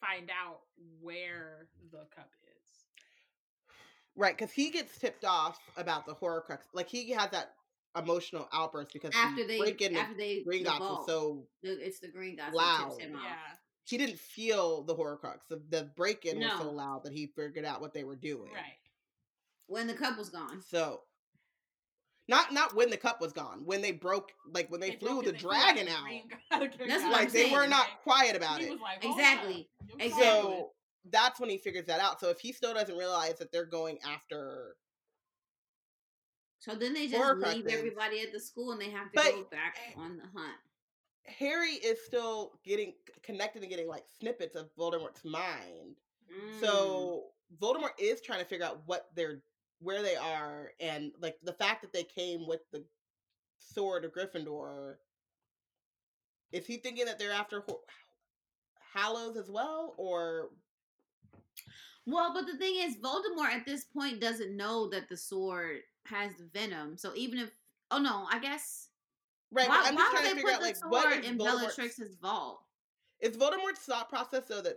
find 0.01 0.31
out 0.31 0.61
where 1.01 1.69
the 1.93 2.07
cup 2.15 2.31
is? 2.45 2.85
Right, 4.19 4.37
because 4.37 4.51
he 4.53 4.71
gets 4.71 4.99
tipped 4.99 5.25
off 5.27 5.59
about 5.77 6.07
the 6.07 6.15
Horcrux. 6.15 6.61
Like 6.73 6.89
he 6.89 7.11
has 7.11 7.31
that 7.31 7.53
emotional 7.97 8.49
outburst 8.53 8.93
because 8.93 9.11
After 9.15 9.47
they 9.47 9.59
break-in 9.59 9.97
after 9.97 10.15
they 10.15 10.43
Green 10.43 10.65
the 10.65 10.71
Gots 10.71 11.07
so 11.07 11.47
The- 11.63 11.85
it's 11.87 12.01
the 12.01 12.09
Gringotts 12.09 12.53
loud. 12.53 12.93
that 12.99 13.01
him 13.01 13.17
off. 13.17 13.23
Yeah, 13.25 13.37
he 13.85 13.99
didn't 13.99 14.19
feel 14.19 14.83
the 14.83 14.95
Horcrux. 14.95 15.41
The, 15.49 15.63
the 15.71 15.85
break-in 15.97 16.39
was 16.41 16.53
so 16.59 16.71
loud 16.71 17.05
that 17.05 17.13
he 17.13 17.27
figured 17.27 17.65
out 17.65 17.81
what 17.81 17.93
they 17.95 18.05
were 18.05 18.17
doing. 18.17 18.51
right. 18.53 18.79
When 19.69 19.87
the 19.87 19.95
cup 19.95 20.17
was 20.19 20.29
gone. 20.29 20.63
So, 20.69 21.03
not 22.29 22.53
not 22.53 22.75
when 22.75 22.91
the 22.91 22.97
cup 22.97 23.21
was 23.21 23.33
gone. 23.33 23.63
When 23.65 23.83
they 23.83 23.93
broke, 23.93 24.31
like 24.53 24.71
when 24.71 24.81
they, 24.81 24.93
flew 24.97 25.23
the 25.23 25.33
dragon 25.33 25.89
out. 25.89 26.03
Green 26.05 26.29
God- 26.51 26.61
the 26.61 26.77
Green 26.77 26.89
That's 26.89 27.03
God 27.03 27.11
what 27.11 27.19
I'm 27.19 27.25
Like 27.25 27.33
they 27.33 27.51
were 27.53 27.67
not 27.67 27.87
quiet 28.03 28.37
about 28.37 28.61
He 28.61 28.67
it. 28.67 28.71
was 28.73 28.81
like, 28.81 29.03
"Hold 29.03 29.19
Exactly. 29.19 29.69
Exactly. 29.99 30.23
So 30.25 30.71
that's 31.11 31.39
when 31.41 31.49
he 31.51 31.59
figures 31.59 31.87
that 31.87 32.01
out. 32.01 32.19
So 32.21 32.31
if 32.31 32.41
he 32.41 32.53
still 32.53 32.75
doesn't 32.75 32.97
realize 32.97 33.39
that 33.39 33.53
they're 33.53 33.65
going 33.65 33.99
after, 34.05 34.75
So 36.59 36.75
then 36.75 36.95
they 36.95 37.07
just 37.07 37.37
leave 37.39 37.67
everybody 37.69 38.21
at 38.21 38.33
the 38.33 38.41
school 38.41 38.73
and 38.73 38.81
they 38.81 38.91
have 38.91 39.11
to 39.13 39.15
But- 39.15 39.33
go 39.33 39.45
back 39.45 39.77
on 39.97 40.17
the 40.17 40.27
hunt. 40.39 40.57
Harry 41.25 41.73
is 41.73 42.05
still 42.05 42.61
getting 42.65 42.95
connected 43.23 43.61
and 43.63 43.69
getting 43.71 43.89
like 43.89 44.05
snippets 44.21 44.55
of 44.55 44.71
Voldemort's 44.77 45.25
mind. 45.25 45.97
Mm. 46.33 46.61
So 46.61 47.33
Voldemort 47.61 47.99
is 47.99 48.21
trying 48.21 48.39
to 48.39 48.45
figure 48.45 48.65
out 48.65 48.81
what 48.87 49.11
they're 49.15 49.43
where 49.81 50.03
they 50.03 50.17
are 50.17 50.73
and 50.81 51.13
like 51.21 51.37
the 51.43 51.53
fact 51.53 51.83
that 51.83 51.93
they 51.93 52.05
came 52.05 52.47
with 52.47 52.61
the 52.71 52.85
sword 53.59 54.05
of 54.05 54.13
Gryffindor. 54.13 54.97
Is 56.53 56.65
he 56.65 56.77
thinking 56.77 57.07
that 57.07 57.19
they're 57.19 57.33
after 57.33 57.61
Ho- 57.69 57.83
Hallows 58.95 59.37
as 59.37 59.51
well, 59.51 59.95
or 59.99 60.51
Well, 62.07 62.33
but 62.33 62.47
the 62.47 62.57
thing 62.57 62.77
is, 62.77 62.97
Voldemort 62.99 63.49
at 63.53 63.67
this 63.67 63.85
point 63.85 64.21
doesn't 64.21 64.57
know 64.57 64.89
that 64.91 65.09
the 65.09 65.17
sword 65.17 65.81
has 66.09 66.33
the 66.37 66.49
venom. 66.53 66.97
So 66.97 67.13
even 67.15 67.39
if, 67.39 67.51
oh 67.91 67.99
no, 67.99 68.27
I 68.31 68.39
guess 68.39 68.89
right? 69.53 69.69
why, 69.69 69.83
I'm 69.87 69.95
why 69.95 70.01
just 70.03 70.13
would 70.13 70.19
trying 70.21 70.23
they 70.25 70.29
to 70.31 70.35
figure 70.37 70.51
put 70.51 70.55
out 70.55 70.61
the 70.61 70.67
like 70.67 70.77
sword 70.77 70.93
what 70.93 71.13
is 71.25 71.27
in 71.31 71.39
Voldemort's 71.39 71.77
Bellatrix's 71.77 72.17
vault? 72.21 72.61
is 73.21 73.37
Voldemort's 73.37 73.81
thought 73.81 74.09
process 74.09 74.47
so 74.49 74.61
that 74.61 74.77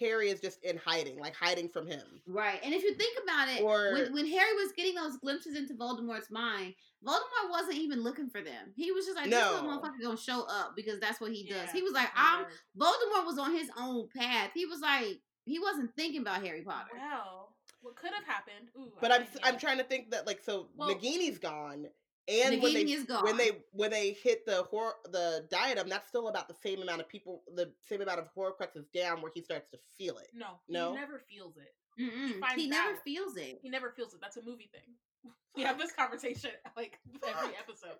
Harry 0.00 0.30
is 0.30 0.40
just 0.40 0.62
in 0.64 0.76
hiding, 0.78 1.16
like 1.16 1.32
hiding 1.36 1.68
from 1.68 1.86
him. 1.86 2.02
Right. 2.26 2.58
And 2.64 2.74
if 2.74 2.82
you 2.82 2.94
think 2.94 3.16
about 3.22 3.48
it, 3.48 3.62
Or- 3.62 3.92
when, 3.92 4.12
when 4.12 4.26
Harry 4.26 4.52
was 4.54 4.72
getting 4.76 4.96
those 4.96 5.16
glimpses 5.18 5.56
into 5.56 5.74
Voldemort's 5.74 6.28
mind, 6.30 6.74
Voldemort 7.06 7.50
wasn't 7.50 7.76
even 7.76 8.02
looking 8.02 8.28
for 8.28 8.40
them. 8.42 8.72
He 8.74 8.90
was 8.90 9.04
just 9.06 9.16
like, 9.16 9.30
this 9.30 9.44
little 9.52 9.62
No. 9.68 9.78
motherfucker 9.78 10.02
gonna 10.02 10.16
show 10.16 10.44
up 10.48 10.72
because 10.74 10.98
that's 10.98 11.20
what 11.20 11.30
he 11.30 11.44
does. 11.48 11.66
Yeah, 11.66 11.72
He 11.72 11.82
was 11.82 11.92
like, 11.92 12.08
that's 12.16 12.16
what 12.16 12.38
he 12.40 12.44
I'm 12.44 12.88
does. 12.88 12.96
Voldemort 13.22 13.26
was 13.26 13.38
on 13.38 13.54
his 13.54 13.70
own 13.78 14.08
path. 14.16 14.50
He 14.54 14.66
was 14.66 14.80
like, 14.80 15.20
he 15.44 15.60
wasn't 15.60 15.94
thinking 15.94 16.22
about 16.22 16.42
Harry 16.44 16.62
Potter. 16.62 16.90
Well, 16.92 17.45
what 17.86 17.96
could 17.96 18.12
have 18.12 18.24
happened? 18.24 18.68
Ooh, 18.76 18.92
But 19.00 19.10
I 19.12 19.16
I'm 19.16 19.24
didn't 19.24 19.40
I'm 19.44 19.52
get- 19.52 19.60
trying 19.60 19.78
to 19.78 19.84
think 19.84 20.10
that 20.10 20.26
like 20.26 20.42
so 20.42 20.68
Well- 20.76 20.94
Nagini's 20.94 21.38
gone, 21.38 21.86
and 22.28 22.60
when 22.60 22.74
they 22.74 22.82
is 22.82 23.04
gone. 23.04 23.24
when 23.24 23.36
they 23.36 23.62
when 23.72 23.90
they 23.90 24.12
hit 24.12 24.44
the 24.44 24.64
hor- 24.64 24.96
the 25.10 25.46
diadem, 25.50 25.88
that's 25.88 26.08
still 26.08 26.28
about 26.28 26.48
the 26.48 26.54
same 26.54 26.82
amount 26.82 27.00
of 27.00 27.08
people, 27.08 27.42
the 27.54 27.72
same 27.84 28.00
amount 28.02 28.18
of 28.18 28.28
Horcruxes 28.34 28.90
down, 28.92 29.22
where 29.22 29.30
he 29.32 29.40
starts 29.40 29.70
to 29.70 29.78
feel 29.96 30.18
it. 30.18 30.28
No, 30.34 30.58
No? 30.68 30.92
he 30.92 30.98
never 30.98 31.20
feels 31.30 31.56
it. 31.56 31.74
Mm-mm. 31.98 32.40
finds 32.40 32.62
He 32.62 32.68
never 32.68 32.96
feels 32.96 33.36
it. 33.36 33.58
He 33.62 33.70
never 33.70 33.90
feels 33.90 34.12
it. 34.12 34.20
That's 34.20 34.36
a 34.36 34.42
movie 34.42 34.68
thing. 34.72 34.94
We 35.56 35.62
have 35.62 35.78
this 35.82 35.92
conversation 35.92 36.50
like 36.76 36.98
every 37.26 37.54
episode. 37.56 37.96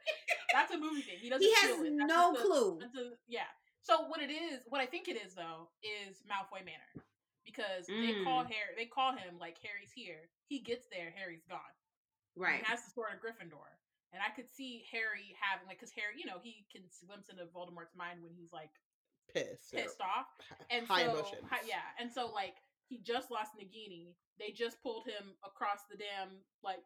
That's 0.53 0.73
a 0.73 0.79
movie 0.79 1.01
thing. 1.03 1.17
He 1.19 1.31
doesn't 1.31 1.43
He 1.47 1.55
has 1.55 1.77
feel 1.77 1.85
it. 1.87 1.93
No 1.95 2.33
a- 2.35 2.37
clue. 2.37 2.79
a- 2.83 3.17
yeah. 3.29 3.49
So 3.83 4.03
what 4.09 4.21
it 4.21 4.31
is, 4.33 4.61
what 4.69 4.81
I 4.81 4.87
think 4.87 5.07
it 5.09 5.17
is 5.17 5.35
though, 5.35 5.69
is 5.83 6.17
Malfoy 6.29 6.65
Manor, 6.65 6.93
because 7.47 7.87
they 7.87 8.21
call 8.27 8.43
Mm. 8.45 8.51
Harry, 8.53 8.75
they 8.77 8.85
call 8.91 9.13
him 9.17 9.39
like 9.41 9.57
Harry's 9.63 9.93
here. 9.95 10.29
He 10.51 10.59
gets 10.59 10.87
there, 10.93 11.15
Harry's 11.17 11.47
gone. 11.49 11.75
Right. 12.37 12.59
He 12.61 12.65
has 12.67 12.85
the 12.85 12.91
sword 12.91 13.15
of 13.15 13.21
Gryffindor, 13.23 13.71
and 14.13 14.21
I 14.21 14.35
could 14.35 14.51
see 14.51 14.85
Harry 14.93 15.33
having 15.41 15.67
like, 15.67 15.79
because 15.79 15.93
Harry, 15.97 16.19
you 16.19 16.27
know, 16.27 16.37
he 16.43 16.67
can 16.71 16.83
glimpse 17.07 17.31
into 17.31 17.47
Voldemort's 17.47 17.95
mind 17.97 18.21
when 18.21 18.35
he's 18.35 18.53
like 18.53 18.75
Pissed, 19.33 19.73
pissed 19.73 20.01
off. 20.03 20.27
And 20.71 20.87
high 20.87 21.07
so, 21.07 21.13
emotions. 21.15 21.47
hi- 21.49 21.65
yeah, 21.67 21.87
and 21.99 22.11
so 22.13 22.29
like 22.35 22.57
he 22.89 22.99
just 22.99 23.31
lost 23.31 23.53
Nagini. 23.57 24.15
They 24.39 24.51
just 24.53 24.83
pulled 24.83 25.07
him 25.07 25.33
across 25.43 25.87
the 25.91 25.97
damn 25.97 26.43
like 26.63 26.83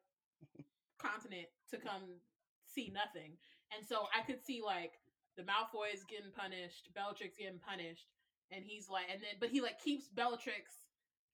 continent 0.98 1.48
to 1.70 1.76
come 1.78 2.20
see 2.66 2.92
nothing. 2.94 3.36
And 3.76 3.86
so 3.86 4.06
I 4.16 4.22
could 4.22 4.42
see 4.44 4.62
like 4.64 4.92
the 5.36 5.42
Malfoys 5.42 6.06
getting 6.08 6.30
punished, 6.32 6.90
Bellatrix 6.94 7.36
getting 7.38 7.58
punished, 7.60 8.06
and 8.50 8.64
he's 8.64 8.88
like, 8.88 9.04
and 9.12 9.20
then 9.22 9.30
but 9.38 9.48
he 9.50 9.60
like 9.60 9.78
keeps 9.78 10.08
Bellatrix 10.08 10.82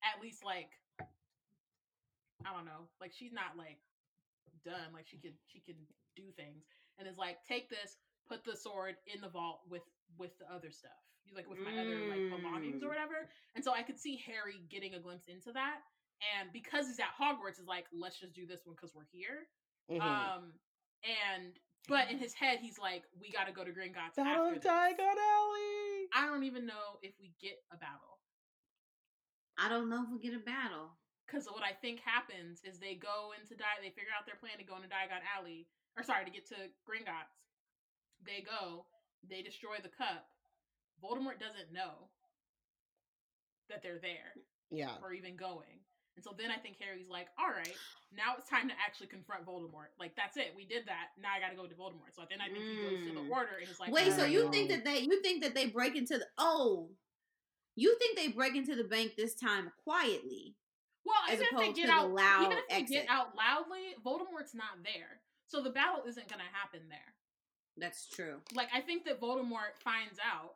at 0.05 0.21
least 0.21 0.45
like 0.45 0.69
I 2.47 2.53
don't 2.55 2.65
know, 2.67 2.89
like 3.01 3.13
she's 3.17 3.33
not 3.33 3.57
like 3.57 3.79
done, 4.65 4.93
like 4.93 5.07
she 5.07 5.19
can 5.19 5.33
she 5.47 5.61
can 5.61 5.75
do 6.15 6.31
things, 6.37 6.65
and 6.99 7.09
is 7.09 7.17
like 7.19 7.37
take 7.49 7.69
this, 7.69 7.97
put 8.29 8.45
the 8.45 8.55
sword 8.57 8.95
in 9.07 9.21
the 9.21 9.29
vault 9.29 9.61
with 9.69 9.83
with 10.19 10.31
the 10.39 10.47
other 10.53 10.71
stuff, 10.71 11.01
You 11.27 11.35
like 11.35 11.49
with 11.49 11.59
my 11.59 11.73
other 11.73 11.99
like 12.09 12.31
belongings 12.31 12.83
or 12.83 12.87
Mm. 12.87 12.91
whatever, 12.91 13.29
and 13.55 13.65
so 13.65 13.73
I 13.73 13.83
could 13.83 13.99
see 13.99 14.17
Harry 14.27 14.63
getting 14.71 14.95
a 14.95 15.01
glimpse 15.01 15.27
into 15.29 15.51
that, 15.53 15.81
and 16.39 16.53
because 16.53 16.87
he's 16.87 17.01
at 17.01 17.11
Hogwarts, 17.19 17.59
is 17.59 17.67
like 17.67 17.87
let's 17.93 18.19
just 18.21 18.33
do 18.35 18.47
this 18.47 18.61
one 18.65 18.75
because 18.77 18.95
we're 18.95 19.09
here, 19.11 19.47
Mhm. 19.91 20.01
um, 20.01 20.53
and 21.03 21.59
but 21.89 22.11
in 22.11 22.19
his 22.19 22.35
head 22.35 22.59
he's 22.61 22.79
like 22.79 23.03
we 23.19 23.31
got 23.31 23.47
to 23.47 23.53
go 23.53 23.65
to 23.65 23.71
Gringotts 23.73 24.17
Battle 24.17 24.49
of. 24.49 24.61
Diagon 24.61 25.17
Alley. 25.19 25.86
I 26.15 26.27
don't 26.27 26.45
even 26.45 26.67
know 26.67 26.99
if 27.03 27.13
we 27.21 27.33
get 27.41 27.59
a 27.73 27.77
battle. 27.77 28.19
I 29.59 29.69
don't 29.69 29.89
know 29.89 30.05
if 30.05 30.11
we 30.13 30.19
get 30.21 30.37
a 30.37 30.43
battle. 30.43 30.97
Because 31.27 31.47
what 31.51 31.65
I 31.67 31.73
think 31.73 31.99
happens 32.07 32.63
is 32.63 32.79
they 32.79 32.95
go 32.95 33.35
into 33.35 33.57
Di- 33.59 33.83
they 33.83 33.91
figure 33.91 34.15
out 34.15 34.27
their 34.27 34.39
plan 34.39 34.59
to 34.59 34.65
go 34.65 34.77
into 34.77 34.87
Diagon 34.87 35.27
Alley, 35.27 35.67
or 35.99 36.05
sorry, 36.07 36.25
to 36.25 36.31
get 36.31 36.47
to 36.55 36.71
Gringotts. 36.87 37.35
They 38.23 38.47
go, 38.47 38.87
they 39.27 39.43
destroy 39.43 39.83
the 39.83 39.91
cup. 39.91 40.31
Voldemort 41.03 41.43
doesn't 41.43 41.75
know 41.75 42.15
that 43.69 43.83
they're 43.83 43.99
there 43.99 44.39
Yeah. 44.71 44.95
or 45.03 45.13
even 45.13 45.35
going. 45.37 45.83
And 46.17 46.25
so 46.25 46.33
then 46.37 46.51
I 46.51 46.57
think 46.57 46.77
Harry's 46.81 47.09
like, 47.13 47.29
all 47.39 47.49
right, 47.53 47.77
now 48.11 48.35
it's 48.39 48.49
time 48.49 48.69
to 48.69 48.75
actually 48.81 49.09
confront 49.09 49.45
Voldemort. 49.45 49.93
Like, 50.01 50.17
that's 50.17 50.37
it. 50.37 50.57
We 50.57 50.65
did 50.65 50.87
that. 50.89 51.13
Now 51.21 51.29
I 51.37 51.41
got 51.41 51.51
to 51.53 51.57
go 51.57 51.69
to 51.69 51.75
Voldemort. 51.77 52.17
So 52.17 52.23
then 52.29 52.41
I 52.41 52.49
think 52.49 52.65
he 52.65 52.77
goes 52.81 53.05
to 53.05 53.13
the 53.13 53.21
Mm. 53.21 53.31
order 53.31 53.61
and 53.61 53.69
is 53.69 53.79
like, 53.79 53.93
Wait, 53.93 54.09
so 54.13 54.25
"Alright, 54.25 54.33
you 54.33 54.51
think 54.51 54.71
that 54.71 54.85
they 54.85 55.01
you 55.01 55.21
think 55.23 55.43
that 55.45 55.55
they 55.55 55.67
break 55.69 55.95
into 55.95 56.17
the 56.17 56.27
oh 56.39 56.89
you 57.77 57.95
think 57.99 58.17
they 58.17 58.29
break 58.29 58.57
into 58.57 58.75
the 58.75 58.85
bank 58.85 59.13
this 59.17 59.35
time 59.35 59.71
quietly? 59.85 60.57
Well, 61.05 61.17
as 61.29 61.35
even 61.35 61.47
if 61.53 61.59
they 61.61 61.73
get 61.73 61.83
to 61.83 61.87
the 61.89 61.93
out, 61.93 62.11
loud 62.11 62.45
even 62.47 62.59
if 62.59 62.69
they 62.69 62.75
exit. 62.77 62.97
get 63.05 63.07
out 63.11 63.37
loudly, 63.37 63.95
Voldemort's 64.03 64.55
not 64.55 64.81
there, 64.83 65.21
so 65.47 65.61
the 65.63 65.69
battle 65.71 66.03
isn't 66.09 66.27
going 66.27 66.41
to 66.41 66.51
happen 66.57 66.89
there. 66.89 67.13
That's 67.77 68.09
true. 68.09 68.37
Like, 68.55 68.69
I 68.75 68.81
think 68.81 69.05
that 69.05 69.21
Voldemort 69.21 69.77
finds 69.85 70.19
out 70.25 70.55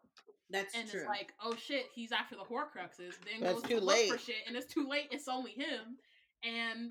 That's 0.50 0.74
and 0.74 0.88
true. 0.88 1.00
is 1.00 1.06
like, 1.06 1.32
"Oh 1.42 1.54
shit, 1.54 1.86
he's 1.94 2.12
after 2.12 2.34
the 2.36 2.42
Horcruxes." 2.42 3.14
Then 3.24 3.40
But 3.40 3.50
it's 3.50 3.60
goes 3.60 3.70
too 3.70 3.80
to 3.80 3.84
look 3.84 4.08
for 4.08 4.18
shit, 4.18 4.42
and 4.46 4.56
it's 4.56 4.72
too 4.72 4.88
late. 4.88 5.08
It's 5.10 5.28
only 5.28 5.52
him, 5.52 5.98
and 6.42 6.90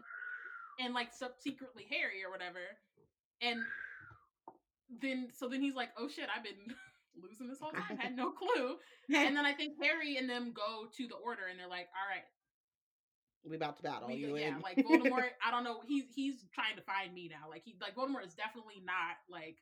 and 0.80 0.94
like 0.94 1.14
sub- 1.14 1.40
secretly 1.40 1.86
Harry 1.90 2.24
or 2.24 2.32
whatever, 2.32 2.60
and 3.42 3.60
then 5.02 5.30
so 5.36 5.48
then 5.48 5.62
he's 5.62 5.76
like, 5.76 5.90
"Oh 5.98 6.08
shit, 6.08 6.30
I've 6.36 6.44
been 6.44 6.76
losing 7.22 7.48
this 7.48 7.60
whole 7.60 7.72
time. 7.72 7.98
Had 7.98 8.16
no 8.16 8.32
clue." 8.32 8.78
and 9.14 9.36
then 9.36 9.46
I 9.46 9.54
think 9.54 9.74
Harry 9.82 10.18
and 10.18 10.30
them 10.30 10.54
go 10.54 10.88
to 10.96 11.08
the 11.08 11.16
Order, 11.16 11.48
and 11.50 11.60
they're 11.60 11.68
like, 11.68 11.88
"All 11.98 12.08
right." 12.10 12.24
We 13.46 13.56
about 13.56 13.78
to 13.78 13.84
battle 13.84 14.10
We, 14.10 14.16
you 14.16 14.36
yeah, 14.38 14.58
in. 14.58 14.60
like 14.62 14.78
Voldemort. 14.78 15.32
I 15.46 15.50
don't 15.50 15.64
know. 15.64 15.80
He's 15.88 16.04
he's 16.14 16.46
trying 16.54 16.76
to 16.76 16.82
find 16.84 17.14
me 17.14 17.30
now. 17.32 17.50
Like 17.50 17.64
he 17.64 17.76
like 17.82 17.96
Voldemort 17.96 18.26
is 18.28 18.34
definitely 18.36 18.84
not 18.84 19.16
like 19.30 19.58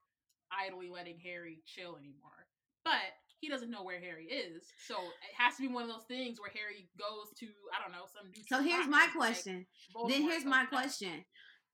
idly 0.52 0.90
letting 0.90 1.19
Harry 1.19 1.61
chill 1.65 1.98
anymore. 1.98 2.48
But 2.84 3.15
he 3.40 3.49
doesn't 3.49 3.69
know 3.69 3.84
where 3.84 3.99
Harry 3.99 4.26
is, 4.26 4.64
so 4.88 4.95
it 4.95 5.36
has 5.38 5.56
to 5.57 5.61
be 5.61 5.68
one 5.68 5.84
of 5.84 5.90
those 5.90 6.06
things 6.07 6.40
where 6.40 6.52
Harry 6.53 6.90
goes 6.98 7.28
to 7.40 7.48
I 7.76 7.82
don't 7.82 7.91
know 7.91 8.06
some. 8.07 8.32
New. 8.32 8.44
So 8.48 8.64
here's 8.64 8.88
my 8.88 9.02
is 9.02 9.06
like, 9.06 9.14
question. 9.14 9.65
Then 10.07 10.22
here's 10.24 10.45
my 10.45 10.65
question. 10.65 11.26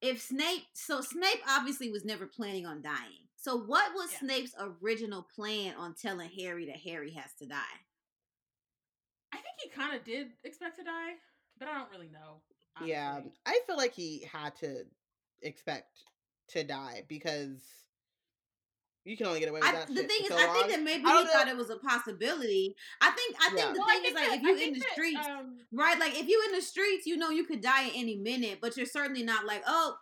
If 0.02 0.22
Snape 0.22 0.64
so 0.74 1.02
Snape 1.02 1.42
obviously 1.48 1.90
was 1.90 2.04
never 2.04 2.26
planning 2.26 2.66
on 2.66 2.82
dying. 2.82 3.30
So 3.38 3.58
what 3.58 3.94
was 3.94 4.12
Yeah. 4.12 4.20
Snape's 4.20 4.56
original 4.60 5.28
plan 5.36 5.76
on 5.76 5.96
telling 5.96 6.30
Harry 6.30 6.66
that 6.68 6.78
Harry 6.78 7.12
has 7.12 7.34
to 7.40 7.46
die? 7.46 7.80
I 9.34 9.38
think 9.38 9.56
he 9.62 9.70
kind 9.70 9.96
of 9.96 10.04
did 10.04 10.28
expect 10.44 10.78
to 10.78 10.84
die, 10.84 11.14
but 11.58 11.68
I 11.68 11.78
don't 11.78 11.92
really 11.92 12.10
know. 12.10 12.42
Yeah. 12.86 13.22
I 13.46 13.60
feel 13.68 13.78
like 13.78 13.94
he 13.94 14.28
had 14.32 14.56
to 14.58 14.86
expect 15.42 16.04
to 16.50 16.64
die 16.64 17.04
because 17.08 17.62
you 19.06 19.18
can 19.18 19.28
only 19.28 19.40
get 19.40 19.50
away 19.50 19.60
with 19.60 19.70
I, 19.70 19.72
that. 19.74 19.88
the 19.88 19.96
shit 19.96 20.08
thing 20.10 20.28
for 20.28 20.34
is, 20.34 20.40
so 20.40 20.44
I 20.44 20.48
long. 20.48 20.56
think 20.56 20.70
that 20.72 20.82
maybe 20.84 21.04
I 21.06 21.22
he 21.22 21.28
thought 21.28 21.48
it 21.48 21.58
was 21.58 21.70
a 21.70 21.78
possibility. 21.78 22.76
I 23.02 23.12
think 23.12 23.36
I 23.42 23.48
think 23.50 23.60
Yeah. 23.60 23.74
the 23.74 23.80
Well, 23.80 23.88
I 23.90 23.94
thing 23.96 24.06
is 24.06 24.14
think 24.14 24.16
like 24.16 24.28
that- 24.30 24.36
if 24.38 24.42
you 24.44 24.56
think 24.58 24.68
in 24.68 24.74
the 24.76 24.80
that, 24.80 24.92
streets, 24.94 25.28
um, 25.28 25.58
right? 25.74 26.00
Like 26.00 26.20
if 26.20 26.28
you 26.28 26.44
in 26.48 26.56
the 26.56 26.62
streets, 26.62 27.06
you 27.06 27.18
know 27.18 27.30
you 27.30 27.44
could 27.46 27.62
die 27.62 27.88
at 27.88 27.92
any 27.96 28.16
minute, 28.16 28.60
but 28.62 28.78
you're 28.78 28.86
certainly 28.86 29.24
not 29.24 29.46
like 29.46 29.64
oh, 29.68 29.96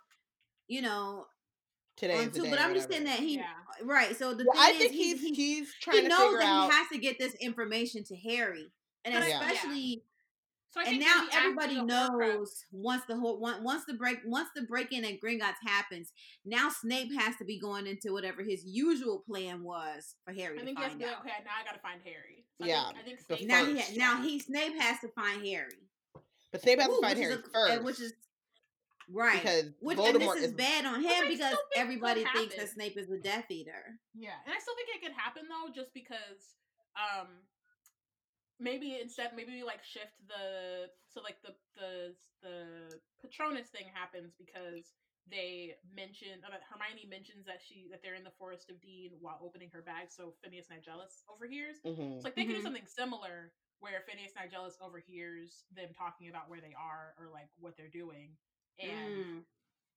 you 0.68 0.82
know, 0.82 1.26
Today 1.98 2.18
on 2.24 2.32
two. 2.32 2.50
But 2.50 2.60
I'm 2.60 2.74
just 2.74 2.90
saying 2.90 3.04
that 3.06 3.20
he 3.20 3.36
yeah. 3.38 3.44
right. 3.84 4.16
So 4.18 4.34
the 4.34 4.46
Well, 4.48 4.54
thing 4.66 4.76
I 4.76 4.78
is, 4.78 4.78
think 4.78 4.92
he, 4.94 5.04
he's 5.16 5.22
he, 5.22 5.34
he's 5.34 5.74
trying 5.82 5.98
he 5.98 6.02
to 6.04 6.08
knows 6.10 6.20
figure 6.22 6.38
that 6.40 6.46
out. 6.48 6.72
he 6.72 6.78
has 6.78 6.88
to 6.94 6.98
get 6.98 7.20
this 7.20 7.34
information 7.36 8.04
to 8.06 8.16
Harry, 8.16 8.72
and 9.06 9.14
But 9.14 9.24
I- 9.24 9.28
yeah. 9.28 9.42
especially 9.42 10.04
So 10.74 10.80
I 10.80 10.84
and 10.86 11.00
think 11.00 11.04
now 11.04 11.28
everybody 11.34 11.82
knows 11.82 12.64
once 12.72 13.04
the 13.06 13.18
whole 13.18 13.40
once 13.42 13.60
once 13.62 13.84
the 13.86 13.94
break 13.94 14.20
once 14.26 14.48
the 14.56 14.62
break 14.62 14.94
in 14.94 15.04
at 15.04 15.20
Gringotts 15.20 15.60
happens, 15.66 16.14
now 16.46 16.70
Snape 16.70 17.12
has 17.20 17.36
to 17.38 17.46
be 17.46 17.60
going 17.60 17.88
into 17.88 18.14
whatever 18.14 18.42
his 18.42 18.64
usual 18.66 19.22
plan 19.28 19.64
was 19.64 20.16
for 20.24 20.32
Harry 20.34 20.56
I 20.56 20.60
to 20.60 20.66
think 20.66 20.78
he 20.78 20.84
has 20.84 20.94
to 20.94 21.00
find 21.00 21.12
out. 21.14 21.20
okay, 21.22 21.34
now 21.44 21.52
I 21.60 21.66
gotta 21.66 21.80
find 21.82 22.00
Harry. 22.06 22.46
So 22.58 22.64
I 22.64 22.68
Yeah, 22.70 22.86
think, 22.86 22.98
I 22.98 23.02
think 23.04 23.20
Snape 23.20 23.48
Now 23.50 23.66
he 23.66 23.80
ha- 23.80 23.92
now 23.98 24.22
he 24.24 24.40
Snape 24.40 24.80
has 24.80 25.00
to 25.02 25.10
find 25.10 25.46
Harry. 25.46 25.90
But 26.54 26.62
Snape 26.62 26.80
has 26.80 26.90
Ooh, 26.90 26.96
to 26.96 27.02
find 27.02 27.20
Harry 27.20 27.34
a- 27.34 27.38
first, 27.54 27.84
which 27.84 28.00
is 28.00 28.14
right. 29.10 29.42
because 29.42 29.66
Which 29.82 29.98
Voldemort 29.98 30.14
and 30.14 30.22
this 30.22 30.36
is, 30.36 30.44
is 30.46 30.52
bad 30.54 30.86
on 30.86 31.02
him 31.02 31.28
because 31.28 31.50
think 31.50 31.60
everybody 31.76 32.24
could 32.24 32.34
thinks 32.34 32.56
that. 32.56 32.70
Snape 32.70 32.98
is 32.98 33.08
the 33.10 33.18
Death 33.20 33.52
Eater. 33.52 34.00
Yeah, 34.16 34.32
and 34.46 34.54
I 34.56 34.60
still 34.60 34.76
think 34.76 34.88
it 34.96 35.02
could 35.06 35.18
happen 35.18 35.44
though, 35.50 35.70
just 35.74 35.94
because 35.94 36.56
um 36.96 37.28
maybe 38.62 39.00
instead 39.02 39.32
maybe 39.36 39.54
we 39.54 39.64
like 39.64 39.84
shift 39.84 40.14
the 40.28 40.88
so 41.10 41.22
like 41.22 41.42
the 41.44 41.54
the 41.76 42.14
the 42.42 43.00
Patronus 43.22 43.68
thing 43.68 43.86
happens 43.94 44.34
because 44.38 44.94
they 45.30 45.74
mention 45.94 46.40
uh, 46.46 46.58
Hermione 46.70 47.06
mentions 47.06 47.46
that 47.46 47.62
she 47.62 47.88
that 47.92 48.02
they're 48.02 48.16
in 48.16 48.24
the 48.24 48.34
Forest 48.38 48.70
of 48.70 48.82
Dean 48.82 49.12
while 49.20 49.40
opening 49.42 49.70
her 49.74 49.82
bag, 49.82 50.08
so 50.10 50.34
Phineas 50.44 50.68
Nigellus 50.72 51.24
overhears. 51.30 51.78
It's 52.16 52.24
like 52.26 52.36
they 52.36 52.44
could 52.46 52.54
Mhm. 52.54 52.58
do 52.58 52.62
something 52.62 52.86
similar 52.88 53.52
where 53.80 54.02
Phineas 54.02 54.34
Nigellus 54.34 54.74
overhears 54.82 55.64
them 55.76 55.90
talking 55.98 56.30
about 56.30 56.50
where 56.50 56.62
they 56.62 56.74
are 56.78 57.14
or 57.18 57.30
like 57.30 57.50
what 57.60 57.76
they're 57.78 57.88
doing, 57.88 58.38
and 58.80 59.26
Mm. 59.28 59.44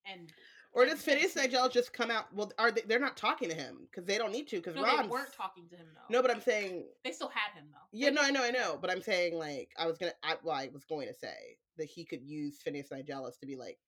And 0.06 0.32
Or 0.72 0.84
does 0.86 1.02
Phineas 1.02 1.32
Snape- 1.34 1.52
Nigel 1.52 1.68
just 1.68 1.92
come 1.92 2.10
out? 2.10 2.32
Well, 2.34 2.52
are 2.58 2.70
they? 2.72 2.80
They're 2.82 2.98
not 2.98 3.16
talking 3.16 3.48
to 3.48 3.54
him 3.54 3.86
because 3.90 4.04
they 4.06 4.18
don't 4.18 4.32
need 4.32 4.48
to. 4.48 4.56
Because 4.56 4.74
No, 4.74 4.82
weren't 5.08 5.32
talking 5.32 5.68
to 5.68 5.76
him 5.76 5.86
though. 5.94 6.00
No, 6.16 6.22
but 6.22 6.30
I'm 6.30 6.40
saying. 6.40 6.84
they 7.04 7.12
still 7.12 7.28
had 7.28 7.52
him 7.58 7.66
though. 7.72 7.78
Yeah, 7.92 8.10
no, 8.10 8.22
I 8.22 8.30
know, 8.30 8.42
I 8.42 8.50
know, 8.50 8.78
but 8.80 8.90
I'm 8.90 9.02
saying 9.02 9.34
like 9.38 9.70
I 9.78 9.86
was 9.86 9.98
gonna. 9.98 10.12
I, 10.22 10.34
well, 10.42 10.56
I 10.56 10.68
was 10.72 10.84
going 10.84 11.06
to 11.08 11.14
say 11.14 11.56
that 11.78 11.86
he 11.86 12.04
could 12.04 12.22
use 12.22 12.60
Phineas 12.62 12.88
Nigellus 12.92 13.38
to 13.40 13.46
be 13.46 13.56
like, 13.56 13.78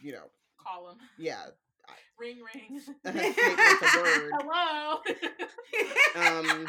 you 0.00 0.12
know, 0.12 0.24
Call 0.58 0.90
him. 0.90 0.96
yeah. 1.18 1.46
Ring 2.18 2.38
ring. 2.54 2.80
Snape 2.80 3.36
wants 3.36 3.94
a 3.94 3.98
word. 4.02 4.32
Hello. 4.34 4.98
Um, 6.16 6.66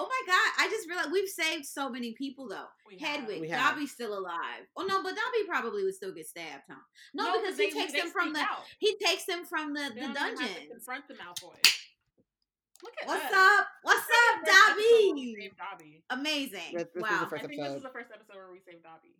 Oh 0.00 0.08
my 0.08 0.22
god! 0.32 0.64
I 0.64 0.68
just 0.70 0.88
realized 0.88 1.12
we've 1.12 1.28
saved 1.28 1.66
so 1.66 1.90
many 1.90 2.12
people 2.12 2.48
though. 2.48 2.64
We. 2.88 2.96
Hedwig, 2.98 3.40
We 3.42 3.48
have. 3.50 3.74
Dobby's 3.74 3.92
still 3.92 4.16
alive. 4.18 4.64
Oh 4.76 4.84
no, 4.86 5.02
but 5.02 5.10
Dobby 5.10 5.46
probably 5.46 5.84
would 5.84 5.94
still 5.94 6.12
get 6.14 6.26
stabbed, 6.26 6.64
huh? 6.70 6.76
No, 7.12 7.38
because 7.38 7.56
they- 7.58 7.66
he 7.68 7.72
takes 7.72 7.92
they 7.92 8.00
them 8.00 8.10
from 8.10 8.32
the 8.32 8.40
out. 8.40 8.64
he 8.78 8.96
takes 9.04 9.26
them 9.26 9.44
from 9.44 9.74
the, 9.74 9.90
They 9.94 10.00
the 10.00 10.12
don't 10.14 10.16
even 10.16 10.16
have 10.16 10.38
to 10.38 10.44
dungeon. 10.46 10.70
confront 10.70 11.06
the 11.08 11.14
Malfoys. 11.14 11.76
Look 12.82 12.94
at 13.02 13.08
What's 13.08 13.24
us. 13.26 13.32
up? 13.34 13.66
What's 13.82 14.06
This 14.06 14.16
up, 14.16 14.40
the 14.40 14.46
first 14.46 14.58
episode 14.70 14.76
where 14.78 15.14
we 15.14 15.34
Dobby? 15.36 15.52
Dobby. 15.58 16.04
Amazing. 16.10 16.74
This- 16.76 16.88
this 16.94 17.02
wow. 17.02 17.28
I 17.30 17.38
think 17.46 17.60
this 17.60 17.76
is 17.76 17.82
the 17.82 17.90
first 17.90 18.10
episode 18.14 18.36
where 18.36 18.50
we 18.50 18.60
saved 18.60 18.82
Dobby. 18.82 19.14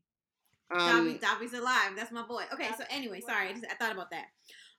Dobby, 0.73 1.11
Um, 1.11 1.19
Dobby's 1.19 1.53
alive. 1.53 1.93
That's 1.97 2.11
my 2.13 2.23
boy. 2.23 2.45
Okay, 2.55 2.71
so 2.79 2.85
anyway, 2.91 3.21
sorry, 3.21 3.49
I, 3.49 3.53
just, 3.53 3.67
I 3.71 3.75
thought 3.75 3.93
about 3.93 4.11
that. 4.13 4.27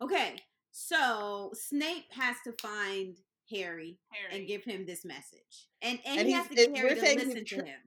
Okay, 0.01 0.35
so 0.71 1.51
Snape 1.53 2.11
has 2.13 2.37
to 2.45 2.53
find 2.53 3.17
Harry, 3.51 3.99
Harry. 4.11 4.37
and 4.39 4.47
give 4.47 4.63
him 4.63 4.85
this 4.85 5.03
message, 5.05 5.67
and 5.81 5.99
and, 6.05 6.19
And 6.19 6.27
he 6.27 6.33
has 6.33 6.47
to 6.47 6.53
it- 6.53 6.57
get 6.73 6.75
Harry 6.77 6.89
we're 6.89 6.95
to 6.95 7.01
saying 7.01 7.19
listen 7.19 7.45
tr- 7.45 7.55
to 7.57 7.65
him. 7.65 7.79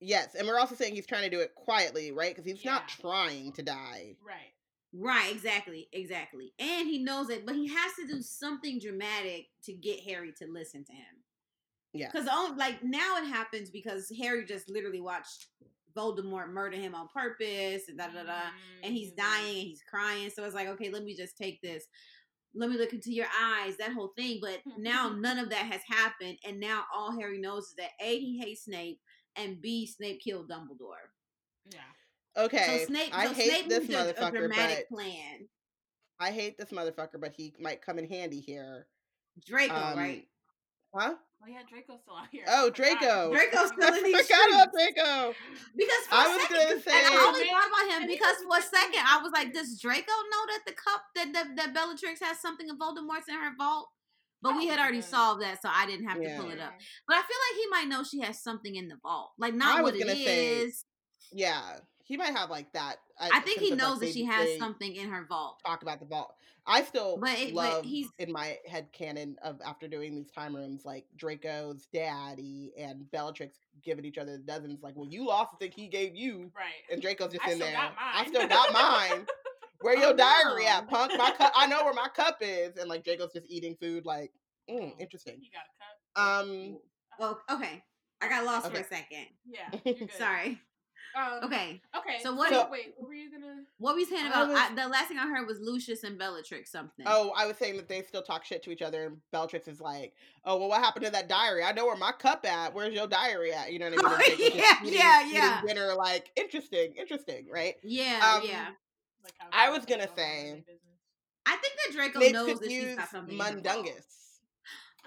yes, 0.00 0.34
and 0.34 0.46
we're 0.46 0.58
also 0.58 0.74
saying 0.74 0.94
he's 0.94 1.06
trying 1.06 1.24
to 1.24 1.30
do 1.30 1.40
it 1.40 1.54
quietly, 1.54 2.12
right? 2.12 2.34
Because 2.34 2.50
he's 2.50 2.64
not 2.64 2.88
trying 2.88 3.52
to 3.52 3.62
die. 3.62 4.16
Right. 4.26 4.52
Right, 4.94 5.30
exactly, 5.30 5.86
exactly. 5.92 6.54
And 6.58 6.88
he 6.88 6.98
knows 7.04 7.28
it, 7.28 7.44
but 7.44 7.54
he 7.54 7.66
has 7.68 7.92
to 8.00 8.06
do 8.06 8.22
something 8.22 8.78
dramatic 8.80 9.46
to 9.64 9.72
get 9.74 10.00
Harry 10.00 10.32
to 10.38 10.46
listen 10.50 10.82
to 10.84 10.92
him. 10.92 11.24
Yeah. 11.92 12.10
Because 12.10 12.26
like 12.56 12.82
now 12.82 13.16
it 13.18 13.26
happens 13.26 13.68
because 13.70 14.10
Harry 14.18 14.46
just 14.46 14.70
literally 14.70 15.00
watched 15.00 15.48
Voldemort 15.96 16.50
murder 16.50 16.76
him 16.76 16.94
on 16.94 17.08
purpose 17.12 17.88
and 17.88 17.98
da 17.98 18.06
da 18.08 18.22
da, 18.22 18.40
and 18.82 18.94
he's 18.94 19.12
Mhm. 19.12 19.16
dying 19.16 19.58
and 19.58 19.66
he's 19.68 19.82
crying. 19.82 20.30
So 20.30 20.44
it's 20.44 20.54
like, 20.54 20.68
okay, 20.68 20.90
let 20.90 21.02
me 21.04 21.14
just 21.14 21.36
take 21.36 21.60
this. 21.60 21.84
Let 22.58 22.70
me 22.70 22.76
look 22.76 22.92
into 22.92 23.12
your 23.12 23.28
eyes, 23.40 23.76
that 23.76 23.92
whole 23.92 24.12
thing. 24.16 24.40
But 24.42 24.58
now 24.76 25.10
none 25.10 25.38
of 25.38 25.48
that 25.50 25.66
has 25.66 25.80
happened, 25.88 26.38
and 26.44 26.58
now 26.58 26.84
all 26.94 27.18
Harry 27.18 27.38
knows 27.38 27.68
is 27.68 27.74
that 27.76 27.90
a 28.00 28.18
he 28.18 28.38
hates 28.38 28.64
Snape, 28.64 29.00
and 29.36 29.60
b 29.62 29.86
Snape 29.86 30.20
killed 30.20 30.50
Dumbledore. 30.50 31.06
Yeah. 31.70 32.42
Okay, 32.44 32.78
so 32.80 32.86
Snape, 32.86 33.10
I 33.12 33.26
so 33.26 33.32
hate 33.32 33.50
Snape 33.50 33.68
this 33.68 33.88
moved 33.88 33.92
a, 34.18 34.26
a 34.26 34.30
dramatic 34.30 34.86
but 34.90 34.96
plan. 34.96 35.48
I 36.20 36.30
hate 36.32 36.58
this 36.58 36.70
motherfucker, 36.70 37.20
but 37.20 37.32
he 37.36 37.54
might 37.60 37.80
come 37.80 37.98
in 37.98 38.08
handy 38.08 38.40
here. 38.40 38.86
Draco, 39.46 39.74
Um, 39.74 39.98
right? 39.98 40.26
Huh? 40.94 41.14
Oh 41.40 41.46
yeah, 41.46 41.62
Draco's 41.70 42.00
still 42.02 42.16
out 42.16 42.26
here. 42.32 42.44
Oh, 42.48 42.66
I. 42.66 42.70
Draco. 42.70 43.30
Draco's 43.32 43.68
still 43.68 43.88
in 43.88 43.94
I 43.94 44.02
these 44.02 44.26
forgot 44.26 44.48
about. 44.50 44.72
Draco. 44.72 45.34
Because 45.76 46.04
for 46.10 46.14
I 46.14 46.24
a 46.26 46.28
was 46.34 46.42
second, 46.42 46.56
gonna 46.58 46.74
'cause- 46.74 46.84
say- 46.84 46.98
and 46.98 47.06
I 47.14 47.24
only 47.26 47.44
Man, 47.44 47.50
thought 47.54 47.68
about 47.68 48.00
him 48.00 48.06
because 48.08 48.36
for 48.42 48.58
a 48.58 48.62
second 48.62 49.02
I 49.06 49.20
was 49.22 49.32
like, 49.32 49.52
does 49.52 49.80
Draco 49.80 50.12
know 50.12 50.42
that 50.50 50.60
the 50.66 50.72
cup 50.72 51.02
that 51.14 51.32
that, 51.32 51.56
that 51.56 51.74
Bellatrix 51.74 52.20
has 52.20 52.40
something 52.40 52.68
of 52.70 52.76
Voldemort's 52.76 53.28
in 53.28 53.34
her 53.34 53.52
vault? 53.56 53.88
But 54.42 54.56
we 54.56 54.66
had 54.68 54.78
already 54.78 54.98
good. 55.00 55.10
solved 55.10 55.42
that, 55.42 55.60
so 55.62 55.68
I 55.72 55.86
didn't 55.86 56.06
have 56.08 56.20
Yeah. 56.22 56.36
to 56.36 56.42
pull 56.42 56.50
it 56.52 56.60
up. 56.60 56.72
But 57.08 57.16
I 57.16 57.22
feel 57.22 57.36
like 57.50 57.56
he 57.60 57.66
might 57.70 57.88
know 57.88 58.04
she 58.04 58.20
has 58.20 58.40
something 58.42 58.74
in 58.76 58.86
the 58.88 58.96
vault, 59.02 59.32
like 59.38 59.54
not 59.54 59.82
what 59.82 59.96
it 59.96 60.06
say, 60.06 60.58
is. 60.62 60.84
Yeah, 61.32 61.78
he 62.08 62.16
might 62.16 62.34
have 62.34 62.48
like 62.50 62.72
that. 62.72 62.96
I 63.20 63.40
think 63.40 63.60
he 63.60 63.72
of, 63.72 63.78
like, 63.78 63.86
knows 63.86 64.00
that 64.00 64.06
they- 64.06 64.12
she 64.12 64.24
has 64.24 64.58
something 64.58 64.94
in 64.96 65.10
her 65.10 65.26
vault. 65.28 65.60
Talk 65.64 65.82
about 65.82 66.00
the 66.00 66.06
vault. 66.06 66.34
I 66.66 66.82
still 66.82 67.16
But 67.18 67.38
it- 67.38 67.54
but 67.54 67.72
love 67.72 67.84
he's- 67.84 68.10
in 68.18 68.32
my 68.32 68.58
head 68.66 68.90
canon 68.92 69.38
of 69.42 69.60
after 69.64 69.88
doing 69.88 70.14
these 70.14 70.30
time 70.30 70.54
rooms 70.56 70.84
like 70.84 71.06
Draco's 71.16 71.86
daddy 71.92 72.72
and 72.78 73.10
Bellatrix 73.10 73.58
giving 73.82 74.04
each 74.04 74.18
other 74.18 74.32
the 74.38 74.42
dozens. 74.42 74.82
Like, 74.82 74.96
well, 74.96 75.08
you 75.08 75.26
lost 75.26 75.52
the 75.52 75.58
thing 75.58 75.72
he 75.72 75.88
gave 75.88 76.14
you, 76.16 76.50
Right. 76.54 76.72
and 76.90 77.00
Draco's 77.00 77.32
just 77.32 77.46
I 77.46 77.52
in 77.52 77.58
there. 77.58 77.92
I 77.98 78.26
still 78.26 78.48
got 78.48 78.72
mine. 78.72 79.26
Where 79.80 79.96
Oh, 79.96 80.00
your 80.00 80.14
diary 80.14 80.64
no. 80.64 80.70
at, 80.70 80.88
punk? 80.88 81.12
My 81.16 81.30
cup. 81.30 81.52
I 81.54 81.66
know 81.68 81.84
where 81.84 81.94
my 81.94 82.08
cup 82.08 82.38
is, 82.40 82.76
and 82.78 82.88
like 82.88 83.04
Draco's 83.04 83.32
just 83.32 83.46
eating 83.48 83.76
food. 83.76 84.04
Like, 84.04 84.32
mm, 84.68 84.92
Oh. 84.92 84.96
interesting. 84.98 85.40
You 85.40 85.50
got 85.52 85.62
a 85.66 86.40
cut. 86.42 86.48
Um, 86.50 86.80
Well, 87.18 87.40
okay, 87.50 87.84
I 88.20 88.28
got 88.28 88.44
lost 88.44 88.70
for 88.72 88.76
a 88.78 88.84
second. 88.84 89.26
Yeah. 89.46 89.70
Sorry. 90.18 90.60
Um, 91.16 91.40
Okay, 91.44 91.80
Okay. 91.96 92.18
So 92.22 92.34
what- 92.34 92.50
So, 92.50 92.68
wait, 92.70 92.94
what 92.96 93.08
were 93.08 93.14
you 93.14 93.30
gonna? 93.30 93.64
what 93.78 93.94
were 93.94 94.00
you 94.00 94.06
saying 94.06 94.26
I 94.26 94.28
about? 94.28 94.48
was- 94.48 94.58
I, 94.58 94.74
the 94.74 94.88
last 94.88 95.08
thing 95.08 95.18
I 95.18 95.26
heard 95.26 95.46
was 95.46 95.58
Lucius 95.60 96.04
and 96.04 96.18
Bellatrix 96.18 96.70
something. 96.70 97.04
Oh, 97.08 97.32
I 97.36 97.46
was 97.46 97.56
saying 97.56 97.76
that 97.76 97.88
they 97.88 98.02
still 98.02 98.22
talk 98.22 98.44
shit 98.44 98.62
to 98.64 98.70
each 98.70 98.82
other, 98.82 99.06
and 99.06 99.16
Bellatrix 99.32 99.66
is 99.68 99.80
like, 99.80 100.14
"Oh, 100.44 100.56
well, 100.58 100.68
what 100.68 100.82
happened 100.82 101.04
to 101.06 101.10
that 101.12 101.28
diary? 101.28 101.64
I 101.64 101.72
know 101.72 101.86
where 101.86 101.96
my 101.96 102.12
cup 102.12 102.44
at. 102.46 102.72
Where's 102.74 102.94
your 102.94 103.06
diary 103.06 103.52
at? 103.52 103.72
You 103.72 103.78
know 103.78 103.90
what 103.90 104.04
I 104.04 104.18
mean?" 104.18 104.20
Oh, 104.20 104.36
just 104.36 104.54
yeah, 104.54 104.74
eating- 104.82 104.98
yeah, 104.98 105.22
eating 105.22 105.34
yeah. 105.34 105.60
Dinner, 105.66 105.94
like 105.94 106.30
interesting, 106.36 106.94
interesting, 106.96 107.48
right? 107.50 107.74
yeah, 107.82 108.34
um, 108.40 108.48
yeah. 108.48 108.68
Like 109.24 109.34
I 109.52 109.70
was 109.70 109.84
gonna 109.86 110.08
say- 110.14 110.64
I 111.46 111.56
think 111.56 111.74
that 111.86 111.92
Draco 111.94 112.18
Snape 112.20 112.32
knows 112.34 112.58
that 112.60 112.68
she's 112.70 112.82
use 112.82 112.96
got 112.96 113.08
something. 113.10 113.32
in. 113.32 113.38
Mundungus 113.38 114.04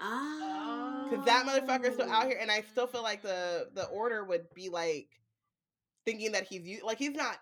Oh, 0.04 1.06
because 1.08 1.24
that 1.26 1.46
motherfucker's 1.46 1.94
still 1.94 2.10
out 2.10 2.26
here, 2.26 2.38
and 2.40 2.50
I 2.50 2.62
still 2.62 2.86
feel 2.88 3.02
like 3.02 3.22
the 3.22 3.68
the 3.74 3.84
Order 3.86 4.24
would 4.24 4.52
be 4.54 4.68
like 4.68 5.08
thinking 6.04 6.32
that 6.32 6.44
he's 6.46 6.82
like 6.82 6.98
he's 6.98 7.12
not. 7.14 7.38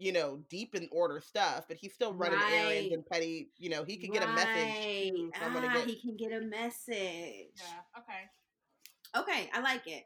You 0.00 0.12
know, 0.12 0.40
deep 0.50 0.74
in 0.74 0.88
order 0.90 1.20
stuff, 1.20 1.66
but 1.68 1.76
he's 1.76 1.94
still 1.94 2.12
running 2.12 2.40
errands 2.52 2.92
and 2.92 3.06
petty. 3.06 3.50
You 3.58 3.70
know, 3.70 3.84
he 3.84 3.96
could 3.96 4.12
get 4.12 4.24
a 4.24 4.26
message 4.26 5.14
to 5.14 5.22
Right. 5.22 5.32
someone 5.40 5.64
Ah, 5.64 5.72
get 5.74 5.86
he 5.86 6.00
can 6.00 6.16
get 6.16 6.32
a 6.32 6.40
message. 6.40 7.54
Yeah. 7.56 8.00
Okay. 8.00 8.22
Okay, 9.16 9.50
I 9.54 9.60
like 9.60 9.86
it. 9.86 10.04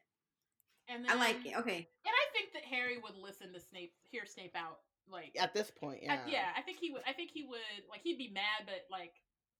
And 0.89 1.09
I 1.09 1.15
like 1.15 1.37
it. 1.45 1.57
Okay. 1.57 1.89
And 2.05 2.15
I 2.15 2.33
think 2.35 2.53
that 2.53 2.65
Harry 2.67 2.99
would 2.99 3.17
listen 3.17 3.51
to 3.55 3.61
Snape, 3.61 3.95
hear 4.03 4.27
Snape 4.27 4.55
out. 4.55 4.81
Like, 5.09 5.33
at 5.41 5.55
this 5.55 5.71
point. 5.71 6.03
I- 6.03 6.05
Yeah, 6.05 6.27
yeah, 6.27 6.53
I 6.55 6.61
think 6.61 6.79
he 6.81 6.91
would. 6.91 7.03
I 7.07 7.15
think 7.15 7.31
he 7.31 7.45
would. 7.45 7.59
Like, 7.89 8.03
he'd 8.03 8.19
be 8.19 8.29
mad, 8.29 8.67
but 8.67 8.85
like, 8.91 9.15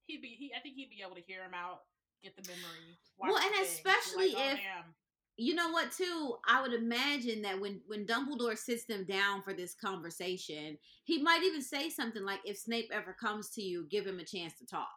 he'd 0.05 0.21
be. 0.21 0.29
He. 0.29 0.53
I 0.55 0.61
think 0.61 0.75
he'd 0.75 0.91
be 0.91 1.01
able 1.03 1.17
to 1.17 1.23
hear 1.23 1.43
him 1.43 1.55
out, 1.55 1.85
get 2.23 2.37
the 2.37 2.43
memory. 2.43 2.99
Well, 3.17 3.35
and 3.35 3.51
thing, 3.55 3.63
especially 3.63 4.35
like, 4.35 4.45
oh, 4.47 4.51
if- 4.53 4.59
damn. 4.59 4.95
You 5.41 5.55
know 5.55 5.71
what? 5.71 5.93
Too, 5.93 6.35
I 6.47 6.61
would 6.61 6.75
imagine 6.75 7.43
that 7.43 7.61
when 7.61 7.81
when 7.87 8.05
Dumbledore 8.05 8.59
sits 8.59 8.85
them 8.87 9.05
down 9.05 9.43
for 9.43 9.55
this 9.55 9.75
conversation, 9.75 10.77
he 11.05 11.23
might 11.23 11.45
even 11.45 11.63
say 11.63 11.89
something 11.89 12.25
like, 12.25 12.41
"If 12.45 12.59
Snape 12.59 12.91
ever 12.93 13.15
comes 13.15 13.51
to 13.51 13.63
you, 13.63 13.87
give 13.89 14.05
him 14.05 14.19
a 14.19 14.25
chance 14.25 14.59
to 14.59 14.67
talk." 14.67 14.89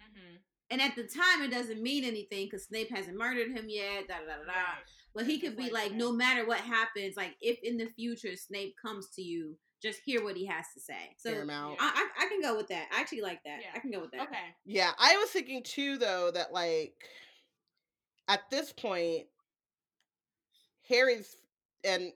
Mhm. 0.00 0.38
And 0.70 0.80
at 0.80 0.94
the 0.94 1.02
time, 1.02 1.42
it 1.42 1.50
doesn't 1.50 1.82
mean 1.82 2.04
anything 2.04 2.46
because 2.46 2.64
Snape 2.64 2.90
hasn't 2.90 3.18
murdered 3.18 3.50
him 3.50 3.68
yet. 3.68 4.06
Da 4.06 4.20
da 4.20 4.26
da 4.26 4.36
da. 4.36 4.44
da. 4.44 4.52
Right. 4.52 4.84
But 5.14 5.26
he 5.26 5.40
could 5.40 5.56
be 5.56 5.64
like 5.64 5.90
like, 5.90 5.92
no 5.92 6.12
matter 6.12 6.46
what 6.46 6.60
happens, 6.60 7.16
like 7.16 7.36
if 7.40 7.58
in 7.64 7.76
the 7.76 7.86
future 7.86 8.36
Snape 8.36 8.76
comes 8.80 9.08
to 9.16 9.22
you, 9.22 9.58
just 9.82 10.00
hear 10.04 10.22
what 10.22 10.36
he 10.36 10.46
has 10.46 10.66
to 10.74 10.80
say. 10.80 11.14
So 11.18 11.34
him 11.34 11.50
out. 11.50 11.76
I, 11.80 12.08
I 12.18 12.24
I 12.24 12.28
can 12.28 12.40
go 12.40 12.56
with 12.56 12.68
that. 12.68 12.88
I 12.94 13.00
actually 13.00 13.22
like 13.22 13.42
that. 13.44 13.60
Yeah. 13.60 13.72
I 13.74 13.80
can 13.80 13.90
go 13.90 14.00
with 14.00 14.12
that. 14.12 14.22
Okay. 14.22 14.54
Yeah, 14.64 14.92
I 14.96 15.16
was 15.16 15.30
thinking 15.30 15.64
too, 15.64 15.98
though, 15.98 16.30
that 16.30 16.52
like 16.52 16.94
at 18.28 18.48
this 18.50 18.72
point, 18.72 19.26
Harry's 20.88 21.36
and 21.84 22.12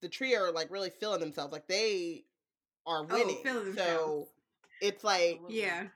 the 0.00 0.08
trio 0.08 0.40
are 0.40 0.52
like 0.52 0.70
really 0.70 0.90
feeling 0.90 1.20
themselves. 1.20 1.52
Like 1.52 1.68
they 1.68 2.24
are 2.86 3.04
Oh, 3.10 3.16
winning. 3.16 3.38
feeling 3.42 3.64
so 3.74 3.76
themselves. 3.76 4.28
it's 4.80 5.04
like 5.04 5.42
Yeah. 5.48 5.88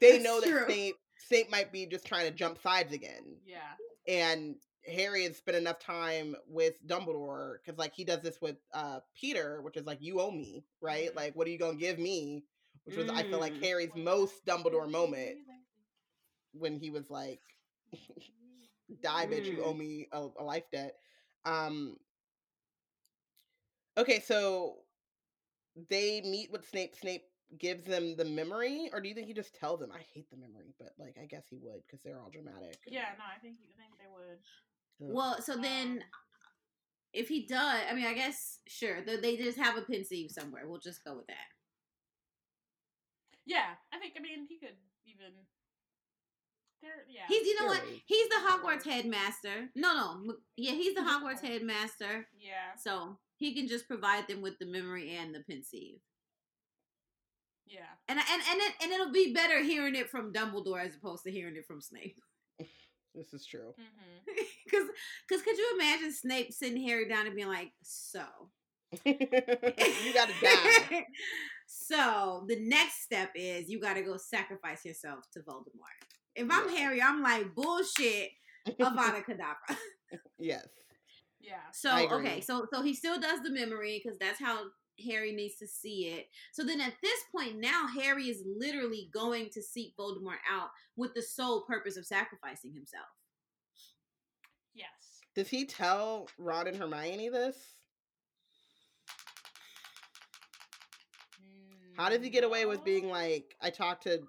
they 0.00 0.18
That's 0.18 0.18
know 0.18 0.40
that 0.40 0.54
true. 0.54 0.66
Snape 0.66 0.96
Snape 1.18 1.50
might 1.50 1.72
be 1.72 1.86
just 1.86 2.06
trying 2.06 2.26
to 2.26 2.32
jump 2.32 2.58
sides 2.60 2.92
again, 2.92 3.36
Yeah. 3.44 3.76
and 4.06 4.56
Harry 4.86 5.24
has 5.24 5.36
spent 5.36 5.56
enough 5.56 5.78
time 5.78 6.34
with 6.46 6.74
Dumbledore 6.86 7.56
because 7.60 7.78
like 7.78 7.94
he 7.94 8.04
does 8.04 8.20
this 8.22 8.40
with 8.40 8.56
uh 8.72 9.00
Peter, 9.14 9.60
which 9.62 9.76
is 9.76 9.86
like 9.86 9.98
you 10.00 10.20
owe 10.20 10.30
me, 10.30 10.64
right? 10.80 11.10
Mhm. 11.10 11.16
Like 11.16 11.34
what 11.36 11.46
are 11.46 11.50
you 11.50 11.58
gonna 11.58 11.76
give 11.78 11.98
me? 11.98 12.44
Which 12.84 12.96
was 12.96 13.08
I 13.14 13.22
feel 13.24 13.40
like 13.40 13.54
Mm. 13.54 13.62
Harry's 13.62 13.94
most 13.94 14.44
Dumbledore 14.46 14.90
moment 14.90 15.36
when 16.52 16.76
he 16.76 16.90
was 16.90 17.10
like 17.10 17.40
die 19.02 19.26
bitch 19.26 19.50
you 19.50 19.62
Mm. 19.62 19.62
owe 19.62 19.74
me 19.74 20.08
a, 20.12 20.26
a 20.38 20.44
life 20.44 20.64
debt 20.72 20.94
um 21.44 21.96
okay 23.98 24.20
so 24.20 24.76
they 25.90 26.20
meet 26.22 26.50
with 26.52 26.68
snape 26.68 26.94
snape 26.94 27.24
gives 27.58 27.84
them 27.84 28.16
the 28.16 28.24
memory 28.24 28.88
or 28.92 29.00
do 29.00 29.08
you 29.08 29.14
think 29.14 29.26
he 29.26 29.34
just 29.34 29.54
tells 29.54 29.78
them 29.80 29.90
i 29.92 30.00
hate 30.14 30.28
the 30.30 30.36
memory 30.36 30.74
but 30.78 30.92
like 30.98 31.16
i 31.22 31.26
guess 31.26 31.44
he 31.50 31.58
would 31.60 31.82
because 31.86 32.00
they're 32.04 32.18
all 32.20 32.30
dramatic 32.30 32.78
and- 32.86 32.94
Yeah. 32.94 33.12
No, 33.18 33.24
I 33.24 33.38
think. 33.40 33.56
I 33.60 33.76
think 33.76 33.92
they 33.98 34.08
would. 34.08 34.38
Ugh. 35.10 35.14
Well, 35.14 35.42
so 35.42 35.56
then 35.56 35.98
Um, 35.98 36.08
if 37.12 37.28
he 37.28 37.46
does, 37.46 37.82
I 37.90 37.92
mean, 37.94 38.06
I 38.06 38.14
guess 38.14 38.60
sure 38.66 39.02
they, 39.04 39.16
they 39.16 39.36
just 39.36 39.58
have 39.58 39.76
a 39.76 39.82
pensieve 39.82 40.30
somewhere. 40.30 40.66
We'll 40.66 40.80
just 40.80 41.04
go 41.04 41.14
with 41.16 41.26
that. 41.26 41.48
Yeah, 43.44 43.74
I 43.92 43.98
think. 43.98 44.14
I 44.16 44.20
mean, 44.20 44.46
he 44.48 44.58
could 44.58 44.76
even. 45.04 45.32
There. 46.82 47.04
Yeah. 47.08 47.22
He's 47.28 47.46
you 47.46 47.60
know 47.60 47.66
what? 47.68 47.82
He's 48.06 48.28
the 48.28 48.36
Hogwarts 48.48 48.84
headmaster. 48.84 49.70
No, 49.76 50.20
no, 50.24 50.34
yeah, 50.56 50.72
he's 50.72 50.94
the 50.94 51.00
Hogwarts 51.08 51.40
headmaster. 51.40 52.26
Yeah. 52.38 52.74
So 52.76 53.18
he 53.36 53.54
can 53.54 53.68
just 53.68 53.88
provide 53.88 54.28
them 54.28 54.42
with 54.42 54.58
the 54.58 54.66
memory 54.66 55.14
and 55.16 55.34
the 55.34 55.40
pensieve. 55.40 56.00
Yeah. 57.66 57.80
And 58.08 58.18
and 58.18 58.42
and 58.50 58.60
it, 58.60 58.74
and 58.82 58.92
it'll 58.92 59.12
be 59.12 59.32
better 59.32 59.62
hearing 59.62 59.94
it 59.94 60.10
from 60.10 60.32
Dumbledore 60.32 60.84
as 60.84 60.94
opposed 60.96 61.24
to 61.24 61.30
hearing 61.30 61.56
it 61.56 61.66
from 61.66 61.80
Snape. 61.80 62.18
this 63.14 63.32
is 63.32 63.46
true 63.46 63.74
hmm 63.76 64.32
Because 64.64 64.88
because 65.28 65.42
could 65.42 65.56
you 65.58 65.72
imagine 65.76 66.12
Snape 66.12 66.52
sitting 66.52 66.82
Harry 66.86 67.08
down 67.08 67.26
and 67.26 67.34
being 67.36 67.48
like, 67.48 67.72
so 67.82 68.24
you 69.06 70.14
gotta 70.14 70.32
die 70.42 71.06
so 71.66 72.44
the 72.48 72.58
next 72.60 73.02
step 73.02 73.30
is 73.34 73.70
you 73.70 73.80
got 73.80 73.94
to 73.94 74.02
go 74.02 74.16
sacrifice 74.18 74.84
yourself 74.84 75.24
to 75.32 75.40
Voldemort. 75.40 76.11
If 76.34 76.48
I'm 76.50 76.70
Yeah. 76.70 76.78
Harry, 76.78 77.02
I'm 77.02 77.22
like 77.22 77.54
bullshit. 77.54 78.30
Avada 78.80 79.24
Kedavra. 79.28 79.76
yes. 80.38 80.66
Yeah. 81.40 81.56
So 81.72 81.90
okay, 82.18 82.40
so 82.40 82.66
so 82.72 82.82
he 82.82 82.94
still 82.94 83.20
does 83.20 83.42
the 83.42 83.50
memory 83.50 84.00
because 84.02 84.18
that's 84.18 84.38
how 84.38 84.64
Harry 85.04 85.32
needs 85.32 85.56
to 85.56 85.66
see 85.66 86.08
it. 86.08 86.28
So 86.52 86.62
then 86.64 86.80
at 86.80 86.94
this 87.02 87.20
point 87.34 87.58
now 87.58 87.86
Harry 87.88 88.28
is 88.28 88.42
literally 88.46 89.10
going 89.12 89.48
to 89.50 89.62
seek 89.62 89.94
Voldemort 89.98 90.40
out 90.50 90.68
with 90.96 91.14
the 91.14 91.22
sole 91.22 91.62
purpose 91.62 91.96
of 91.96 92.06
sacrificing 92.06 92.72
himself. 92.72 93.06
Yes. 94.74 94.88
Does 95.34 95.48
he 95.48 95.66
tell 95.66 96.28
Ron 96.38 96.68
and 96.68 96.76
Hermione 96.76 97.28
this? 97.30 97.56
How 101.96 102.08
does 102.08 102.22
he 102.22 102.30
get 102.30 102.44
away 102.44 102.64
with 102.64 102.84
being 102.84 103.08
like, 103.08 103.54
I 103.60 103.70
talked 103.70 104.04
to 104.04 104.22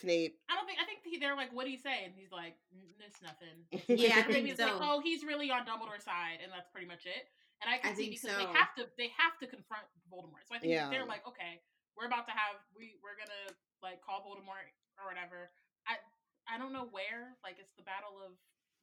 Snape? 0.00 0.38
I 0.48 0.54
don't 0.54 0.66
think. 0.66 0.78
I 0.80 0.86
think 0.86 0.91
he, 1.12 1.20
they're 1.20 1.36
like, 1.36 1.52
"What 1.52 1.68
do 1.68 1.70
you 1.70 1.78
say?" 1.78 2.08
And 2.08 2.16
he's 2.16 2.32
like, 2.32 2.56
"N- 2.72 2.96
"It's 3.04 3.20
nothing." 3.20 3.68
Yeah, 3.92 4.16
I 4.16 4.24
maybe 4.24 4.32
think 4.32 4.44
it's 4.56 4.60
so. 4.60 4.72
like, 4.72 4.80
"Oh, 4.80 5.04
he's 5.04 5.22
really 5.22 5.52
on 5.52 5.68
Dumbledore's 5.68 6.08
side," 6.08 6.40
and 6.40 6.48
that's 6.48 6.72
pretty 6.72 6.88
much 6.88 7.04
it. 7.04 7.28
And 7.60 7.68
I 7.70 7.76
can 7.78 7.92
I 7.92 7.94
see 7.94 8.08
think 8.10 8.18
because 8.18 8.32
so. 8.32 8.40
they 8.40 8.48
have 8.56 8.72
to. 8.80 8.82
They 8.96 9.12
have 9.20 9.36
to 9.44 9.46
confront 9.46 9.84
Voldemort. 10.08 10.48
So 10.48 10.56
I 10.56 10.58
think 10.58 10.72
Yeah. 10.72 10.88
they're 10.88 11.06
like, 11.06 11.22
"Okay, 11.28 11.60
we're 11.94 12.08
about 12.08 12.24
to 12.26 12.34
have. 12.34 12.58
We 12.72 12.96
we're 13.04 13.14
gonna 13.20 13.52
like 13.84 14.00
call 14.00 14.24
Voldemort 14.24 14.66
or 14.98 15.04
whatever." 15.06 15.52
I 15.86 16.00
I 16.48 16.56
don't 16.58 16.72
know 16.72 16.88
where. 16.90 17.36
Like 17.44 17.60
it's 17.60 17.76
the 17.76 17.84
battle 17.86 18.18
of 18.24 18.34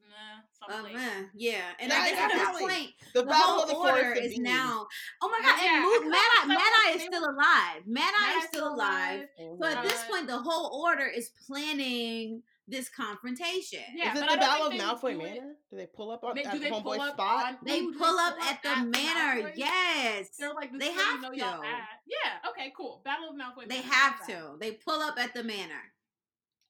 nah, 0.08 0.42
Oh 0.70 0.72
someplace. 0.84 0.96
yeah, 1.36 1.62
and 1.80 1.90
Yeah, 1.92 2.00
I 2.02 2.10
guess 2.10 2.20
at 2.20 2.32
this 2.32 2.60
point 2.62 2.90
The, 3.14 3.24
the, 3.24 3.34
whole 3.34 3.62
of 3.64 3.70
the 3.70 3.76
order 3.76 4.12
is 4.14 4.34
Dean. 4.34 4.44
now. 4.44 4.88
Oh 5.22 5.30
my 5.30 5.40
god! 5.42 5.60
Yeah, 5.64 5.76
and 5.78 5.86
I 5.86 6.00
Mo- 6.04 6.10
Mad 6.10 6.18
Eye, 6.20 6.46
Mad 6.48 6.60
Eye 6.60 6.94
is 6.96 7.02
still 7.04 7.24
alive. 7.26 7.82
Mad 7.88 8.14
Eye 8.16 8.34
Mad 8.36 8.38
is 8.38 8.44
still 8.50 8.60
still 8.60 8.76
alive. 8.76 9.22
So 9.60 9.66
at 9.66 9.84
this 9.84 10.04
Uh, 10.04 10.08
point, 10.12 10.28
the 10.28 10.38
whole 10.40 10.82
order 10.84 11.06
is 11.08 11.32
planning 11.48 12.44
this 12.68 12.88
confrontation. 12.88 13.82
Yeah, 13.96 14.14
is 14.14 14.20
it 14.22 14.26
but 14.28 14.32
the 14.34 14.38
Battle 14.38 14.68
of 14.68 14.74
Malfoy 14.74 15.14
do 15.14 15.18
Manor? 15.18 15.56
Do 15.72 15.78
they 15.78 15.88
pull 15.88 16.12
up 16.12 16.24
on 16.24 16.36
They- 16.36 16.44
at 16.44 16.54
do 16.54 16.60
they 16.60 16.70
pull 16.70 16.84
Homeboy's 16.84 17.00
up 17.00 17.14
spot? 17.16 17.46
on- 17.46 17.58
They 17.64 17.80
Ooh, 17.80 17.92
do 17.94 17.98
pull 17.98 18.20
up 18.20 18.36
at 18.46 18.62
the 18.62 18.76
manor. 18.86 19.42
Malfoy? 19.50 19.54
Yes, 19.56 20.30
They're 20.38 20.54
like, 20.54 20.72
they 20.78 20.90
is 20.90 20.96
where 20.96 21.34
you 21.34 21.44
have 21.44 21.62
to. 21.62 21.68
Yeah. 22.06 22.50
Okay. 22.52 22.72
Cool. 22.78 23.02
Battle 23.04 23.30
of 23.30 23.36
Malfoy. 23.36 23.68
Manor. 23.68 23.70
They 23.70 23.82
have 23.82 24.24
to. 24.28 24.56
They 24.60 24.74
pull 24.74 25.02
up 25.02 25.18
at 25.20 25.34
the 25.34 25.44
manor. 25.44 25.82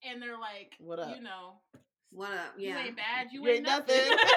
And 0.04 0.22
they're 0.22 0.40
like, 0.40 0.76
What 0.80 1.00
up? 1.00 1.14
You 1.18 1.22
know, 1.22 1.60
What 2.12 2.32
up? 2.34 2.54
you 2.58 2.70
Yeah. 2.70 2.86
ain't 2.86 2.96
bad. 2.98 3.28
You, 3.32 3.42
You 3.44 3.48
ain't 3.50 3.58
ain't 3.58 3.66
nothing. 3.68 3.96
nothing. 4.10 4.18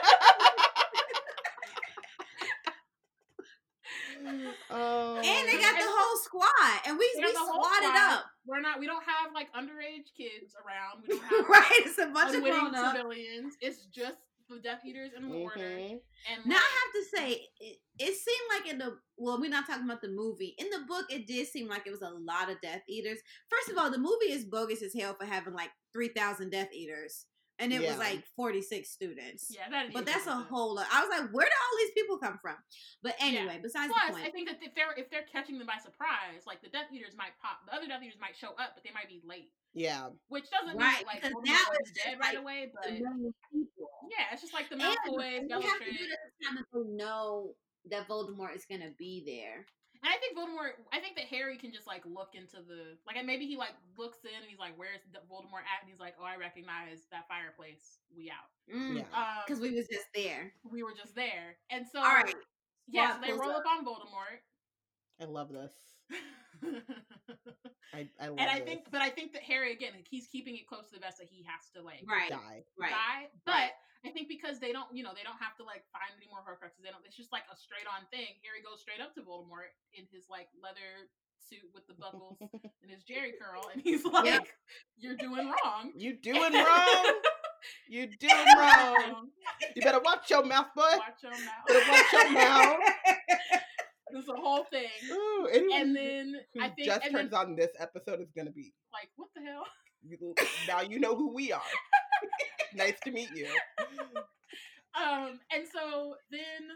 oh. 4.70 5.16
And 5.16 5.48
they 5.48 5.58
got 5.58 5.74
the 5.78 5.86
whole 5.88 6.16
squad, 6.18 6.80
and 6.86 6.98
we 6.98 7.10
we 7.16 7.22
got 7.22 7.32
the 7.32 7.38
whole 7.40 7.62
squatted 7.64 7.96
up. 7.96 8.24
We're 8.46 8.60
not. 8.60 8.78
We 8.78 8.86
don't 8.86 9.02
have 9.04 9.32
like 9.34 9.52
underage 9.52 10.12
kids 10.16 10.54
around. 10.64 11.02
We 11.06 11.16
don't 11.18 11.24
have 11.40 11.48
right, 11.48 11.80
it's 11.84 11.98
a 11.98 12.06
bunch 12.06 12.30
of 12.30 12.36
unwitting 12.36 12.60
grown 12.60 12.74
ups. 12.74 12.96
civilians. 12.96 13.54
It's 13.60 13.86
just 13.86 14.16
the 14.48 14.58
Death 14.60 14.80
Eaters 14.86 15.10
and 15.16 15.30
the 15.30 15.36
Order. 15.36 15.60
Mhm. 15.60 15.90
And 16.30 16.46
Now 16.46 16.54
like, 16.56 16.62
I 16.62 16.78
have 16.78 16.92
to 16.94 17.16
say, 17.16 17.46
it, 17.60 17.78
it 17.98 18.14
seemed 18.14 18.48
like 18.54 18.72
in 18.72 18.78
the 18.78 18.98
well, 19.16 19.40
we're 19.40 19.50
not 19.50 19.66
talking 19.66 19.84
about 19.84 20.02
the 20.02 20.08
movie. 20.08 20.54
In 20.58 20.68
the 20.70 20.80
book, 20.86 21.06
it 21.10 21.26
did 21.26 21.46
seem 21.48 21.68
like 21.68 21.86
it 21.86 21.90
was 21.90 22.02
a 22.02 22.10
lot 22.10 22.50
of 22.50 22.60
Death 22.60 22.82
Eaters. 22.88 23.18
First 23.48 23.70
of 23.70 23.78
all, 23.78 23.90
the 23.90 23.98
movie 23.98 24.30
is 24.32 24.44
bogus 24.44 24.82
as 24.82 24.94
hell 24.94 25.14
for 25.18 25.26
having 25.26 25.54
like 25.54 25.70
three 25.92 26.08
thousand 26.08 26.50
Death 26.50 26.72
Eaters, 26.72 27.26
and 27.62 27.72
it 27.72 27.80
Yeah. 27.80 27.90
was 27.90 27.98
like 27.98 28.26
forty 28.34 28.60
six 28.60 28.90
students. 28.90 29.46
yeah, 29.54 29.70
that. 29.70 29.92
But 29.92 30.06
is 30.08 30.12
that's 30.14 30.26
a 30.26 30.34
whole 30.36 30.74
lot. 30.74 30.86
I 30.92 31.00
was 31.06 31.10
like, 31.10 31.30
where 31.32 31.46
did 31.46 31.54
all 31.54 31.76
these 31.78 31.94
people 31.94 32.18
come 32.18 32.38
from? 32.42 32.56
But 33.02 33.14
anyway, 33.20 33.60
besides 33.62 33.88
the 33.88 33.94
Plus, 33.94 34.10
point. 34.18 34.26
I 34.26 34.30
think 34.30 34.48
that 34.48 34.58
if 34.60 34.74
they're 34.74 34.92
if 34.98 35.08
they're 35.10 35.26
catching 35.30 35.58
them 35.58 35.66
by 35.66 35.78
surprise, 35.82 36.42
like 36.46 36.60
the 36.60 36.68
Death 36.68 36.90
Eaters 36.92 37.14
might 37.16 37.32
pop, 37.40 37.64
the 37.66 37.74
other 37.74 37.86
Death 37.86 38.02
Eaters 38.02 38.18
might 38.20 38.36
show 38.36 38.50
up, 38.58 38.74
but 38.74 38.82
they 38.84 38.90
might 38.92 39.08
be 39.08 39.22
late. 39.24 39.50
Yeah. 39.74 40.10
Which 40.28 40.50
doesn't 40.50 40.76
Right, 40.76 40.98
mean 40.98 41.06
like 41.06 41.22
because 41.22 41.32
now 41.46 41.62
it's 41.80 41.90
be 41.92 41.94
just 41.94 42.06
dead 42.06 42.18
right 42.20 42.36
away, 42.36 42.70
but 42.74 42.84
the 42.84 43.00
million 43.00 43.32
people. 43.50 43.88
yeah, 44.10 44.26
it's 44.32 44.42
just 44.42 44.52
like 44.52 44.68
the 44.68 44.74
And 44.74 44.82
Malfoys, 44.82 45.48
they 45.48 45.66
have 45.66 45.78
to 45.80 45.84
do 45.86 46.04
this 46.04 46.24
time 46.44 46.56
that 46.60 46.66
they 46.74 46.84
know 46.92 47.54
that 47.90 48.06
Voldemort 48.08 48.54
is 48.54 48.66
gonna 48.68 48.90
be 48.98 49.22
there. 49.24 49.64
And 50.02 50.10
I 50.10 50.18
think 50.18 50.36
Voldemort. 50.36 50.82
I 50.92 50.98
think 50.98 51.14
that 51.14 51.26
Harry 51.26 51.56
can 51.56 51.72
just 51.72 51.86
like 51.86 52.02
look 52.04 52.34
into 52.34 52.56
the 52.56 52.98
like, 53.06 53.16
and 53.16 53.26
maybe 53.26 53.46
he 53.46 53.56
like 53.56 53.74
looks 53.96 54.18
in 54.24 54.34
and 54.34 54.50
he's 54.50 54.58
like, 54.58 54.74
"Where's 54.76 54.98
the 55.12 55.22
Voldemort 55.30 55.62
at?" 55.62 55.78
And 55.82 55.88
he's 55.90 56.00
like, 56.00 56.14
"Oh, 56.18 56.24
I 56.24 56.36
recognize 56.36 57.06
that 57.12 57.28
fireplace. 57.28 57.98
We 58.16 58.30
out." 58.30 58.50
Yeah. 58.66 59.06
Um, 59.14 59.46
Because 59.46 59.60
we 59.60 59.70
was 59.70 59.86
just 59.86 60.06
there. 60.14 60.52
we 60.68 60.82
were 60.82 60.94
just 60.94 61.14
there, 61.14 61.56
and 61.70 61.86
so 61.86 62.00
All 62.00 62.14
right. 62.18 62.34
yeah, 62.88 63.14
so 63.14 63.26
they 63.26 63.32
roll 63.32 63.50
up. 63.50 63.62
up 63.62 63.78
on 63.78 63.86
Voldemort. 63.86 64.42
I 65.22 65.24
love 65.26 65.52
this. 65.52 65.72
I, 67.94 68.08
I 68.20 68.28
love 68.28 68.38
and 68.40 68.50
I 68.50 68.58
this. 68.58 68.68
think, 68.68 68.80
but 68.90 69.00
I 69.02 69.10
think 69.10 69.32
that 69.34 69.42
Harry 69.42 69.72
again, 69.72 69.92
like, 69.94 70.08
he's 70.10 70.26
keeping 70.26 70.56
it 70.56 70.66
close 70.66 70.88
to 70.90 70.94
the 70.96 71.00
vest 71.00 71.18
that 71.18 71.28
he 71.30 71.44
has 71.46 71.70
to 71.76 71.82
like 71.82 72.02
Right. 72.08 72.30
die. 72.30 72.64
Right. 72.78 72.90
die. 72.90 73.28
But 73.46 73.52
Right. 73.54 73.70
I 74.04 74.10
think 74.10 74.26
because 74.28 74.58
they 74.58 74.72
don't, 74.72 74.90
you 74.92 75.04
know, 75.04 75.14
they 75.14 75.22
don't 75.22 75.38
have 75.38 75.54
to 75.58 75.64
like 75.64 75.84
find 75.94 76.10
any 76.18 76.26
more 76.26 76.42
Horcruxes. 76.42 76.82
They 76.82 76.90
don't. 76.90 77.04
It's 77.06 77.14
just 77.16 77.30
like 77.30 77.44
a 77.52 77.56
straight 77.56 77.86
on 77.86 78.02
thing. 78.10 78.34
Harry 78.42 78.58
goes 78.64 78.80
straight 78.82 78.98
up 79.00 79.14
to 79.14 79.22
Voldemort 79.22 79.70
in 79.94 80.06
his 80.10 80.26
like 80.28 80.48
leather 80.58 81.06
suit 81.38 81.70
with 81.74 81.86
the 81.86 81.94
buckles 81.94 82.38
and 82.82 82.90
his 82.90 83.04
Jheri 83.06 83.38
curl, 83.38 83.62
and 83.72 83.78
he's 83.80 84.02
like, 84.18 84.50
"You're 84.98 85.14
doing 85.16 85.46
wrong." 85.46 85.92
You 85.94 86.14
doing 86.22 86.52
wrong. 86.52 87.04
You 87.86 88.06
doing 88.18 88.46
wrong. 88.58 89.30
You 89.76 89.82
better 89.82 90.00
watch 90.02 90.28
your 90.30 90.42
mouth, 90.44 90.74
boy. 90.74 90.82
Watch 90.98 91.22
your 91.22 91.30
mouth. 91.30 91.62
Better 91.68 91.90
watch 91.90 92.12
your 92.12 92.30
mouth. 92.32 92.78
There's 94.12 94.28
a 94.28 94.34
whole 94.40 94.64
thing. 94.64 94.88
Ooh, 95.10 95.48
And 95.52 95.96
then 95.96 96.34
who 96.54 96.62
I 96.62 96.68
think, 96.68 96.86
just 96.86 97.04
and 97.04 97.14
then 97.14 97.22
turns 97.24 97.34
on 97.34 97.56
this 97.56 97.70
episode 97.78 98.20
is 98.20 98.30
gonna 98.36 98.50
be 98.52 98.72
like, 98.92 99.08
what 99.16 99.28
the 99.34 99.42
hell? 99.42 99.64
you- 100.06 100.34
now 100.68 100.80
you 100.82 100.98
know 101.00 101.14
who 101.16 101.32
we 101.32 101.52
are. 101.52 101.62
nice 102.74 102.98
to 103.04 103.10
meet 103.10 103.30
you. 103.34 103.46
Um, 104.94 105.40
and 105.52 105.64
so 105.72 106.16
then, 106.30 106.68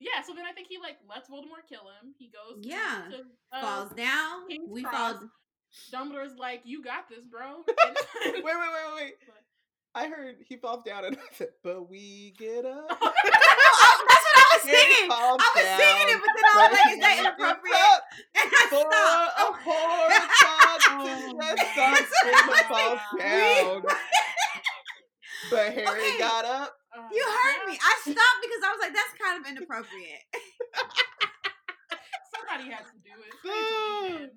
yeah, 0.00 0.22
so 0.26 0.34
then 0.34 0.44
I 0.44 0.52
think 0.52 0.68
he 0.68 0.78
like 0.78 0.96
lets 1.08 1.28
Voldemort 1.30 1.66
kill 1.68 1.80
him. 2.02 2.14
He 2.18 2.26
goes, 2.30 2.58
Yeah. 2.62 3.02
to, 3.10 3.22
uh, 3.56 3.60
Falls 3.60 3.92
down. 3.94 4.48
King's 4.48 4.68
we 4.70 4.82
Cross. 4.82 5.18
fall. 5.18 5.28
Dumbledore's 5.92 6.36
like, 6.38 6.62
"You 6.64 6.82
got 6.82 7.08
this, 7.10 7.26
bro." 7.26 7.62
And- 7.86 7.96
Wait, 8.24 8.44
wait, 8.44 8.44
wait, 8.44 8.94
wait, 8.96 8.96
wait. 8.96 9.14
I 9.94 10.06
heard 10.08 10.36
he 10.46 10.56
falls 10.56 10.82
down 10.84 11.04
and 11.04 11.16
I 11.32 11.34
said, 11.34 11.48
but 11.64 11.88
we 11.90 12.34
get 12.38 12.64
up. 12.64 12.88
No, 14.64 14.72
I- 14.72 14.88
that's 14.88 15.08
what 15.08 15.18
I 15.18 15.32
was 15.32 15.38
singing. 15.38 15.38
I 15.38 15.50
was 15.54 15.68
singing 15.78 16.08
it, 16.08 16.18
but 16.22 16.32
then 16.34 16.44
I 16.48 16.54
was 16.58 16.72
like, 16.74 16.88
is 16.92 17.00
that 17.04 17.16
inappropriate? 17.22 18.00
And 18.38 18.46
I 18.48 18.62
For 18.68 18.82
stopped. 18.82 19.38
a 19.38 19.46
poor 19.62 20.08
child 20.42 20.78
to 20.82 21.02
something 21.78 22.66
falls 22.68 23.02
down. 23.18 23.82
But 25.50 25.66
Harry 25.72 25.86
Okay. 25.88 26.18
got 26.18 26.44
up. 26.44 26.74
Uh, 26.96 27.08
You 27.12 27.24
heard 27.24 27.68
me. 27.70 27.78
I 27.78 27.92
stopped 28.02 28.40
because 28.42 28.62
I 28.64 28.70
was 28.74 28.80
like, 28.82 28.94
that's 28.94 29.14
kind 29.20 29.36
of 29.40 29.44
inappropriate. 29.50 30.24
Somebody 32.34 32.70
had 32.70 32.84
to 32.86 32.96
do 33.04 33.14
it. 33.22 33.32
They 33.44 33.50
had 33.50 33.68
to 33.68 34.14
lean 34.14 34.22
in. 34.22 34.30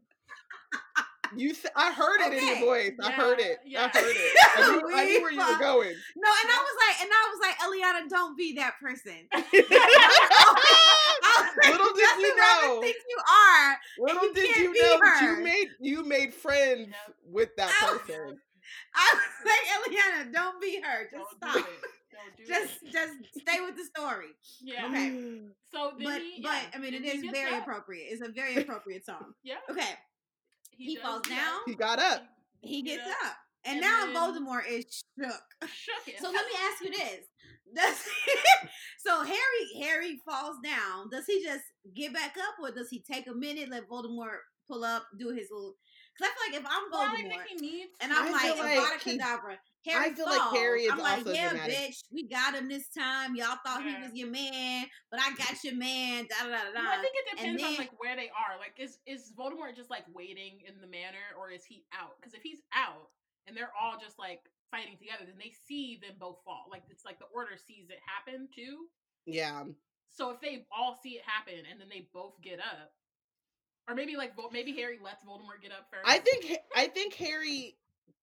You, 1.36 1.52
s- 1.52 1.66
I 1.76 1.92
heard 1.94 2.20
it 2.22 2.34
in 2.34 2.46
your 2.48 2.56
Okay. 2.58 2.66
voice. 2.66 2.92
I 3.04 3.12
heard 3.12 3.40
it. 3.40 3.60
yeah. 3.66 3.86
I 3.94 3.98
heard 3.98 4.16
it. 4.16 4.38
I 4.58 4.72
knew, 4.76 4.96
I 4.96 5.06
knew 5.06 5.22
where 5.22 5.32
you 5.32 5.40
were 5.40 5.60
going. 5.60 5.94
No, 6.16 6.30
and 6.42 6.50
I 6.52 6.60
was 6.60 6.76
like, 6.88 7.02
and 7.02 7.10
I 7.12 7.24
was 7.32 7.40
like, 7.42 7.58
Eliana, 7.60 8.10
don't 8.10 8.38
be 8.38 8.54
that 8.56 8.76
person. 8.80 9.28
Like, 11.58 11.72
Little 11.72 11.94
did 11.94 12.06
that's 12.06 12.20
you 12.22 12.36
know. 12.36 12.82
thinks 12.82 13.00
you 13.10 13.18
are. 13.20 13.78
Little 14.00 14.24
you 14.24 14.34
did 14.34 14.50
can't 14.54 14.64
you 14.64 14.74
be 14.74 14.82
know 14.82 15.00
her. 15.02 15.38
you 15.38 15.44
made 15.44 15.68
you 15.80 16.04
made 16.06 16.34
friends 16.34 16.88
Yep. 16.90 17.16
with 17.30 17.50
that 17.58 17.72
I 17.82 17.92
was- 17.92 18.02
person. 18.02 18.40
I 18.96 19.14
was 19.14 19.46
like, 19.46 19.94
Eliana, 20.26 20.34
don't 20.34 20.62
be 20.62 20.82
her. 20.82 21.04
Just 21.12 21.14
Don't 21.14 21.38
stop. 21.38 21.54
do 21.54 21.60
it. 21.60 21.66
Don't 22.12 22.48
Just, 22.48 22.84
it. 22.84 22.92
just 22.94 23.14
stay 23.42 23.60
with 23.62 23.76
the 23.76 23.84
story. 23.84 24.28
Yeah. 24.62 24.86
Okay. 24.88 25.42
So 25.72 25.94
But, 25.98 26.20
he, 26.22 26.42
but 26.44 26.52
yeah, 26.52 26.62
I 26.76 26.78
mean, 26.80 26.94
it 26.94 27.02
then 27.04 27.12
he 27.12 27.18
is 27.20 27.24
gets 27.24 27.34
very 27.38 27.56
up. 27.56 27.62
appropriate. 27.62 28.08
It's 28.12 28.22
a 28.22 28.30
very 28.30 28.58
appropriate 28.58 29.06
song. 29.06 29.34
Yeah. 29.42 29.56
Okay, 29.70 29.88
he 30.78 30.96
does 30.96 31.04
falls 31.04 31.22
down. 31.28 31.60
he 31.66 31.76
got 31.76 32.00
up. 32.00 32.24
he 32.62 32.82
gets 32.82 33.04
Yeah. 33.06 33.14
up, 33.30 33.36
and, 33.66 33.74
And 33.78 33.82
now 33.82 34.06
then- 34.06 34.16
Voldemort 34.16 34.68
is 34.70 35.04
shook. 35.20 35.42
Shook 35.70 36.08
it. 36.08 36.20
So 36.22 36.30
let 36.32 36.46
me 36.46 36.54
ask 36.60 36.84
you 36.84 36.92
this: 36.98 37.26
Does 37.76 37.96
so 39.06 39.24
Harry 39.24 39.84
Harry 39.84 40.20
falls 40.26 40.58
down? 40.64 41.10
Does 41.10 41.26
he 41.26 41.44
just 41.44 41.64
get 41.96 42.14
back 42.14 42.36
up, 42.38 42.56
or 42.62 42.72
does 42.72 42.90
he 42.90 43.00
take 43.02 43.28
a 43.28 43.34
minute, 43.34 43.70
let 43.70 43.88
Voldemort 43.90 44.38
pull 44.68 44.84
up, 44.84 45.06
do 45.20 45.30
his 45.30 45.48
little? 45.52 45.76
Because 46.18 46.32
I 46.32 46.50
feel 46.52 46.54
like 46.54 46.62
if 46.62 46.68
I'm 46.70 46.92
Well, 46.92 47.02
I 47.02 47.16
Voldemort 47.16 47.30
think 47.30 47.44
he 47.48 47.56
needs. 47.56 47.92
and. 48.02 48.12
I'm 48.14 48.28
I 48.28 48.32
like 48.32 48.42
feel 48.42 48.58
like 48.58 48.78
Avada 48.80 49.00
he- 49.02 49.18
Kedavra, 49.18 49.58
Harry 49.86 50.06
I 50.06 50.14
feel 50.14 50.26
like. 50.26 50.54
Harry 50.54 50.84
is 50.84 50.92
I'm 50.92 51.00
like, 51.00 51.18
also 51.20 51.34
yeah, 51.34 51.50
dramatic. 51.50 51.76
bitch, 51.76 52.04
we 52.12 52.28
got 52.28 52.54
him 52.56 52.68
this 52.70 52.88
time. 52.90 53.36
Y'all 53.36 53.58
thought 53.66 53.84
Yeah. 53.84 53.98
he 53.98 54.04
was 54.04 54.14
your 54.14 54.30
man, 54.30 54.86
but 55.10 55.20
I 55.20 55.32
got 55.36 55.64
your 55.64 55.76
man. 55.76 56.28
Da 56.30 56.46
da 56.46 56.50
da 56.52 56.72
da. 56.74 56.82
Well, 56.82 57.00
I 57.00 57.02
think 57.02 57.14
it 57.16 57.26
and 57.46 57.58
depends 57.58 57.64
on 57.64 57.86
like 57.86 57.92
where 58.00 58.16
they 58.16 58.30
are. 58.30 58.58
Like, 58.60 58.76
is 58.78 59.00
is 59.08 59.34
Voldemort 59.38 59.76
just 59.76 59.90
like 59.90 60.06
waiting 60.14 60.62
in 60.68 60.80
the 60.82 60.88
manor, 60.88 61.34
or 61.40 61.50
is 61.52 61.66
he 61.66 61.84
out? 61.94 62.16
Because 62.20 62.34
if 62.34 62.42
he's 62.44 62.60
out 62.74 63.10
and 63.48 63.58
they're 63.58 63.72
all 63.80 63.98
just 64.00 64.20
like 64.20 64.42
fighting 64.70 64.98
together, 64.98 65.26
then 65.26 65.36
they 65.40 65.52
see 65.68 66.00
them 66.02 66.16
both 66.20 66.38
fall. 66.46 66.66
Like 66.70 66.84
it's 66.90 67.04
like 67.06 67.20
the 67.20 67.26
Order 67.34 67.58
sees 67.58 67.90
it 67.90 68.00
happen 68.06 68.48
too. 68.56 68.86
Yeah. 69.26 69.64
So 70.10 70.30
if 70.32 70.42
they 70.42 70.66
all 70.76 71.00
see 71.02 71.12
it 71.18 71.24
happen 71.26 71.64
and 71.70 71.80
then 71.80 71.88
they 71.90 72.08
both 72.14 72.34
get 72.42 72.60
up, 72.60 72.92
or 73.90 73.96
maybe 73.96 74.16
like 74.16 74.34
maybe 74.52 74.74
Harry 74.78 75.00
lets 75.04 75.24
Voldemort 75.26 75.62
get 75.62 75.72
up 75.72 75.88
first. 75.92 76.06
I 76.06 76.20
think 76.20 76.58
I 76.76 76.88
think 76.88 77.14
Harry 77.16 77.78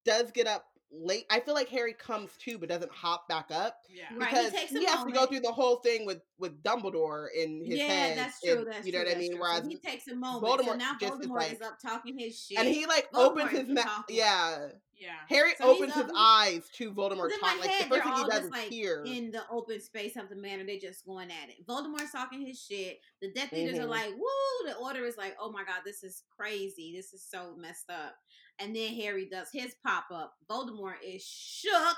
does 0.05 0.31
get 0.31 0.47
up 0.47 0.65
late. 0.91 1.27
I 1.31 1.41
feel 1.41 1.55
like 1.55 1.69
Harry 1.69 1.93
comes 1.93 2.31
to 2.45 2.59
but 2.59 2.69
doesn't 2.69 2.91
hop 2.91 3.29
back 3.29 3.51
up 3.51 3.77
Yeah. 3.91 4.05
Right, 4.17 4.29
he 4.29 4.35
because 4.37 4.53
takes 4.53 4.71
he, 4.73 4.85
a 4.85 4.89
has 4.91 5.05
to 5.05 5.13
go 5.13 5.27
through 5.27 5.41
the 5.41 5.53
whole 5.53 5.77
thing 5.77 6.07
with 6.07 6.23
with 6.39 6.63
Dumbledore 6.63 7.27
in 7.37 7.63
his 7.65 7.79
yeah, 7.79 7.87
head. 7.87 8.19
that's 8.19 8.41
true. 8.41 8.59
and- 8.59 8.67
That's 8.69 8.87
you 8.87 8.93
know 8.93 9.01
true. 9.01 9.09
what 9.09 9.17
I 9.17 9.21
mean. 9.21 9.33
true. 9.33 9.41
Whereas 9.41 9.63
so 9.65 9.69
he 9.69 9.77
takes 9.77 10.09
a 10.09 10.15
moment. 10.15 10.45
so 10.47 10.57
Voldemort 10.73 10.79
now 10.79 10.93
just 11.01 11.21
is 11.21 11.27
Voldemort 11.27 11.35
like- 11.37 11.53
is 11.53 11.61
up 11.63 11.79
talking 11.81 12.19
his 12.19 12.39
shit. 12.39 12.59
and 12.59 12.69
he 12.69 12.87
like 12.87 13.11
Voldemort 13.13 13.43
opens 13.47 13.59
his 13.59 13.69
mouth. 13.69 13.85
talking. 13.85 14.17
Yeah, 14.17 14.69
Yeah. 15.01 15.15
Harry 15.29 15.53
So 15.57 15.65
opens 15.65 15.95
his 15.95 16.03
up- 16.05 16.11
eyes 16.17 16.69
to 16.75 16.93
Voldemort 16.93 17.31
in 17.33 17.39
talk. 17.39 17.43
my 17.43 17.57
Like 17.61 17.71
head, 17.71 17.91
the 17.91 17.97
first 17.97 18.05
thing 18.05 18.13
he 18.15 18.23
does 18.25 18.31
just 18.33 18.45
is 18.47 18.51
like 18.51 18.69
hear. 18.69 19.05
in 19.07 19.31
the 19.31 19.43
open 19.51 19.81
space 19.81 20.17
of 20.17 20.29
the 20.29 20.35
manor. 20.37 20.65
they're 20.65 20.79
just 20.79 21.07
going 21.07 21.31
at 21.31 21.49
it. 21.51 21.65
Voldemort's 21.67 22.13
talking 22.13 22.45
his 22.45 22.61
shit. 22.61 23.01
The 23.23 23.31
Death 23.33 23.53
Eaters 23.53 23.79
are 23.79 23.83
Mhm. 23.87 23.91
like, 23.91 24.11
"Woo!" 24.17 24.67
The 24.67 24.75
Order 24.77 25.05
is 25.05 25.17
like, 25.17 25.37
"Oh 25.39 25.53
my 25.53 25.63
god, 25.65 25.83
this 25.85 26.03
is 26.03 26.25
crazy. 26.37 26.93
This 26.97 27.13
is 27.13 27.23
so 27.25 27.55
messed 27.57 27.91
up." 27.91 28.17
And 28.59 28.75
then 28.75 28.93
Harry 28.95 29.27
does 29.27 29.51
his 29.53 29.77
pop 29.85 30.07
up. 30.11 30.37
Voldemort 30.51 30.97
is 31.05 31.25
shook. 31.25 31.97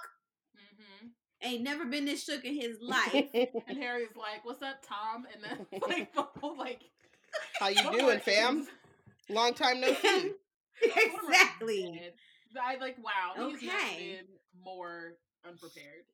hmm 0.59 1.07
Ain't 1.43 1.63
never 1.63 1.87
been 1.87 2.05
this 2.05 2.23
shook 2.23 2.45
in 2.45 2.55
his 2.55 2.77
life. 2.83 3.15
And 3.67 3.79
Harry's 3.79 4.15
like, 4.15 4.45
"What's 4.45 4.61
up, 4.63 4.83
Tom?" 4.87 5.27
And 5.33 5.43
then 5.43 5.67
like 5.89 6.13
the 6.13 6.27
like, 6.49 6.83
How 7.59 7.69
you 7.69 7.91
doing, 7.99 8.21
fam? 8.21 8.69
Long 9.31 9.55
time 9.55 9.81
no 9.81 9.95
see. 9.95 9.99
Voldemort 9.99 10.35
is 10.83 11.13
exactly. 11.29 12.13
Dead. 12.55 12.63
I 12.65 12.77
like 12.79 12.97
wow. 12.99 13.49
He's 13.49 13.63
never 13.63 13.77
Okay. 13.77 14.17
been 14.17 14.27
more 14.65 15.15
unprepared. 15.47 16.05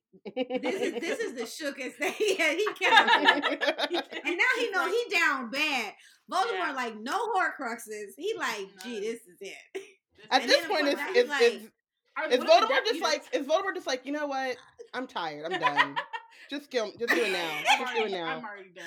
This 0.63 0.81
is 0.81 0.93
this 1.01 1.19
is 1.19 1.33
the 1.35 1.43
shookest 1.43 1.93
thing. 1.95 2.13
Yeah, 2.19 2.53
he 2.53 2.67
can't. 2.79 3.45
And 4.25 4.37
now 4.37 4.53
he 4.59 4.69
know 4.71 4.87
he 4.89 5.05
down 5.11 5.49
bad. 5.49 5.93
Voldemort 6.31 6.67
Yeah. 6.67 6.73
like 6.75 6.99
no 6.99 7.31
Horcruxes. 7.33 8.11
He 8.17 8.33
like, 8.37 8.67
gee, 8.83 8.99
this 8.99 9.21
is 9.21 9.37
it. 9.41 9.53
At 10.31 10.41
And 10.41 10.49
this 10.49 10.65
point, 10.67 10.87
it's, 10.87 11.01
it's, 11.09 11.29
like- 11.29 11.41
it's, 11.41 11.65
Are- 12.17 12.29
is 12.29 12.39
what 12.39 12.49
are 12.49 12.61
the 12.61 12.65
Voldemort 12.65 12.69
Death 12.69 12.85
just 12.87 13.01
like 13.01 13.23
is 13.33 13.45
Voldemort 13.47 13.75
just 13.75 13.87
like 13.87 14.05
you 14.05 14.11
know 14.11 14.27
what? 14.27 14.57
I'm 14.93 15.07
tired. 15.07 15.45
I'm 15.51 15.59
done. 15.59 15.95
just 16.49 16.69
kill. 16.71 16.91
Just 16.99 17.13
do 17.13 17.21
it 17.23 17.31
now. 17.31 17.49
I'm 17.69 17.79
Just 17.81 17.95
do 17.95 18.03
it 18.05 18.11
now. 18.11 18.25
I'm 18.37 18.43
already 18.43 18.69
done. 18.75 18.85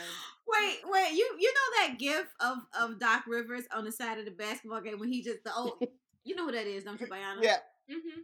Wait, 0.48 0.78
wait, 0.85 1.12
you 1.12 1.36
you 1.39 1.52
know 1.55 1.86
that 1.86 1.98
gif 1.98 2.27
of 2.40 2.59
of 2.78 2.98
Doc 2.98 3.22
Rivers 3.28 3.64
on 3.74 3.85
the 3.85 3.93
side 3.93 4.18
of 4.18 4.24
the 4.24 4.31
basketball 4.32 4.81
game 4.81 4.98
when 4.98 5.09
he 5.12 5.22
just 5.22 5.44
the 5.44 5.55
old 5.55 5.81
you 6.24 6.34
know 6.36 6.47
who 6.47 6.52
that 6.52 6.66
is, 6.66 6.84
don't 6.84 7.01
you, 7.01 7.06
Bayana? 7.06 7.42
Yeah. 7.42 7.56
hmm 7.88 8.20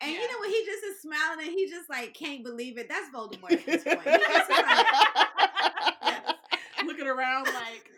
And 0.00 0.12
Yeah. 0.12 0.18
you 0.20 0.32
know 0.32 0.38
what? 0.38 0.48
he 0.50 0.64
just 0.64 0.84
is 0.84 1.00
smiling 1.02 1.46
and 1.46 1.52
he 1.56 1.68
just 1.68 1.88
like 1.90 2.14
can't 2.14 2.42
believe 2.44 2.78
it. 2.78 2.88
That's 2.88 3.08
Voldemort 3.14 3.52
at 3.52 3.66
this 3.66 3.84
point. 3.84 4.00
He 4.02 4.18
just 4.18 4.50
is 4.50 4.58
like, 4.58 4.86
Looking 6.86 7.06
around 7.06 7.44
like 7.46 7.88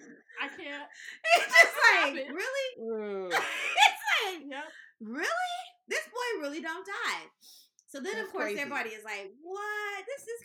I 0.43 0.49
can't. 0.49 0.85
It's 1.37 1.47
just 1.47 1.75
like, 2.03 2.15
really? 2.29 2.69
It's 3.35 3.35
like, 4.27 4.43
Yep. 4.47 4.65
really? 5.01 5.57
This 5.89 6.05
boy 6.07 6.41
really 6.43 6.61
don't 6.61 6.85
die. 6.87 7.25
So 7.89 8.01
then, 8.01 8.15
That's 8.17 8.27
of 8.27 8.33
course, 8.33 8.45
crazy. 8.47 8.61
everybody 8.61 8.91
is 8.91 9.05
like, 9.05 9.31
"What? 9.43 10.05
This 10.07 10.23
is 10.23 10.41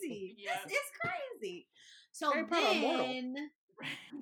crazy. 0.00 0.36
Yeah. 0.38 0.52
This 0.66 0.72
is 0.76 0.90
crazy." 1.02 1.66
So 2.12 2.32
Harry 2.32 2.46
then, 2.50 3.50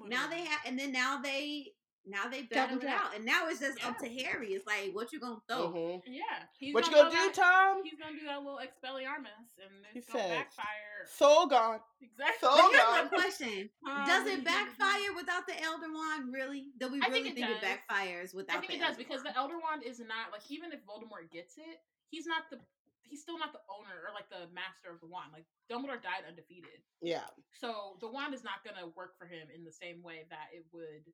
now 0.09 0.27
they 0.29 0.45
have, 0.45 0.61
and 0.67 0.79
then 0.79 0.91
now 0.93 1.21
they, 1.23 1.73
now 2.07 2.29
they 2.29 2.43
Captain 2.43 2.79
battle 2.79 2.83
it 2.83 2.87
out, 2.87 3.15
and 3.15 3.25
now 3.25 3.47
it's 3.49 3.61
just 3.61 3.85
up 3.87 3.99
to 3.99 4.09
Harry. 4.09 4.55
It's 4.55 4.67
like, 4.67 4.91
what 4.93 5.13
you 5.13 5.21
gonna 5.21 5.41
throw? 5.49 5.71
Mhm. 5.71 6.03
Yeah. 6.07 6.23
He's 6.59 6.75
What 6.75 6.87
you 6.87 6.93
gonna 6.93 7.11
gonna 7.11 7.17
do, 7.29 7.33
that- 7.33 7.35
Tom? 7.35 7.85
He's 7.85 7.99
gonna 7.99 8.19
do 8.19 8.27
that 8.27 8.43
little 8.43 8.59
Expelliarmus, 8.59 9.59
and 9.63 9.87
He 9.93 10.01
it's 10.01 10.09
gonna 10.11 10.25
said, 10.25 10.31
backfire. 10.39 11.07
Soul 11.07 11.47
gone. 11.47 11.81
Exactly. 12.01 12.37
So 12.41 12.55
But 12.57 12.71
here's 12.71 12.83
God. 12.83 13.05
my 13.05 13.09
question: 13.19 13.71
Um, 13.87 14.07
Does 14.07 14.27
it 14.27 14.45
backfire 14.45 15.13
without 15.15 15.47
the 15.47 15.61
Elder 15.63 15.93
Wand? 15.93 16.33
Really? 16.33 16.73
Do 16.79 16.89
we 16.89 17.01
I 17.03 17.07
really 17.09 17.23
think 17.33 17.39
it 17.39 17.47
think 17.47 17.63
it, 17.63 17.65
backfires 17.65 18.35
without? 18.35 18.57
I 18.57 18.61
think 18.61 18.73
the 18.73 18.77
it 18.79 18.81
does 18.81 18.89
Elder 18.91 18.99
because 18.99 19.23
the 19.23 19.37
Elder 19.37 19.59
Wand 19.59 19.83
is 19.85 19.99
not 20.01 20.33
like 20.33 20.43
even 20.51 20.73
if 20.73 20.81
Voldemort 20.87 21.31
gets 21.31 21.57
it, 21.59 21.81
he's 22.09 22.27
not 22.27 22.51
the 22.51 22.59
he's 23.05 23.21
still 23.21 23.39
not 23.39 23.53
the 23.53 23.61
owner 23.69 24.01
or 24.09 24.15
like 24.15 24.29
the 24.31 24.49
master 24.55 24.91
of 24.91 24.99
the 25.01 25.07
wand. 25.07 25.33
Like 25.33 25.45
Dumbledore 25.71 26.03
died 26.03 26.25
undefeated, 26.27 26.81
Yeah. 27.03 27.27
so 27.53 27.97
the 28.01 28.09
wand 28.09 28.33
is 28.33 28.43
not 28.43 28.65
gonna 28.65 28.87
work 28.97 29.19
for 29.19 29.27
him 29.27 29.49
in 29.55 29.65
the 29.65 29.73
same 29.73 30.03
way 30.03 30.25
that 30.31 30.49
it 30.55 30.65
would. 30.73 31.05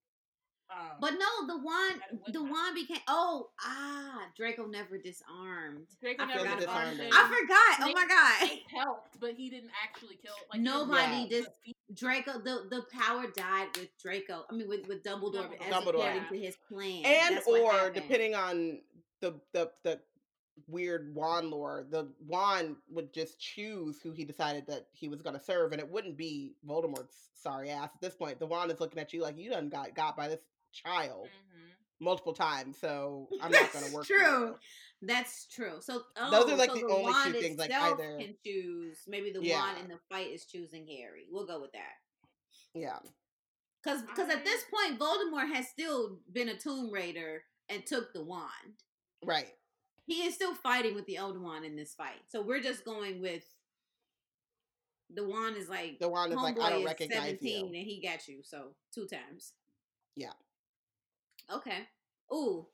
Um, 0.71 0.99
But 1.01 1.13
no, 1.13 1.47
the 1.47 1.57
wand, 1.63 2.01
That 2.01 2.13
it 2.13 2.21
would 2.27 2.35
the 2.35 2.41
not. 2.43 2.53
wand 2.53 2.75
became. 2.75 3.01
Oh, 3.09 3.49
ah, 3.65 4.27
Draco 4.37 4.67
never 4.67 4.99
disarmed. 4.99 5.87
Draco 6.01 6.25
I 6.25 6.27
never 6.27 6.41
forgot 6.41 6.59
disarmed 6.61 7.01
him. 7.01 7.11
I 7.13 7.77
forgot. 7.79 7.89
Oh 7.89 7.93
my 7.95 8.07
god, 8.07 8.49
Snape 8.49 8.63
helped, 8.71 9.21
but 9.21 9.35
he 9.35 9.49
didn't 9.49 9.71
actually 9.83 10.17
kill. 10.23 10.35
Like 10.53 10.61
Nobody 10.61 11.27
didn't 11.29 11.53
dis- 11.65 11.75
Draco. 11.95 12.33
The 12.41 12.67
the 12.71 12.83
power 12.93 13.25
died 13.35 13.69
with 13.79 13.89
Draco. 14.03 14.45
I 14.51 14.55
mean, 14.55 14.69
with 14.69 14.87
with 14.89 15.03
Dumbledore, 15.03 15.49
Dumbledore. 15.49 15.61
as 15.61 15.73
Dumbledore. 15.73 15.89
according 15.89 16.23
Yeah. 16.23 16.29
to 16.29 16.39
his 16.39 16.57
plan. 16.69 17.05
And 17.07 17.37
That's 17.37 17.47
or 17.49 17.91
depending 17.91 18.35
on 18.35 18.81
the 19.21 19.41
the 19.53 19.71
the 19.85 20.01
weird 20.67 21.15
wand 21.15 21.51
lore, 21.51 21.87
the 21.89 22.09
wand 22.27 22.77
would 22.91 23.13
just 23.15 23.39
choose 23.39 24.01
who 24.03 24.11
he 24.13 24.25
decided 24.25 24.67
that 24.67 24.89
he 24.93 25.09
was 25.09 25.23
gonna 25.23 25.41
serve, 25.41 25.73
and 25.73 25.81
it 25.81 25.89
wouldn't 25.91 26.17
be 26.19 26.57
Voldemort's 26.67 27.31
sorry 27.35 27.71
ass 27.71 27.91
at 27.95 28.01
this 28.03 28.15
point. 28.17 28.39
The 28.39 28.47
wand 28.47 28.71
is 28.71 28.81
looking 28.81 28.99
at 28.99 29.13
you 29.15 29.23
like 29.23 29.39
you 29.39 29.49
done 29.49 29.69
got 29.71 29.95
got 29.95 30.17
by 30.17 30.29
this 30.29 30.43
child 30.73 31.29
Mhm. 31.29 31.71
multiple 32.01 32.33
times, 32.35 32.79
so 32.79 33.29
I'm 33.41 33.51
not 33.51 33.73
gonna 33.73 33.91
work. 33.93 34.07
true. 34.07 34.59
That's 35.01 35.47
true. 35.47 35.81
So 35.81 36.05
oh, 36.17 36.31
Those 36.31 36.51
are, 36.53 36.57
like, 36.57 36.71
so 36.71 36.75
the 36.77 36.87
the 36.87 36.93
only 36.93 37.33
two 37.33 37.41
things, 37.41 37.59
like, 37.59 37.71
either- 37.71 38.19
can 38.19 38.37
choose. 38.45 39.05
Maybe 39.07 39.31
the 39.33 39.41
Yeah. 39.43 39.61
wand 39.61 39.79
in 39.79 39.89
the 39.89 39.99
fight 40.09 40.31
is 40.33 40.45
choosing 40.45 40.87
Harry. 40.89 41.27
We'll 41.31 41.47
go 41.47 41.61
with 41.61 41.73
that. 41.73 41.95
Yeah. 42.75 42.99
Because 43.83 44.03
because 44.03 44.29
at 44.29 44.45
this 44.45 44.65
point, 44.65 44.99
Voldemort 44.99 45.53
has 45.55 45.69
still 45.69 46.17
been 46.33 46.49
a 46.49 46.59
Tomb 46.59 46.91
Raider 46.91 47.45
and 47.69 47.87
took 47.87 48.13
the 48.13 48.25
wand. 48.25 48.83
Right. 49.23 49.57
He 50.07 50.25
is 50.27 50.35
still 50.35 50.55
fighting 50.55 50.95
with 50.95 51.07
the 51.07 51.17
Elder 51.17 51.39
Wand 51.41 51.65
in 51.65 51.77
this 51.77 51.95
fight. 51.95 52.29
So 52.29 52.41
we're 52.43 52.61
just 52.61 52.85
going 52.85 53.21
with 53.21 53.45
the 55.11 55.25
wand 55.27 55.57
is 55.57 55.69
like 55.69 55.99
The 56.01 56.09
wand 56.09 56.33
is 56.33 56.37
like, 56.39 56.59
I 56.59 56.71
don't 56.71 56.85
recognize 56.85 57.19
seventeen 57.23 57.73
you. 57.73 57.79
and 57.81 57.87
he 57.87 58.01
got 58.01 58.27
you. 58.27 58.43
So 58.43 58.75
two 58.93 59.07
times. 59.07 59.53
Yeah. 60.17 60.33
Okay. 61.55 61.89
Ooh. 62.33 62.67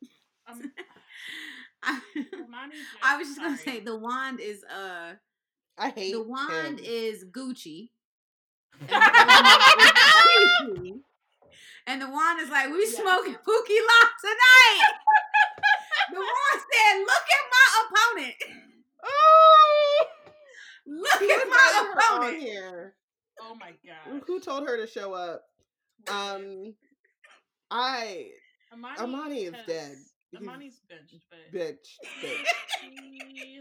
Um, 0.46 0.60
I, 1.82 2.00
just- 2.14 2.82
I 3.02 3.16
was 3.18 3.28
just 3.28 3.40
gonna 3.40 3.56
say 3.58 3.80
the 3.80 3.96
wand 3.96 4.40
is 4.40 4.64
uh 4.64 5.12
I 5.78 5.90
hate 5.90 6.12
the 6.12 6.22
wand 6.22 6.80
him. 6.80 6.86
is 6.86 7.24
Gucci. 7.30 7.90
And 8.80 8.90
Voldemort 8.90 10.76
Gucci. 10.76 11.00
And 11.86 12.00
the 12.02 12.08
wand 12.10 12.40
is 12.40 12.48
like, 12.50 12.68
we 12.70 12.78
Yes. 12.80 12.96
smoking 12.96 13.34
Pookie 13.34 13.82
Lock 13.86 14.10
tonight. 14.20 14.80
the 16.12 16.18
wand 16.18 16.62
said, 16.72 16.98
look 17.00 17.26
at 17.36 17.44
my 17.52 17.66
opponent. 18.16 18.34
Oh! 19.04 20.06
Look 20.86 21.12
Who 21.20 21.30
at 21.30 21.36
my 21.38 21.44
invited 21.44 21.86
her 21.86 22.14
on 22.14 22.22
opponent. 22.22 22.42
here? 22.42 22.94
Oh 23.40 23.54
my 23.60 23.72
god. 23.86 24.22
Who 24.26 24.40
told 24.40 24.66
her 24.66 24.76
to 24.78 24.86
show 24.86 25.12
up? 25.12 25.42
Um, 26.08 26.74
I 27.70 28.28
Amani, 28.74 28.98
Amani 28.98 29.40
is 29.44 29.54
dead. 29.66 29.96
He's 30.30 30.40
Amani's 30.40 30.80
benched, 30.88 31.24
but 31.30 31.38
bitch. 31.54 31.86
bitch. 32.22 32.44
he 32.82 33.60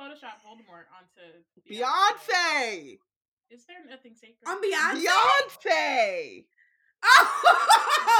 photoshopped 0.00 0.40
Voldemort 0.46 0.88
onto 0.96 1.44
Beyonce. 1.70 2.98
Is 3.50 3.64
there 3.66 3.76
nothing 3.88 4.14
sacred? 4.14 4.38
I'm 4.46 4.58
Beyonce. 4.62 5.04
Beyonce. 5.04 6.44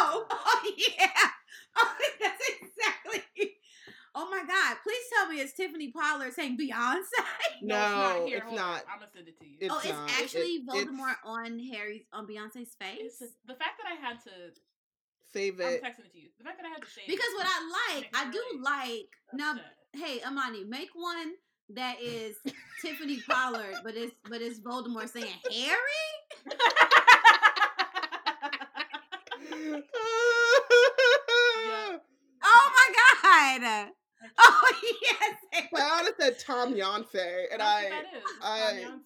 Oh, 0.01 0.25
oh 0.31 0.73
yeah. 0.77 1.09
Oh, 1.81 1.95
that's 2.21 2.43
exactly. 2.61 3.53
Oh 4.15 4.29
my 4.31 4.43
God! 4.47 4.77
Please 4.83 5.03
tell 5.15 5.29
me 5.29 5.41
it's 5.41 5.53
Tiffany 5.53 5.93
Pollard 5.93 6.33
saying 6.33 6.59
Beyonce. 6.59 7.05
No, 7.63 8.25
Here, 8.27 8.39
it's 8.39 8.47
hold 8.47 8.57
not. 8.57 8.83
I'm 8.91 8.99
gonna 8.99 9.11
send 9.15 9.29
it 9.29 9.39
to 9.39 9.47
you. 9.47 9.59
It's 9.61 9.73
oh, 9.73 9.79
it's 9.79 9.89
not. 9.89 10.11
Actually 10.11 10.55
it- 10.55 10.63
it's- 10.75 10.87
Voldemort 10.87 11.17
on 11.25 11.59
Harry's 11.73 12.03
on 12.13 12.27
Beyonce's 12.27 12.75
face. 12.81 12.99
It's 12.99 13.19
just, 13.19 13.35
the 13.47 13.55
fact 13.55 13.81
that 13.83 13.87
I 13.91 13.95
had 13.95 14.19
to. 14.25 14.31
Save 15.33 15.61
I'm 15.61 15.67
texting 15.67 16.07
it 16.07 16.13
to 16.13 16.19
you. 16.21 16.29
The 16.39 16.45
fact 16.45 16.59
that 16.59 16.67
I 16.67 16.71
had 16.71 16.83
to 16.83 16.89
say 16.91 17.03
Because 17.07 17.27
what 17.37 17.47
I 17.47 17.95
like, 17.97 18.09
I 18.15 18.31
do 18.31 18.39
really 18.39 18.63
like. 18.63 19.09
Now, 19.35 19.53
upset. 19.53 19.67
hey, 19.95 20.21
Amani, 20.27 20.65
make 20.65 20.89
one 20.95 21.33
that 21.75 22.01
is 22.01 22.37
Tiffany 22.83 23.21
Pollard, 23.29 23.75
but 23.85 23.95
it's 23.95 24.15
but 24.31 24.41
it's 24.41 24.59
Voldemort 24.61 25.11
saying 25.11 25.27
Harry. 25.53 26.47
Oh 32.43 32.71
my 32.75 33.59
God! 33.61 33.89
Oh 34.39 34.73
yes. 35.03 35.65
Brianna 35.73 36.09
said 36.19 36.39
Tom 36.39 36.75
Yonce, 36.75 37.47
and 37.53 37.61
That's 37.61 37.63
I, 37.63 37.83
what 37.83 37.91
that 37.91 38.05
is. 38.17 38.23
It's 38.25 38.45
I- 38.45 38.85
on 38.87 39.01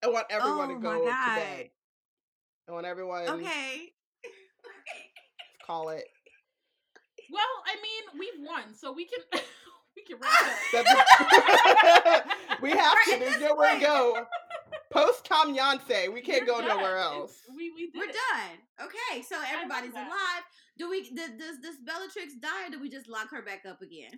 I 0.00 0.06
want 0.08 0.26
everyone 0.30 0.70
Oh 0.70 0.74
to 0.76 0.80
go 0.80 0.98
to 1.00 1.06
God. 1.10 1.34
bed. 1.34 1.70
I 2.68 2.72
want 2.72 2.86
everyone 2.86 3.28
Okay. 3.28 3.92
To 5.68 5.72
call 5.72 5.88
it. 5.90 6.04
Well, 7.30 7.42
I 7.66 7.74
mean, 7.76 8.18
we've 8.18 8.46
won, 8.48 8.74
so 8.74 8.90
we 8.92 9.04
can 9.06 9.20
we 9.96 10.02
can 10.04 10.16
wrap 10.20 10.32
it. 10.72 12.24
We 12.62 12.70
have 12.70 12.78
Right, 12.80 13.04
to. 13.06 13.12
at 13.14 13.20
There's 13.20 13.34
this 13.34 13.42
nowhere 13.48 13.74
to 13.74 13.80
go. 13.80 14.26
Post 14.90 15.24
Tom 15.26 15.54
Yonce. 15.54 16.12
We 16.12 16.22
can't 16.22 16.40
We're 16.42 16.46
go 16.54 16.58
done. 16.60 16.68
nowhere 16.76 16.96
It's- 16.96 17.04
else. 17.14 17.32
We 17.54 17.70
we 17.76 17.90
did 17.90 17.98
We're 17.98 18.08
it. 18.08 18.16
done. 18.32 18.86
Okay, 18.88 19.22
so 19.22 19.36
everybody's 19.52 19.92
alive. 19.92 20.42
Do 20.78 20.88
we? 20.90 21.02
Does, 21.14 21.30
does 21.38 21.58
does 21.62 21.76
Bellatrix 21.86 22.34
die, 22.40 22.66
or 22.66 22.70
do 22.70 22.80
we 22.80 22.88
just 22.90 23.08
lock 23.08 23.30
her 23.30 23.42
back 23.42 23.62
up 23.68 23.80
again? 23.82 24.10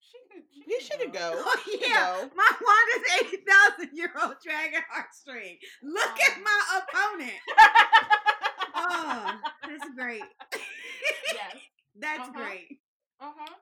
She 0.00 0.18
could. 0.32 0.42
She, 0.52 0.62
He 0.66 0.80
she 0.84 0.98
could 0.98 1.12
go. 1.12 1.32
Oh, 1.34 1.78
yeah. 1.80 2.16
go. 2.26 2.30
My 2.34 2.50
Wanda's 2.60 3.32
80,000 3.78 3.96
year 3.96 4.10
old 4.22 4.34
dragon 4.44 4.82
heartstring. 4.92 5.58
Look 5.82 6.20
at 6.28 6.42
my 6.42 6.80
opponent. 6.82 7.38
Oh, 8.74 9.40
that's 9.66 9.88
great. 9.96 10.22
Yes. 11.32 11.56
That's 11.96 12.28
Uh-huh. 12.28 12.32
great. 12.38 12.80
Uh 13.20 13.32
huh. 13.36 13.54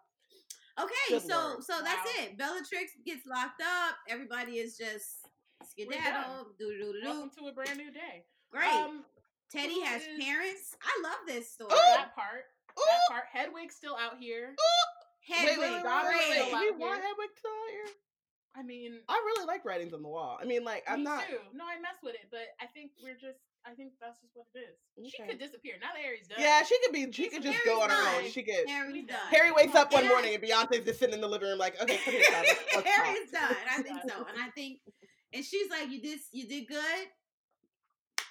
Okay, 0.85 0.93
Good 1.09 1.23
so 1.23 1.37
lord. 1.41 1.65
so 1.65 1.81
that's 1.83 2.05
Wow. 2.05 2.23
it. 2.25 2.37
Bellatrix 2.37 2.93
gets 3.07 3.25
locked 3.27 3.63
up. 3.63 3.97
Everybody 4.09 4.59
is 4.59 4.77
just 4.77 5.25
skedaddle. 5.65 6.53
Do 6.59 6.69
do 6.77 6.93
do 6.93 7.01
do. 7.01 7.09
Welcome 7.09 7.31
to 7.39 7.49
a 7.49 7.53
brand 7.53 7.79
new 7.79 7.91
day. 7.91 8.27
Great. 8.51 8.69
Um, 8.69 9.05
Teddy 9.51 9.81
has 9.81 10.03
is- 10.03 10.23
parents. 10.23 10.77
I 10.83 11.01
love 11.03 11.21
this 11.27 11.51
story. 11.51 11.73
Ooh. 11.73 11.97
that 11.97 12.15
part. 12.15 12.45
That 12.77 13.01
part. 13.09 13.25
Hedwig's 13.33 13.75
still 13.75 13.97
out 13.97 14.19
here. 14.21 14.55
Hedwig, 15.27 15.57
wait, 15.59 15.73
wait, 15.73 15.83
wait, 15.83 15.83
wait, 15.83 16.13
wait, 16.13 16.21
still 16.21 16.45
wait. 16.45 16.53
out 16.55 16.61
Can 16.61 16.61
we 16.61 16.71
want 16.85 17.01
Hedwig 17.03 17.31
still 17.39 17.51
out 17.51 17.71
here? 17.73 17.95
I 18.55 18.63
mean, 18.63 19.01
I 19.09 19.15
really 19.25 19.47
like 19.47 19.65
writings 19.65 19.95
on 19.95 20.03
the 20.03 20.09
wall. 20.09 20.39
I 20.41 20.45
mean, 20.45 20.63
like 20.63 20.85
I'm 20.87 20.99
me 21.01 21.05
not. 21.05 21.27
too. 21.27 21.39
No, 21.55 21.65
I 21.65 21.81
mess 21.81 21.97
with 22.03 22.15
it, 22.15 22.29
but 22.31 22.53
I 22.61 22.67
think 22.67 22.93
we're 23.03 23.17
just. 23.17 23.41
I 23.67 23.75
think 23.75 23.93
that's 24.01 24.21
just 24.21 24.31
what 24.35 24.47
it 24.55 24.63
is. 24.63 25.11
She 25.11 25.23
could 25.23 25.39
disappear 25.39 25.75
now 25.81 25.89
that 25.93 26.01
Harry's 26.01 26.29
done. 26.29 26.39
Yeah, 26.39 26.63
she 26.63 26.79
could 26.85 26.93
be. 26.93 27.11
She 27.11 27.29
could 27.29 27.43
just 27.43 27.59
Harry's 27.59 27.67
go 27.67 27.83
on 27.83 27.91
her 27.91 28.17
own. 28.17 28.31
She 28.31 28.43
could. 28.43 28.69
Harry's 28.69 28.95
done. 28.95 29.19
done. 29.19 29.29
Harry 29.31 29.51
wakes 29.51 29.75
up 29.75 29.93
one 29.93 30.07
morning 30.07 30.35
and 30.35 30.43
Beyonce's 30.43 30.85
just 30.85 31.01
sitting 31.01 31.15
in 31.15 31.21
the 31.21 31.27
living 31.27 31.49
room, 31.49 31.59
like, 31.59 31.81
okay, 31.83 31.99
come 32.05 32.15
here, 32.15 32.23
Travis. 32.31 32.55
Let's 32.55 32.73
talk. 32.75 32.87
Harry's 32.87 33.31
done. 33.31 33.57
I 33.69 33.83
think 33.83 33.99
so, 34.07 34.19
and 34.23 34.39
I 34.39 34.51
think, 34.55 34.79
and 35.35 35.45
she's 35.45 35.69
like, 35.69 35.91
"You 35.91 36.01
did, 36.01 36.21
you 36.33 36.47
did 36.47 36.69
good. 36.69 37.07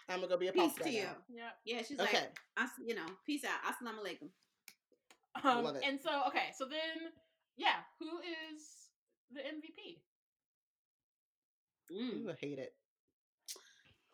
I'm 0.07 0.17
gonna 0.17 0.29
go 0.29 0.37
be 0.37 0.47
a 0.47 0.53
Peace 0.53 0.71
pop 0.73 0.85
to 0.85 0.89
you." 0.89 1.01
star 1.01 1.15
Yep. 1.29 1.53
Yeah, 1.65 1.81
she's. 1.85 1.99
Okay. 1.99 2.17
like, 2.17 2.39
I, 2.55 2.67
you 2.85 2.95
know, 2.95 3.05
peace 3.25 3.43
out. 3.43 3.59
Assalamu 3.67 3.99
alaikum. 3.99 4.29
Um, 5.43 5.65
Love 5.65 5.75
it. 5.75 5.83
And 5.85 5.99
so, 6.01 6.09
okay, 6.27 6.55
so 6.57 6.63
then, 6.63 7.11
yeah, 7.57 7.83
who 7.99 8.07
is 8.07 8.87
the 9.33 9.41
MVP? 9.41 9.99
Mm. 11.91 12.31
I 12.31 12.35
hate 12.39 12.59
it. 12.59 12.73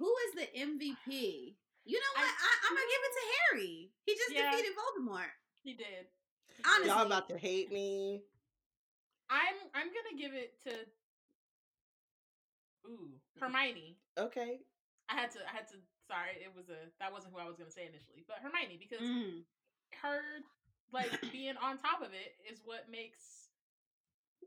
Who 0.01 0.09
is 0.25 0.31
the 0.33 0.47
MVP? 0.57 1.53
You 1.85 1.97
know 2.01 2.13
what? 2.17 2.25
I, 2.25 2.51
I'm 2.65 2.73
gonna 2.73 2.89
give 2.89 3.03
it 3.05 3.13
to 3.13 3.25
Harry. 3.37 3.91
He 4.05 4.13
just 4.17 4.33
Yeah. 4.33 4.49
defeated 4.49 4.73
Voldemort. 4.73 5.29
He 5.61 5.73
did. 5.73 6.09
He 6.57 6.63
Honestly. 6.65 6.87
Y'all 6.89 7.05
about 7.05 7.29
to 7.29 7.37
hate 7.37 7.71
me. 7.71 8.23
I'm 9.29 9.53
I'm 9.75 9.87
gonna 9.93 10.17
give 10.17 10.33
it 10.33 10.57
to 10.65 10.73
Ooh, 12.89 13.13
Hermione. 13.39 13.97
Okay. 14.17 14.59
I 15.09 15.13
had 15.13 15.29
to 15.37 15.39
I 15.45 15.51
had 15.53 15.67
to 15.69 15.77
sorry, 16.07 16.41
it 16.41 16.49
was 16.55 16.69
a 16.69 16.89
that 16.99 17.13
wasn't 17.13 17.33
who 17.33 17.39
I 17.39 17.45
was 17.45 17.57
gonna 17.57 17.69
say 17.71 17.85
initially, 17.85 18.25
but 18.27 18.37
Hermione 18.41 18.77
because 18.81 19.05
Mm. 19.05 19.43
her 20.01 20.21
like 20.91 21.13
being 21.31 21.57
on 21.61 21.77
top 21.77 22.01
of 22.01 22.09
it 22.13 22.35
is 22.51 22.61
what 22.65 22.89
makes 22.89 23.49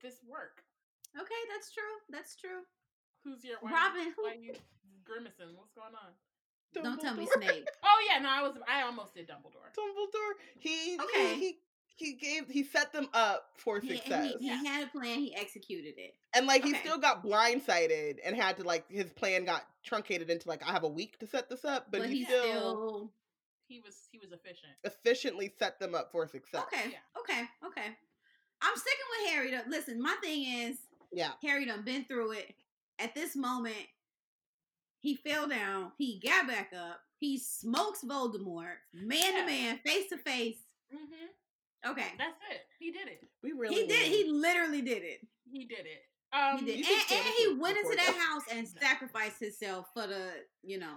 this 0.02 0.18
work. 0.26 0.64
Okay, 1.14 1.42
that's 1.52 1.70
true. 1.70 1.94
That's 2.10 2.34
true. 2.34 2.66
Who's 3.22 3.44
your 3.44 3.58
why 3.60 3.70
Robin, 3.72 4.12
who- 4.16 4.28
you 4.42 4.52
grimacing? 5.04 5.54
What's 5.56 5.72
going 5.72 5.94
on? 5.94 6.12
Don't 6.74 7.00
tell 7.00 7.14
me 7.14 7.26
Dumbledore. 7.26 7.42
Snape. 7.52 7.68
Oh 7.84 8.06
yeah, 8.10 8.20
no, 8.20 8.28
I 8.30 8.42
was 8.42 8.52
I 8.68 8.82
almost 8.82 9.14
did 9.14 9.28
Dumbledore. 9.28 9.70
Dumbledore. 9.78 10.32
He 10.58 10.98
Okay. 11.00 11.34
he, 11.36 11.40
he 11.40 11.58
he 11.96 12.12
gave 12.14 12.48
he 12.48 12.64
set 12.64 12.92
them 12.92 13.08
up 13.14 13.50
for 13.56 13.78
He, 13.78 13.96
success. 13.96 14.32
he, 14.40 14.46
he 14.46 14.46
Yeah. 14.48 14.62
had 14.64 14.84
a 14.84 14.86
plan. 14.88 15.20
He 15.20 15.32
executed 15.36 15.94
it. 15.96 16.14
And 16.34 16.46
like 16.48 16.64
he 16.64 16.74
still 16.74 16.98
got 16.98 17.24
blindsided 17.24 18.16
and 18.24 18.34
had 18.34 18.56
to 18.56 18.64
like 18.64 18.90
his 18.90 19.12
plan 19.12 19.44
got 19.44 19.62
truncated 19.84 20.28
into 20.30 20.48
like 20.48 20.66
I 20.68 20.72
have 20.72 20.82
a 20.82 20.88
week 20.88 21.18
to 21.20 21.26
set 21.28 21.48
this 21.48 21.64
up, 21.64 21.86
but, 21.92 22.00
But, 22.00 22.10
he, 22.10 22.18
he 22.20 22.24
still, 22.24 22.42
still. 22.42 23.10
He 23.68 23.78
was 23.80 23.94
he 24.10 24.18
was 24.18 24.32
efficient. 24.32 24.72
efficiently 24.82 25.52
set 25.58 25.78
them 25.78 25.94
up 25.94 26.10
for 26.10 26.26
success. 26.26 26.62
Okay. 26.72 26.90
Yeah. 26.90 27.20
Okay. 27.20 27.42
Okay. 27.64 27.96
I'm 28.62 28.76
sticking 28.76 29.06
with 29.20 29.30
Harry. 29.32 29.50
Though. 29.52 29.70
Listen, 29.70 30.02
my 30.02 30.16
thing 30.22 30.44
is 30.44 30.78
Yeah. 31.12 31.30
Harry 31.42 31.64
done 31.66 31.82
been 31.84 32.04
through 32.04 32.32
it. 32.32 32.52
At 32.98 33.14
this 33.14 33.34
moment, 33.36 33.74
he 35.04 35.16
fell 35.16 35.46
down. 35.46 35.92
He 35.98 36.18
got 36.18 36.46
back 36.48 36.72
up. 36.74 36.98
He 37.18 37.38
smokes 37.38 38.00
Voldemort, 38.02 38.76
man 38.94 39.18
Yeah. 39.34 39.40
to 39.40 39.46
man, 39.46 39.78
face 39.84 40.08
to 40.08 40.16
face. 40.16 40.56
Mm-hmm. 40.92 41.90
Okay, 41.90 42.06
That's 42.16 42.38
it. 42.50 42.62
He 42.78 42.90
did 42.90 43.08
it. 43.08 43.22
We 43.42 43.52
really 43.52 43.74
he 43.74 43.86
did. 43.86 44.06
He 44.10 44.24
literally 44.30 44.80
did 44.80 45.02
it. 45.02 45.20
He 45.52 45.66
did 45.66 45.80
it. 45.86 46.04
Um, 46.32 46.58
He 46.58 46.64
did, 46.64 46.76
and, 46.76 46.86
and 47.12 47.34
he 47.36 47.54
went 47.60 47.76
into 47.76 47.90
that 47.96 48.06
that. 48.06 48.16
house 48.16 48.42
and 48.50 48.66
sacrificed 48.66 49.40
himself 49.40 49.88
for 49.92 50.06
the, 50.06 50.30
you 50.62 50.78
know, 50.78 50.94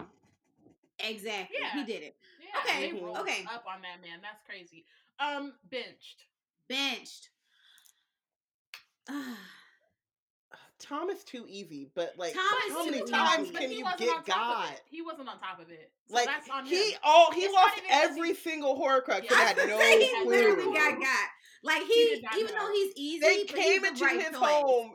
exactly. 1.00 1.58
Yeah. 1.62 1.74
He 1.74 1.84
did 1.84 2.02
it. 2.04 2.16
Yeah, 2.42 2.62
Okay, 2.62 2.92
They 2.94 3.00
rolled 3.02 3.18
okay. 3.18 3.44
Up 3.54 3.66
on 3.68 3.82
that 3.82 4.02
man. 4.02 4.20
That's 4.22 4.42
crazy. 4.46 4.86
Um, 5.20 5.54
benched. 5.70 6.24
Benched. 6.70 7.30
Tom 10.80 11.10
is 11.10 11.24
too 11.24 11.46
easy, 11.50 11.90
but 11.96 12.14
like 12.18 12.34
Tom 12.34 12.44
how 12.70 12.86
many 12.86 13.02
times 13.04 13.50
but 13.52 13.62
can 13.62 13.72
you 13.72 13.84
get 13.84 13.86
on 13.94 13.98
top 13.98 14.20
of 14.20 14.26
God? 14.26 14.70
He 14.90 15.02
wasn't 15.02 15.28
on 15.30 15.40
top 15.40 15.60
of 15.60 15.70
it. 15.72 15.92
So 16.08 16.16
Like 16.16 16.26
that's 16.28 16.50
on 16.50 16.66
him. 16.66 16.70
he 16.70 16.96
all 17.04 17.32
he 17.32 17.42
It's 17.42 17.54
lost 17.54 17.82
every 17.90 18.30
he- 18.30 18.34
single 18.36 18.80
Horcrux 18.80 19.24
Yeah. 19.24 19.34
I 19.34 19.42
had 19.42 19.58
no 19.58 19.80
say 19.80 20.00
he 20.00 20.22
clue. 20.22 20.30
literally 20.30 20.74
got 20.78 21.00
God. 21.00 21.28
Like 21.64 21.82
He 21.84 21.94
he, 21.94 22.28
even 22.40 22.56
know. 22.56 22.66
though 22.68 22.72
he's 22.72 22.94
easy, 22.96 23.20
They 23.22 23.44
came 23.46 23.84
into 23.86 24.06
right 24.06 24.16
his 24.22 24.30
choice. 24.30 24.36
home 24.40 24.92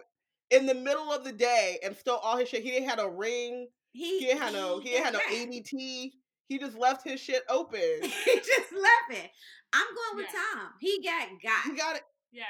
in 0.50 0.66
the 0.66 0.74
middle 0.74 1.12
of 1.12 1.24
the 1.24 1.32
day 1.32 1.78
and 1.82 1.96
stole 1.96 2.18
all 2.18 2.36
his 2.36 2.48
shit. 2.48 2.62
He 2.62 2.70
didn't 2.70 2.88
have 2.88 3.00
a 3.00 3.10
ring. 3.10 3.68
He, 3.92 4.20
He 4.20 4.26
didn't 4.26 4.40
have 4.42 4.52
no. 4.52 4.78
He 4.78 4.90
didn't 4.90 5.04
have 5.06 5.14
no. 5.14 5.20
ADT. 5.30 6.12
He 6.48 6.58
just 6.58 6.76
left 6.78 7.02
his 7.06 7.18
shit 7.20 7.42
open. 7.48 7.80
he 8.02 8.36
just 8.36 8.72
left 8.72 9.10
it. 9.24 9.30
I'm 9.72 9.86
going 9.86 10.16
with 10.16 10.26
Yeah. 10.32 10.40
Tom. 10.60 10.68
He 10.80 11.02
got 11.02 11.28
got. 11.42 11.64
He 11.72 11.76
got 11.76 11.96
it. 11.96 12.02
Yeah. 12.30 12.44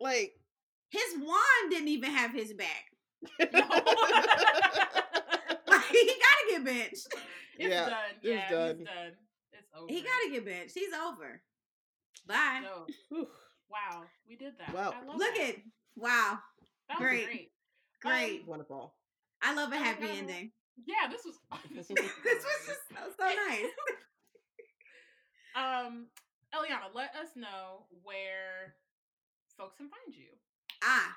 Like 0.00 0.32
his 0.90 1.14
wand 1.18 1.70
didn't 1.70 1.88
even 1.88 2.10
have 2.10 2.32
his 2.32 2.52
back. 2.54 2.84
Like 5.68 5.84
he 5.90 6.06
gotta 6.06 6.50
get 6.50 6.64
benched. 6.64 7.06
it's 7.08 7.14
Yeah, 7.58 7.88
done. 7.88 7.98
it's 8.22 8.24
Yeah, 8.24 8.50
done. 8.50 8.76
he's 8.78 8.86
done. 8.86 9.12
It's 9.52 9.68
over. 9.76 9.86
He 9.92 10.00
gotta 10.02 10.30
get 10.32 10.44
benched. 10.46 10.74
He's 10.74 10.92
over. 10.94 11.42
Bye. 12.26 12.60
No. 12.62 12.86
Whew. 13.10 13.26
Wow, 13.70 14.04
we 14.26 14.36
did 14.36 14.54
that. 14.58 14.74
Wow. 14.74 14.94
I 14.96 15.04
love 15.06 15.16
Look 15.18 15.36
at 15.36 15.56
wow, 15.96 16.38
that 16.88 16.98
was 16.98 17.06
great. 17.06 17.26
great. 17.26 17.50
great. 18.02 18.46
Wonderful. 18.48 18.94
I 19.42 19.54
love 19.54 19.72
a 19.72 19.76
Oh, 19.76 19.78
happy 19.78 20.04
no. 20.06 20.10
ending. 20.10 20.52
Yeah, 20.86 21.08
this 21.10 21.22
was. 21.24 21.34
This 21.74 21.88
was, 21.88 21.98
this 22.24 22.44
was 22.44 22.66
just 22.66 22.80
so, 22.88 23.10
so 23.18 23.24
nice. 23.24 23.70
Um, 25.54 26.06
Eliana, 26.54 26.94
let 26.94 27.14
us 27.16 27.28
know 27.36 27.84
where 28.02 28.74
folks 29.58 29.76
can 29.76 29.88
find 29.88 30.14
you. 30.16 30.30
Ah, 30.82 31.14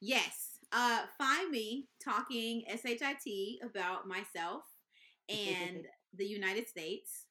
yes. 0.00 0.58
Uh, 0.72 1.00
find 1.18 1.50
me 1.50 1.88
talking 2.02 2.62
shit 2.68 3.58
about 3.64 4.06
myself 4.06 4.62
and 5.28 5.84
the 6.16 6.26
United 6.26 6.68
States 6.68 7.26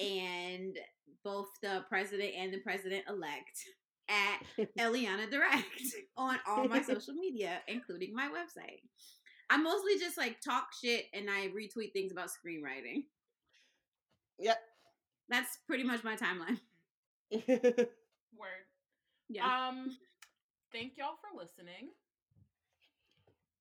and 0.00 0.76
both 1.24 1.48
the 1.62 1.84
president 1.88 2.32
and 2.36 2.52
the 2.52 2.58
president 2.58 3.04
elect 3.08 3.66
at 4.08 4.42
Eliana 4.78 5.30
Direct 5.30 5.64
on 6.16 6.38
all 6.46 6.68
my 6.68 6.82
social 6.82 7.14
media, 7.14 7.60
including 7.68 8.14
my 8.14 8.28
website. 8.28 8.80
I 9.48 9.56
mostly 9.58 9.98
just 9.98 10.18
like 10.18 10.40
talk 10.40 10.68
shit 10.82 11.06
and 11.14 11.30
I 11.30 11.48
retweet 11.48 11.92
things 11.92 12.12
about 12.12 12.28
screenwriting. 12.28 13.04
Yep. 14.38 14.58
That's 15.28 15.58
pretty 15.66 15.84
much 15.84 16.04
my 16.04 16.16
timeline. 16.16 16.60
Word. 17.30 18.66
Yeah. 19.28 19.68
Um, 19.68 19.96
thank 20.72 20.96
y'all 20.96 21.18
for 21.20 21.30
listening. 21.36 21.92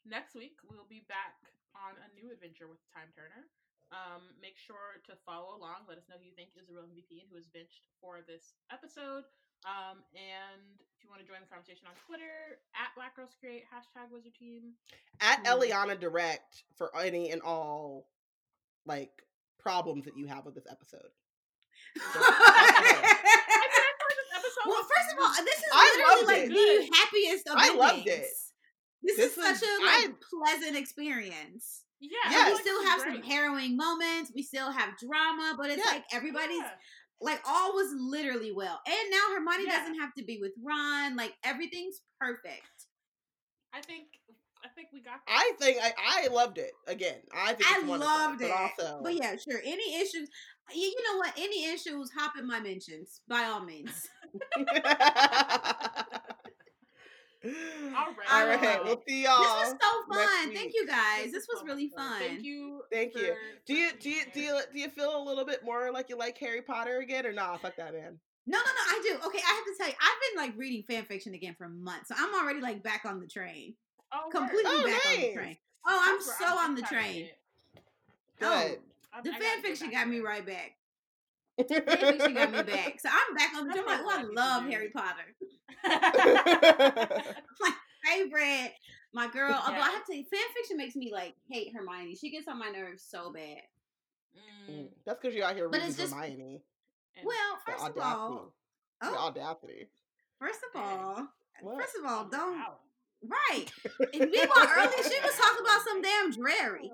Next 0.05 0.35
week 0.37 0.61
we'll 0.69 0.87
be 0.89 1.05
back 1.09 1.37
on 1.73 1.97
a 1.97 2.07
new 2.13 2.31
adventure 2.31 2.69
with 2.69 2.79
Time 2.93 3.09
Turner. 3.17 3.49
Um, 3.93 4.33
make 4.41 4.57
sure 4.57 5.01
to 5.05 5.13
follow 5.25 5.57
along. 5.57 5.85
Let 5.85 5.97
us 5.97 6.09
know 6.09 6.17
who 6.17 6.25
you 6.25 6.35
think 6.35 6.53
is 6.57 6.65
the 6.65 6.73
real 6.73 6.85
MVP 6.85 7.21
and 7.21 7.29
who 7.29 7.37
is 7.37 7.45
benched 7.49 7.85
for 8.01 8.25
this 8.25 8.57
episode. 8.73 9.25
Um, 9.65 10.01
and 10.13 10.77
if 10.97 11.01
you 11.01 11.09
want 11.09 11.21
to 11.21 11.27
join 11.27 11.41
the 11.41 11.49
conversation 11.49 11.87
on 11.89 11.95
Twitter 12.05 12.61
at 12.73 12.93
Black 12.93 13.15
Girls 13.15 13.33
Create 13.39 13.65
hashtag 13.69 14.11
Wizard 14.11 14.33
Team. 14.37 14.77
At. 15.21 15.43
Eliana 15.45 15.99
Direct 15.99 16.63
for 16.77 16.95
any 16.97 17.31
and 17.31 17.41
all 17.41 18.07
like 18.85 19.23
problems 19.57 20.05
that 20.05 20.17
you 20.17 20.27
have 20.27 20.45
with 20.45 20.53
this 20.55 20.67
episode. 20.69 21.09
I 24.63 24.67
mean, 24.67 24.75
I 24.75 24.81
thought 24.81 24.87
this 24.87 24.87
episode 24.87 24.87
well, 24.87 24.87
first 24.95 25.11
of 25.11 25.17
all, 25.19 25.45
this 25.45 25.57
is 25.59 25.71
I 25.73 25.85
literally 25.97 26.49
like 26.49 26.51
it. 26.51 26.89
the 26.91 26.97
happiest 26.97 27.47
of 27.47 27.55
I 27.57 27.75
loved 27.75 28.07
it. 28.07 28.25
This, 29.03 29.17
This 29.17 29.19
is 29.19 29.35
such 29.35 29.61
a 29.61 29.65
a 29.65 29.77
I- 29.83 30.05
like, 30.07 30.15
pleasant 30.21 30.75
experience. 30.77 31.83
yeah, 31.99 32.17
And 32.25 32.33
Yes. 32.33 32.55
we 32.57 32.61
still 32.61 32.83
have 32.85 32.99
is 32.99 33.03
some 33.05 33.21
harrowing 33.23 33.77
moments. 33.77 34.31
We 34.33 34.41
still 34.43 34.71
have 34.71 34.97
drama, 34.97 35.55
but 35.57 35.69
it's 35.69 35.83
Yeah. 35.85 35.91
like 35.91 36.05
everybody's 36.11 36.57
Yeah. 36.59 36.71
like 37.21 37.41
all 37.45 37.73
was 37.73 37.93
literally 37.95 38.51
well. 38.51 38.81
And 38.85 39.09
now 39.11 39.33
Hermione 39.33 39.65
Yeah. 39.65 39.79
doesn't 39.79 39.99
have 39.99 40.13
to 40.15 40.23
be 40.23 40.39
with 40.39 40.53
Ron. 40.63 41.15
Like 41.15 41.35
everything's 41.43 42.01
perfect. 42.19 42.87
I 43.73 43.81
think 43.81 44.07
I 44.63 44.67
think 44.69 44.87
we 44.91 44.99
got. 44.99 45.23
This. 45.27 45.35
I 45.37 45.51
think 45.59 45.77
I, 45.79 45.93
I 46.23 46.27
loved 46.29 46.57
it. 46.57 46.71
Again, 46.87 47.21
I 47.31 47.53
think 47.53 47.69
I 47.71 47.77
it's 47.79 47.85
wonderful, 47.87 48.15
loved 48.15 48.39
but 48.39 48.47
it. 48.47 48.51
Also, 48.51 48.99
But 49.03 49.13
yeah, 49.13 49.35
sure. 49.35 49.61
Any 49.63 50.01
issues? 50.01 50.27
You, 50.73 50.81
you 50.81 51.03
know 51.13 51.17
what? 51.19 51.33
Any 51.37 51.65
issues? 51.71 52.11
Hop 52.17 52.33
in 52.39 52.47
my 52.47 52.59
mentions 52.59 53.21
by 53.27 53.43
all 53.45 53.63
means. 53.63 54.07
All 54.55 54.63
right. 57.45 58.31
All 58.31 58.47
love 58.47 58.61
right. 58.61 58.75
it. 58.79 58.83
We'll 58.83 59.01
see 59.07 59.23
y'all. 59.23 59.39
This 59.39 59.73
was 59.73 59.75
so 59.79 60.13
fun. 60.13 60.53
Thank 60.53 60.73
you 60.73 60.87
guys. 60.87 61.25
This 61.25 61.33
This 61.33 61.47
was 61.47 61.55
was 61.55 61.59
so 61.61 61.65
really 61.67 61.91
much 61.95 61.97
fun. 61.97 62.19
Thank 62.19 62.43
you. 62.43 62.81
Thank 62.91 63.15
you. 63.15 63.35
Do 63.67 63.73
you 63.75 63.91
do 63.99 64.09
you 64.09 64.21
do 64.33 64.39
you 64.39 64.59
do 64.73 64.79
you 64.79 64.89
feel 64.89 65.21
a 65.21 65.23
little 65.23 65.45
bit 65.45 65.63
more 65.63 65.91
like 65.91 66.09
you 66.09 66.17
like 66.17 66.37
Harry 66.39 66.61
Potter 66.61 66.97
again 66.99 67.25
or 67.27 67.31
nah? 67.33 67.57
Fuck 67.57 67.75
that 67.77 67.93
man. 67.93 68.17
No, 68.47 68.57
no, 68.59 68.63
no, 68.63 68.69
I 68.89 69.01
do. 69.03 69.27
Okay, 69.27 69.39
I 69.39 69.53
have 69.55 69.65
to 69.65 69.73
tell 69.77 69.87
you, 69.87 69.93
I've 69.99 70.33
been 70.33 70.43
like 70.49 70.57
reading 70.57 70.83
fan 70.83 71.03
fiction 71.05 71.33
again 71.33 71.55
for 71.57 71.67
months. 71.67 72.09
So 72.09 72.15
I'm 72.17 72.33
already 72.35 72.61
like 72.61 72.83
back 72.83 73.03
on 73.05 73.19
the 73.19 73.27
train. 73.27 73.73
Oh, 74.13 74.25
word. 74.25 74.31
Completely 74.31 74.71
Oh, 74.71 74.83
back 74.85 75.05
on 75.07 75.21
the 75.21 75.33
train. 75.33 75.57
Oh, 75.87 76.01
I'm 76.03 76.15
That's 76.17 76.39
where 76.39 76.49
so 76.49 76.57
on 76.57 76.75
the 76.75 76.81
excited. 76.81 77.03
train. 77.05 77.29
Good. 78.39 78.47
Oh, 78.47 78.51
I'm- 78.53 78.75
the 79.23 79.31
fan 79.31 79.61
fiction 79.61 79.89
got 79.91 80.07
me 80.07 80.19
right 80.19 80.45
back. 80.45 80.73
Fan 81.57 81.81
fiction 81.85 82.33
got 82.33 82.51
me 82.51 82.63
back. 82.63 82.99
So 82.99 83.09
I'm 83.09 83.35
back 83.35 83.51
on 83.55 83.67
the 83.67 83.73
That's. 83.73 83.79
I'm 83.79 83.85
like, 83.85 83.99
I 83.99 84.03
oh, 84.03 84.19
I 84.19 84.23
love. 84.33 84.65
Harry 84.69 84.89
Potter. 84.89 85.35
My 87.61 87.71
favorite. 88.03 88.73
My 89.13 89.27
girl. 89.27 89.53
Although 89.65 89.79
I 89.79 89.91
have 89.91 90.05
to 90.05 90.11
say, 90.13 90.23
fan 90.23 90.41
fiction 90.55 90.77
makes 90.77 90.95
me 90.95 91.11
like 91.13 91.35
hate 91.49 91.73
Hermione. 91.73 92.15
She 92.15 92.29
gets 92.31 92.47
on 92.47 92.59
my 92.59 92.69
nerves 92.69 93.03
so 93.07 93.31
bad. 93.31 93.61
Mm, 94.69 94.87
That's 95.05 95.19
because 95.21 95.33
you're 95.35 95.45
out 95.45 95.55
here 95.55 95.69
But 95.69 95.79
reading 95.81 95.95
just- 95.95 96.13
Hermione. 96.13 96.61
and 97.15 97.25
Well, 97.25 97.57
The 97.65 97.71
first 97.71 97.83
of 97.85 97.91
audacity. 97.97 98.15
all, 98.19 98.53
The 99.01 99.07
oh, 99.07 99.17
audacity. 99.27 99.87
first 100.39 100.59
of 100.73 100.81
all, 100.81 101.27
What? 101.61 101.81
first 101.81 101.95
of 101.97 102.05
all, 102.05 102.25
oh, 102.27 102.29
don't 102.29 102.57
wow. 102.59 102.75
right. 103.23 103.65
And 104.13 104.29
meanwhile, 104.29 104.67
earlier 104.75 105.03
she 105.03 105.19
was 105.23 105.37
talking 105.37 105.63
about 105.63 105.81
some 105.87 106.01
damn 106.01 106.31
Drarry. 106.31 106.91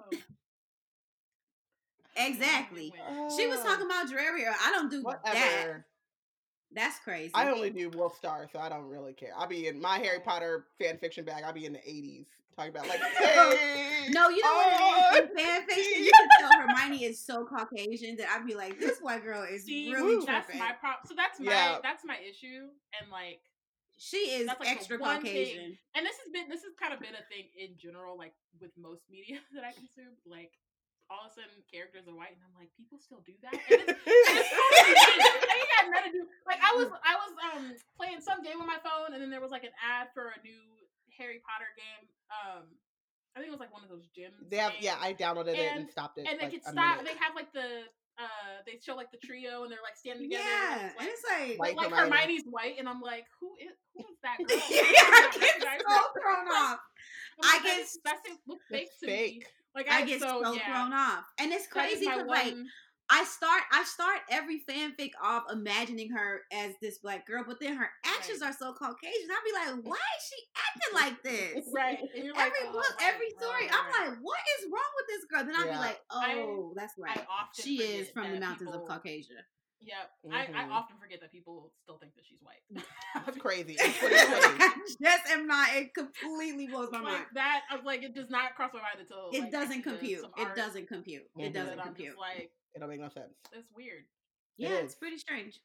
Oh, 2.17 2.27
Exactly. 2.27 2.93
She 3.37 3.47
was 3.47 3.59
Oh, 3.61 3.63
talking 3.63 3.85
about 3.85 4.09
Drarry. 4.09 4.45
or 4.45 4.51
I 4.51 4.71
don't 4.71 4.89
do 4.89 5.01
that. 5.03 5.83
That's 6.73 6.99
crazy. 6.99 7.31
I 7.33 7.49
only 7.51 7.69
do 7.69 7.89
Wolfstar, 7.89 8.49
so 8.51 8.57
I 8.59 8.69
don't 8.69 8.87
really 8.87 9.11
care. 9.13 9.31
I'll 9.37 9.47
be 9.47 9.67
in 9.67 9.81
my 9.81 9.97
Harry 9.97 10.19
Oh. 10.19 10.23
Potter 10.25 10.67
fan 10.79 10.97
fiction 10.97 11.25
bag. 11.25 11.43
I'll 11.45 11.51
be 11.51 11.65
in 11.65 11.73
the 11.73 11.79
'80s 11.79 12.27
talking 12.55 12.71
about 12.71 12.87
like. 12.87 12.99
no, 14.09 14.29
you 14.29 14.41
know 14.41 14.53
what? 14.55 14.73
oh, 14.79 15.09
is? 15.15 15.19
In 15.29 15.35
fan 15.37 15.61
fiction, 15.67 16.03
you 16.05 16.11
can 16.11 16.27
tell 16.39 16.59
Hermione 16.61 17.03
is 17.03 17.19
so 17.19 17.45
Caucasian 17.45 18.15
that 18.17 18.27
I'd 18.29 18.47
be 18.47 18.55
like, 18.55 18.79
this 18.79 18.99
white 18.99 19.21
girl 19.21 19.43
is 19.43 19.65
See, 19.65 19.91
really 19.91 20.25
that's 20.25 20.45
tripping. 20.45 20.59
my 20.59 20.71
problem. 20.79 21.01
So 21.07 21.13
that's 21.17 21.39
my 21.41 21.51
Yeah. 21.51 21.77
that's 21.83 22.05
my 22.05 22.17
issue, 22.23 22.67
and 23.01 23.11
like, 23.11 23.41
She 23.97 24.17
is 24.17 24.47
like 24.47 24.57
extra 24.65 24.97
one 24.97 25.21
thing- 25.21 25.31
Caucasian. 25.33 25.77
and 25.95 26.05
this 26.05 26.15
has 26.23 26.31
been 26.31 26.47
this 26.47 26.63
has 26.63 26.71
kind 26.81 26.93
of 26.93 27.01
been 27.01 27.15
a 27.15 27.25
thing 27.27 27.49
in 27.59 27.75
general, 27.77 28.17
like 28.17 28.33
with 28.61 28.71
most 28.77 29.01
media 29.11 29.39
that 29.55 29.65
I 29.65 29.73
consume. 29.73 30.15
Like, 30.25 30.51
all 31.11 31.27
of 31.27 31.31
a 31.31 31.33
sudden, 31.35 31.59
characters 31.67 32.07
are 32.07 32.15
white, 32.15 32.31
and 32.31 32.43
I'm 32.47 32.55
like, 32.55 32.71
people 32.79 32.95
still 33.03 33.19
do 33.27 33.35
that. 33.43 33.51
And 33.51 33.83
it's, 33.83 33.99
it's. 34.07 34.51
It 35.51 35.67
got 35.67 35.91
nothing 35.91 36.15
to 36.15 36.17
do. 36.17 36.23
Like, 36.47 36.63
I 36.63 36.71
was 36.79 36.87
I 37.03 37.13
was 37.19 37.31
um 37.51 37.63
playing 37.99 38.21
some 38.23 38.39
game 38.41 38.61
on 38.63 38.67
my 38.67 38.79
phone, 38.79 39.11
and 39.13 39.19
then 39.21 39.29
there 39.29 39.41
was 39.43 39.51
like 39.51 39.63
an 39.67 39.75
ad 39.83 40.07
for 40.15 40.31
a 40.31 40.39
new 40.41 40.57
Harry 41.19 41.43
Potter 41.43 41.67
game. 41.75 42.07
Um, 42.31 42.63
I 43.35 43.39
think 43.43 43.47
it 43.51 43.55
was 43.55 43.59
like 43.63 43.73
one 43.75 43.83
of 43.83 43.89
those 43.91 44.07
gyms. 44.15 44.39
They 44.49 44.57
have, 44.57 44.73
yeah. 44.79 44.95
I 44.99 45.13
downloaded 45.13 45.55
it 45.55 45.67
and 45.71 45.83
And- 45.83 45.91
stopped 45.91 46.17
it. 46.17 46.27
and 46.27 46.39
they 46.39 46.47
like, 46.47 46.53
could 46.55 46.63
stop. 46.63 47.03
They 47.03 47.15
have 47.19 47.35
like 47.35 47.51
the 47.53 47.87
uh, 48.19 48.59
they 48.65 48.79
show 48.83 48.95
like 48.95 49.11
the 49.11 49.19
trio, 49.23 49.63
and 49.63 49.71
they're 49.71 49.83
like 49.83 49.95
standing 49.99 50.29
together. 50.29 50.43
Yeah, 50.47 50.79
and 50.79 50.91
and 50.99 51.07
it's 51.11 51.21
it's 51.23 51.31
like, 51.31 51.59
White 51.59 51.75
like, 51.77 51.91
like 51.91 51.99
Hermione. 51.99 52.21
Hermione's 52.21 52.47
white, 52.49 52.75
and 52.79 52.87
I'm 52.87 53.01
like, 53.01 53.25
who 53.39 53.51
is 53.59 53.75
who 53.95 54.03
is 54.07 54.19
that 54.23 54.37
girl? 54.47 54.57
yeah, 54.71 54.83
I 54.87 55.31
get 55.35 55.81
so 55.87 55.99
thrown 56.15 56.47
off. 56.55 56.79
I 57.43 57.59
get 57.59 57.63
that 57.63 57.79
is- 57.83 57.99
that 58.05 58.17
seems 58.25 58.39
look 58.47 58.59
fake 58.71 58.89
to 59.01 59.07
me. 59.07 59.11
fake. 59.13 59.45
Like 59.75 59.89
I 59.89 60.01
I, 60.01 60.05
get 60.05 60.19
so, 60.19 60.41
so 60.43 60.53
yeah, 60.53 60.65
thrown 60.65 60.93
off, 60.93 61.23
and 61.39 61.51
it's 61.51 61.67
crazy 61.67 62.05
because 62.05 62.27
like 62.27 62.53
I 63.09 63.23
start 63.25 63.63
I 63.73 63.83
start 63.83 64.19
every 64.29 64.61
fanfic 64.69 65.11
off 65.21 65.43
imagining 65.51 66.11
her 66.11 66.41
as 66.53 66.73
this 66.81 66.97
black 66.99 67.27
girl, 67.27 67.43
but 67.45 67.59
then 67.59 67.75
her 67.75 67.89
actions 68.05 68.41
Right. 68.41 68.49
are 68.51 68.53
so 68.57 68.73
Caucasian. 68.73 69.29
I'd 69.29 69.43
be 69.43 69.51
like, 69.75 69.85
why 69.85 69.95
is 69.95 70.23
she 70.29 70.39
acting 70.55 70.93
like 71.01 71.23
this? 71.23 71.69
right. 71.75 71.99
You're 72.15 72.33
like, 72.33 72.47
Every 72.47 72.69
oh, 72.69 72.71
book, 72.71 72.95
every 73.01 73.29
story, 73.31 73.67
right, 73.67 73.71
I'm 73.71 74.09
like, 74.11 74.17
what 74.21 74.39
is 74.59 74.65
wrong 74.71 74.91
with 74.95 75.07
this 75.07 75.25
girl? 75.29 75.45
Then 75.45 75.55
I'd 75.55 75.65
Yeah. 75.67 75.73
be 75.73 75.77
like, 75.79 75.99
I- 76.09 76.35
oh, 76.39 76.73
that's 76.75 76.93
right. 76.97 77.19
She 77.59 77.77
is 77.83 78.09
from 78.11 78.31
the 78.31 78.39
mountains 78.39 78.69
of 78.73 78.81
people- 78.81 78.87
Caucasia. 79.81 79.87
Yep. 80.23 80.33
I, 80.33 80.41
I 80.63 80.67
Mhm. 80.67 80.71
often 80.71 80.97
forget 80.97 81.19
that 81.21 81.31
people 81.31 81.71
still 81.83 81.97
think 81.97 82.15
that 82.15 82.25
she's 82.25 82.39
white. 82.41 82.61
It's 83.27 83.37
crazy. 83.37 83.75
It's 83.79 83.97
crazy. 83.99 85.05
I 85.05 85.19
am 85.33 85.47
not. 85.47 85.69
It 85.75 85.93
completely 85.93 86.67
blows 86.67 86.91
my 86.91 87.01
mind. 87.01 87.25
that, 87.33 87.63
I 87.69 87.75
was 87.75 87.85
like, 87.85 88.03
it 88.03 88.13
does 88.15 88.29
not 88.29 88.55
cross 88.55 88.71
my 88.73 88.79
mind 88.81 88.99
until 88.99 89.29
It 89.33 89.41
like, 89.41 89.51
doesn't 89.51 89.83
compute. 89.83 90.25
It 90.37 90.55
doesn't 90.55 90.87
compute. 90.87 91.23
Mhm. 91.37 91.45
It 91.45 91.53
doesn't 91.53 91.81
compute. 91.81 92.17
like, 92.17 92.51
It 92.73 92.79
don't 92.79 92.89
make 92.89 92.99
no 92.99 93.09
sense. 93.09 93.33
it's 93.51 93.67
weird. 93.75 94.03
It 94.57 94.69
Yeah, 94.69 94.69
it's 94.75 94.95
pretty 94.95 95.17
strange. 95.17 95.59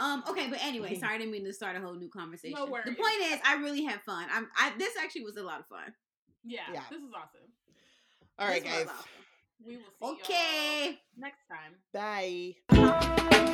Um. 0.00 0.24
Okay, 0.28 0.48
but 0.50 0.58
anyway, 0.62 0.98
sorry, 0.98 1.14
I 1.14 1.18
didn't 1.18 1.30
mean 1.32 1.44
to 1.44 1.52
start 1.52 1.76
a 1.76 1.80
whole 1.80 1.94
new 1.94 2.08
conversation. 2.08 2.58
The 2.58 2.66
worries. 2.66 2.84
The 2.86 2.94
point 2.96 3.14
is, 3.30 3.38
I 3.44 3.54
really 3.56 3.84
had 3.84 4.02
fun. 4.02 4.26
I'm. 4.28 4.50
I 4.56 4.72
this 4.76 4.96
actually 5.00 5.22
was 5.22 5.36
a 5.36 5.42
lot 5.44 5.60
of 5.60 5.66
fun. 5.68 5.94
Yeah, 6.42 6.62
Yeah. 6.72 6.82
this 6.90 6.98
is 7.00 7.12
awesome. 7.14 7.48
All 8.38 8.48
right, 8.48 8.62
This 8.64 8.74
was 8.74 8.86
guys. 8.86 9.04
We 9.66 9.76
will 9.76 10.16
see 10.16 10.22
Okay. 10.22 11.00
next 11.16 11.40
time. 11.48 11.74
Bye. 11.92 13.50